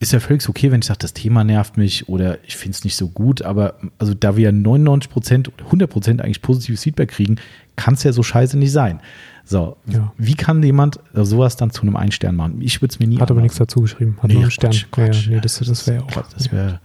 ist 0.01 0.12
ja 0.12 0.20
völlig 0.20 0.47
okay, 0.49 0.70
wenn 0.70 0.81
ich 0.81 0.87
sage, 0.87 0.99
das 0.99 1.14
Thema 1.14 1.45
nervt 1.45 1.79
mich 1.79 2.09
oder 2.11 2.39
ich 2.45 2.57
finde 2.57 2.77
es 2.77 2.85
nicht 2.85 2.97
so 2.97 3.09
gut, 3.09 3.41
aber 3.41 3.77
also 3.99 4.12
da 4.12 4.37
wir 4.37 4.53
99 4.53 5.11
Prozent 5.11 5.49
oder 5.49 5.64
100 5.64 5.89
Prozent 5.89 6.20
eigentlich 6.20 6.43
positives 6.43 6.83
Feedback 6.83 7.11
kriegen, 7.11 7.37
kann 7.77 7.95
es 7.95 8.03
ja 8.03 8.12
so 8.12 8.22
scheiße 8.22 8.59
nicht 8.59 8.72
sein. 8.72 9.01
So, 9.47 9.76
ja. 9.86 10.12
wie 10.16 10.34
kann 10.34 10.62
jemand 10.62 11.01
sowas 11.12 11.57
dann 11.57 11.70
zu 11.70 11.82
einem 11.82 11.97
Ein-Stern 11.97 12.34
machen? 12.34 12.62
Ich 12.62 12.80
würde 12.80 12.92
es 12.92 12.99
mir 12.99 13.07
nie. 13.07 13.18
Hat 13.18 13.30
aber 13.30 13.42
nichts 13.42 13.59
dazu 13.59 13.82
geschrieben. 13.82 14.16
Hat 14.22 14.28
nee, 14.28 14.34
nur 14.34 14.45
einen 14.45 14.51
Stern. 14.51 14.72
Quatsch, 14.90 15.26
ja, 15.26 15.34
nee, 15.34 15.40
das, 15.40 15.59
das 15.59 15.86
wäre 15.86 16.03
auch. 16.03 16.22
Das 16.32 16.51
wäre. 16.51 16.80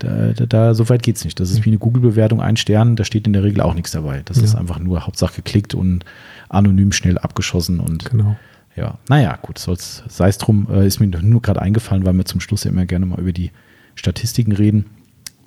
Da, 0.00 0.32
da, 0.32 0.46
da, 0.46 0.74
so 0.74 0.88
weit 0.88 1.02
geht 1.02 1.16
es 1.16 1.24
nicht. 1.24 1.38
Das 1.38 1.50
ist 1.50 1.64
wie 1.64 1.70
eine 1.70 1.78
Google-Bewertung, 1.78 2.40
ein 2.40 2.56
Stern, 2.56 2.96
da 2.96 3.04
steht 3.04 3.26
in 3.26 3.34
der 3.34 3.44
Regel 3.44 3.60
auch 3.60 3.74
nichts 3.74 3.90
dabei. 3.90 4.22
Das 4.24 4.38
ja. 4.38 4.44
ist 4.44 4.54
einfach 4.54 4.78
nur 4.78 5.06
Hauptsache 5.06 5.36
geklickt 5.36 5.74
und 5.74 6.06
anonym 6.48 6.90
schnell 6.92 7.18
abgeschossen 7.18 7.80
und 7.80 8.06
genau. 8.06 8.36
ja, 8.76 8.98
naja, 9.10 9.38
gut, 9.40 9.58
sei 9.58 10.28
es 10.28 10.38
drum, 10.38 10.68
äh, 10.70 10.86
ist 10.86 11.00
mir 11.00 11.06
nur 11.08 11.42
gerade 11.42 11.60
eingefallen, 11.60 12.06
weil 12.06 12.14
wir 12.14 12.24
zum 12.24 12.40
Schluss 12.40 12.64
ja 12.64 12.70
immer 12.70 12.86
gerne 12.86 13.04
mal 13.04 13.20
über 13.20 13.32
die 13.32 13.50
Statistiken 13.94 14.52
reden. 14.52 14.86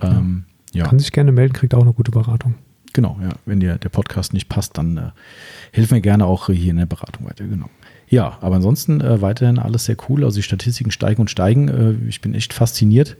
Ähm, 0.01 0.45
ja. 0.71 0.85
Kann 0.85 0.99
sich 0.99 1.11
gerne 1.11 1.31
melden, 1.31 1.53
kriegt 1.53 1.73
auch 1.73 1.81
eine 1.81 1.93
gute 1.93 2.11
Beratung. 2.11 2.53
Genau, 2.93 3.17
ja. 3.21 3.29
Wenn 3.45 3.59
dir 3.59 3.77
der 3.77 3.89
Podcast 3.89 4.33
nicht 4.33 4.49
passt, 4.49 4.77
dann 4.77 4.97
äh, 4.97 5.01
helfen 5.71 5.95
wir 5.95 6.01
gerne 6.01 6.25
auch 6.25 6.47
hier 6.47 6.71
in 6.71 6.77
der 6.77 6.85
Beratung 6.85 7.25
weiter. 7.25 7.45
Genau. 7.45 7.69
Ja, 8.07 8.37
aber 8.41 8.55
ansonsten 8.55 9.01
äh, 9.01 9.21
weiterhin 9.21 9.57
alles 9.57 9.85
sehr 9.85 9.97
cool. 10.07 10.23
Also 10.23 10.35
die 10.35 10.43
Statistiken 10.43 10.91
steigen 10.91 11.21
und 11.21 11.31
steigen. 11.31 11.67
Äh, 11.67 12.07
ich 12.07 12.21
bin 12.21 12.35
echt 12.35 12.53
fasziniert 12.53 13.17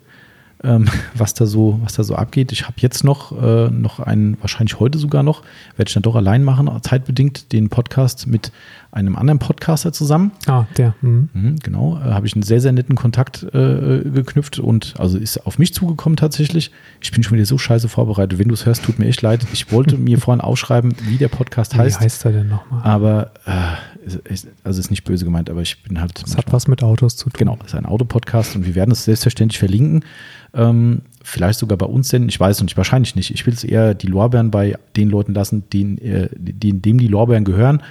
ähm, 0.63 0.85
was, 1.13 1.33
da 1.33 1.45
so, 1.45 1.79
was 1.83 1.93
da 1.93 2.03
so 2.03 2.15
abgeht. 2.15 2.51
Ich 2.51 2.63
habe 2.63 2.75
jetzt 2.79 3.03
noch, 3.03 3.31
äh, 3.31 3.69
noch 3.69 3.99
einen, 3.99 4.37
wahrscheinlich 4.41 4.79
heute 4.79 4.97
sogar 4.97 5.23
noch, 5.23 5.43
werde 5.75 5.89
ich 5.89 5.93
dann 5.93 6.03
doch 6.03 6.15
allein 6.15 6.43
machen, 6.43 6.69
zeitbedingt, 6.81 7.51
den 7.51 7.69
Podcast 7.69 8.27
mit 8.27 8.51
einem 8.93 9.15
anderen 9.15 9.39
Podcaster 9.39 9.91
zusammen. 9.91 10.31
Ah, 10.45 10.65
der. 10.77 10.93
Mhm. 11.01 11.29
Mhm, 11.33 11.55
genau, 11.63 11.97
äh, 11.97 12.11
habe 12.11 12.27
ich 12.27 12.35
einen 12.35 12.43
sehr, 12.43 12.61
sehr 12.61 12.71
netten 12.71 12.95
Kontakt 12.95 13.43
äh, 13.43 14.01
geknüpft 14.03 14.59
und 14.59 14.93
also 14.99 15.17
ist 15.17 15.45
auf 15.45 15.57
mich 15.57 15.73
zugekommen 15.73 16.15
tatsächlich. 16.15 16.71
Ich 17.01 17.11
bin 17.11 17.23
schon 17.23 17.33
wieder 17.33 17.45
so 17.45 17.57
scheiße 17.57 17.89
vorbereitet. 17.89 18.37
Wenn 18.37 18.47
du 18.47 18.53
es 18.53 18.65
hörst, 18.65 18.83
tut 18.83 18.99
mir 18.99 19.07
echt 19.07 19.21
leid. 19.21 19.45
Ich 19.51 19.71
wollte 19.71 19.97
mir 19.97 20.19
vorhin 20.19 20.41
aufschreiben, 20.41 20.93
wie 21.07 21.17
der 21.17 21.27
Podcast 21.27 21.75
heißt. 21.75 21.99
Wie 21.99 22.03
heißt 22.03 22.25
er 22.25 22.31
denn 22.33 22.49
nochmal? 22.49 22.81
Aber 22.83 23.31
äh, 23.45 24.41
also 24.63 24.79
ist 24.79 24.91
nicht 24.91 25.03
böse 25.03 25.25
gemeint, 25.25 25.49
aber 25.49 25.61
ich 25.61 25.83
bin 25.83 25.99
halt. 25.99 26.21
Es 26.25 26.37
hat 26.37 26.51
was 26.53 26.67
mit 26.67 26.83
Autos 26.83 27.15
zu 27.15 27.29
tun. 27.29 27.33
Genau, 27.37 27.57
es 27.61 27.73
ist 27.73 27.75
ein 27.75 27.85
Autopodcast 27.85 28.55
und 28.55 28.65
wir 28.65 28.75
werden 28.75 28.91
es 28.91 29.05
selbstverständlich 29.05 29.59
verlinken. 29.59 30.05
Ähm, 30.53 31.01
vielleicht 31.23 31.57
sogar 31.57 31.77
bei 31.77 31.85
uns 31.85 32.09
senden, 32.09 32.29
ich 32.29 32.39
weiß 32.39 32.57
es 32.57 32.63
nicht, 32.63 32.77
wahrscheinlich 32.77 33.15
nicht. 33.15 33.31
Ich 33.31 33.45
will 33.45 33.53
es 33.53 33.63
eher 33.63 33.95
die 33.95 34.07
Lorbeeren 34.07 34.51
bei 34.51 34.77
den 34.95 35.09
Leuten 35.09 35.33
lassen, 35.33 35.63
denen, 35.71 35.97
äh, 35.97 36.29
denen, 36.35 36.81
dem 36.81 36.99
die 36.99 37.07
Lorbeeren 37.07 37.43
gehören. 37.43 37.81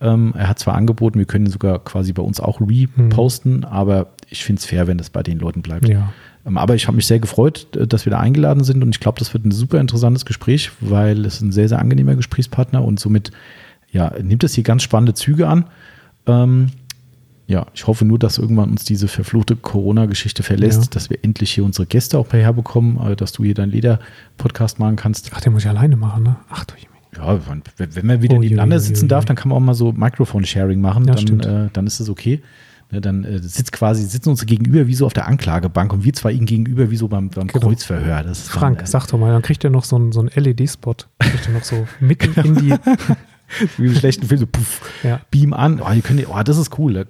Ähm, 0.00 0.34
er 0.36 0.48
hat 0.48 0.58
zwar 0.58 0.74
angeboten, 0.74 1.18
wir 1.18 1.26
können 1.26 1.46
ihn 1.46 1.52
sogar 1.52 1.82
quasi 1.82 2.12
bei 2.12 2.22
uns 2.22 2.40
auch 2.40 2.60
reposten, 2.60 3.58
mhm. 3.58 3.64
aber 3.64 4.08
ich 4.28 4.44
finde 4.44 4.60
es 4.60 4.66
fair, 4.66 4.86
wenn 4.86 4.98
das 4.98 5.10
bei 5.10 5.22
den 5.22 5.38
Leuten 5.38 5.62
bleibt. 5.62 5.88
Ja. 5.88 6.12
Ähm, 6.46 6.58
aber 6.58 6.74
ich 6.74 6.86
habe 6.86 6.96
mich 6.96 7.06
sehr 7.06 7.20
gefreut, 7.20 7.68
dass 7.72 8.04
wir 8.04 8.10
da 8.10 8.20
eingeladen 8.20 8.64
sind 8.64 8.82
und 8.82 8.94
ich 8.94 9.00
glaube, 9.00 9.18
das 9.18 9.32
wird 9.32 9.44
ein 9.44 9.52
super 9.52 9.80
interessantes 9.80 10.24
Gespräch, 10.24 10.70
weil 10.80 11.24
es 11.24 11.40
ein 11.40 11.52
sehr, 11.52 11.68
sehr 11.68 11.78
angenehmer 11.78 12.16
Gesprächspartner 12.16 12.84
und 12.84 13.00
somit 13.00 13.30
ja, 13.90 14.12
nimmt 14.20 14.42
es 14.44 14.54
hier 14.54 14.64
ganz 14.64 14.82
spannende 14.82 15.14
Züge 15.14 15.46
an. 15.46 15.66
Ähm, 16.26 16.70
ja, 17.46 17.66
ich 17.74 17.86
hoffe 17.86 18.04
nur, 18.04 18.18
dass 18.18 18.38
irgendwann 18.38 18.70
uns 18.70 18.84
diese 18.84 19.06
verfluchte 19.06 19.54
Corona-Geschichte 19.54 20.42
verlässt, 20.42 20.82
ja. 20.82 20.88
dass 20.90 21.10
wir 21.10 21.18
endlich 21.22 21.52
hier 21.52 21.64
unsere 21.64 21.86
Gäste 21.86 22.18
auch 22.18 22.32
herbekommen, 22.32 22.98
äh, 23.06 23.16
dass 23.16 23.32
du 23.32 23.44
hier 23.44 23.54
deinen 23.54 23.70
Leder-Podcast 23.70 24.78
machen 24.78 24.96
kannst. 24.96 25.30
Ach, 25.34 25.40
den 25.40 25.52
muss 25.52 25.62
ich 25.62 25.68
alleine 25.68 25.96
machen, 25.96 26.22
ne? 26.24 26.36
Ach 26.48 26.64
du 26.64 26.74
Ja, 27.16 27.40
wenn 27.78 28.06
man 28.06 28.22
wieder 28.22 28.36
oh, 28.36 28.40
nebeneinander 28.40 28.80
sitzen 28.80 29.08
darf, 29.08 29.24
dann 29.24 29.36
kann 29.36 29.48
man 29.48 29.56
auch 29.56 29.64
mal 29.64 29.74
so 29.74 29.92
Mikrofon-Sharing 29.92 30.80
machen, 30.80 31.06
ja, 31.06 31.14
dann, 31.14 31.40
äh, 31.40 31.68
dann 31.72 31.86
ist 31.86 32.00
es 32.00 32.08
okay. 32.08 32.42
Ne, 32.90 33.00
dann 33.00 33.24
äh, 33.24 33.38
sitzt 33.40 33.72
quasi, 33.72 34.04
sitzen 34.04 34.28
uns 34.30 34.44
gegenüber 34.44 34.86
wie 34.86 34.94
so 34.94 35.06
auf 35.06 35.14
der 35.14 35.26
Anklagebank 35.26 35.92
und 35.92 36.04
wir 36.04 36.12
zwei 36.12 36.32
ihnen 36.32 36.46
gegenüber 36.46 36.90
wie 36.90 36.96
so 36.96 37.08
beim, 37.08 37.30
beim 37.30 37.48
genau. 37.48 37.68
Kreuzverhör. 37.68 38.24
Frank, 38.34 38.78
dann, 38.78 38.84
äh, 38.84 38.88
sag 38.88 39.06
doch 39.06 39.18
mal, 39.18 39.32
dann 39.32 39.42
kriegt 39.42 39.64
er 39.64 39.70
noch 39.70 39.84
so 39.84 39.96
einen, 39.96 40.12
so 40.12 40.20
einen 40.20 40.30
LED-Spot. 40.34 40.94
Kriegt 41.18 41.46
er 41.46 41.52
noch 41.52 41.64
so 41.64 41.86
mitten 42.00 42.40
in 42.44 42.54
die 42.56 42.74
wie 43.76 43.86
im 43.86 43.94
schlechten 43.94 44.26
Film, 44.26 44.40
so 44.40 44.46
puff, 44.46 44.80
ja. 45.02 45.20
beam 45.30 45.52
an. 45.52 45.80
Oh, 45.80 46.00
können, 46.02 46.24
oh, 46.26 46.42
das 46.42 46.58
ist 46.58 46.78
cool. 46.78 47.04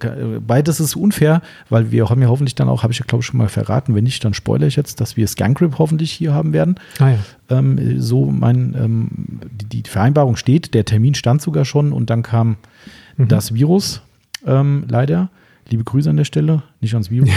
Beides 0.45 0.79
ist 0.79 0.95
unfair, 0.95 1.41
weil 1.69 1.91
wir 1.91 2.09
haben 2.09 2.21
ja 2.21 2.27
hoffentlich 2.27 2.55
dann 2.55 2.69
auch, 2.69 2.83
habe 2.83 2.93
ich 2.93 2.99
ja 2.99 3.05
glaube 3.05 3.21
ich 3.21 3.25
schon 3.25 3.37
mal 3.37 3.49
verraten, 3.49 3.95
wenn 3.95 4.03
nicht, 4.03 4.23
dann 4.23 4.33
spoilere 4.33 4.67
ich 4.67 4.75
jetzt, 4.75 5.01
dass 5.01 5.17
wir 5.17 5.27
Scangrip 5.27 5.77
hoffentlich 5.77 6.11
hier 6.11 6.33
haben 6.33 6.53
werden. 6.53 6.75
Ah, 6.99 7.11
ja. 7.11 7.19
ähm, 7.49 8.01
so 8.01 8.25
mein, 8.25 8.75
ähm, 8.77 9.09
die, 9.51 9.81
die, 9.81 9.89
Vereinbarung 9.89 10.35
steht, 10.35 10.73
der 10.73 10.85
Termin 10.85 11.15
stand 11.15 11.41
sogar 11.41 11.65
schon 11.65 11.91
und 11.91 12.09
dann 12.09 12.23
kam 12.23 12.57
mhm. 13.17 13.27
das 13.27 13.53
Virus 13.53 14.01
ähm, 14.45 14.85
leider. 14.87 15.29
Liebe 15.67 15.83
Grüße 15.83 16.09
an 16.09 16.17
der 16.17 16.25
Stelle, 16.25 16.61
nicht 16.79 16.93
ans 16.93 17.09
Virus. 17.09 17.29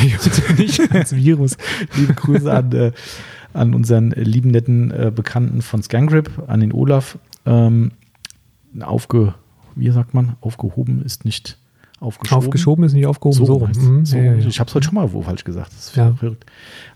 nicht 0.58 0.80
ans 0.92 1.14
Virus. 1.14 1.56
Liebe 1.96 2.12
Grüße 2.12 2.52
an, 2.52 2.72
äh, 2.72 2.92
an 3.54 3.74
unseren 3.74 4.10
lieben 4.10 4.50
netten 4.50 4.90
äh, 4.90 5.10
Bekannten 5.14 5.62
von 5.62 5.82
Scangrip, 5.82 6.30
an 6.46 6.60
den 6.60 6.72
Olaf. 6.72 7.18
Ähm, 7.46 7.92
aufge, 8.80 9.34
wie 9.74 9.90
sagt 9.90 10.14
man, 10.14 10.36
aufgehoben 10.40 11.02
ist 11.02 11.24
nicht 11.24 11.58
aufgeschoben. 12.00 12.46
Aufgeschoben 12.46 12.84
ist 12.84 12.92
nicht 12.92 13.06
aufgehoben. 13.06 13.36
So, 13.36 13.44
so, 13.44 13.66
mhm. 13.66 14.06
so. 14.06 14.16
Ja, 14.16 14.34
ja, 14.34 14.46
Ich 14.46 14.60
habe 14.60 14.68
es 14.68 14.74
heute 14.74 14.86
schon 14.86 14.94
mal 14.94 15.12
wo 15.12 15.22
falsch 15.22 15.44
gesagt. 15.44 15.72
Das 15.72 15.86
ist 15.86 15.90
verrückt. 15.90 16.46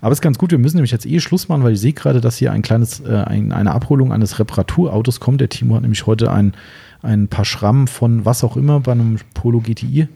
Aber 0.01 0.13
es 0.13 0.19
ist 0.19 0.23
ganz 0.23 0.39
gut. 0.39 0.51
Wir 0.51 0.59
müssen 0.59 0.77
nämlich 0.77 0.93
jetzt 0.93 1.07
eh 1.07 1.21
Schluss 1.21 1.49
machen, 1.49 1.65
weil 1.65 1.73
ich 1.73 1.81
sehe 1.81 1.93
gerade, 1.93 2.21
dass 2.21 2.37
hier 2.37 2.53
ein 2.53 2.63
kleines, 2.63 3.01
äh, 3.01 3.25
ein, 3.27 3.53
eine 3.53 3.73
Abholung 3.73 4.13
eines 4.13 4.39
Reparaturautos 4.39 5.21
kommt. 5.21 5.41
Der 5.41 5.49
Timo 5.49 5.75
hat 5.75 5.83
nämlich 5.83 6.07
heute 6.07 6.31
ein, 6.31 6.55
ein 7.03 7.29
paar 7.29 7.45
Schrammen 7.45 7.89
von 7.89 8.25
was 8.25 8.45
auch 8.45 8.57
immer 8.57 8.81
bei 8.81 8.93
einem 8.93 9.19
Polo 9.35 9.61
GTI. 9.61 10.09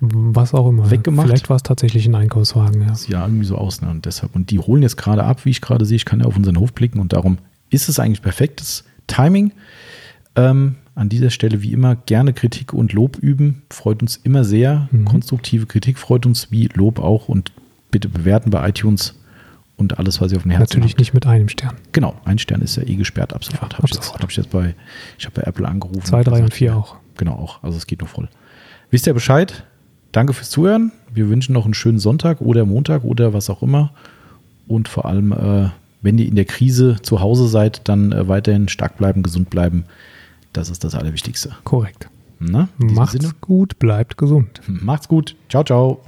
Was 0.00 0.52
auch 0.52 0.68
immer. 0.68 0.90
Weggemacht. 0.90 1.28
Vielleicht 1.28 1.48
war 1.48 1.56
es 1.56 1.62
tatsächlich 1.62 2.06
ein 2.06 2.14
Einkaufswagen, 2.14 2.82
ja. 2.82 2.94
Sieht 2.94 3.10
ja 3.10 3.24
irgendwie 3.24 3.44
so 3.44 3.56
aus. 3.56 3.82
Ne? 3.82 3.90
Und 3.90 4.04
deshalb, 4.04 4.34
und 4.34 4.50
die 4.50 4.58
holen 4.58 4.82
jetzt 4.82 4.96
gerade 4.96 5.22
ab, 5.22 5.44
wie 5.44 5.50
ich 5.50 5.60
gerade 5.60 5.84
sehe. 5.84 5.96
Ich 5.96 6.04
kann 6.04 6.20
ja 6.20 6.26
auf 6.26 6.36
unseren 6.36 6.58
Hof 6.58 6.72
blicken 6.72 6.98
und 6.98 7.12
darum 7.12 7.38
ist 7.70 7.88
es 7.88 8.00
eigentlich 8.00 8.20
perfektes 8.20 8.84
Timing. 9.06 9.52
Ähm, 10.36 10.76
an 10.94 11.08
dieser 11.08 11.30
Stelle 11.30 11.62
wie 11.62 11.72
immer 11.72 11.96
gerne 11.96 12.32
Kritik 12.32 12.72
und 12.72 12.92
Lob 12.92 13.16
üben. 13.18 13.62
Freut 13.70 14.02
uns 14.02 14.16
immer 14.16 14.44
sehr. 14.44 14.88
Mhm. 14.90 15.06
Konstruktive 15.06 15.66
Kritik 15.66 15.98
freut 15.98 16.26
uns 16.26 16.50
wie 16.50 16.68
Lob 16.74 16.98
auch 16.98 17.28
und 17.28 17.52
bitte 17.90 18.08
bewerten 18.08 18.50
bei 18.50 18.68
iTunes 18.68 19.18
und 19.76 19.98
alles, 19.98 20.20
was 20.20 20.32
ihr 20.32 20.36
auf 20.36 20.42
dem 20.42 20.50
Herzen 20.50 20.62
Natürlich 20.62 20.92
habt. 20.92 21.00
nicht 21.00 21.14
mit 21.14 21.26
einem 21.26 21.48
Stern. 21.48 21.76
Genau, 21.92 22.14
ein 22.24 22.38
Stern 22.38 22.60
ist 22.60 22.76
ja 22.76 22.82
eh 22.82 22.96
gesperrt 22.96 23.32
ab 23.34 23.44
sofort. 23.44 23.72
Ja, 23.72 23.78
habe 23.78 23.88
ich, 23.90 23.98
hab 23.98 24.30
ich, 24.30 24.36
jetzt 24.36 24.50
bei, 24.50 24.74
ich 25.18 25.24
habe 25.24 25.40
bei 25.40 25.46
Apple 25.46 25.66
angerufen. 25.66 26.04
Zwei, 26.04 26.22
drei 26.22 26.42
und 26.42 26.52
vier 26.52 26.76
auch. 26.76 26.96
Genau, 27.16 27.32
auch. 27.32 27.62
Also 27.62 27.78
es 27.78 27.86
geht 27.86 28.00
noch 28.00 28.08
voll. 28.08 28.28
Wisst 28.90 29.06
ihr 29.06 29.14
Bescheid? 29.14 29.64
Danke 30.12 30.34
fürs 30.34 30.50
Zuhören. 30.50 30.92
Wir 31.12 31.28
wünschen 31.28 31.54
noch 31.54 31.64
einen 31.64 31.74
schönen 31.74 31.98
Sonntag 31.98 32.40
oder 32.40 32.66
Montag 32.66 33.04
oder 33.04 33.32
was 33.32 33.48
auch 33.48 33.62
immer. 33.62 33.92
Und 34.68 34.88
vor 34.88 35.06
allem, 35.06 35.32
äh, 35.32 35.70
wenn 36.02 36.18
ihr 36.18 36.26
in 36.26 36.36
der 36.36 36.44
Krise 36.44 36.98
zu 37.02 37.20
Hause 37.20 37.48
seid, 37.48 37.88
dann 37.88 38.12
äh, 38.12 38.28
weiterhin 38.28 38.68
stark 38.68 38.98
bleiben, 38.98 39.22
gesund 39.22 39.50
bleiben. 39.50 39.84
Das 40.52 40.68
ist 40.68 40.84
das 40.84 40.94
Allerwichtigste. 40.94 41.56
Korrekt. 41.64 42.08
Na, 42.38 42.68
Macht's 42.76 43.12
Sinne? 43.12 43.32
gut, 43.40 43.78
bleibt 43.78 44.16
gesund. 44.18 44.60
Macht's 44.66 45.08
gut. 45.08 45.36
Ciao, 45.48 45.62
ciao. 45.64 46.02